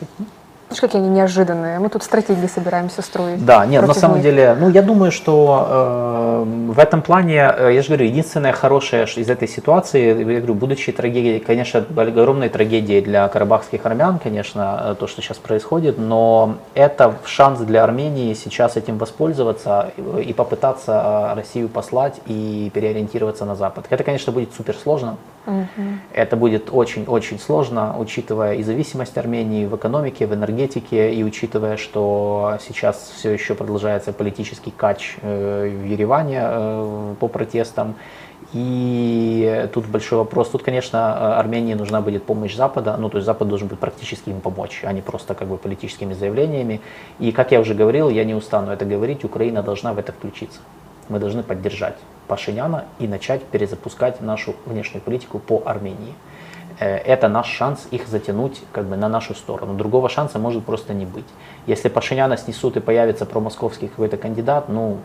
Видишь, 0.70 0.80
какие 0.82 1.02
они 1.02 1.10
неожиданные. 1.10 1.80
Мы 1.80 1.90
тут 1.90 2.02
стратегии 2.02 2.48
собираемся 2.48 3.02
строить. 3.02 3.46
Да, 3.46 3.66
нет, 3.66 3.86
на 3.86 3.94
самом 3.94 4.16
них. 4.16 4.24
деле, 4.24 4.56
ну, 4.58 4.70
я 4.70 4.82
думаю, 4.82 5.12
что 5.12 5.68
э, 5.70 6.44
в 6.72 6.80
этом 6.80 7.02
плане, 7.02 7.54
э, 7.58 7.72
я 7.74 7.82
же 7.82 7.90
говорю, 7.90 8.06
единственное 8.06 8.54
хорошее 8.54 9.04
из 9.04 9.30
этой 9.30 9.50
ситуации, 9.50 10.08
я 10.08 10.40
говорю, 10.40 10.54
будущей 10.54 10.94
трагедии, 10.94 11.40
конечно, 11.40 11.84
огромной 11.98 12.48
трагедией 12.48 13.02
для 13.02 13.28
карабахских 13.28 13.86
армян, 13.86 14.18
конечно, 14.20 14.82
э, 14.92 14.96
то, 14.98 15.08
что 15.08 15.22
сейчас 15.22 15.40
происходит, 15.40 15.98
но 15.98 16.56
это 16.74 17.16
шанс 17.26 17.60
для 17.60 17.84
Армении 17.84 18.34
сейчас 18.34 18.78
этим 18.78 18.98
воспользоваться 18.98 19.92
и- 19.98 20.22
и 20.30 20.34
попытаться 20.34 21.32
э, 21.34 21.36
Россию 21.36 21.68
послать 21.68 22.22
и 22.28 22.72
переориентироваться 22.74 23.44
на 23.44 23.56
Запад. 23.58 23.88
Это, 23.90 24.06
конечно, 24.06 24.32
будет 24.32 24.54
супер 24.56 24.78
сложно, 25.46 25.68
это 26.14 26.36
будет 26.36 26.70
очень-очень 26.72 27.40
сложно, 27.40 27.96
учитывая 27.98 28.56
и 28.56 28.64
зависимость 28.64 29.18
Армении 29.18 29.66
в 29.66 29.76
экономике, 29.76 30.28
в 30.28 30.34
энергетике, 30.34 31.14
и 31.14 31.24
учитывая, 31.24 31.78
что 31.78 32.58
сейчас 32.62 33.12
все 33.16 33.32
еще 33.32 33.56
продолжается 33.56 34.14
политический 34.14 34.72
кач 34.72 35.18
э, 35.22 35.70
в 35.70 35.86
Ереване 35.86 36.42
э, 36.44 37.16
по 37.20 37.28
протестам. 37.28 37.96
И 38.54 39.70
тут 39.74 39.86
большой 39.86 40.18
вопрос. 40.18 40.50
Тут, 40.50 40.64
конечно, 40.64 41.40
Армении 41.40 41.74
нужна 41.74 42.02
будет 42.02 42.24
помощь 42.24 42.56
Запада. 42.56 42.98
Ну, 42.98 43.10
то 43.10 43.18
есть 43.18 43.26
Запад 43.26 43.48
должен 43.48 43.68
будет 43.68 43.80
практически 43.80 44.30
им 44.30 44.42
помочь, 44.42 44.82
а 44.84 44.92
не 44.92 45.02
просто 45.02 45.36
как 45.36 45.48
бы 45.48 45.58
политическими 45.58 46.14
заявлениями. 46.14 46.82
И, 47.20 47.32
как 47.32 47.52
я 47.52 47.62
уже 47.62 47.74
говорил, 47.74 48.10
я 48.10 48.26
не 48.26 48.36
устану 48.36 48.72
это 48.72 48.84
говорить, 48.84 49.24
Украина 49.24 49.64
должна 49.64 49.94
в 49.94 50.00
это 50.00 50.12
включиться. 50.12 50.60
Мы 51.08 51.20
должны 51.20 51.44
поддержать 51.44 51.96
Пашиняна 52.28 52.86
и 53.00 53.08
начать 53.08 53.44
перезапускать 53.44 54.22
нашу 54.22 54.56
внешнюю 54.66 55.02
политику 55.02 55.40
по 55.40 55.64
Армении. 55.66 56.14
Э, 56.80 56.98
Это 56.98 57.28
наш 57.28 57.48
шанс 57.48 57.88
их 57.92 58.08
затянуть 58.08 58.62
как 58.72 58.86
бы 58.86 58.98
на 58.98 59.10
нашу 59.10 59.36
сторону. 59.36 59.74
Другого 59.74 60.10
шанса 60.10 60.40
может 60.40 60.66
просто 60.66 60.94
не 60.94 61.06
быть. 61.06 61.28
Если 61.68 61.90
Пашиняна 61.90 62.38
снесут 62.38 62.78
и 62.78 62.80
появится 62.80 63.26
промосковский 63.26 63.88
какой-то 63.88 64.18
кандидат, 64.18 64.70
ну, 64.70 64.98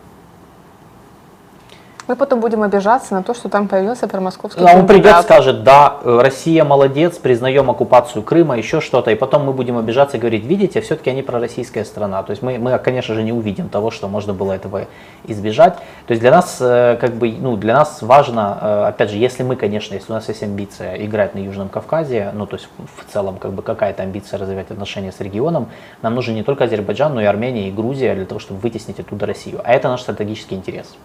Мы 2.07 2.15
потом 2.15 2.39
будем 2.39 2.63
обижаться 2.63 3.13
на 3.13 3.21
то, 3.21 3.33
что 3.33 3.49
там 3.49 3.67
появился 3.67 4.07
промосковский 4.07 4.63
А 4.65 4.77
он 4.77 4.87
придет, 4.87 5.23
скажет, 5.23 5.63
да, 5.63 5.97
э, 6.03 6.19
Россия 6.21 6.63
молодец, 6.63 7.17
признаем 7.17 7.69
оккупацию 7.69 8.23
Крыма, 8.23 8.57
еще 8.57 8.79
что-то, 8.79 9.11
и 9.11 9.15
потом 9.15 9.43
мы 9.45 9.51
будем 9.51 9.77
обижаться 9.77 10.15
и 10.15 10.19
говорить, 10.19 10.45
видите, 10.45 10.79
все-таки 10.79 11.09
они 11.09 11.21
пророссийская 11.21 11.83
страна. 11.83 12.23
То 12.23 12.31
есть 12.31 12.41
мы, 12.41 12.59
мы, 12.59 12.79
конечно 12.79 13.13
же, 13.13 13.23
не 13.23 13.33
увидим 13.33 13.67
того, 13.67 13.91
что 13.91 14.07
можно 14.07 14.33
было 14.33 14.53
этого 14.53 14.85
избежать. 15.25 15.75
То 16.05 16.11
есть 16.11 16.21
для 16.21 16.31
нас, 16.31 16.57
э, 16.61 16.97
как 17.01 17.15
бы, 17.15 17.29
ну, 17.29 17.57
для 17.57 17.73
нас 17.73 18.01
важно, 18.01 18.57
э, 18.61 18.83
опять 18.87 19.09
же, 19.09 19.17
если 19.17 19.43
мы, 19.43 19.57
конечно, 19.57 19.93
если 19.93 20.09
у 20.09 20.15
нас 20.15 20.29
есть 20.29 20.43
амбиция 20.43 20.95
играть 21.05 21.35
на 21.35 21.39
Южном 21.39 21.67
Кавказе, 21.67 22.31
ну, 22.33 22.45
то 22.45 22.55
есть 22.55 22.69
в 22.77 23.11
целом, 23.11 23.37
как 23.37 23.51
бы, 23.51 23.61
какая-то 23.61 24.03
амбиция 24.03 24.39
развивать 24.39 24.71
отношения 24.71 25.11
с 25.11 25.19
регионом, 25.19 25.67
нам 26.01 26.15
нужен 26.15 26.35
не 26.35 26.43
только 26.43 26.63
Азербайджан, 26.63 27.13
но 27.13 27.21
и 27.21 27.25
Армения, 27.25 27.67
и 27.67 27.71
Грузия 27.71 28.15
для 28.15 28.25
того, 28.25 28.39
чтобы 28.39 28.61
вытеснить 28.61 29.01
оттуда 29.01 29.25
Россию. 29.25 29.59
А 29.65 29.73
это 29.73 29.89
наш 29.89 30.01
стратегический 30.03 30.55
интерес. 30.55 30.95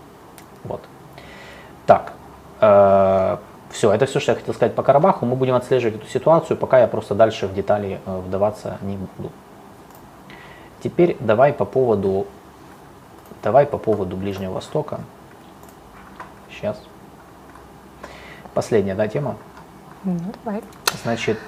Вот. 0.65 0.81
Так, 1.87 2.13
все, 3.73 3.93
это 3.93 4.07
все, 4.07 4.21
что 4.21 4.33
я 4.33 4.39
хотел 4.39 4.55
сказать 4.55 4.75
по 4.75 4.83
Карабаху. 4.83 5.27
Мы 5.27 5.35
будем 5.35 5.55
отслеживать 5.55 5.97
эту 5.97 6.07
ситуацию, 6.07 6.57
пока 6.57 6.79
я 6.81 6.87
просто 6.87 7.15
дальше 7.15 7.47
в 7.47 7.55
детали 7.55 8.01
э, 8.05 8.19
вдаваться 8.19 8.79
не 8.83 8.97
буду. 8.99 9.33
Теперь 10.85 11.17
давай 11.21 11.53
по 11.53 11.65
поводу, 11.65 12.27
давай 13.43 13.67
по 13.67 13.79
поводу 13.79 14.17
Ближнего 14.17 14.53
Востока. 14.53 15.01
Сейчас. 16.51 16.79
Последняя, 18.53 18.95
да, 18.95 19.09
тема. 19.09 19.37
Ну, 20.05 20.19
давай. 20.45 20.63
Значит, 21.03 21.39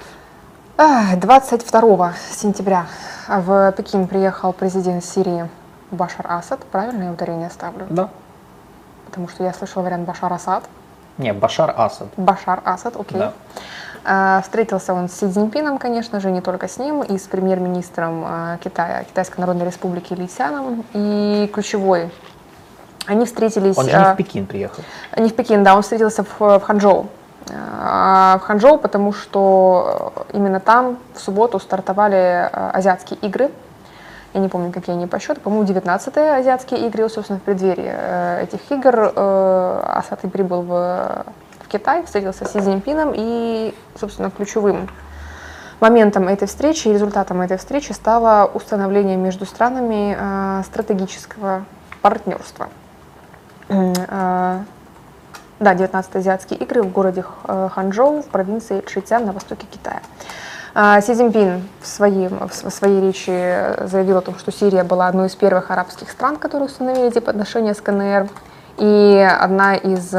А, 0.78 1.14
22 1.16 2.14
сентября 2.32 2.86
в 3.28 3.72
Пекин 3.72 4.08
приехал 4.08 4.52
президент 4.52 5.04
Сирии 5.04 5.48
Башар 5.90 6.26
Асад. 6.28 6.60
Правильно 6.64 7.04
я 7.04 7.12
ударение 7.12 7.50
ставлю? 7.50 7.86
да. 7.90 8.08
Потому 9.14 9.28
что 9.28 9.44
я 9.44 9.52
слышала 9.52 9.84
вариант 9.84 10.08
Башар 10.08 10.32
Асад. 10.32 10.64
Не, 11.18 11.32
Башар 11.32 11.72
Асад. 11.76 12.08
Башар 12.16 12.60
Асад, 12.64 12.96
окей. 12.96 13.16
Да. 13.16 13.32
А, 14.04 14.40
Встретился 14.42 14.92
он 14.92 15.08
с 15.08 15.12
Си 15.12 15.30
Цзиньпином, 15.30 15.78
конечно 15.78 16.18
же, 16.18 16.32
не 16.32 16.40
только 16.40 16.66
с 16.66 16.78
ним, 16.78 17.00
и 17.04 17.16
с 17.16 17.22
премьер-министром 17.22 18.24
а, 18.26 18.56
Китая, 18.56 19.04
Китайской 19.04 19.38
Народной 19.38 19.66
Республики 19.66 20.14
Ли 20.14 20.26
Сяном. 20.26 20.84
И 20.94 21.48
ключевой, 21.54 22.10
они 23.06 23.24
встретились... 23.24 23.78
Он 23.78 23.84
же 23.84 23.90
не 23.92 23.96
а, 23.96 24.14
в 24.14 24.16
Пекин 24.16 24.46
приехал. 24.46 24.82
Не 25.16 25.28
в 25.28 25.36
Пекин, 25.36 25.62
да, 25.62 25.76
он 25.76 25.82
встретился 25.82 26.24
в, 26.24 26.40
в 26.40 26.60
Ханчжоу. 26.60 27.06
В 27.46 28.40
Ханчжоу, 28.42 28.78
потому 28.78 29.12
что 29.12 30.12
именно 30.32 30.58
там 30.58 30.98
в 31.14 31.20
субботу 31.20 31.60
стартовали 31.60 32.50
азиатские 32.52 33.20
игры. 33.20 33.52
Я 34.34 34.40
не 34.40 34.48
помню, 34.48 34.72
какие 34.72 34.96
они 34.96 35.06
по 35.06 35.20
счету, 35.20 35.40
по-моему, 35.40 35.64
19-е 35.64 36.36
азиатские 36.38 36.88
игры, 36.88 37.08
собственно, 37.08 37.38
в 37.38 37.42
преддверии 37.42 37.86
э, 37.86 38.42
этих 38.42 38.68
игр 38.72 39.12
э, 39.14 39.82
Асад 39.86 40.24
и 40.24 40.28
прибыл 40.28 40.62
в, 40.62 41.24
в 41.60 41.68
Китай, 41.68 42.02
встретился 42.04 42.44
с 42.44 42.50
Си 42.50 42.58
Цзиньпином 42.58 43.12
и, 43.14 43.72
собственно, 43.94 44.32
ключевым 44.32 44.88
моментом 45.78 46.26
этой 46.26 46.48
встречи, 46.48 46.88
результатом 46.88 47.42
этой 47.42 47.58
встречи 47.58 47.92
стало 47.92 48.50
установление 48.52 49.16
между 49.16 49.46
странами 49.46 50.16
э, 50.18 50.62
стратегического 50.64 51.64
партнерства. 52.02 52.68
Да, 53.68 54.64
19 55.74 56.16
азиатские 56.16 56.58
игры 56.58 56.82
в 56.82 56.90
городе 56.90 57.24
Ханчжоу 57.46 58.20
в 58.22 58.26
провинции 58.26 58.82
Чжитян 58.86 59.24
на 59.24 59.32
востоке 59.32 59.66
Китая. 59.70 60.02
А, 60.76 61.00
Си 61.00 61.14
Цзиньпин 61.14 61.62
в, 61.80 61.86
своей, 61.86 62.28
в 62.28 62.70
своей 62.70 63.00
речи 63.00 63.30
заявил 63.86 64.16
о 64.18 64.22
том, 64.22 64.36
что 64.36 64.50
Сирия 64.50 64.82
была 64.82 65.06
одной 65.06 65.28
из 65.28 65.36
первых 65.36 65.70
арабских 65.70 66.10
стран, 66.10 66.36
которые 66.36 66.66
установили 66.66 67.06
эти 67.06 67.18
отношения 67.18 67.74
с 67.74 67.80
КНР, 67.80 68.28
и 68.78 69.28
одна 69.40 69.76
из, 69.76 70.12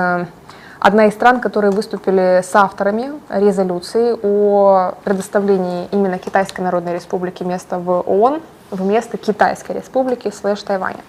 одна 0.79 1.07
из 1.07 1.13
стран, 1.13 1.41
которые 1.41 1.71
выступили 1.71 2.41
с 2.41 2.55
авторами 2.55 3.11
резолюции 3.27 4.17
о 4.23 4.93
предоставлении 5.03 5.89
именно 5.91 6.17
Китайской 6.19 6.61
Народной 6.61 6.93
Республики 6.93 7.43
места 7.43 7.77
в 7.77 7.89
ООН 8.07 8.41
вместо 8.71 9.17
Китайской 9.17 9.73
Республики 9.73 10.31
слэш 10.31 10.63
Тайваня. 10.63 11.03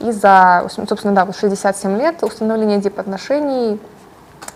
И 0.00 0.10
за, 0.10 0.66
собственно, 0.68 1.14
да, 1.14 1.32
67 1.32 1.96
лет 1.98 2.24
установления 2.24 2.78
дипотношений 2.78 3.78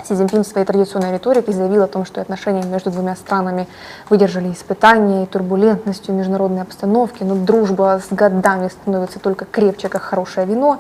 Си 0.05 0.15
Цзиньпин 0.15 0.45
в 0.45 0.47
своей 0.47 0.67
традиционной 0.67 1.13
риторике 1.13 1.53
заявил 1.53 1.83
о 1.83 1.89
том, 1.89 2.05
что 2.05 2.21
отношения 2.21 2.63
между 2.63 2.91
двумя 2.91 3.17
странами 3.17 3.67
выдержали 4.09 4.53
испытания 4.53 5.25
и 5.25 5.27
турбулентностью 5.27 6.15
международной 6.15 6.63
обстановки, 6.63 7.25
но 7.25 7.35
дружба 7.35 8.01
с 8.01 8.15
годами 8.15 8.69
становится 8.69 9.19
только 9.19 9.45
крепче, 9.45 9.89
как 9.89 10.03
хорошее 10.03 10.47
вино. 10.47 10.79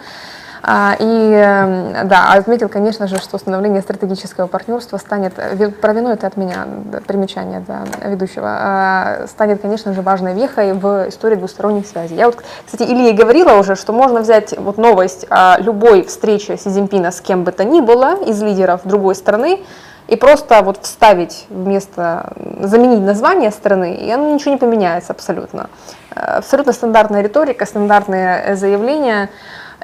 А, 0.62 0.96
и 0.98 1.04
эм, 1.04 2.08
да, 2.08 2.32
отметил, 2.32 2.68
конечно 2.68 3.06
же, 3.06 3.18
что 3.18 3.36
установление 3.36 3.82
стратегического 3.82 4.46
партнерства 4.46 4.96
станет, 4.96 5.34
про 5.80 5.92
вино 5.92 6.12
это 6.12 6.26
от 6.26 6.36
меня 6.36 6.66
примечание 7.06 7.62
да, 7.66 7.84
ведущего, 8.04 8.46
а, 8.48 9.26
станет, 9.28 9.60
конечно 9.60 9.92
же, 9.92 10.02
важной 10.02 10.34
вехой 10.34 10.72
в 10.72 11.08
истории 11.08 11.36
двусторонних 11.36 11.86
связей. 11.86 12.16
Я 12.16 12.26
вот, 12.26 12.42
кстати, 12.64 12.82
Илье 12.82 13.12
говорила 13.12 13.52
уже, 13.58 13.76
что 13.76 13.92
можно 13.92 14.20
взять 14.20 14.56
вот 14.58 14.78
новость 14.78 15.26
о 15.30 15.58
любой 15.60 16.04
встрече 16.04 16.56
Си 16.56 16.70
Цзиньпина 16.70 17.10
с 17.10 17.20
кем 17.20 17.44
бы 17.44 17.52
то 17.52 17.64
ни 17.64 17.80
было 17.80 18.14
из 18.24 18.42
лидеров 18.42 18.80
другой 18.84 19.14
страны, 19.14 19.62
и 20.08 20.14
просто 20.14 20.62
вот 20.62 20.78
вставить 20.82 21.46
вместо, 21.48 22.32
заменить 22.60 23.00
название 23.00 23.50
страны, 23.50 23.96
и 23.96 24.10
оно 24.10 24.32
ничего 24.32 24.52
не 24.52 24.56
поменяется 24.58 25.12
абсолютно. 25.12 25.68
Э, 26.14 26.38
абсолютно 26.38 26.72
стандартная 26.72 27.22
риторика, 27.22 27.66
стандартные 27.66 28.56
заявления– 28.56 29.30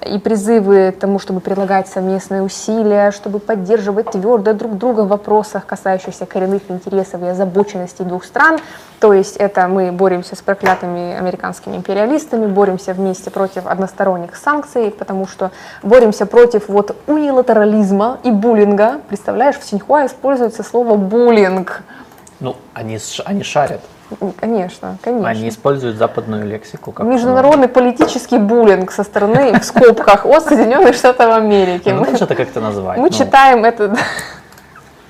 и 0.06 0.18
призывы 0.18 0.92
к 0.92 1.00
тому, 1.00 1.18
чтобы 1.18 1.40
прилагать 1.40 1.88
совместные 1.88 2.42
усилия, 2.42 3.10
чтобы 3.10 3.38
поддерживать 3.38 4.10
твердо 4.10 4.52
друг 4.52 4.76
друга 4.78 5.02
в 5.02 5.08
вопросах, 5.08 5.66
касающихся 5.66 6.26
коренных 6.26 6.62
интересов 6.68 7.22
и 7.22 7.26
озабоченностей 7.26 8.04
двух 8.04 8.24
стран. 8.24 8.58
То 9.00 9.12
есть 9.12 9.36
это 9.36 9.66
мы 9.66 9.90
боремся 9.90 10.36
с 10.36 10.42
проклятыми 10.42 11.14
американскими 11.14 11.76
империалистами, 11.76 12.46
боремся 12.46 12.94
вместе 12.94 13.30
против 13.30 13.66
односторонних 13.66 14.36
санкций, 14.36 14.90
потому 14.90 15.26
что 15.26 15.50
боремся 15.82 16.26
против 16.26 16.68
вот 16.68 16.96
унилатерализма 17.06 18.18
и 18.22 18.30
буллинга. 18.30 19.00
Представляешь, 19.08 19.58
в 19.58 19.64
Синьхуа 19.64 20.06
используется 20.06 20.62
слово 20.62 20.96
буллинг. 20.96 21.82
Ну, 22.40 22.56
они, 22.74 22.98
они 23.24 23.42
шарят. 23.42 23.80
Конечно, 24.38 24.98
конечно. 25.02 25.28
Они 25.28 25.48
используют 25.48 25.96
западную 25.96 26.46
лексику. 26.46 26.92
Как 26.92 27.06
Международный 27.06 27.68
политический 27.68 28.38
буллинг 28.38 28.90
со 28.92 29.04
стороны, 29.04 29.58
в 29.58 29.64
скобках, 29.64 30.26
от 30.26 30.44
Соединенных 30.44 30.94
Штатов 30.94 31.34
Америки. 31.34 31.88
Ну, 31.88 32.04
можно 32.04 32.24
это 32.24 32.34
как-то 32.34 32.60
назвать. 32.60 32.98
Мы 32.98 33.10
ну. 33.10 33.16
читаем 33.16 33.64
это 33.64 33.96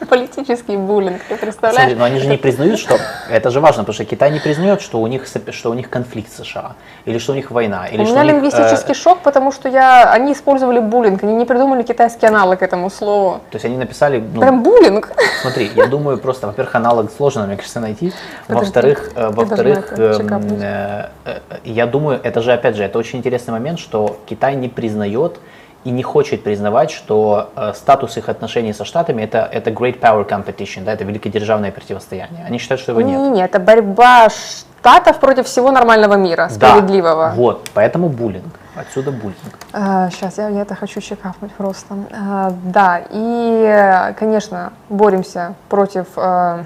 политический 0.07 0.77
буллинг, 0.77 1.23
ты 1.29 1.37
представляешь? 1.37 1.77
Смотри, 1.77 1.95
но 1.95 2.05
они 2.05 2.20
же 2.20 2.29
не 2.29 2.37
признают, 2.37 2.79
что 2.79 2.99
это 3.31 3.51
же 3.51 3.61
важно, 3.61 3.83
потому 3.83 3.95
что 3.95 4.05
Китай 4.05 4.31
не 4.31 4.41
признает, 4.41 4.81
что 4.81 5.01
у 5.01 5.07
них 5.07 5.27
что 5.51 5.70
у 5.70 5.74
них 5.74 5.91
конфликт 5.91 6.33
с 6.33 6.43
США 6.43 6.74
или 7.05 7.19
что 7.19 7.33
у 7.33 7.35
них 7.35 7.51
война. 7.51 7.87
Или 7.87 8.03
у 8.03 8.07
что 8.07 8.15
меня 8.15 8.24
них, 8.24 8.33
лингвистический 8.35 8.93
э... 8.93 8.95
шок, 8.95 9.20
потому 9.20 9.53
что 9.53 9.69
я 9.69 10.11
они 10.12 10.33
использовали 10.33 10.81
буллинг, 10.81 11.23
они 11.23 11.35
не 11.35 11.45
придумали 11.45 11.83
китайский 11.83 12.27
аналог 12.27 12.62
этому 12.62 12.91
слову. 12.91 13.41
То 13.51 13.57
есть 13.57 13.65
они 13.65 13.77
написали 13.77 14.19
ну, 14.19 14.41
прям 14.41 14.62
буллинг. 14.62 15.12
Смотри, 15.43 15.70
я 15.74 15.87
думаю 15.87 16.19
просто, 16.19 16.47
во-первых, 16.47 16.74
аналог 16.74 17.11
сложно, 17.16 17.47
мне 17.47 17.57
кажется, 17.57 17.81
найти. 17.81 18.12
Во-вторых, 18.49 19.11
э, 19.15 19.31
во-вторых, 19.31 19.93
эм, 19.99 20.49
э, 20.61 21.09
э, 21.24 21.41
я 21.65 21.87
думаю, 21.87 22.20
это 22.23 22.43
же 22.43 22.53
опять 22.53 22.77
же 22.77 22.85
это 22.85 22.99
очень 22.99 23.19
интересный 23.19 23.53
момент, 23.53 23.79
что 23.79 24.19
Китай 24.27 24.55
не 24.57 24.69
признает 24.69 25.39
и 25.85 25.91
не 25.91 26.03
хочет 26.03 26.45
признавать, 26.45 26.91
что 26.91 27.51
э, 27.57 27.73
статус 27.75 28.17
их 28.17 28.29
отношений 28.29 28.73
со 28.73 28.85
Штатами 28.85 29.23
это, 29.23 29.49
это 29.53 29.71
great 29.71 29.99
power 30.01 30.29
competition, 30.29 30.85
да, 30.85 30.93
это 30.93 31.05
великодержавное 31.05 31.73
противостояние. 31.73 32.45
Они 32.47 32.59
считают, 32.59 32.81
что 32.81 32.93
его 32.93 33.01
нет. 33.01 33.33
Нет, 33.33 33.51
это 33.51 33.59
борьба 33.59 34.29
Штатов 34.31 35.21
против 35.21 35.47
всего 35.47 35.71
нормального 35.71 36.15
мира, 36.15 36.49
справедливого. 36.49 37.29
Да, 37.29 37.35
вот, 37.35 37.71
поэтому 37.75 38.09
буллинг. 38.09 38.55
Отсюда 38.75 39.13
буллинг. 39.13 39.37
А, 39.73 40.11
сейчас 40.11 40.39
я, 40.39 40.49
я 40.49 40.63
это 40.63 40.75
хочу 40.75 41.01
чекапнуть 41.01 41.53
просто. 41.53 41.95
А, 42.11 42.53
да, 42.65 43.03
и, 43.11 44.15
конечно, 44.19 44.73
боремся 44.89 45.55
против 45.69 46.07
а, 46.17 46.65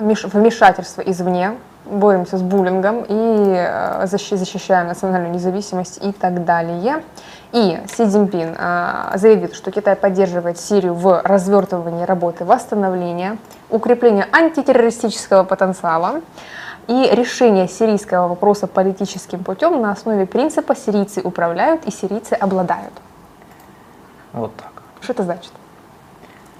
вмешательства 0.00 1.02
извне, 1.02 1.52
боремся 1.84 2.36
с 2.36 2.42
буллингом 2.42 3.04
и 3.08 3.54
э, 3.56 4.06
защищаем 4.06 4.88
национальную 4.88 5.32
независимость 5.32 5.98
и 6.04 6.12
так 6.12 6.44
далее. 6.44 7.02
И 7.52 7.78
Си 7.88 8.04
Цзиньпин 8.06 8.54
э, 8.58 9.12
заявил, 9.14 9.54
что 9.54 9.70
Китай 9.70 9.96
поддерживает 9.96 10.58
Сирию 10.58 10.94
в 10.94 11.22
развертывании 11.24 12.04
работы 12.04 12.44
восстановления, 12.44 13.38
укрепления 13.70 14.28
антитеррористического 14.30 15.44
потенциала 15.44 16.20
и 16.88 17.08
решения 17.12 17.66
сирийского 17.66 18.28
вопроса 18.28 18.66
политическим 18.66 19.44
путем 19.44 19.80
на 19.80 19.92
основе 19.92 20.26
принципа 20.26 20.76
«сирийцы 20.76 21.22
управляют 21.22 21.86
и 21.86 21.90
сирийцы 21.90 22.34
обладают». 22.34 22.92
Вот 24.34 24.54
так. 24.56 24.82
Что 25.00 25.12
это 25.14 25.22
значит? 25.22 25.52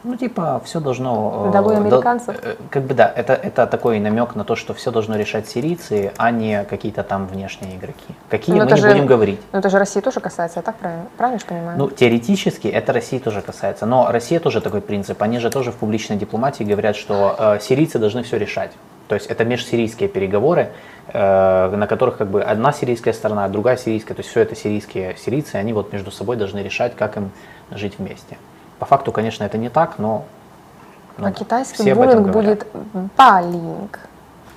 Ну, 0.09 0.17
типа, 0.17 0.63
все 0.65 0.81
должно... 0.81 1.51
Долой 1.53 1.75
э, 1.75 1.77
американцев? 1.77 2.41
До, 2.41 2.49
э, 2.49 2.57
как 2.71 2.85
бы 2.85 2.95
да, 2.95 3.13
это, 3.15 3.35
это 3.35 3.67
такой 3.67 4.01
намек 4.01 4.35
на 4.35 4.45
то, 4.45 4.57
что 4.57 4.73
все 4.73 4.91
должно 4.91 5.17
решать 5.17 5.47
сирийцы, 5.47 6.13
а 6.17 6.31
не 6.31 6.65
какие-то 6.65 7.03
там 7.03 7.27
внешние 7.27 7.77
игроки. 7.77 8.15
Какие 8.31 8.57
но 8.57 8.65
ну, 8.65 8.71
мы 8.71 8.75
не 8.75 8.81
же, 8.81 8.89
будем 8.89 9.07
говорить. 9.07 9.39
Но 9.53 9.59
это 9.59 9.69
же 9.69 9.79
России 9.79 10.01
тоже 10.01 10.21
касается, 10.21 10.61
я 10.61 10.63
так 10.63 10.77
правильно, 10.77 11.05
правильно 11.19 11.39
же 11.39 11.45
понимаю? 11.45 11.79
Ну, 11.79 11.91
теоретически 11.91 12.69
это 12.69 12.95
России 12.95 13.19
тоже 13.19 13.43
касается. 13.43 13.85
Но 13.85 14.11
Россия 14.11 14.41
тоже 14.41 14.63
такой 14.63 14.81
принцип. 14.81 15.23
Они 15.23 15.39
же 15.41 15.51
тоже 15.51 15.73
в 15.73 15.77
публичной 15.77 16.17
дипломатии 16.17 16.65
говорят, 16.65 16.97
что 16.97 17.37
э, 17.39 17.59
сирийцы 17.61 17.99
должны 17.99 18.23
все 18.23 18.39
решать. 18.39 18.73
То 19.09 19.15
есть 19.15 19.27
это 19.27 19.45
межсирийские 19.45 20.09
переговоры, 20.09 20.71
э, 21.13 21.77
на 21.77 21.87
которых 21.87 22.17
как 22.17 22.29
бы 22.31 22.43
одна 22.43 22.73
сирийская 22.73 23.13
сторона, 23.13 23.47
другая 23.49 23.77
сирийская, 23.77 24.15
то 24.15 24.21
есть 24.21 24.31
все 24.31 24.41
это 24.41 24.57
сирийские 24.57 25.17
сирийцы, 25.19 25.57
они 25.57 25.75
вот 25.75 25.93
между 25.93 26.11
собой 26.11 26.37
должны 26.37 26.61
решать, 26.61 26.97
как 26.97 27.19
им 27.19 27.31
жить 27.71 27.99
вместе. 27.99 28.39
По 28.79 28.87
факту, 28.87 29.13
конечно, 29.13 29.45
это 29.45 29.59
не 29.59 29.69
так, 29.69 29.99
но... 29.99 30.25
но 31.17 31.29
а 31.29 31.33
китайский 31.33 31.93
буллинг 31.93 32.29
будет 32.29 32.67
балинг. 33.17 34.01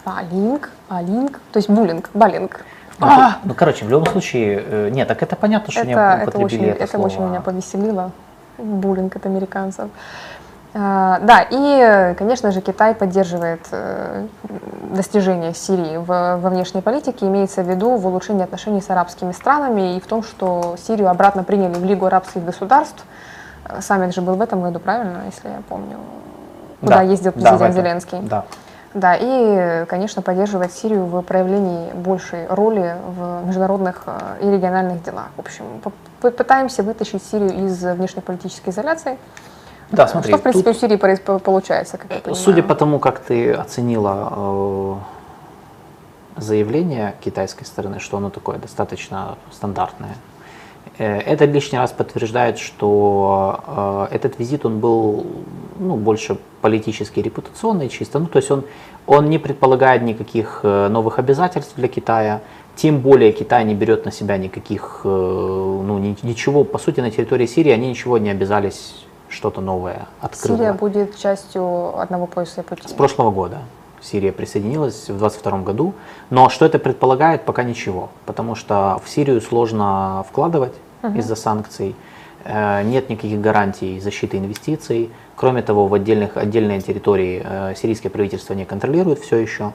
Балинг, 0.06 0.72
балинг, 0.89 1.39
то 1.52 1.57
есть 1.57 1.69
буллинг, 1.69 2.10
балинг. 2.14 2.65
Ну, 2.99 3.07
а! 3.07 3.38
ну, 3.43 3.56
короче, 3.56 3.85
в 3.85 3.89
любом 3.89 4.06
случае, 4.06 4.64
э, 4.64 4.89
нет, 4.89 5.07
так 5.07 5.23
это 5.23 5.35
понятно, 5.35 5.72
что 5.72 5.81
это, 5.81 5.89
не 5.89 5.95
употребили 5.95 6.35
это, 6.35 6.43
очень, 6.43 6.65
это, 6.65 6.84
это 6.84 6.99
очень 6.99 7.27
меня 7.27 7.41
повеселило. 7.41 8.11
Буллинг 8.60 9.15
от 9.15 9.26
американцев. 9.26 9.89
А, 10.73 11.19
да, 11.23 11.45
и, 11.49 12.14
конечно 12.15 12.52
же, 12.52 12.61
Китай 12.61 12.93
поддерживает 12.93 13.68
э, 13.72 14.27
достижения 14.91 15.53
Сирии 15.56 15.98
в, 15.98 16.06
во 16.06 16.49
внешней 16.49 16.81
политике, 16.81 17.26
имеется 17.26 17.64
в 17.64 17.69
виду 17.69 17.95
в 17.95 18.06
улучшении 18.06 18.43
отношений 18.43 18.81
с 18.81 18.89
арабскими 18.91 19.31
странами 19.31 19.98
и 19.98 19.99
в 19.99 20.06
том, 20.06 20.22
что 20.22 20.76
Сирию 20.77 21.10
обратно 21.10 21.43
приняли 21.43 21.73
в 21.73 21.84
Лигу 21.84 22.06
арабских 22.06 22.45
государств– 22.45 23.03
Саммит 23.80 24.14
же 24.14 24.22
был 24.22 24.35
в 24.35 24.41
этом 24.41 24.61
году, 24.61 24.80
правильно, 24.80 25.23
если 25.26 25.48
я 25.49 25.61
помню? 25.68 25.98
Куда 26.80 26.98
да, 26.98 27.02
ездил 27.03 27.31
президент 27.31 27.60
да, 27.60 27.72
Зеленский. 27.72 28.19
Да. 28.22 28.45
Да, 28.93 29.15
и, 29.18 29.85
конечно, 29.85 30.22
поддерживать 30.22 30.73
Сирию 30.73 31.06
в 31.06 31.22
проявлении 31.22 31.93
большей 31.93 32.45
роли 32.48 32.95
в 33.07 33.45
международных 33.45 34.03
э, 34.06 34.39
и 34.41 34.52
региональных 34.52 35.02
делах. 35.02 35.30
В 35.38 35.39
общем, 35.39 35.64
пытаемся 36.19 36.84
вытащить 36.84 37.23
Сирию 37.23 37.65
из 37.65 37.81
внешнеполитической 37.81 38.72
изоляции. 38.72 39.18
Да, 39.91 40.07
смотри. 40.07 40.31
Что, 40.31 40.39
в 40.39 40.41
принципе, 40.41 40.73
тут, 40.73 40.76
у 40.76 40.80
Сирии 40.80 41.38
получается, 41.38 41.98
как 41.98 42.11
я 42.11 42.19
понимаю. 42.19 42.35
Судя 42.35 42.64
по 42.64 42.76
тому, 42.76 42.99
как 42.99 43.19
ты 43.19 43.53
оценила 43.53 44.99
э, 46.35 46.41
заявление 46.41 47.15
китайской 47.22 47.64
стороны, 47.64 47.99
что 47.99 48.18
оно 48.18 48.30
такое 48.30 48.57
достаточно 48.57 49.38
стандартное, 49.52 50.15
это 50.98 51.45
лишний 51.45 51.78
раз 51.78 51.91
подтверждает, 51.91 52.60
что 52.60 54.08
э, 54.12 54.16
этот 54.16 54.40
визит 54.40 54.66
он 54.66 54.80
был 54.80 55.26
ну, 55.80 55.95
больше 55.95 56.38
политический, 56.62 57.22
репутационный 57.22 57.90
чисто. 57.90 58.20
Ну, 58.20 58.28
то 58.28 58.38
есть 58.38 58.52
он, 58.52 58.66
он 59.08 59.30
не 59.30 59.40
предполагает 59.40 60.03
никаких 60.03 60.62
э, 60.64 60.88
новых 60.90 61.18
обязательств 61.18 61.74
для 61.76 61.88
Китая, 61.88 62.41
тем 62.76 62.99
более 62.99 63.32
Китай 63.32 63.64
не 63.66 63.76
берет 63.76 64.06
на 64.06 64.12
себя 64.12 64.38
никаких, 64.38 65.02
ну, 65.03 65.98
ничего, 66.24 66.64
по 66.64 66.78
сути, 66.78 67.02
на 67.02 67.12
территории 67.12 67.45
Сирии 67.45 67.72
они 67.72 67.90
ничего 67.90 68.18
не 68.18 68.30
обязались 68.30 69.06
что-то 69.28 69.62
новое 69.62 70.08
открыла. 70.20 70.58
Сирия 70.58 70.74
будет 70.74 71.18
частью 71.18 71.99
одного 71.99 72.28
пояса 72.28 72.64
пути. 72.64 72.88
С 72.88 72.94
прошлого 72.94 73.32
года 73.32 73.60
Сирия 74.02 74.32
присоединилась 74.32 75.10
в 75.10 75.18
22 75.18 75.60
году, 75.60 75.94
но 76.30 76.49
что 76.49 76.65
это 76.65 76.80
предполагает, 76.80 77.44
пока 77.45 77.64
ничего, 77.64 78.10
потому 78.26 78.56
что 78.56 79.02
в 79.03 79.10
Сирию 79.10 79.41
сложно 79.41 80.26
вкладывать 80.30 80.73
uh 81.03 81.18
из-за 81.18 81.36
санкций, 81.36 81.95
э, 82.44 82.84
нет 82.84 83.10
никаких 83.10 83.41
гарантий 83.41 83.99
защиты 83.99 84.38
инвестиций, 84.38 85.10
кроме 85.36 85.61
того, 85.61 85.88
в 85.88 85.94
отдельных, 85.94 86.38
отдельные 86.38 86.82
территории 86.82 87.41
э, 87.44 87.76
сирийское 87.76 88.11
правительство 88.11 88.53
не 88.53 88.65
контролирует 88.65 89.19
все 89.19 89.38
еще, 89.38 89.73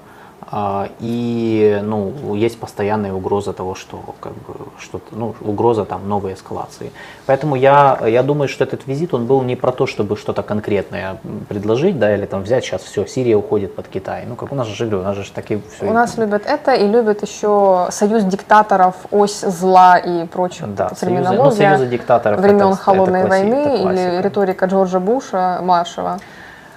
и 1.00 1.80
ну, 1.82 2.34
есть 2.34 2.60
постоянная 2.60 3.12
угроза 3.12 3.52
того, 3.52 3.74
что 3.74 3.98
как 4.20 4.32
бы 4.32 4.54
что-то, 4.78 5.16
ну, 5.16 5.34
угроза 5.40 5.84
там 5.84 6.08
новой 6.08 6.34
эскалации. 6.34 6.92
Поэтому 7.26 7.56
я, 7.56 7.98
я 8.06 8.22
думаю, 8.22 8.48
что 8.48 8.62
этот 8.62 8.86
визит 8.86 9.12
он 9.12 9.26
был 9.26 9.42
не 9.42 9.56
про 9.56 9.72
то, 9.72 9.86
чтобы 9.86 10.16
что-то 10.16 10.42
конкретное 10.42 11.18
предложить, 11.48 11.98
да, 11.98 12.14
или 12.14 12.26
там 12.26 12.42
взять 12.42 12.64
сейчас 12.64 12.82
все, 12.82 13.06
Сирия 13.06 13.36
уходит 13.36 13.74
под 13.74 13.88
Китай. 13.88 14.24
Ну, 14.28 14.36
как 14.36 14.52
у 14.52 14.54
нас 14.54 14.68
же 14.68 14.86
у 14.86 15.02
нас 15.02 15.16
же 15.16 15.32
такие 15.32 15.60
все. 15.74 15.86
У 15.86 15.92
нас 15.92 16.16
любят 16.16 16.42
это 16.46 16.74
и 16.74 16.86
любят 16.86 17.22
еще 17.22 17.88
союз 17.90 18.22
диктаторов, 18.22 18.94
ось 19.10 19.40
зла 19.40 19.98
и 19.98 20.26
прочее. 20.26 20.68
Да, 20.68 20.90
союзы, 20.94 21.32
ну, 21.32 21.50
союзы 21.50 21.86
диктаторов. 21.86 22.40
Времен 22.40 22.68
это, 22.68 22.76
холодной 22.76 23.20
это 23.20 23.28
класси, 23.28 23.42
войны 23.42 23.54
это 23.54 23.92
или 23.92 24.22
риторика 24.22 24.66
Джорджа 24.66 25.00
Буша 25.00 25.58
младшего. 25.62 26.18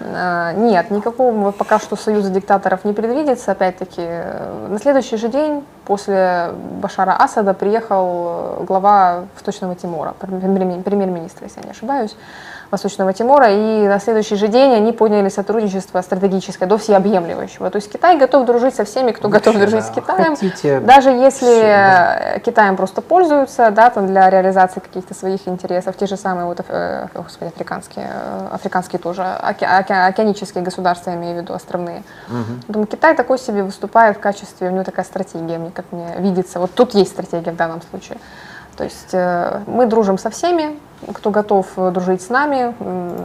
А, 0.02 0.54
нет, 0.54 0.92
никакого 0.92 1.52
пока 1.52 1.80
что 1.80 1.96
союза 1.96 2.30
диктаторов 2.30 2.86
не 2.86 2.94
предвидится. 2.94 3.52
Опять-таки, 3.52 4.02
на 4.70 4.80
следующий 4.80 5.18
же 5.18 5.28
день 5.28 5.64
после 5.86 6.52
Башара 6.82 7.16
Асада 7.18 7.54
приехал 7.54 8.64
глава 8.66 9.26
Восточного 9.36 9.76
Тимора, 9.76 10.14
премьер-министр, 10.20 11.44
если 11.44 11.60
я 11.60 11.66
не 11.66 11.72
ошибаюсь. 11.72 12.16
Восточного 12.72 13.14
Тимора, 13.14 13.50
и 13.50 13.88
на 13.88 14.00
следующий 14.00 14.36
же 14.36 14.48
день 14.48 14.74
они 14.74 14.92
подняли 14.92 15.30
сотрудничество 15.30 16.02
стратегическое 16.02 16.68
до 16.68 16.78
всеобъемлющего. 16.78 17.70
То 17.70 17.78
есть 17.78 17.92
Китай 17.92 18.18
готов 18.18 18.46
дружить 18.46 18.76
со 18.76 18.84
всеми, 18.86 19.12
кто 19.12 19.28
Вообще, 19.28 19.52
готов 19.52 19.62
дружить 19.62 19.86
да. 19.86 19.92
с 19.92 19.96
Китаем, 19.96 20.36
Хотите 20.36 20.80
даже 20.80 21.10
если 21.10 21.46
все, 21.46 21.62
да. 21.62 22.40
Китаем 22.40 22.76
просто 22.76 23.02
пользуются, 23.02 23.72
да, 23.72 23.90
там 23.90 24.08
для 24.08 24.30
реализации 24.30 24.80
каких-то 24.80 25.14
своих 25.14 25.48
интересов, 25.48 25.98
те 25.98 26.06
же 26.06 26.18
самые 26.18 26.46
вот, 26.46 26.64
э, 26.68 27.08
господи, 27.14 27.50
африканские, 27.50 28.10
э, 28.10 28.48
африканские 28.52 29.00
тоже, 29.00 29.24
оке, 29.24 29.66
оке, 29.66 29.94
океанические 29.94 30.64
государства, 30.64 31.12
я 31.12 31.16
имею 31.18 31.36
в 31.36 31.42
виду 31.42 31.54
островные. 31.54 32.04
Угу. 32.28 32.72
Думаю, 32.74 32.88
Китай 32.88 33.16
такой 33.16 33.40
себе 33.40 33.64
выступает 33.64 34.18
в 34.18 34.20
качестве, 34.20 34.70
у 34.70 34.72
него 34.72 34.84
такая 34.84 35.06
стратегия, 35.06 35.58
мне 35.58 35.72
как 35.72 35.86
мне 35.92 36.16
видится, 36.20 36.60
вот 36.60 36.74
тут 36.74 36.94
есть 36.94 37.12
стратегия 37.12 37.52
в 37.52 37.56
данном 37.56 37.82
случае. 37.90 38.20
То 38.78 38.84
есть 38.84 39.14
э, 39.14 39.60
мы 39.68 39.88
дружим 39.88 40.18
со 40.18 40.30
всеми, 40.30 40.80
кто 41.14 41.32
готов 41.32 41.68
э, 41.78 41.92
дружить 41.92 42.22
с 42.22 42.30
нами, 42.30 42.74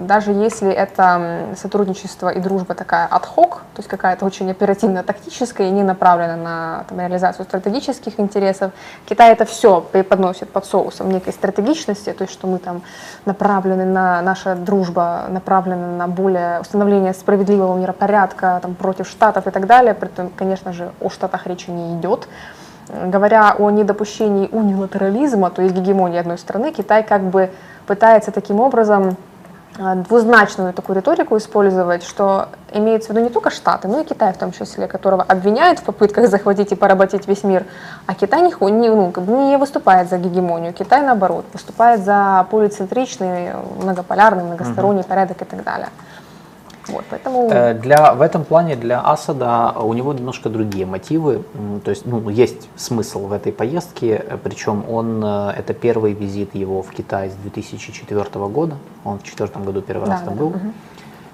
даже 0.07 0.33
если 0.33 0.71
это 0.71 1.55
сотрудничество 1.57 2.29
и 2.29 2.41
дружба 2.41 2.75
такая 2.75 3.09
ad-hoc, 3.09 3.51
то 3.51 3.79
есть 3.79 3.89
какая-то 3.89 4.25
очень 4.25 4.51
оперативно-тактическая 4.51 5.69
и 5.69 5.71
не 5.71 5.83
направлена 5.83 6.37
на 6.37 6.85
там, 6.89 7.01
реализацию 7.01 7.45
стратегических 7.45 8.21
интересов. 8.21 8.73
Китай 9.07 9.33
это 9.33 9.45
все 9.45 9.81
преподносит 9.81 10.51
под 10.51 10.65
соусом 10.67 11.11
некой 11.11 11.33
стратегичности, 11.33 12.13
то 12.13 12.23
есть 12.23 12.33
что 12.33 12.47
мы 12.47 12.59
там 12.59 12.83
направлены 13.25 13.85
на, 13.85 14.23
наша 14.23 14.55
дружба 14.55 15.25
направлена 15.29 15.89
на 15.97 16.09
более 16.09 16.61
установление 16.61 17.13
справедливого 17.13 17.77
миропорядка 17.77 18.61
там, 18.63 18.75
против 18.75 19.09
Штатов 19.09 19.47
и 19.47 19.51
так 19.51 19.67
далее. 19.67 19.95
При 19.95 20.09
этом, 20.09 20.31
конечно 20.31 20.73
же, 20.73 20.93
о 21.01 21.11
Штатах 21.11 21.47
речи 21.47 21.71
не 21.71 21.97
идет. 21.97 22.29
Говоря 22.89 23.55
о 23.59 23.71
недопущении 23.71 24.49
унилатерализма, 24.53 25.51
то 25.51 25.63
есть 25.63 25.75
гегемонии 25.75 26.19
одной 26.19 26.39
страны, 26.39 26.73
Китай 26.73 27.03
как 27.03 27.23
бы 27.23 27.51
пытается 27.87 28.31
таким 28.31 28.61
образом 28.61 29.17
а, 29.77 29.97
двузначную 29.97 30.73
такую 30.73 30.97
риторику 30.97 31.37
использовать, 31.37 32.05
что 32.05 32.49
имеется 32.73 33.09
в 33.09 33.11
виду 33.11 33.25
не 33.25 33.31
только 33.31 33.51
Штаты, 33.51 33.89
но 33.89 34.01
и 34.01 34.05
Китай 34.05 34.33
в 34.33 34.37
том 34.37 34.53
числе, 34.53 34.87
которого 34.87 35.23
обвиняют 35.23 35.81
в 35.81 35.83
попытках 35.83 36.29
захватить 36.29 36.71
и 36.71 36.77
поработить 36.77 37.27
весь 37.27 37.43
мир, 37.43 37.65
а 38.07 38.15
Китай 38.15 38.43
не, 38.43 38.55
не, 38.71 38.89
ну, 38.89 39.13
не 39.49 39.57
выступает 39.57 40.09
за 40.09 40.19
гегемонию, 40.19 40.73
Китай 40.73 41.03
наоборот 41.03 41.45
выступает 41.53 42.05
за 42.05 42.47
полицентричный, 42.53 43.51
многополярный, 43.83 44.45
многосторонний 44.45 45.01
угу. 45.01 45.09
порядок 45.09 45.43
и 45.43 45.45
так 45.45 45.65
далее. 45.65 45.89
Вот, 46.89 47.05
поэтому... 47.09 47.49
Э, 47.51 47.75
для, 47.75 48.15
в 48.15 48.23
этом 48.23 48.45
плане 48.45 48.77
для 48.77 49.01
Асада 49.01 49.73
у 49.79 49.93
него 49.95 50.13
немножко 50.13 50.49
другие 50.49 50.87
мотивы. 50.87 51.43
То 51.85 51.91
есть 51.91 52.07
ну, 52.07 52.29
есть 52.29 52.69
смысл 52.77 53.27
в 53.27 53.33
этой 53.33 53.53
поездке, 53.53 54.25
причем 54.43 54.85
он, 54.89 55.23
э, 55.25 55.53
это 55.57 55.75
первый 55.75 56.13
визит 56.13 56.55
его 56.55 56.83
в 56.83 56.91
Китай 56.91 57.31
с 57.31 57.35
2004 57.35 58.25
года. 58.49 58.77
Он 59.05 59.19
в 59.19 59.23
2004 59.23 59.65
году 59.65 59.83
первый 59.83 60.07
да, 60.07 60.13
раз 60.13 60.23
там 60.23 60.35
да, 60.35 60.41
был. 60.41 60.49
Угу. 60.49 60.73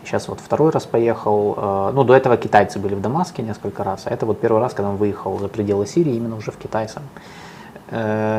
Сейчас 0.05 0.29
вот 0.29 0.41
второй 0.41 0.71
раз 0.71 0.87
поехал. 0.87 1.55
Э, 1.57 1.91
ну, 1.95 2.05
до 2.05 2.15
этого 2.15 2.37
китайцы 2.37 2.79
были 2.79 2.95
в 2.95 3.01
Дамаске 3.01 3.43
несколько 3.43 3.85
раз, 3.85 4.03
а 4.07 4.11
это 4.11 4.27
вот 4.27 4.41
первый 4.41 4.61
раз, 4.61 4.73
когда 4.73 4.91
он 4.91 4.97
выехал 4.97 5.39
за 5.39 5.49
пределы 5.49 5.87
Сирии, 5.87 6.15
именно 6.15 6.37
уже 6.37 6.53
в 6.53 6.57
Китай 6.57 6.89
сам. 6.89 7.03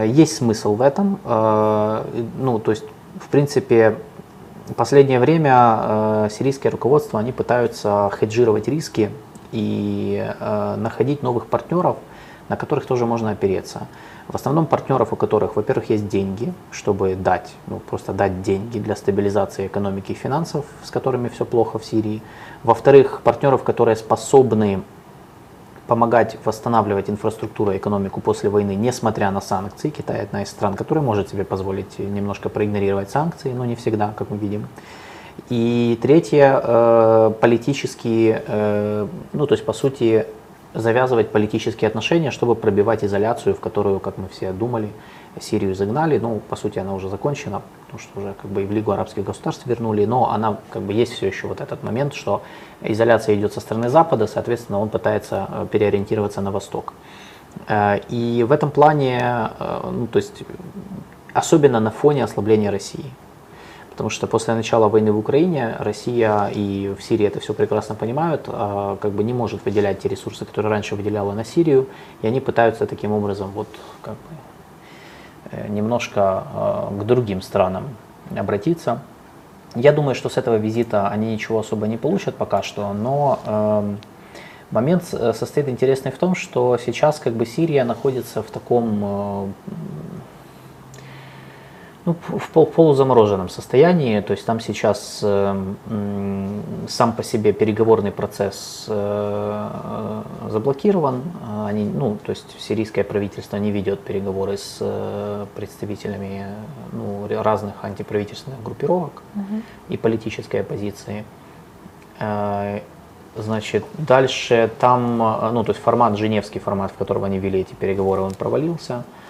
Есть 0.05 0.37
смысл 0.37 0.75
в 0.75 0.81
этом. 0.81 1.19
Ну, 1.25 2.59
то 2.59 2.71
есть, 2.71 2.85
в 3.19 3.27
принципе, 3.27 3.97
последнее 4.73 5.19
время 5.19 5.53
э, 5.55 6.29
сирийское 6.31 6.71
руководство, 6.71 7.19
они 7.19 7.31
пытаются 7.31 8.09
хеджировать 8.19 8.67
риски 8.67 9.11
и 9.51 10.33
э, 10.39 10.75
находить 10.77 11.23
новых 11.23 11.47
партнеров, 11.47 11.97
на 12.49 12.55
которых 12.55 12.85
тоже 12.85 13.05
можно 13.05 13.31
опереться. 13.31 13.87
В 14.27 14.35
основном 14.35 14.65
партнеров, 14.65 15.11
у 15.11 15.15
которых, 15.15 15.55
во-первых, 15.55 15.89
есть 15.89 16.07
деньги, 16.07 16.53
чтобы 16.71 17.15
дать, 17.15 17.53
ну, 17.67 17.79
просто 17.79 18.13
дать 18.13 18.41
деньги 18.41 18.79
для 18.79 18.95
стабилизации 18.95 19.67
экономики 19.67 20.13
и 20.13 20.15
финансов, 20.15 20.65
с 20.83 20.91
которыми 20.91 21.27
все 21.27 21.43
плохо 21.43 21.79
в 21.79 21.85
Сирии. 21.85 22.21
Во-вторых, 22.63 23.21
партнеров, 23.23 23.63
которые 23.63 23.95
способны 23.97 24.83
помогать 25.91 26.37
восстанавливать 26.45 27.09
инфраструктуру 27.09 27.73
и 27.73 27.77
экономику 27.77 28.21
после 28.21 28.49
войны, 28.49 28.75
несмотря 28.75 29.29
на 29.29 29.41
санкции. 29.41 29.89
Китай 29.89 30.21
одна 30.21 30.43
из 30.43 30.49
стран, 30.49 30.75
которая 30.75 31.03
может 31.03 31.27
себе 31.27 31.43
позволить 31.43 31.99
немножко 31.99 32.47
проигнорировать 32.47 33.09
санкции, 33.09 33.51
но 33.51 33.65
не 33.65 33.75
всегда, 33.75 34.13
как 34.15 34.29
мы 34.29 34.37
видим. 34.37 34.69
И 35.49 35.99
третье, 36.01 36.61
э, 36.63 37.33
политические, 37.41 38.41
э, 38.47 39.07
ну 39.33 39.47
то 39.47 39.53
есть 39.53 39.65
по 39.65 39.73
сути 39.73 40.25
завязывать 40.73 41.29
политические 41.29 41.89
отношения, 41.89 42.31
чтобы 42.31 42.55
пробивать 42.55 43.03
изоляцию, 43.03 43.53
в 43.53 43.59
которую, 43.59 43.99
как 43.99 44.17
мы 44.17 44.29
все 44.29 44.53
думали, 44.53 44.87
Сирию 45.41 45.75
загнали. 45.75 46.19
Ну, 46.19 46.41
по 46.49 46.55
сути, 46.55 46.79
она 46.79 46.93
уже 46.93 47.09
закончена, 47.09 47.61
потому 47.85 47.99
что 47.99 48.19
уже 48.19 48.33
как 48.41 48.49
бы 48.49 48.63
и 48.63 48.65
в 48.65 48.71
Лигу 48.71 48.91
арабских 48.91 49.25
государств 49.25 49.65
вернули, 49.65 50.05
но 50.05 50.31
она 50.31 50.57
как 50.69 50.83
бы 50.83 50.93
есть 50.93 51.11
все 51.11 51.27
еще 51.27 51.47
вот 51.47 51.59
этот 51.59 51.83
момент, 51.83 52.13
что 52.13 52.41
изоляция 52.83 53.35
идет 53.35 53.53
со 53.53 53.59
стороны 53.59 53.89
Запада, 53.89 54.27
соответственно, 54.27 54.79
он 54.79 54.89
пытается 54.89 55.47
э, 55.49 55.67
переориентироваться 55.71 56.41
на 56.41 56.51
восток. 56.51 56.93
Э, 57.67 57.99
и 58.09 58.43
в 58.43 58.51
этом 58.51 58.71
плане, 58.71 59.19
э, 59.59 59.89
ну, 59.91 60.07
то 60.07 60.17
есть, 60.17 60.43
особенно 61.33 61.79
на 61.79 61.91
фоне 61.91 62.23
ослабления 62.23 62.71
России. 62.71 63.05
Потому 63.89 64.09
что 64.09 64.27
после 64.27 64.55
начала 64.55 64.87
войны 64.87 65.11
в 65.11 65.17
Украине 65.17 65.75
Россия 65.79 66.49
и 66.55 66.95
в 66.97 67.03
Сирии 67.03 67.27
это 67.27 67.39
все 67.39 67.53
прекрасно 67.53 67.93
понимают, 67.93 68.45
как 68.45 69.11
бы 69.11 69.23
не 69.23 69.33
может 69.33 69.65
выделять 69.65 69.99
те 69.99 70.09
ресурсы, 70.09 70.45
которые 70.45 70.71
раньше 70.71 70.95
выделяла 70.95 71.33
на 71.33 71.43
Сирию, 71.43 71.87
и 72.21 72.27
они 72.27 72.39
пытаются 72.39 72.87
таким 72.87 73.11
образом 73.11 73.51
вот 73.51 73.67
как 74.01 74.13
бы 74.13 75.67
немножко 75.69 76.45
к 76.89 77.03
другим 77.03 77.41
странам 77.41 77.89
обратиться. 78.35 79.01
Я 79.75 79.93
думаю, 79.93 80.15
что 80.15 80.29
с 80.29 80.37
этого 80.37 80.55
визита 80.55 81.07
они 81.07 81.31
ничего 81.33 81.59
особо 81.59 81.87
не 81.87 81.97
получат 81.97 82.35
пока 82.35 82.61
что, 82.61 82.91
но 82.93 83.39
э, 83.45 83.95
момент 84.71 85.03
состоит 85.05 85.69
интересный 85.69 86.11
в 86.11 86.17
том, 86.17 86.35
что 86.35 86.77
сейчас 86.77 87.19
как 87.19 87.33
бы 87.33 87.45
Сирия 87.45 87.85
находится 87.85 88.43
в 88.43 88.51
таком 88.51 88.99
э, 89.03 89.47
ну, 92.05 92.15
в 92.29 92.49
пол 92.49 92.65
полузамороженном 92.65 93.49
состоянии, 93.49 94.19
то 94.21 94.31
есть 94.31 94.45
там 94.45 94.59
сейчас 94.59 95.19
э, 95.21 95.73
сам 96.87 97.13
по 97.13 97.23
себе 97.23 97.53
переговорный 97.53 98.11
процесс 98.11 98.85
э, 98.87 100.21
заблокирован, 100.49 101.21
они, 101.67 101.85
ну, 101.85 102.17
то 102.25 102.31
есть 102.31 102.59
сирийское 102.59 103.03
правительство 103.03 103.57
не 103.57 103.71
ведет 103.71 103.99
переговоры 103.99 104.57
с 104.57 104.77
э, 104.79 105.45
представителями 105.55 106.47
ну, 106.91 107.27
разных 107.29 107.75
антиправительственных 107.83 108.63
группировок 108.63 109.21
угу. 109.35 109.61
и 109.89 109.97
политической 109.97 110.61
оппозиции. 110.61 111.23
Э, 112.19 112.79
значит, 113.35 113.85
дальше 113.99 114.71
там, 114.79 115.21
э, 115.21 115.51
ну, 115.51 115.63
то 115.63 115.71
есть 115.71 115.83
формат, 115.83 116.17
женевский 116.17 116.59
формат, 116.59 116.91
в 116.91 116.95
котором 116.95 117.25
они 117.25 117.37
вели 117.37 117.59
эти 117.59 117.75
переговоры, 117.75 118.21
он 118.21 118.33
провалился. 118.33 119.03
Э, 119.03 119.20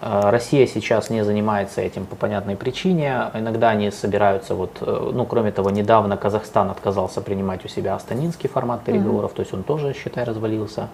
Россия 0.00 0.66
сейчас 0.66 1.10
не 1.10 1.24
занимается 1.24 1.80
этим 1.80 2.06
по 2.06 2.16
понятной 2.16 2.56
причине. 2.56 3.30
Иногда 3.34 3.70
они 3.70 3.90
собираются, 3.90 4.54
вот, 4.54 4.78
э, 4.80 5.10
ну, 5.14 5.24
кроме 5.24 5.52
того, 5.52 5.70
недавно 5.70 6.16
Казахстан 6.16 6.70
отказался 6.70 7.20
принимать 7.20 7.64
у 7.64 7.68
себя 7.68 7.94
астанинский 7.94 8.48
формат 8.48 8.82
переговоров, 8.84 9.32
mm-hmm. 9.32 9.36
то 9.36 9.42
есть 9.42 9.54
он 9.54 9.62
тоже, 9.62 9.94
считай, 9.94 10.24
развалился. 10.24 10.88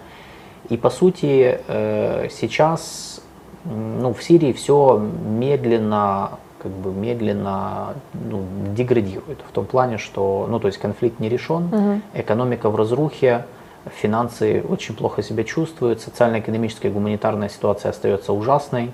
И 0.69 0.77
по 0.77 0.89
сути 0.89 1.59
э, 1.67 2.29
сейчас 2.31 3.21
ну, 3.65 4.13
в 4.13 4.23
Сирии 4.23 4.53
все 4.53 4.97
медленно 4.97 6.31
как 6.63 6.71
бы 6.71 6.91
медленно 6.91 7.93
ну, 8.13 8.43
деградирует 8.73 9.39
в 9.47 9.51
том 9.51 9.65
плане, 9.65 9.97
что, 9.97 10.47
ну, 10.49 10.59
то 10.59 10.67
есть 10.67 10.79
конфликт 10.79 11.19
не 11.19 11.27
решен, 11.27 11.65
угу. 11.65 12.01
экономика 12.13 12.69
в 12.69 12.77
разрухе, 12.77 13.45
финансы 13.91 14.63
очень 14.67 14.95
плохо 14.95 15.21
себя 15.21 15.43
чувствуют, 15.43 16.01
социально-экономическая 16.01 16.89
и 16.89 16.91
гуманитарная 16.91 17.49
ситуация 17.49 17.89
остается 17.89 18.33
ужасной. 18.33 18.91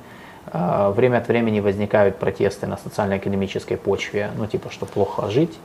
А, 0.52 0.92
время 0.92 1.18
от 1.18 1.28
времени 1.28 1.60
возникают 1.60 2.18
протесты 2.18 2.68
на 2.68 2.78
социально-экономической 2.78 3.76
почве, 3.76 4.32
ну 4.38 4.48
типа, 4.48 4.70
что 4.72 4.86
плохо 4.86 5.30
жить. 5.30 5.58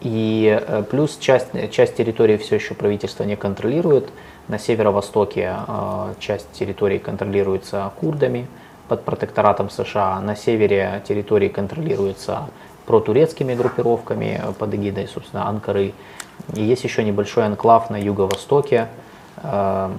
И 0.00 0.60
э, 0.60 0.82
плюс 0.90 1.16
часть, 1.16 1.48
часть 1.70 1.96
территории 1.96 2.36
все 2.36 2.56
еще 2.56 2.74
правительство 2.74 3.24
не 3.24 3.36
контролирует. 3.36 4.10
На 4.48 4.58
северо-востоке 4.58 5.54
а, 5.56 6.14
часть 6.18 6.50
территории 6.52 6.98
контролируется 6.98 7.90
курдами 7.98 8.46
под 8.88 9.04
протекторатом 9.04 9.70
США. 9.70 10.20
На 10.20 10.36
севере 10.36 11.02
территории 11.06 11.48
контролируются 11.48 12.48
протурецкими 12.86 13.54
группировками 13.54 14.40
под 14.58 14.74
эгидой, 14.74 15.08
собственно, 15.08 15.48
Анкары. 15.48 15.94
И 16.54 16.62
есть 16.62 16.84
еще 16.84 17.04
небольшой 17.04 17.46
анклав 17.46 17.90
на 17.90 17.96
юго-востоке, 17.96 18.88
э, 19.42 19.90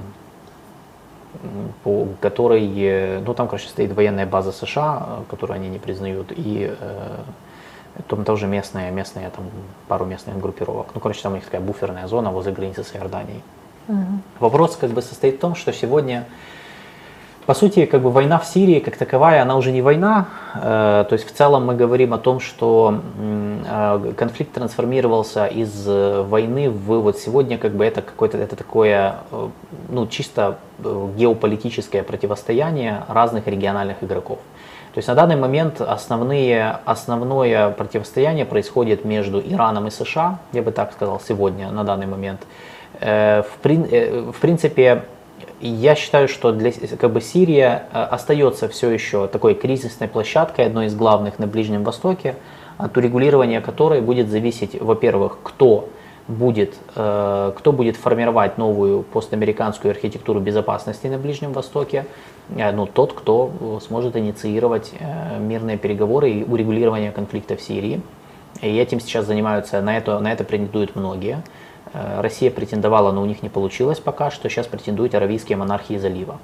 по 1.84 2.08
которой, 2.22 3.22
ну 3.26 3.34
там, 3.34 3.48
короче, 3.48 3.68
стоит 3.68 3.94
военная 3.94 4.26
база 4.26 4.52
США, 4.52 5.24
которую 5.30 5.56
они 5.56 5.70
не 5.70 5.80
признают, 5.80 6.32
и 6.32 6.74
э, 6.78 7.18
там 8.08 8.26
тоже 8.26 8.48
местные, 8.48 8.92
местные, 8.92 9.30
там 9.30 9.46
пару 9.88 10.06
местных 10.06 10.40
группировок. 10.40 10.88
Ну, 10.94 11.00
короче, 11.00 11.22
там 11.22 11.34
у 11.34 11.36
них 11.36 11.46
такая 11.46 11.62
буферная 11.62 12.08
зона 12.08 12.32
возле 12.32 12.52
границы 12.52 12.84
с 12.84 12.96
Иорданией. 12.96 13.42
Угу. 13.88 14.20
Вопрос 14.40 14.76
как 14.76 14.92
бы 14.92 15.02
состоит 15.02 15.36
в 15.36 15.40
том, 15.40 15.56
что 15.56 15.72
сегодня 15.72 16.26
по 17.46 17.54
сути, 17.54 17.86
как 17.86 18.02
бы 18.02 18.10
война 18.10 18.40
в 18.40 18.46
Сирии 18.46 18.80
как 18.80 18.98
таковая, 18.98 19.42
она 19.44 19.56
уже 19.56 19.72
не 19.72 19.82
война. 19.82 20.26
Э, 20.56 21.06
то 21.08 21.14
есть 21.14 21.28
в 21.28 21.32
целом 21.32 21.68
мы 21.68 21.76
говорим 21.76 22.14
о 22.14 22.18
том, 22.18 22.40
что 22.40 23.02
э, 23.20 24.14
конфликт 24.18 24.54
трансформировался 24.54 25.46
из 25.46 25.88
э, 25.88 26.24
войны 26.24 26.72
в 26.72 27.02
вот 27.02 27.20
сегодня 27.20 27.58
как 27.60 27.74
бы 27.74 27.86
это 27.86 28.02
какое-то 28.02 28.38
это 28.38 28.56
такое 28.56 29.18
ну 29.90 30.08
чисто 30.08 30.58
геополитическое 30.80 32.02
противостояние 32.04 33.04
разных 33.08 33.48
региональных 33.48 34.04
игроков. 34.04 34.40
То 34.94 35.00
есть 35.00 35.08
на 35.08 35.16
данный 35.16 35.36
момент 35.36 35.82
основные, 35.82 36.80
основное 36.86 37.70
противостояние 37.72 38.46
происходит 38.46 39.06
между 39.06 39.40
Ираном 39.40 39.88
и 39.88 39.92
США, 39.92 40.40
я 40.54 40.64
бы 40.64 40.72
так 40.72 40.94
сказал, 40.94 41.20
сегодня, 41.20 41.70
на 41.70 41.84
данный 41.84 42.08
момент. 42.08 42.42
В, 43.02 43.46
в 43.62 44.40
принципе, 44.40 45.04
я 45.68 45.96
считаю, 45.96 46.28
что 46.28 46.52
для 46.52 46.72
как 46.72 47.12
бы 47.12 47.22
Сирия 47.22 47.88
э, 47.92 48.04
остается 48.04 48.68
все 48.70 48.90
еще 48.90 49.28
такой 49.28 49.56
кризисной 49.56 50.08
площадкой, 50.08 50.68
одной 50.68 50.88
из 50.88 50.96
главных 50.96 51.40
на 51.40 51.48
Ближнем 51.48 51.84
Востоке, 51.84 52.36
от 52.78 52.96
урегулирования 52.98 53.62
которой 53.62 54.02
будет 54.02 54.30
зависеть, 54.30 54.80
во-первых, 54.80 55.38
кто 55.44 55.90
будет, 56.28 56.76
э, 56.96 57.54
кто 57.56 57.72
будет 57.72 57.96
формировать 57.96 58.58
новую 58.58 59.04
постамериканскую 59.04 59.92
архитектуру 59.92 60.40
безопасности 60.40 61.08
на 61.08 61.18
Ближнем 61.18 61.54
Востоке, 61.54 62.06
э, 62.56 62.72
ну, 62.72 62.86
тот, 62.86 63.14
кто 63.14 63.80
сможет 63.88 64.16
инициировать 64.18 64.94
мирные 65.40 65.78
переговоры 65.78 66.32
и 66.32 66.44
урегулирование 66.44 67.12
конфликта 67.12 67.56
в 67.56 67.62
Сирии. 67.62 68.02
И 68.62 68.78
этим 68.78 69.00
сейчас 69.00 69.26
занимаются, 69.26 69.82
на 69.82 69.98
это, 69.98 70.20
на 70.20 70.32
это 70.32 70.44
претендуют 70.44 70.96
многие. 70.96 71.44
Э, 71.96 72.22
Россия 72.22 72.52
претендовала, 72.52 73.12
но 73.12 73.22
у 73.22 73.26
них 73.26 73.42
не 73.42 73.50
получилось 73.50 74.00
пока 74.00 74.30
что. 74.30 74.50
Сейчас 74.50 74.68
претендуют 74.68 75.16
аравийские 75.16 75.58
монархии 75.58 75.98
залива. 75.98 76.40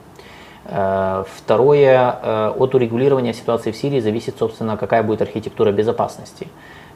Э, 0.65 1.23
второе, 1.27 2.19
э, 2.21 2.53
от 2.57 2.75
урегулирования 2.75 3.33
ситуации 3.33 3.71
в 3.71 3.75
Сирии 3.75 3.99
зависит, 3.99 4.37
собственно, 4.37 4.77
какая 4.77 5.03
будет 5.03 5.21
архитектура 5.21 5.71
безопасности. 5.71 6.47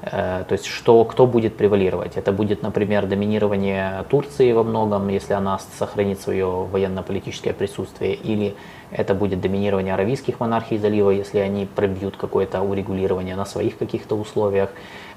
То 0.06 0.48
есть, 0.52 0.65
что, 0.65 1.03
кто 1.03 1.26
будет 1.26 1.57
превалировать. 1.57 2.15
Это 2.15 2.32
будет, 2.32 2.61
например, 2.61 3.07
доминирование 3.07 4.06
Турции 4.10 4.52
во 4.52 4.64
многом, 4.64 5.07
если 5.07 5.34
она 5.34 5.60
сохранит 5.80 6.22
свое 6.22 6.45
военно-политическое 6.45 7.53
присутствие, 7.53 8.14
или 8.14 8.56
это 8.91 9.14
будет 9.14 9.41
доминирование 9.41 9.94
аравийских 9.94 10.40
монархий 10.40 10.77
залива, 10.77 11.10
если 11.10 11.40
они 11.40 11.65
пробьют 11.65 12.18
какое-то 12.18 12.61
урегулирование 12.61 13.36
на 13.36 13.45
своих 13.45 13.77
каких-то 13.77 14.15
условиях. 14.15 14.69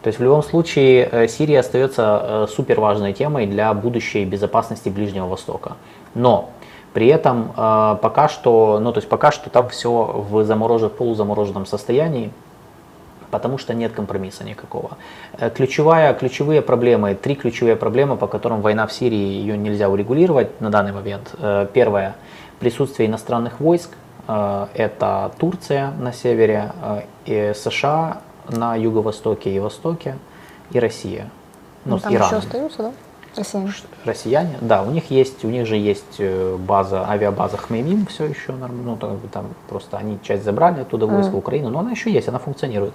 То 0.03 0.09
есть 0.09 0.19
в 0.19 0.23
любом 0.23 0.43
случае 0.43 1.09
э, 1.11 1.29
Сирия 1.29 1.61
остается 1.61 2.23
э, 2.23 2.47
супер 2.51 2.81
важной 2.81 3.13
темой 3.13 3.47
для 3.47 3.73
будущей 3.75 4.25
безопасности 4.25 4.89
Ближнего 4.89 5.27
Востока. 5.27 5.77
Но 6.15 6.51
при 6.95 7.09
этом 7.09 7.53
э, 7.57 7.97
пока 8.01 8.29
что, 8.29 8.79
ну 8.81 8.93
то 8.93 8.99
есть 8.99 9.09
пока 9.09 9.31
что 9.31 9.51
там 9.51 9.69
все 9.69 10.25
в 10.29 10.45
замороженном, 10.45 10.97
полузамороженном 10.97 11.67
состоянии, 11.67 12.31
потому 13.31 13.59
что 13.59 13.75
нет 13.75 13.93
компромисса 13.93 14.45
никакого. 14.45 14.97
Ключевая, 15.55 16.15
ключевые 16.15 16.63
проблемы, 16.63 17.15
три 17.15 17.35
ключевые 17.35 17.77
проблемы, 17.77 18.17
по 18.17 18.27
которым 18.27 18.61
война 18.61 18.87
в 18.87 18.93
Сирии, 18.93 19.17
ее 19.17 19.57
нельзя 19.57 19.89
урегулировать 19.89 20.61
на 20.61 20.71
данный 20.71 20.93
момент. 20.93 21.35
Первое, 21.73 22.17
присутствие 22.61 23.09
иностранных 23.09 23.61
войск, 23.61 23.91
это 24.27 25.33
Турция 25.39 25.93
на 25.93 26.13
севере, 26.13 26.73
и 27.25 27.53
США 27.55 28.23
на 28.49 28.75
юго-востоке 28.77 29.51
и 29.55 29.59
востоке, 29.59 30.17
и 30.71 30.79
Россия. 30.79 31.31
Ну, 31.85 31.97
ну 31.97 32.01
там 32.01 32.15
Иран. 32.15 32.27
еще 32.27 32.37
остаются, 32.37 32.83
да? 32.83 32.93
Россияне. 33.45 33.73
Россияне, 34.05 34.59
да, 34.61 34.83
у 34.83 34.91
них 34.91 35.11
есть, 35.11 35.45
у 35.45 35.49
них 35.49 35.67
же 35.67 35.77
есть 35.77 36.17
э, 36.19 36.57
база, 36.57 37.09
авиабаза 37.09 37.57
Хмеймим 37.57 38.07
все 38.07 38.27
еще, 38.27 38.53
ну 38.53 38.97
там, 38.97 39.19
там 39.33 39.47
просто 39.69 39.97
они 39.97 40.19
часть 40.23 40.45
забрали 40.45 40.81
оттуда 40.81 41.07
войска 41.07 41.35
mm. 41.35 41.39
Украины, 41.39 41.69
но 41.71 41.81
она 41.81 41.91
еще 41.91 42.11
есть, 42.11 42.29
она 42.29 42.39
функционирует. 42.39 42.95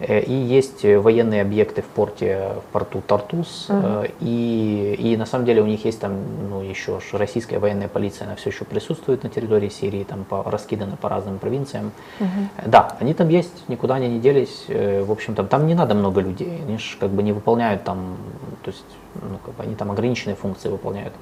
Э, 0.00 0.20
и 0.20 0.32
есть 0.32 0.84
э, 0.84 0.98
военные 0.98 1.42
объекты 1.42 1.82
в 1.82 1.86
порте, 1.86 2.54
в 2.68 2.72
порту 2.72 3.02
Тартус. 3.06 3.66
Uh-huh. 3.68 4.10
И, 4.20 4.96
и 4.98 5.16
на 5.16 5.26
самом 5.26 5.44
деле 5.44 5.62
у 5.62 5.66
них 5.66 5.84
есть 5.84 6.00
там 6.00 6.12
ну, 6.50 6.62
еще 6.62 6.98
российская 7.12 7.58
военная 7.58 7.88
полиция, 7.88 8.26
она 8.26 8.36
все 8.36 8.50
еще 8.50 8.64
присутствует 8.64 9.22
на 9.22 9.30
территории 9.30 9.68
Сирии, 9.68 10.04
там 10.04 10.24
по, 10.24 10.42
раскидана 10.42 10.96
по 10.96 11.08
разным 11.08 11.38
провинциям. 11.38 11.92
Uh-huh. 12.18 12.26
Да, 12.66 12.96
они 12.98 13.14
там 13.14 13.28
есть, 13.28 13.68
никуда 13.68 13.94
они 13.94 14.08
не 14.08 14.20
делись. 14.20 14.64
В 14.68 15.10
общем, 15.10 15.34
там, 15.34 15.46
там 15.46 15.66
не 15.66 15.74
надо 15.74 15.94
много 15.94 16.20
людей, 16.20 16.60
они 16.66 16.78
же 16.78 16.96
как 16.98 17.10
бы 17.10 17.22
не 17.22 17.32
выполняют 17.32 17.84
там, 17.84 18.16
то 18.64 18.70
есть 18.70 18.84
ну, 19.14 19.38
как 19.44 19.54
бы 19.54 19.62
они 19.62 19.74
там 19.74 19.90
ограниченные 19.90 20.36
функции 20.36 20.68
выполняют. 20.68 21.12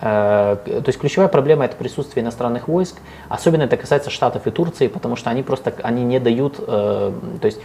То 0.00 0.84
есть 0.86 0.98
ключевая 0.98 1.28
проблема 1.28 1.64
это 1.64 1.76
присутствие 1.76 2.22
иностранных 2.22 2.68
войск, 2.68 2.96
особенно 3.28 3.62
это 3.62 3.76
касается 3.76 4.10
Штатов 4.10 4.46
и 4.46 4.50
Турции, 4.50 4.88
потому 4.88 5.16
что 5.16 5.30
они 5.30 5.42
просто 5.42 5.72
они 5.82 6.04
не 6.04 6.20
дают, 6.20 6.56
то 6.56 7.12
есть 7.42 7.60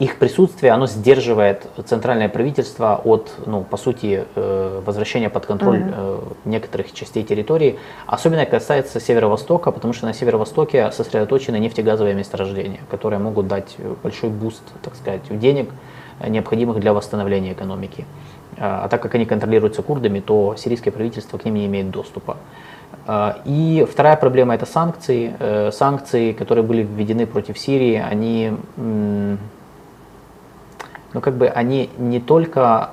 их 0.00 0.16
присутствие, 0.16 0.72
оно 0.72 0.86
сдерживает 0.86 1.66
центральное 1.84 2.30
правительство 2.30 3.00
от, 3.04 3.32
ну, 3.44 3.62
по 3.62 3.76
сути, 3.76 4.24
э, 4.34 4.82
возвращения 4.84 5.28
под 5.28 5.44
контроль 5.44 5.80
mm-hmm. 5.80 6.36
некоторых 6.46 6.94
частей 6.94 7.22
территории. 7.22 7.78
Особенно 8.06 8.46
касается 8.46 8.98
Северо-Востока, 8.98 9.70
потому 9.70 9.92
что 9.92 10.06
на 10.06 10.14
Северо-Востоке 10.14 10.90
сосредоточены 10.90 11.58
нефтегазовые 11.58 12.14
месторождения, 12.14 12.80
которые 12.90 13.20
могут 13.20 13.46
дать 13.46 13.76
большой 14.02 14.30
boost, 14.30 14.62
так 14.82 14.96
сказать, 14.96 15.20
денег, 15.38 15.70
необходимых 16.26 16.80
для 16.80 16.94
восстановления 16.94 17.52
экономики. 17.52 18.06
А 18.62 18.88
так 18.88 19.00
как 19.02 19.14
они 19.14 19.24
контролируются 19.24 19.82
курдами, 19.82 20.20
то 20.20 20.54
сирийское 20.56 20.92
правительство 20.92 21.38
к 21.38 21.44
ним 21.46 21.54
не 21.54 21.66
имеет 21.66 21.90
доступа. 21.90 22.36
И 23.46 23.86
вторая 23.90 24.16
проблема 24.16 24.54
это 24.54 24.66
санкции. 24.66 25.34
Э, 25.38 25.70
санкции, 25.72 26.32
которые 26.32 26.62
были 26.62 26.82
введены 26.82 27.26
против 27.26 27.58
Сирии, 27.58 27.94
они 27.94 28.52
но 31.12 31.20
как 31.20 31.34
бы 31.34 31.48
они 31.48 31.90
не 31.98 32.20
только 32.20 32.90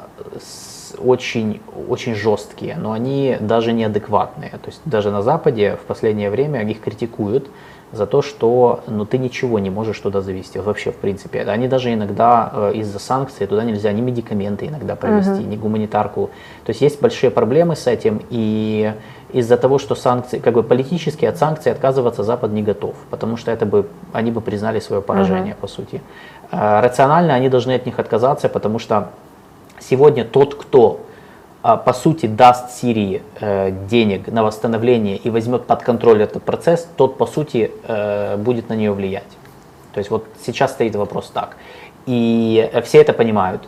очень, 0.97 1.61
очень 1.87 2.15
жесткие, 2.15 2.75
но 2.75 2.91
они 2.91 3.37
даже 3.39 3.73
неадекватные. 3.73 4.51
То 4.51 4.67
есть 4.67 4.81
даже 4.85 5.11
на 5.11 5.21
Западе 5.21 5.77
в 5.81 5.85
последнее 5.85 6.29
время 6.29 6.67
их 6.67 6.81
критикуют 6.81 7.49
за 7.91 8.05
то, 8.05 8.21
что 8.21 8.81
ну, 8.87 9.05
ты 9.05 9.17
ничего 9.17 9.59
не 9.59 9.69
можешь 9.69 9.99
туда 9.99 10.21
завести, 10.21 10.59
вообще 10.59 10.91
в 10.91 10.95
принципе. 10.95 11.41
Они 11.43 11.67
даже 11.67 11.93
иногда 11.93 12.51
э, 12.53 12.71
из-за 12.75 12.99
санкций 12.99 13.47
туда 13.47 13.63
нельзя 13.63 13.91
ни 13.93 14.01
медикаменты 14.01 14.67
иногда 14.67 14.95
провести, 14.95 15.31
uh-huh. 15.31 15.47
ни 15.47 15.55
гуманитарку. 15.55 16.29
То 16.65 16.71
есть 16.71 16.81
есть 16.81 17.01
большие 17.01 17.31
проблемы 17.31 17.75
с 17.75 17.87
этим, 17.87 18.21
и 18.29 18.93
из-за 19.31 19.57
того, 19.57 19.77
что 19.79 19.95
санкции, 19.95 20.39
как 20.39 20.53
бы 20.53 20.63
политически 20.63 21.25
от 21.25 21.37
санкций 21.37 21.71
отказываться 21.71 22.23
Запад 22.23 22.51
не 22.51 22.61
готов, 22.61 22.95
потому 23.09 23.37
что 23.37 23.51
это 23.51 23.65
бы, 23.65 23.87
они 24.11 24.31
бы 24.31 24.41
признали 24.41 24.79
свое 24.79 25.01
поражение, 25.01 25.53
uh-huh. 25.53 25.61
по 25.61 25.67
сути. 25.67 26.01
А, 26.51 26.81
рационально 26.81 27.35
они 27.35 27.49
должны 27.49 27.71
от 27.73 27.85
них 27.85 27.99
отказаться, 27.99 28.49
потому 28.49 28.79
что 28.79 29.09
сегодня 29.79 30.25
тот, 30.25 30.55
кто 30.55 31.01
по 31.75 31.91
сути 31.91 32.27
даст 32.27 32.71
Сирии 32.71 33.21
э, 33.41 33.71
денег 33.89 34.27
на 34.27 34.43
восстановление 34.43 35.17
и 35.17 35.29
возьмет 35.29 35.65
под 35.65 35.81
контроль 35.83 36.23
этот 36.23 36.43
процесс, 36.43 36.87
тот 36.95 37.17
по 37.17 37.25
сути 37.25 37.71
э, 37.83 38.37
будет 38.37 38.69
на 38.69 38.73
нее 38.75 38.93
влиять. 38.93 39.23
То 39.93 39.97
есть 39.97 40.09
вот 40.09 40.25
сейчас 40.45 40.71
стоит 40.71 40.95
вопрос 40.95 41.29
так. 41.33 41.57
И 42.05 42.71
все 42.85 43.01
это 43.01 43.11
понимают. 43.11 43.67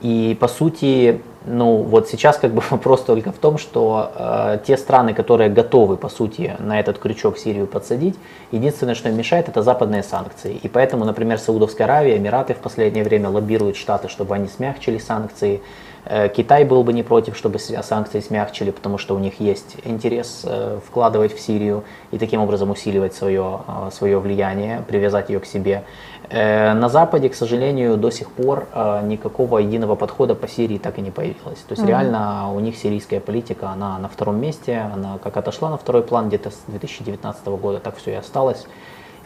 И 0.00 0.36
по 0.40 0.48
сути 0.48 1.20
Ну, 1.48 1.82
вот 1.82 2.08
сейчас 2.08 2.38
как 2.38 2.52
бы 2.52 2.62
вопрос 2.70 3.02
только 3.02 3.30
в 3.30 3.38
том, 3.38 3.56
что 3.58 4.10
э, 4.16 4.58
те 4.66 4.76
страны, 4.76 5.14
которые 5.14 5.48
готовы, 5.48 5.96
по 5.96 6.08
сути, 6.08 6.56
на 6.58 6.80
этот 6.80 6.98
крючок 6.98 7.38
Сирию 7.38 7.68
подсадить, 7.68 8.16
единственное, 8.50 8.96
что 8.96 9.08
им 9.08 9.16
мешает, 9.16 9.48
это 9.48 9.62
западные 9.62 10.02
санкции. 10.02 10.58
И 10.64 10.68
поэтому, 10.68 11.04
например, 11.04 11.38
Саудовская 11.38 11.86
Аравия, 11.86 12.16
Эмираты 12.16 12.54
в 12.54 12.58
последнее 12.58 13.04
время 13.04 13.30
лоббируют 13.30 13.76
Штаты, 13.76 14.08
чтобы 14.08 14.34
они 14.34 14.48
смягчили 14.48 14.98
санкции. 14.98 15.60
Э, 16.08 16.28
Китай 16.28 16.64
был 16.64 16.84
бы 16.84 16.92
не 16.92 17.02
против, 17.02 17.36
чтобы 17.36 17.58
санкции 17.58 18.20
смягчили, 18.20 18.70
потому 18.70 18.98
что 18.98 19.14
у 19.14 19.18
них 19.18 19.40
есть 19.40 19.76
интерес 19.84 20.42
э, 20.44 20.78
вкладывать 20.86 21.34
в 21.34 21.40
Сирию 21.40 21.84
и 22.12 22.18
таким 22.18 22.40
образом 22.40 22.70
усиливать 22.70 23.14
свое, 23.14 23.60
э, 23.66 23.90
свое 23.92 24.18
влияние, 24.20 24.82
привязать 24.86 25.30
ее 25.30 25.40
к 25.40 25.46
себе. 25.46 25.82
На 26.28 26.88
Западе, 26.88 27.28
к 27.28 27.36
сожалению, 27.36 27.96
до 27.96 28.10
сих 28.10 28.32
пор 28.32 28.66
никакого 29.04 29.58
единого 29.58 29.94
подхода 29.94 30.34
по 30.34 30.48
Сирии 30.48 30.76
так 30.76 30.98
и 30.98 31.00
не 31.00 31.12
появилось. 31.12 31.60
То 31.60 31.74
есть 31.74 31.84
mm-hmm. 31.84 31.86
реально 31.86 32.52
у 32.52 32.58
них 32.58 32.76
сирийская 32.76 33.20
политика, 33.20 33.68
она 33.68 33.96
на 34.00 34.08
втором 34.08 34.40
месте, 34.40 34.90
она 34.92 35.18
как 35.22 35.36
отошла 35.36 35.70
на 35.70 35.76
второй 35.76 36.02
план 36.02 36.26
где-то 36.26 36.50
с 36.50 36.58
2019 36.66 37.46
года, 37.46 37.78
так 37.78 37.96
все 37.96 38.10
и 38.10 38.14
осталось. 38.14 38.66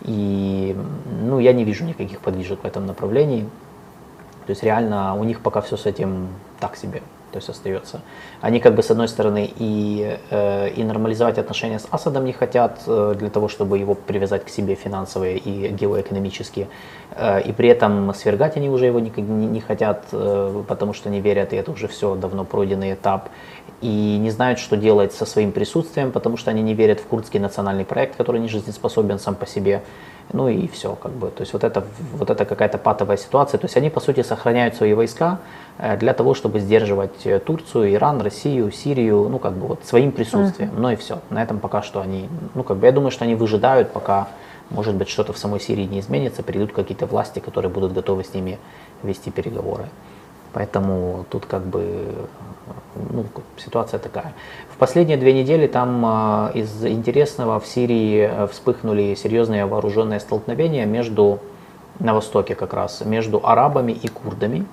И 0.03 0.77
ну, 1.23 1.39
я 1.39 1.55
не 1.55 1.65
вижу 1.65 1.87
никаких 1.87 2.21
подвижек 2.21 2.61
в 2.63 2.67
этом 2.67 2.85
направлении. 2.85 3.49
То 4.51 4.53
есть 4.53 4.65
реально 4.65 5.15
у 5.15 5.23
них 5.23 5.43
пока 5.43 5.61
все 5.61 5.77
с 5.77 5.87
этим 5.87 6.27
так 6.59 6.75
себе 6.75 7.03
то 7.31 7.37
есть 7.37 7.49
остается. 7.49 8.01
Они 8.41 8.59
как 8.59 8.75
бы 8.75 8.83
с 8.83 8.91
одной 8.91 9.07
стороны 9.07 9.49
и, 9.57 10.19
э, 10.31 10.71
и 10.71 10.83
нормализовать 10.83 11.39
отношения 11.39 11.79
с 11.79 11.87
Асадом 11.89 12.25
не 12.25 12.33
хотят 12.33 12.81
э, 12.89 13.15
для 13.17 13.31
того, 13.31 13.47
чтобы 13.47 13.79
его 13.79 13.95
привязать 13.95 14.45
к 14.45 14.49
себе 14.49 14.75
финансово 14.75 15.31
и 15.31 15.69
геоэкономически, 15.69 16.67
э, 17.13 17.43
и 17.43 17.53
при 17.53 17.69
этом 17.69 18.13
свергать 18.15 18.57
они 18.57 18.69
уже 18.69 18.87
его 18.87 18.99
не, 18.99 19.13
не, 19.17 19.47
не 19.47 19.61
хотят, 19.61 20.07
потому 20.67 20.93
что 20.93 21.09
не 21.09 21.21
верят, 21.21 21.53
и 21.53 21.57
это 21.57 21.71
уже 21.71 21.87
все 21.87 22.17
давно 22.17 22.45
пройденный 22.45 22.95
этап, 22.95 23.29
и 23.81 24.19
не 24.19 24.31
знают, 24.31 24.59
что 24.59 24.77
делать 24.77 25.13
со 25.13 25.25
своим 25.25 25.53
присутствием, 25.53 26.11
потому 26.11 26.37
что 26.37 26.51
они 26.51 26.63
не 26.63 26.75
верят 26.75 26.99
в 26.99 27.07
курдский 27.07 27.39
национальный 27.39 27.85
проект, 27.85 28.17
который 28.17 28.41
не 28.41 28.49
жизнеспособен 28.49 29.21
сам 29.21 29.37
по 29.37 29.47
себе 29.47 29.83
ну 30.33 30.49
и 30.49 30.69
все, 30.69 30.95
как 30.95 31.13
бы. 31.13 31.29
То 31.31 31.43
есть 31.43 31.53
вот 31.53 31.65
это, 31.65 31.85
вот 32.13 32.31
это 32.31 32.45
какая-то 32.45 32.79
патовая 32.79 33.17
ситуация. 33.17 33.59
То 33.59 33.65
есть 33.65 33.77
они, 33.77 33.91
по 33.91 34.01
сути, 34.01 34.23
сохраняют 34.23 34.77
свои 34.77 34.95
войска 34.95 35.39
э, 35.79 35.97
для 35.97 36.15
того, 36.15 36.35
чтобы 36.35 36.61
сдерживать 36.61 37.27
э, 37.27 37.39
Турцию, 37.39 37.93
Иран, 37.95 38.21
Россию, 38.21 38.71
Сирию, 38.71 39.29
ну, 39.29 39.39
как 39.39 39.55
бы 39.55 39.67
вот 39.67 39.85
своим 39.85 40.13
присутствием. 40.13 40.71
Uh-huh. 40.71 40.81
Ну 40.81 40.91
и 40.91 40.97
все. 40.97 41.21
На 41.31 41.43
этом 41.43 41.59
пока 41.59 41.83
что 41.83 42.01
они, 42.01 42.29
ну, 42.55 42.63
как 42.63 42.77
бы, 42.77 42.87
я 42.87 42.93
думаю, 42.93 43.11
что 43.11 43.25
они 43.25 43.35
выжидают, 43.35 43.93
пока, 43.93 44.29
может 44.71 44.95
быть, 44.95 45.09
что-то 45.09 45.33
в 45.33 45.39
самой 45.39 45.61
Сирии 45.61 45.85
не 45.85 46.01
изменится, 46.01 46.43
придут 46.43 46.73
какие-то 46.73 47.07
власти, 47.07 47.41
которые 47.41 47.71
будут 47.71 47.93
готовы 47.93 48.25
с 48.25 48.33
ними 48.35 48.59
вести 49.03 49.31
переговоры. 49.31 49.89
Поэтому 50.53 51.27
тут 51.31 51.47
как 51.47 51.63
бы 51.63 52.29
ну, 53.11 53.25
ситуация 53.57 54.01
такая. 54.01 54.33
Последние 54.81 55.19
две 55.19 55.35
недели 55.35 55.67
там 55.67 56.03
э, 56.07 56.53
из 56.55 56.87
интересного 56.87 57.61
в 57.61 57.67
Сирии 57.67 58.27
э, 58.27 58.47
вспыхнули 58.47 59.15
серьезные 59.15 59.67
вооруженные 59.67 60.21
столкновения 60.21 60.87
между, 60.87 61.39
на 61.99 62.15
востоке 62.15 62.55
как 62.55 62.73
раз, 62.73 63.03
между 63.05 63.43
арабами 63.45 63.93
и 63.93 64.09
курдами 64.09 64.65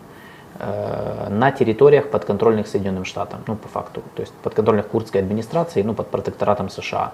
э, 0.59 1.27
на 1.29 1.51
территориях 1.51 2.09
подконтрольных 2.09 2.67
Соединенным 2.67 3.03
Штатам, 3.03 3.41
ну 3.47 3.57
по 3.57 3.67
факту, 3.67 4.01
то 4.15 4.21
есть 4.21 4.31
подконтрольных 4.43 4.87
курдской 4.87 5.19
администрации, 5.19 5.81
ну 5.81 5.93
под 5.93 6.07
протекторатом 6.07 6.69
США. 6.69 7.11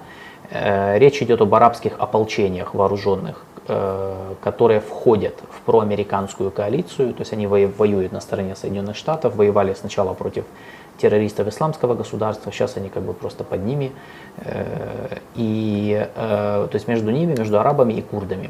Э, 0.51 0.99
речь 0.99 1.19
идет 1.23 1.41
об 1.41 1.55
арабских 1.55 1.93
ополчениях 1.97 2.75
вооруженных, 2.75 3.43
которые 4.41 4.81
входят 4.81 5.35
в 5.49 5.61
проамериканскую 5.61 6.51
коалицию, 6.51 7.13
то 7.13 7.21
есть 7.21 7.31
они 7.31 7.47
воюют 7.47 8.11
на 8.11 8.19
стороне 8.19 8.57
Соединенных 8.57 8.97
Штатов, 8.97 9.37
воевали 9.37 9.73
сначала 9.73 10.13
против 10.13 10.43
террористов 10.97 11.47
исламского 11.47 11.95
государства, 11.95 12.51
сейчас 12.51 12.77
они 12.77 12.89
как 12.89 13.03
бы 13.03 13.13
просто 13.13 13.43
под 13.43 13.65
ними, 13.65 13.91
э, 14.37 15.17
и 15.35 16.07
э, 16.15 16.67
то 16.69 16.75
есть 16.75 16.87
между 16.87 17.11
ними, 17.11 17.35
между 17.35 17.59
арабами 17.59 17.93
и 17.93 18.01
курдами, 18.01 18.49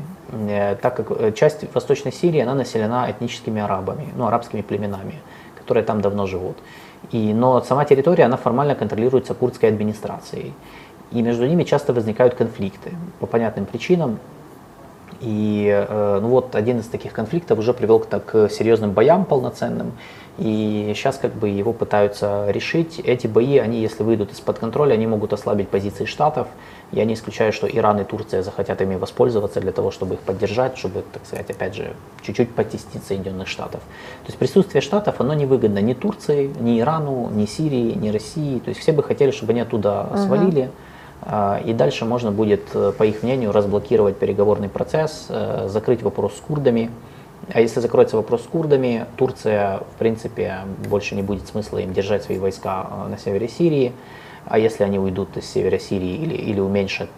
так 0.81 0.95
как 0.95 1.35
часть 1.35 1.65
Восточной 1.73 2.11
Сирии, 2.11 2.41
она 2.41 2.53
населена 2.53 3.09
этническими 3.09 3.61
арабами, 3.61 4.07
ну, 4.15 4.27
арабскими 4.27 4.61
племенами, 4.61 5.15
которые 5.57 5.83
там 5.83 6.01
давно 6.01 6.27
живут. 6.27 6.57
И, 7.11 7.33
но 7.33 7.61
сама 7.61 7.85
территория, 7.85 8.25
она 8.25 8.37
формально 8.37 8.75
контролируется 8.75 9.33
курдской 9.33 9.69
администрацией. 9.69 10.53
И 11.11 11.21
между 11.21 11.45
ними 11.45 11.63
часто 11.63 11.93
возникают 11.93 12.33
конфликты 12.33 12.91
по 13.19 13.27
понятным 13.27 13.65
причинам. 13.65 14.19
И 15.21 15.67
э, 15.71 16.19
ну 16.21 16.27
вот 16.27 16.55
один 16.55 16.79
из 16.79 16.87
таких 16.87 17.13
конфликтов 17.13 17.59
уже 17.59 17.73
привел 17.73 17.99
к, 17.99 18.19
к 18.19 18.49
серьезным 18.49 18.91
боям 18.91 19.25
полноценным. 19.25 19.93
И 20.39 20.91
сейчас 20.95 21.17
как 21.17 21.33
бы 21.35 21.47
его 21.47 21.73
пытаются 21.73 22.49
решить. 22.49 22.99
Эти 22.99 23.27
бои, 23.27 23.59
они, 23.59 23.81
если 23.81 24.01
выйдут 24.01 24.31
из-под 24.31 24.57
контроля, 24.57 24.95
они 24.95 25.05
могут 25.05 25.31
ослабить 25.31 25.69
позиции 25.69 26.05
Штатов. 26.05 26.47
Я 26.91 27.05
не 27.05 27.13
исключаю, 27.13 27.53
что 27.53 27.67
Иран 27.67 27.99
и 27.99 28.03
Турция 28.03 28.41
захотят 28.41 28.81
ими 28.81 28.95
воспользоваться 28.95 29.61
для 29.61 29.71
того, 29.71 29.91
чтобы 29.91 30.15
их 30.15 30.21
поддержать, 30.21 30.77
чтобы, 30.77 31.03
так 31.13 31.23
сказать, 31.25 31.51
опять 31.51 31.75
же, 31.75 31.93
чуть-чуть 32.23 32.55
потестить 32.55 33.03
Соединенных 33.03 33.47
Штатов. 33.47 33.81
То 33.81 34.27
есть 34.27 34.39
присутствие 34.39 34.81
Штатов, 34.81 35.15
оно 35.19 35.35
не 35.35 35.45
выгодно 35.45 35.79
ни 35.79 35.93
Турции, 35.93 36.51
ни 36.59 36.79
Ирану, 36.79 37.29
ни 37.29 37.45
Сирии, 37.45 37.93
ни 37.93 38.09
России. 38.09 38.57
То 38.57 38.69
есть 38.69 38.81
все 38.81 38.91
бы 38.91 39.03
хотели, 39.03 39.29
чтобы 39.29 39.51
они 39.51 39.61
оттуда 39.61 40.09
uh-huh. 40.11 40.25
свалили. 40.25 40.71
А, 41.21 41.61
и 41.63 41.73
дальше 41.73 42.05
можно 42.05 42.31
будет, 42.31 42.63
э, 42.73 42.91
по 42.97 43.03
их 43.03 43.23
мнению, 43.23 43.51
разблокировать 43.51 44.17
переговорный 44.17 44.67
процесс, 44.67 45.27
э, 45.29 45.67
закрыть 45.69 46.01
вопрос 46.01 46.33
с 46.37 46.39
курдами. 46.41 46.89
А 47.49 47.59
если 47.59 47.79
закроется 47.79 48.15
вопрос 48.15 48.43
с 48.43 48.47
курдами, 48.47 49.05
Турция, 49.17 49.79
в 49.79 49.99
принципе, 49.99 50.59
больше 50.89 51.15
не 51.15 51.21
будет 51.21 51.47
смысла 51.47 51.79
им 51.79 51.93
держать 51.93 52.23
свои 52.23 52.39
войска 52.39 52.87
э, 52.89 53.09
на 53.09 53.17
севере 53.17 53.47
Сирии. 53.47 53.93
А 54.45 54.59
если 54.59 54.83
они 54.83 54.99
уйдут 54.99 55.37
из 55.37 55.45
севера 55.49 55.79
Сирии 55.79 56.15
или, 56.15 56.35
или 56.35 56.59
уменьшат 56.59 57.09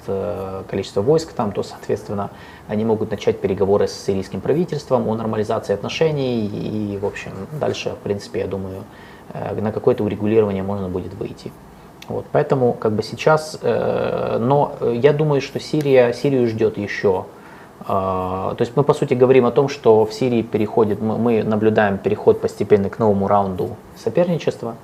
количество 0.69 1.02
войск 1.02 1.34
там, 1.34 1.52
то, 1.52 1.64
соответственно, 1.64 2.30
они 2.68 2.85
могут 2.85 3.10
начать 3.10 3.41
переговоры 3.41 3.88
с 3.88 3.93
сирийским 3.93 4.41
правительством 4.41 5.10
о 5.10 5.15
нормализации 5.15 5.73
отношений. 5.73 6.45
И, 6.45 6.99
в 6.99 7.06
общем, 7.06 7.31
дальше, 7.60 7.89
в 7.89 8.03
принципе, 8.03 8.41
я 8.41 8.47
думаю, 8.47 8.84
на 9.34 9.72
какое-то 9.72 10.03
урегулирование 10.03 10.61
можно 10.61 10.88
будет 10.88 11.15
выйти. 11.15 11.52
Вот, 12.07 12.26
поэтому 12.31 12.73
как 12.73 12.93
бы 12.93 13.02
сейчас, 13.02 13.57
э, 13.61 14.38
но 14.39 14.76
я 14.81 15.11
думаю, 15.11 15.41
что 15.41 15.60
Сирия, 15.60 16.14
Сирию 16.14 16.47
ждет 16.47 16.77
еще. 16.77 17.26
Э, 17.88 18.53
то 18.57 18.57
есть 18.60 18.74
мы 18.76 18.84
по 18.84 18.94
сути 18.94 19.14
говорим 19.14 19.45
о 19.45 19.52
том, 19.52 19.70
что 19.70 20.06
в 20.06 20.14
Сирии 20.14 20.41
переходит, 20.41 21.02
мы, 21.02 21.44
наблюдаем 21.44 21.98
переход 21.98 22.41
постепенно 22.41 22.90
к 22.90 22.99
новому 22.99 23.28
раунду 23.28 23.76
соперничества 23.95 24.76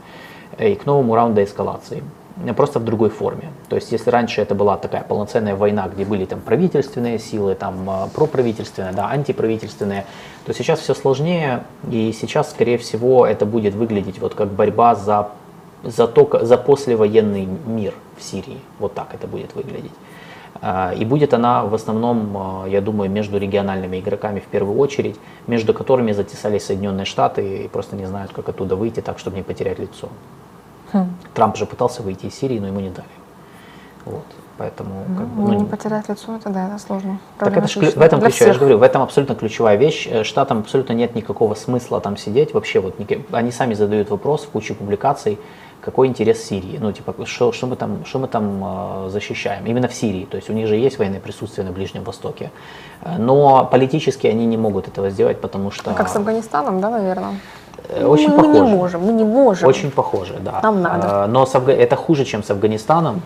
и 0.58 0.76
к 0.76 0.86
новому 0.86 1.16
раунду 1.16 1.44
эскалации 1.44 2.04
просто 2.56 2.80
в 2.80 2.84
другой 2.84 3.10
форме. 3.10 3.52
То 3.70 3.76
есть, 3.76 3.92
если 3.92 4.10
раньше 4.10 4.42
это 4.42 4.56
была 4.56 4.78
такая 4.78 5.04
полноценная 5.04 5.56
война, 5.56 5.88
где 5.94 6.06
были 6.06 6.26
там 6.26 6.40
правительственные 6.40 7.20
силы, 7.20 7.56
там 7.56 7.90
э, 7.90 8.08
проправительственные, 8.14 8.94
да, 8.94 9.10
антиправительственные, 9.10 10.06
то 10.46 10.54
сейчас 10.54 10.80
все 10.80 10.94
сложнее, 10.94 11.64
и 11.90 12.12
сейчас, 12.20 12.52
скорее 12.52 12.78
всего, 12.78 13.26
это 13.26 13.46
будет 13.46 13.76
выглядеть 13.76 14.20
вот 14.20 14.34
как 14.34 14.50
борьба 14.50 14.96
за 14.96 15.30
за, 15.84 16.08
то, 16.08 16.46
за 16.46 16.58
послевоенный 16.58 17.48
мир 17.66 17.94
в 18.18 18.24
Сирии. 18.24 18.60
Вот 18.80 18.94
так 18.94 19.14
это 19.14 19.28
будет 19.28 19.56
выглядеть. 19.56 19.92
А, 20.62 20.94
и 20.94 21.06
будет 21.06 21.34
она 21.34 21.64
в 21.64 21.74
основном, 21.74 22.38
а, 22.38 22.66
я 22.68 22.82
думаю, 22.82 23.10
между 23.10 23.40
региональными 23.40 24.00
игроками 24.00 24.40
в 24.40 24.46
первую 24.46 24.78
очередь, 24.78 25.20
между 25.48 25.74
которыми 25.74 26.12
затесались 26.12 26.66
Соединенные 26.66 27.06
Штаты 27.06 27.64
и 27.64 27.68
просто 27.68 27.96
не 27.96 28.06
знают, 28.06 28.32
как 28.32 28.50
оттуда 28.50 28.76
выйти 28.76 29.00
так, 29.00 29.18
чтобы 29.18 29.38
не 29.38 29.44
потерять 29.44 29.80
лицо. 29.80 30.10
Хм. 30.94 31.10
Трамп 31.34 31.58
же 31.58 31.66
пытался 31.66 32.04
выйти 32.04 32.28
из 32.28 32.36
Сирии, 32.36 32.60
но 32.60 32.68
ему 32.68 32.80
не 32.80 32.90
дали. 32.90 33.08
Вот. 34.06 34.26
Поэтому, 34.58 35.06
как 35.18 35.28
бы, 35.28 35.42
ну, 35.42 35.60
не 35.60 35.66
потерять 35.66 36.08
лицо, 36.08 36.36
это 36.36 36.50
да, 36.50 36.68
это 36.68 36.78
сложно. 36.78 37.20
Так 37.40 37.58
это 37.58 37.68
ж, 37.68 37.78
в 37.78 38.02
этом 38.02 38.22
ключ, 38.22 38.40
я 38.42 38.54
же 38.54 38.60
говорю, 38.60 38.78
в 38.78 38.84
этом 38.84 39.02
абсолютно 39.02 39.34
ключевая 39.34 39.76
вещь. 39.76 40.08
Э, 40.08 40.24
штатам 40.24 40.60
абсолютно 40.60 40.94
нет 40.94 41.16
никакого 41.16 41.56
смысла 41.56 42.00
там 42.00 42.16
сидеть. 42.16 42.54
Вообще, 42.54 42.80
вот 42.80 42.96
они 43.32 43.52
сами 43.52 43.74
задают 43.74 44.12
вопрос 44.12 44.44
в 44.44 44.50
куче 44.50 44.76
публикаций, 44.76 45.40
какой 45.82 46.08
интерес 46.08 46.44
Сирии, 46.44 46.78
ну 46.80 46.92
типа 46.92 47.26
что, 47.26 47.52
что 47.52 47.68
мы 47.68 47.76
там, 47.76 48.06
что 48.06 48.20
мы 48.20 48.28
там 48.28 48.64
э, 49.06 49.10
защищаем, 49.10 49.66
именно 49.66 49.88
в 49.88 49.94
Сирии, 49.94 50.26
то 50.26 50.38
есть 50.38 50.50
у 50.50 50.54
них 50.54 50.68
же 50.68 50.76
есть 50.76 51.00
военное 51.00 51.20
присутствие 51.20 51.66
на 51.66 51.74
Ближнем 51.74 52.04
Востоке, 52.04 52.52
э, 53.02 53.18
но 53.18 53.68
политически 53.72 54.28
они 54.28 54.46
не 54.46 54.58
могут 54.58 54.88
этого 54.88 55.10
сделать, 55.10 55.42
потому 55.42 55.72
что... 55.72 55.92
А 55.92 55.94
как 55.94 56.08
с 56.08 56.16
Афганистаном, 56.16 56.80
да, 56.80 56.90
наверное? 56.90 57.36
Э, 57.90 58.06
очень 58.06 58.30
мы, 58.30 58.38
похоже. 58.38 58.60
Мы 58.60 58.70
не 58.70 58.76
можем, 58.76 59.02
мы 59.02 59.14
не 59.14 59.24
можем. 59.24 59.68
Очень 59.68 59.92
похоже, 59.92 60.36
да. 60.40 60.60
Нам 60.64 60.82
надо. 60.82 61.28
Но 61.28 61.46
с 61.46 61.56
Афга... 61.56 61.72
это 61.72 61.96
хуже, 61.96 62.26
чем 62.26 62.44
с 62.44 62.52
Афганистаном. 62.52 63.22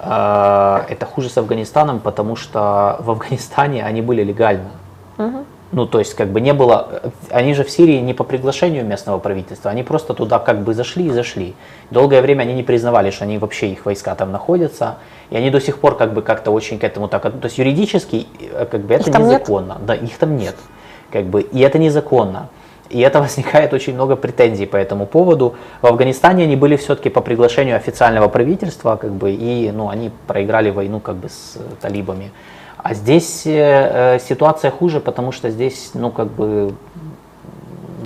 Это 0.00 1.08
хуже 1.12 1.28
с 1.28 1.36
Афганистаном, 1.38 1.98
потому 1.98 2.36
что 2.36 2.98
в 3.00 3.10
Афганистане 3.10 3.84
они 3.84 4.00
были 4.00 4.22
легально. 4.22 4.70
Угу. 5.18 5.44
Ну, 5.70 5.86
то 5.86 5.98
есть, 5.98 6.14
как 6.14 6.28
бы 6.28 6.40
не 6.40 6.54
было, 6.54 7.02
они 7.30 7.52
же 7.52 7.62
в 7.62 7.70
Сирии 7.70 7.98
не 7.98 8.14
по 8.14 8.24
приглашению 8.24 8.86
местного 8.86 9.18
правительства, 9.18 9.70
они 9.70 9.82
просто 9.82 10.14
туда 10.14 10.38
как 10.38 10.62
бы 10.62 10.72
зашли 10.72 11.06
и 11.06 11.10
зашли. 11.10 11.54
Долгое 11.90 12.22
время 12.22 12.42
они 12.42 12.54
не 12.54 12.62
признавали, 12.62 13.10
что 13.10 13.24
они 13.24 13.36
вообще, 13.36 13.68
их 13.68 13.84
войска 13.84 14.14
там 14.14 14.32
находятся, 14.32 14.96
и 15.28 15.36
они 15.36 15.50
до 15.50 15.60
сих 15.60 15.78
пор 15.78 15.96
как 15.96 16.14
бы 16.14 16.22
как-то 16.22 16.52
очень 16.52 16.78
к 16.78 16.84
этому 16.84 17.06
так, 17.08 17.22
то 17.22 17.44
есть 17.44 17.58
юридически, 17.58 18.26
э, 18.40 18.64
как 18.64 18.80
бы 18.80 18.94
это 18.94 19.10
их 19.10 19.18
незаконно, 19.18 19.74
нет? 19.74 19.86
да, 19.86 19.94
их 19.94 20.16
там 20.16 20.36
нет, 20.38 20.56
как 21.12 21.26
бы, 21.26 21.42
и 21.42 21.60
это 21.60 21.78
незаконно. 21.78 22.48
И 22.88 23.00
это 23.00 23.20
возникает 23.20 23.74
очень 23.74 23.92
много 23.92 24.16
претензий 24.16 24.64
по 24.64 24.76
этому 24.76 25.04
поводу. 25.04 25.56
В 25.82 25.86
Афганистане 25.86 26.44
они 26.44 26.56
были 26.56 26.76
все-таки 26.76 27.10
по 27.10 27.20
приглашению 27.20 27.76
официального 27.76 28.28
правительства, 28.28 28.96
как 28.96 29.12
бы, 29.12 29.32
и 29.32 29.70
ну, 29.70 29.90
они 29.90 30.10
проиграли 30.26 30.70
войну 30.70 31.00
как 31.00 31.16
бы 31.16 31.28
с 31.28 31.58
талибами. 31.82 32.30
А 32.88 32.94
здесь 32.94 33.46
э, 33.46 33.50
э, 33.50 34.18
ситуация 34.18 34.70
хуже, 34.70 35.00
потому 35.00 35.30
что 35.30 35.50
здесь, 35.50 35.90
ну, 35.92 36.10
как 36.10 36.28
бы, 36.28 36.72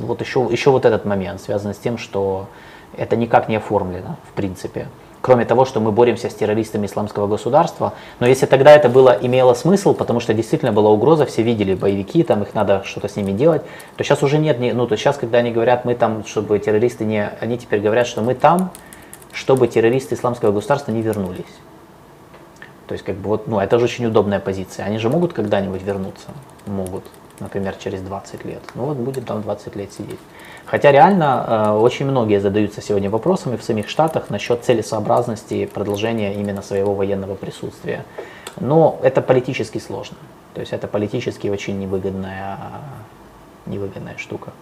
вот 0.01 0.21
еще, 0.21 0.49
еще 0.51 0.71
вот 0.71 0.85
этот 0.85 1.05
момент 1.05 1.41
связан 1.41 1.73
с 1.73 1.79
тем, 1.79 1.99
что 1.99 2.49
это 2.97 3.15
никак 3.15 3.49
не 3.49 3.55
оформлено, 3.55 4.17
в 4.29 4.33
принципе. 4.33 4.89
Кроме 5.21 5.45
того, 5.45 5.67
что 5.67 5.79
мы 5.79 5.93
боремся 5.93 6.29
с 6.29 6.35
террористами 6.35 6.87
исламского 6.87 7.29
государства. 7.29 7.93
Но 8.19 8.27
если 8.27 8.47
тогда 8.47 8.75
это 8.75 8.89
было, 8.89 9.17
имело 9.23 9.55
смысл, 9.55 9.95
потому 9.95 10.19
что 10.19 10.35
действительно 10.35 10.73
была 10.73 10.91
угроза, 10.91 11.27
все 11.27 11.43
видели 11.43 11.77
боевики, 11.77 12.25
там 12.25 12.43
их 12.43 12.53
надо 12.55 12.83
что-то 12.85 13.07
с 13.07 13.15
ними 13.15 13.31
делать, 13.31 13.63
то 13.97 14.03
сейчас 14.03 14.25
уже 14.25 14.39
нет, 14.39 14.59
ну 14.59 14.89
то 14.89 14.97
сейчас, 14.97 15.17
когда 15.17 15.39
они 15.39 15.53
говорят, 15.53 15.85
мы 15.85 15.95
там, 15.95 16.25
чтобы 16.27 16.59
террористы 16.59 17.05
не, 17.05 17.31
они 17.41 17.57
теперь 17.57 17.79
говорят, 17.79 18.09
что 18.09 18.21
мы 18.21 18.35
там, 18.35 18.73
чтобы 19.33 19.69
террористы 19.69 20.17
исламского 20.17 20.51
государства 20.51 20.91
не 20.91 21.03
вернулись. 21.03 21.45
То 22.93 22.94
есть, 22.94 23.06
как 23.06 23.16
бы 23.16 23.31
вот, 23.31 23.48
ну, 23.48 23.59
это 23.59 23.78
же 23.78 23.86
очень 23.86 24.05
удобная 24.05 24.39
позиция. 24.39 24.85
Они 24.85 24.98
же 24.98 25.09
могут 25.09 25.32
когда-нибудь 25.32 25.81
вернуться? 25.81 26.27
Могут, 26.66 27.02
например, 27.40 27.74
через 27.77 28.02
20 28.02 28.44
лет. 28.44 28.60
Ну 28.74 28.85
вот 28.85 28.98
будет 28.98 29.24
там 29.24 29.40
20 29.40 29.77
лет 29.77 29.90
сидеть. 29.94 30.19
Хотя 30.66 30.93
реально 30.93 31.47
э, 31.48 31.70
очень 31.70 32.05
многие 32.05 32.39
задаются 32.39 32.82
сегодня 32.82 33.09
вопросами 33.09 33.56
в 33.56 33.62
самих 33.62 33.89
Штатах 33.89 34.28
насчет 34.28 34.62
целесообразности 34.62 35.64
продолжения 35.64 36.35
именно 36.35 36.60
своего 36.60 36.94
военного 36.94 37.35
присутствия. 37.35 38.05
Но 38.60 39.01
это 39.02 39.23
политически 39.23 39.78
сложно. 39.78 40.19
То 40.52 40.60
есть 40.60 40.74
это 40.74 40.86
политически 40.86 41.48
очень 41.48 41.78
невыгодная, 41.78 42.59
невыгодная 43.64 44.19
штука. 44.19 44.52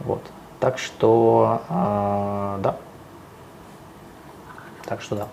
Вот. 0.00 0.20
Так 0.60 0.76
что, 0.76 1.62
э, 1.70 2.58
да. 2.62 2.76
Так 4.84 5.00
что 5.00 5.16
да. 5.16 5.28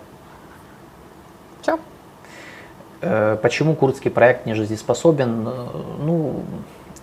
Э, 3.02 3.38
почему 3.40 3.74
курдский 3.74 4.10
проект 4.10 4.46
не 4.46 4.54
жизнеспособен? 4.54 5.48
Э, 5.48 5.52
ну, 6.00 6.42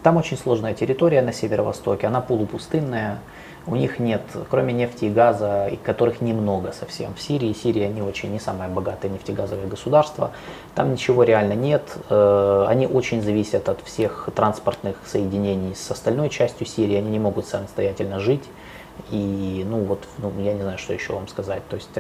там 0.03 0.17
очень 0.17 0.37
сложная 0.37 0.73
территория 0.73 1.21
на 1.21 1.33
северо-востоке, 1.33 2.07
она 2.07 2.21
полупустынная, 2.21 3.19
у 3.65 3.75
них 3.75 3.99
нет, 3.99 4.21
кроме 4.49 4.73
нефти 4.73 5.05
и 5.05 5.09
газа, 5.09 5.69
которых 5.83 6.21
немного 6.21 6.71
совсем. 6.71 7.13
В 7.15 7.21
Сирии, 7.21 7.51
Сирия 7.51 7.89
не 7.89 8.01
очень, 8.01 8.31
не 8.31 8.39
самое 8.39 8.69
богатое 8.69 9.11
нефтегазовое 9.11 9.67
государство, 9.67 10.31
там 10.75 10.91
ничего 10.91 11.23
реально 11.23 11.53
нет, 11.53 11.83
э, 12.09 12.65
они 12.67 12.85
очень 12.87 13.21
зависят 13.21 13.67
от 13.67 13.81
всех 13.81 14.29
транспортных 14.35 14.97
соединений 15.05 15.75
с 15.75 15.89
остальной 15.91 16.29
частью 16.29 16.67
Сирии, 16.67 16.95
они 16.95 17.09
не 17.09 17.19
могут 17.19 17.47
самостоятельно 17.47 18.19
жить. 18.19 18.43
И, 19.11 19.63
ну 19.69 19.83
вот, 19.83 20.03
ну, 20.17 20.31
я 20.39 20.53
не 20.53 20.61
знаю, 20.63 20.79
что 20.79 20.91
еще 20.91 21.13
вам 21.13 21.27
сказать. 21.27 21.61
То 21.69 21.75
есть 21.75 21.91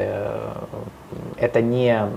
это 1.37 1.61
не, 1.61 2.09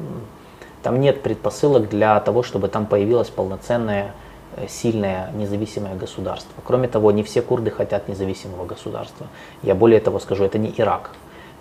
там 0.82 1.00
нет 1.00 1.22
предпосылок 1.22 1.88
для 1.88 2.18
того, 2.20 2.42
чтобы 2.42 2.68
там 2.68 2.86
появилась 2.86 3.28
полноценная 3.28 4.12
Э, 4.56 4.66
сильное 4.68 5.30
независимое 5.32 5.94
государство. 5.94 6.52
Кроме 6.64 6.88
того, 6.88 7.12
не 7.12 7.22
все 7.22 7.40
курды 7.40 7.70
хотят 7.70 8.08
независимого 8.08 8.64
государства. 8.66 9.28
Я 9.62 9.76
более 9.76 10.00
того 10.00 10.18
скажу, 10.18 10.44
это 10.44 10.58
не 10.58 10.74
Ирак. 10.76 11.10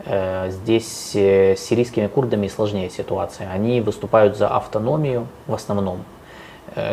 Э, 0.06 0.50
здесь 0.50 1.12
э, 1.14 1.56
с 1.56 1.60
сирийскими 1.60 2.08
курдами 2.08 2.48
сложнее 2.48 2.90
ситуация. 2.90 3.52
Они 3.52 3.80
выступают 3.82 4.38
за 4.38 4.48
автономию 4.48 5.28
в 5.48 5.54
основном. 5.54 6.04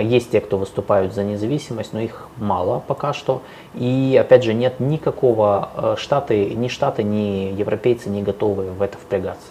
Есть 0.00 0.30
те, 0.30 0.40
кто 0.40 0.56
выступают 0.56 1.12
за 1.12 1.22
независимость, 1.22 1.92
но 1.92 2.00
их 2.00 2.28
мало 2.38 2.82
пока 2.86 3.12
что. 3.12 3.42
И 3.74 4.18
опять 4.18 4.42
же, 4.42 4.54
нет 4.54 4.80
никакого 4.80 5.96
штаты, 5.98 6.54
ни 6.54 6.68
штаты, 6.68 7.02
ни 7.02 7.54
европейцы 7.54 8.08
не 8.08 8.22
готовы 8.22 8.72
в 8.72 8.80
это 8.80 8.96
впрягаться. 8.96 9.48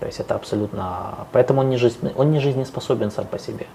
То 0.00 0.06
есть 0.06 0.20
это 0.20 0.34
абсолютно... 0.34 1.26
Поэтому 1.32 1.60
он 1.60 1.70
не, 1.70 1.76
жизнь, 1.76 2.12
он 2.16 2.30
не 2.30 2.40
жизнеспособен 2.40 3.10
сам 3.10 3.26
по 3.26 3.38
себе. 3.38 3.66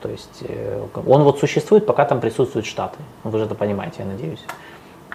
То 0.00 0.10
есть 0.10 0.42
э, 0.42 0.82
он 1.06 1.22
вот 1.22 1.38
существует, 1.38 1.86
пока 1.86 2.04
там 2.04 2.20
присутствуют 2.20 2.66
Штаты. 2.66 2.98
Вы 3.24 3.38
же 3.38 3.46
это 3.46 3.54
понимаете, 3.54 3.96
я 4.00 4.04
надеюсь. 4.04 4.44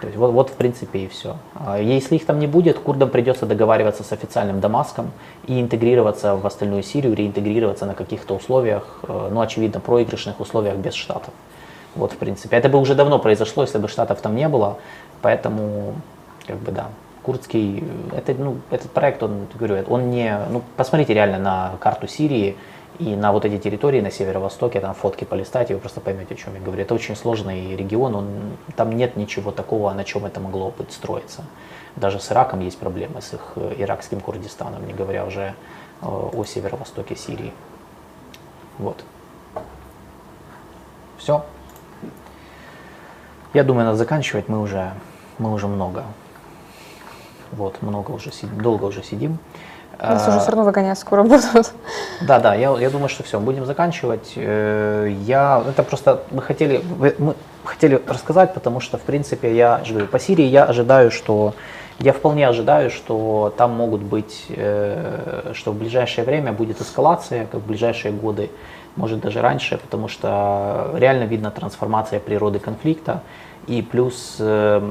То 0.02 0.08
есть 0.08 0.18
вот, 0.18 0.32
вот 0.32 0.50
в 0.50 0.54
принципе 0.54 1.00
и 1.00 1.08
все. 1.08 1.38
А 1.54 1.80
если 1.80 2.16
их 2.16 2.26
там 2.26 2.40
не 2.40 2.48
будет, 2.48 2.80
курдам 2.80 3.10
придется 3.10 3.46
договариваться 3.46 4.04
с 4.04 4.12
официальным 4.12 4.60
Дамаском 4.60 5.12
и 5.46 5.62
интегрироваться 5.62 6.36
в 6.36 6.46
остальную 6.48 6.82
Сирию, 6.82 7.14
реинтегрироваться 7.14 7.86
на 7.86 7.94
каких-то 7.94 8.34
условиях, 8.36 9.00
э, 9.04 9.30
ну 9.32 9.42
очевидно 9.42 9.80
проигрышных 9.80 10.40
условиях 10.40 10.78
без 10.78 10.96
Штатов. 10.96 11.34
Вот 11.94 12.14
в 12.14 12.18
принципе. 12.18 12.58
Это 12.58 12.68
бы 12.68 12.80
уже 12.80 12.96
давно 12.96 13.20
произошло, 13.20 13.62
если 13.62 13.78
бы 13.78 13.88
Штатов 13.88 14.22
там 14.22 14.36
не 14.36 14.48
было. 14.48 14.78
Поэтому, 15.22 15.94
как 16.48 16.58
бы 16.58 16.72
да, 16.72 16.90
курдский, 17.24 17.84
это, 18.16 18.34
ну, 18.34 18.58
этот 18.72 18.92
проект, 18.92 19.22
он, 19.24 19.48
говорю, 19.54 19.84
он 19.88 20.10
не, 20.10 20.38
ну 20.50 20.62
посмотрите 20.78 21.14
реально 21.14 21.40
на 21.40 21.74
карту 21.80 22.08
Сирии, 22.08 22.58
и 23.00 23.16
на 23.16 23.32
вот 23.32 23.46
эти 23.46 23.58
территории 23.58 24.02
на 24.02 24.12
северо-востоке, 24.12 24.80
там 24.80 24.94
фотки 24.94 25.24
полистать, 25.24 25.72
и 25.72 25.74
вы 25.74 25.80
просто 25.80 26.02
поймете, 26.02 26.36
о 26.36 26.38
чем 26.38 26.54
я 26.54 26.60
говорю. 26.60 26.84
Это 26.84 26.94
очень 26.94 27.16
сложный 27.16 27.76
регион, 27.76 28.16
он, 28.16 28.28
там 28.76 28.92
нет 28.92 29.16
ничего 29.16 29.52
такого, 29.52 29.92
на 29.94 30.04
чем 30.04 30.26
это 30.26 30.40
могло 30.40 30.72
быть 30.78 30.92
строиться. 30.92 31.44
Даже 31.96 32.20
с 32.20 32.32
Ираком 32.32 32.60
есть 32.60 32.78
проблемы, 32.78 33.22
с 33.22 33.34
их 33.34 33.54
э, 33.56 33.76
иракским 33.80 34.20
Курдистаном, 34.20 34.86
не 34.86 34.94
говоря 34.94 35.26
уже 35.26 35.56
э, 36.02 36.06
о 36.06 36.44
северо-востоке 36.46 37.16
Сирии. 37.16 37.54
Вот. 38.78 39.04
Все. 41.18 41.44
Я 43.54 43.64
думаю, 43.64 43.86
надо 43.86 43.98
заканчивать. 43.98 44.48
Мы 44.48 44.62
уже, 44.62 44.94
мы 45.38 45.52
уже 45.52 45.68
много. 45.68 46.06
Вот, 47.52 47.82
много 47.82 48.12
уже 48.12 48.32
сидим, 48.32 48.62
долго 48.62 48.86
уже 48.86 49.04
сидим. 49.04 49.40
Нас 50.02 50.28
уже 50.28 50.40
все 50.40 50.50
равно 50.50 50.64
выгонять 50.64 50.98
скоро 50.98 51.24
будут. 51.24 51.74
Да, 52.22 52.40
да, 52.40 52.56
я, 52.56 52.76
я 52.80 52.90
думаю, 52.90 53.10
что 53.10 53.24
все, 53.24 53.40
будем 53.40 53.66
заканчивать. 53.66 54.34
Э, 54.36 55.14
я, 55.26 55.64
это 55.68 55.84
просто 55.84 56.24
мы 56.32 56.42
хотели, 56.42 56.82
мы 57.20 57.36
хотели 57.64 58.02
рассказать, 58.08 58.54
потому 58.54 58.80
что, 58.80 58.98
в 58.98 59.02
принципе, 59.02 59.56
я 59.56 59.82
говорю, 59.88 60.08
по 60.08 60.20
Сирии 60.20 60.46
я 60.46 60.64
ожидаю, 60.66 61.12
что 61.12 61.54
я 62.00 62.14
вполне 62.14 62.48
ожидаю, 62.48 62.90
что 62.90 63.54
там 63.58 63.72
могут 63.72 64.02
быть, 64.02 64.46
э, 64.50 65.52
что 65.54 65.72
в 65.72 65.76
ближайшее 65.76 66.26
время 66.26 66.52
будет 66.52 66.82
эскалация, 66.82 67.46
как 67.46 67.62
в 67.62 67.68
ближайшие 67.68 68.12
годы, 68.12 68.50
может 68.96 69.20
даже 69.20 69.42
раньше, 69.42 69.78
потому 69.78 70.08
что 70.08 70.92
реально 70.96 71.24
видно 71.24 71.52
трансформация 71.52 72.20
природы 72.20 72.60
конфликта 72.60 73.22
и 73.68 73.82
плюс 73.84 74.38
э, 74.40 74.82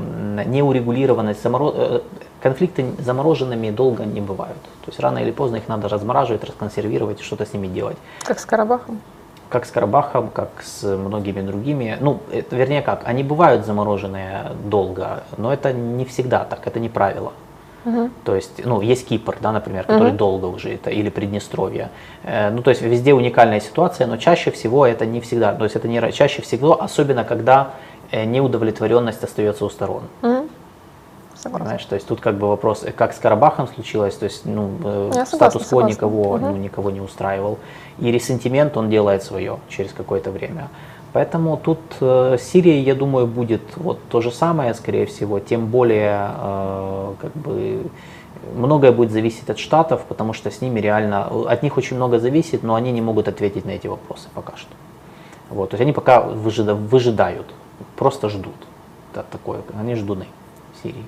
неурегулированность, 0.46 1.42
заморо 1.42 2.02
конфликты 2.40 2.86
замороженными 2.98 3.70
долго 3.70 4.04
не 4.04 4.20
бывают. 4.20 4.60
То 4.62 4.88
есть 4.88 5.00
рано 5.00 5.18
или 5.18 5.30
поздно 5.30 5.56
их 5.56 5.68
надо 5.68 5.88
размораживать, 5.88 6.44
расконсервировать 6.44 7.20
и 7.20 7.24
что-то 7.24 7.46
с 7.46 7.52
ними 7.52 7.68
делать. 7.68 7.96
Как 8.24 8.38
с 8.38 8.44
Карабахом? 8.44 9.00
Как 9.48 9.66
с 9.66 9.70
Карабахом, 9.70 10.28
как 10.28 10.50
с 10.62 10.84
многими 10.84 11.40
другими. 11.40 11.98
Ну, 12.00 12.20
это, 12.32 12.56
вернее 12.56 12.82
как, 12.82 13.02
они 13.04 13.22
бывают 13.22 13.66
замороженные 13.66 14.52
долго, 14.64 15.24
но 15.36 15.52
это 15.52 15.72
не 15.72 16.04
всегда 16.04 16.44
так, 16.44 16.66
это 16.66 16.78
не 16.78 16.88
правило. 16.88 17.32
Угу. 17.84 18.10
То 18.24 18.34
есть, 18.34 18.64
ну, 18.64 18.80
есть 18.80 19.08
Кипр, 19.08 19.38
да, 19.40 19.52
например, 19.52 19.84
который 19.84 20.10
угу. 20.10 20.18
долго 20.18 20.46
уже 20.46 20.74
это, 20.74 20.90
или 20.90 21.08
Приднестровье. 21.08 21.90
Э, 22.22 22.50
ну, 22.50 22.62
то 22.62 22.70
есть 22.70 22.82
везде 22.82 23.14
уникальная 23.14 23.60
ситуация, 23.60 24.06
но 24.06 24.16
чаще 24.18 24.50
всего 24.50 24.86
это 24.86 25.06
не 25.06 25.20
всегда. 25.20 25.54
То 25.54 25.64
есть 25.64 25.76
это 25.76 25.88
не 25.88 26.12
чаще 26.12 26.42
всего, 26.42 26.80
особенно 26.80 27.24
когда 27.24 27.70
э, 28.10 28.24
неудовлетворенность 28.24 29.24
остается 29.24 29.64
у 29.64 29.70
сторон. 29.70 30.02
Угу. 30.22 30.39
Согласна. 31.42 31.66
Знаешь, 31.66 31.84
то 31.86 31.94
есть 31.94 32.06
тут 32.06 32.20
как 32.20 32.36
бы 32.36 32.48
вопрос, 32.48 32.84
э, 32.84 32.92
как 32.92 33.14
с 33.14 33.18
Карабахом 33.18 33.66
случилось, 33.66 34.14
то 34.14 34.24
есть 34.24 34.44
ну, 34.44 34.70
э, 34.84 35.24
статус-кво 35.26 35.82
никого, 35.82 36.32
угу. 36.32 36.38
ну, 36.38 36.56
никого 36.56 36.90
не 36.90 37.00
устраивал. 37.00 37.58
И 37.98 38.12
ресентимент 38.12 38.76
он 38.76 38.90
делает 38.90 39.22
свое 39.22 39.58
через 39.68 39.92
какое-то 39.92 40.30
время. 40.30 40.68
Поэтому 41.14 41.56
тут 41.56 41.80
э, 42.00 42.36
Сирия, 42.38 42.80
я 42.80 42.94
думаю, 42.94 43.26
будет 43.26 43.62
вот 43.76 43.98
то 44.10 44.20
же 44.20 44.30
самое, 44.30 44.74
скорее 44.74 45.06
всего, 45.06 45.40
тем 45.40 45.66
более 45.66 46.30
э, 46.36 47.14
как 47.20 47.32
бы 47.32 47.90
многое 48.54 48.92
будет 48.92 49.10
зависеть 49.10 49.48
от 49.48 49.58
штатов, 49.58 50.02
потому 50.08 50.34
что 50.34 50.50
с 50.50 50.60
ними 50.60 50.78
реально, 50.78 51.26
от 51.48 51.62
них 51.62 51.78
очень 51.78 51.96
много 51.96 52.18
зависит, 52.18 52.62
но 52.62 52.74
они 52.74 52.92
не 52.92 53.00
могут 53.00 53.28
ответить 53.28 53.64
на 53.64 53.70
эти 53.70 53.86
вопросы 53.86 54.28
пока 54.34 54.56
что. 54.56 54.72
Вот, 55.48 55.70
то 55.70 55.74
есть 55.74 55.82
они 55.82 55.92
пока 55.92 56.20
выжида, 56.20 56.74
выжидают, 56.74 57.46
просто 57.96 58.28
ждут. 58.28 58.54
Это 59.12 59.24
такое, 59.32 59.62
они 59.78 59.94
ждуны 59.94 60.26
Сирии. 60.82 61.04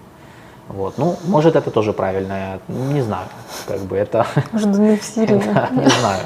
Вот. 0.73 0.97
Ну, 0.97 1.17
может, 1.25 1.55
это 1.55 1.71
тоже 1.71 1.93
правильно, 1.93 2.59
не 2.69 3.03
знаю, 3.03 3.27
как 3.67 3.81
бы 3.81 3.97
это... 3.97 4.27
Ждуны 4.55 4.97
в 4.97 5.05
Сирии. 5.05 5.43
да, 5.55 5.69
не 5.71 5.89
знаю. 5.89 6.23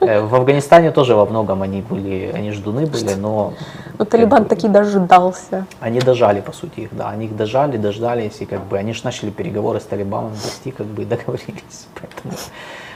Э, 0.00 0.20
в 0.20 0.34
Афганистане 0.34 0.92
тоже 0.92 1.16
во 1.16 1.26
многом 1.26 1.62
они 1.62 1.82
были, 1.82 2.30
они 2.32 2.52
ждуны 2.52 2.86
были, 2.86 3.14
но... 3.14 3.54
Но 3.98 4.04
Талибан 4.04 4.44
бы, 4.44 4.48
таки 4.48 4.68
дождался. 4.68 5.66
Они 5.80 5.98
дожали, 5.98 6.40
по 6.40 6.52
сути, 6.52 6.80
их, 6.80 6.96
да. 6.96 7.08
Они 7.08 7.26
их 7.26 7.36
дожали, 7.36 7.76
дождались, 7.76 8.40
и 8.40 8.46
как 8.46 8.64
бы 8.66 8.78
они 8.78 8.92
же 8.92 9.00
начали 9.04 9.30
переговоры 9.30 9.80
с 9.80 9.84
Талибаном 9.84 10.32
вести, 10.32 10.70
как 10.70 10.86
бы 10.86 11.04
договорились. 11.04 11.88
Поэтому, 11.94 12.34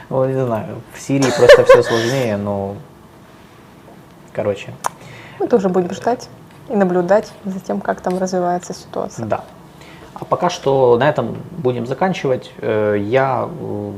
ну, 0.09 0.25
не 0.25 0.45
знаю, 0.45 0.81
в 0.93 1.01
Сирии 1.01 1.31
просто 1.37 1.65
все 1.65 1.83
сложнее, 1.83 2.37
но... 2.37 2.75
Короче. 4.31 4.73
Мы 5.39 5.47
тоже 5.47 5.67
будем 5.67 5.93
ждать. 5.93 6.29
и 6.69 6.75
наблюдать 6.75 7.29
за 7.43 7.59
тем, 7.59 7.81
как 7.81 7.99
там 7.99 8.17
развивается 8.17 8.73
ситуация. 8.73 9.25
Да. 9.25 9.43
А 10.13 10.25
пока 10.25 10.49
что 10.49 10.97
на 10.97 11.09
этом 11.09 11.35
будем 11.57 11.85
заканчивать. 11.87 12.51
Э, 12.59 12.95
Я 12.99 13.49
э, 13.49 13.91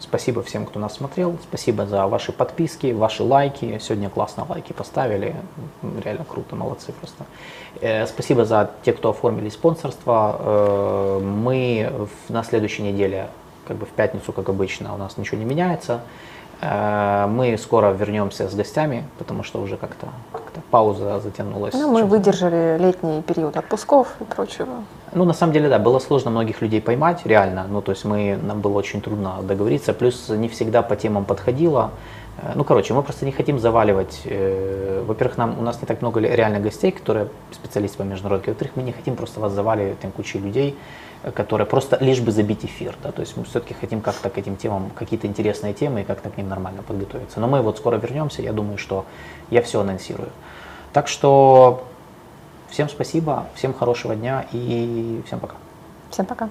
спасибо 0.00 0.42
всем, 0.42 0.66
кто 0.66 0.80
нас 0.80 0.94
смотрел. 0.94 1.36
Спасибо 1.42 1.86
за 1.86 2.06
ваши 2.06 2.32
подписки, 2.32 2.92
ваши 2.92 3.22
лайки. 3.22 3.78
Сегодня 3.80 4.10
классно 4.10 4.46
лайки 4.48 4.72
поставили. 4.72 5.36
Реально 6.04 6.24
круто, 6.24 6.56
молодцы 6.56 6.92
просто. 6.92 7.24
Э, 7.80 8.06
Спасибо 8.06 8.44
за 8.44 8.70
те, 8.82 8.92
кто 8.92 9.10
оформили 9.10 9.48
спонсорство. 9.48 11.20
Мы 11.22 11.92
на 12.28 12.42
следующей 12.42 12.82
неделе, 12.82 13.28
как 13.68 13.76
бы 13.76 13.86
в 13.86 13.90
пятницу, 13.90 14.32
как 14.32 14.48
обычно, 14.48 14.92
у 14.94 14.96
нас 14.96 15.16
ничего 15.16 15.38
не 15.38 15.44
меняется. 15.44 16.00
Э, 16.64 17.26
Мы 17.26 17.58
скоро 17.58 17.90
вернемся 17.92 18.48
с 18.48 18.54
гостями, 18.54 19.04
потому 19.18 19.42
что 19.42 19.60
уже 19.60 19.76
как-то 19.76 20.06
как 20.32 20.42
пауза 20.70 21.20
затянулась. 21.20 21.74
Ну, 21.74 21.92
мы 21.92 22.04
выдержали 22.04 22.78
летний 22.80 23.22
период 23.22 23.56
отпусков 23.56 24.08
и 24.20 24.24
прочего. 24.24 24.84
Ну, 25.12 25.24
на 25.24 25.32
самом 25.34 25.52
деле, 25.52 25.68
да, 25.68 25.78
было 25.78 25.98
сложно 26.00 26.30
многих 26.30 26.62
людей 26.62 26.80
поймать, 26.80 27.20
реально. 27.26 27.66
Ну, 27.68 27.80
то 27.82 27.92
есть 27.92 28.04
мы, 28.04 28.38
нам 28.42 28.60
было 28.60 28.78
очень 28.78 29.00
трудно 29.00 29.34
договориться. 29.42 29.92
Плюс 29.92 30.28
не 30.28 30.48
всегда 30.48 30.82
по 30.82 30.96
темам 30.96 31.24
подходило. 31.24 31.90
Э, 32.38 32.52
Ну, 32.54 32.64
короче, 32.64 32.94
мы 32.94 33.02
просто 33.02 33.26
не 33.26 33.32
хотим 33.32 33.58
заваливать. 33.58 34.22
э, 34.24 35.04
Во-первых, 35.06 35.38
нам, 35.38 35.58
у 35.58 35.62
нас 35.62 35.80
не 35.82 35.86
так 35.86 36.02
много 36.02 36.20
реально 36.20 36.60
гостей, 36.60 36.90
которые 36.92 37.26
специалисты 37.52 37.98
по 37.98 38.02
международке. 38.02 38.50
Во-вторых, 38.50 38.72
мы 38.76 38.82
не 38.82 38.92
хотим 38.92 39.16
просто 39.16 39.40
вас 39.40 39.52
заваливать 39.52 40.00
там 40.00 40.10
кучей 40.12 40.40
людей, 40.40 40.74
которые 41.32 41.66
просто 41.66 41.96
лишь 42.00 42.20
бы 42.20 42.32
забить 42.32 42.64
эфир. 42.64 42.96
Да? 43.02 43.12
То 43.12 43.20
есть 43.20 43.36
мы 43.36 43.44
все-таки 43.44 43.74
хотим 43.74 44.00
как-то 44.00 44.30
к 44.30 44.38
этим 44.38 44.56
темам, 44.56 44.90
какие-то 44.94 45.26
интересные 45.26 45.72
темы 45.72 46.02
и 46.02 46.04
как-то 46.04 46.30
к 46.30 46.36
ним 46.36 46.48
нормально 46.48 46.82
подготовиться. 46.82 47.40
Но 47.40 47.46
мы 47.46 47.62
вот 47.62 47.78
скоро 47.78 47.96
вернемся, 47.96 48.42
я 48.42 48.52
думаю, 48.52 48.78
что 48.78 49.06
я 49.50 49.62
все 49.62 49.80
анонсирую. 49.80 50.28
Так 50.92 51.08
что 51.08 51.84
всем 52.68 52.88
спасибо, 52.88 53.46
всем 53.54 53.72
хорошего 53.74 54.14
дня 54.14 54.46
и 54.52 55.22
всем 55.26 55.40
пока. 55.40 55.56
Всем 56.10 56.26
пока. 56.26 56.50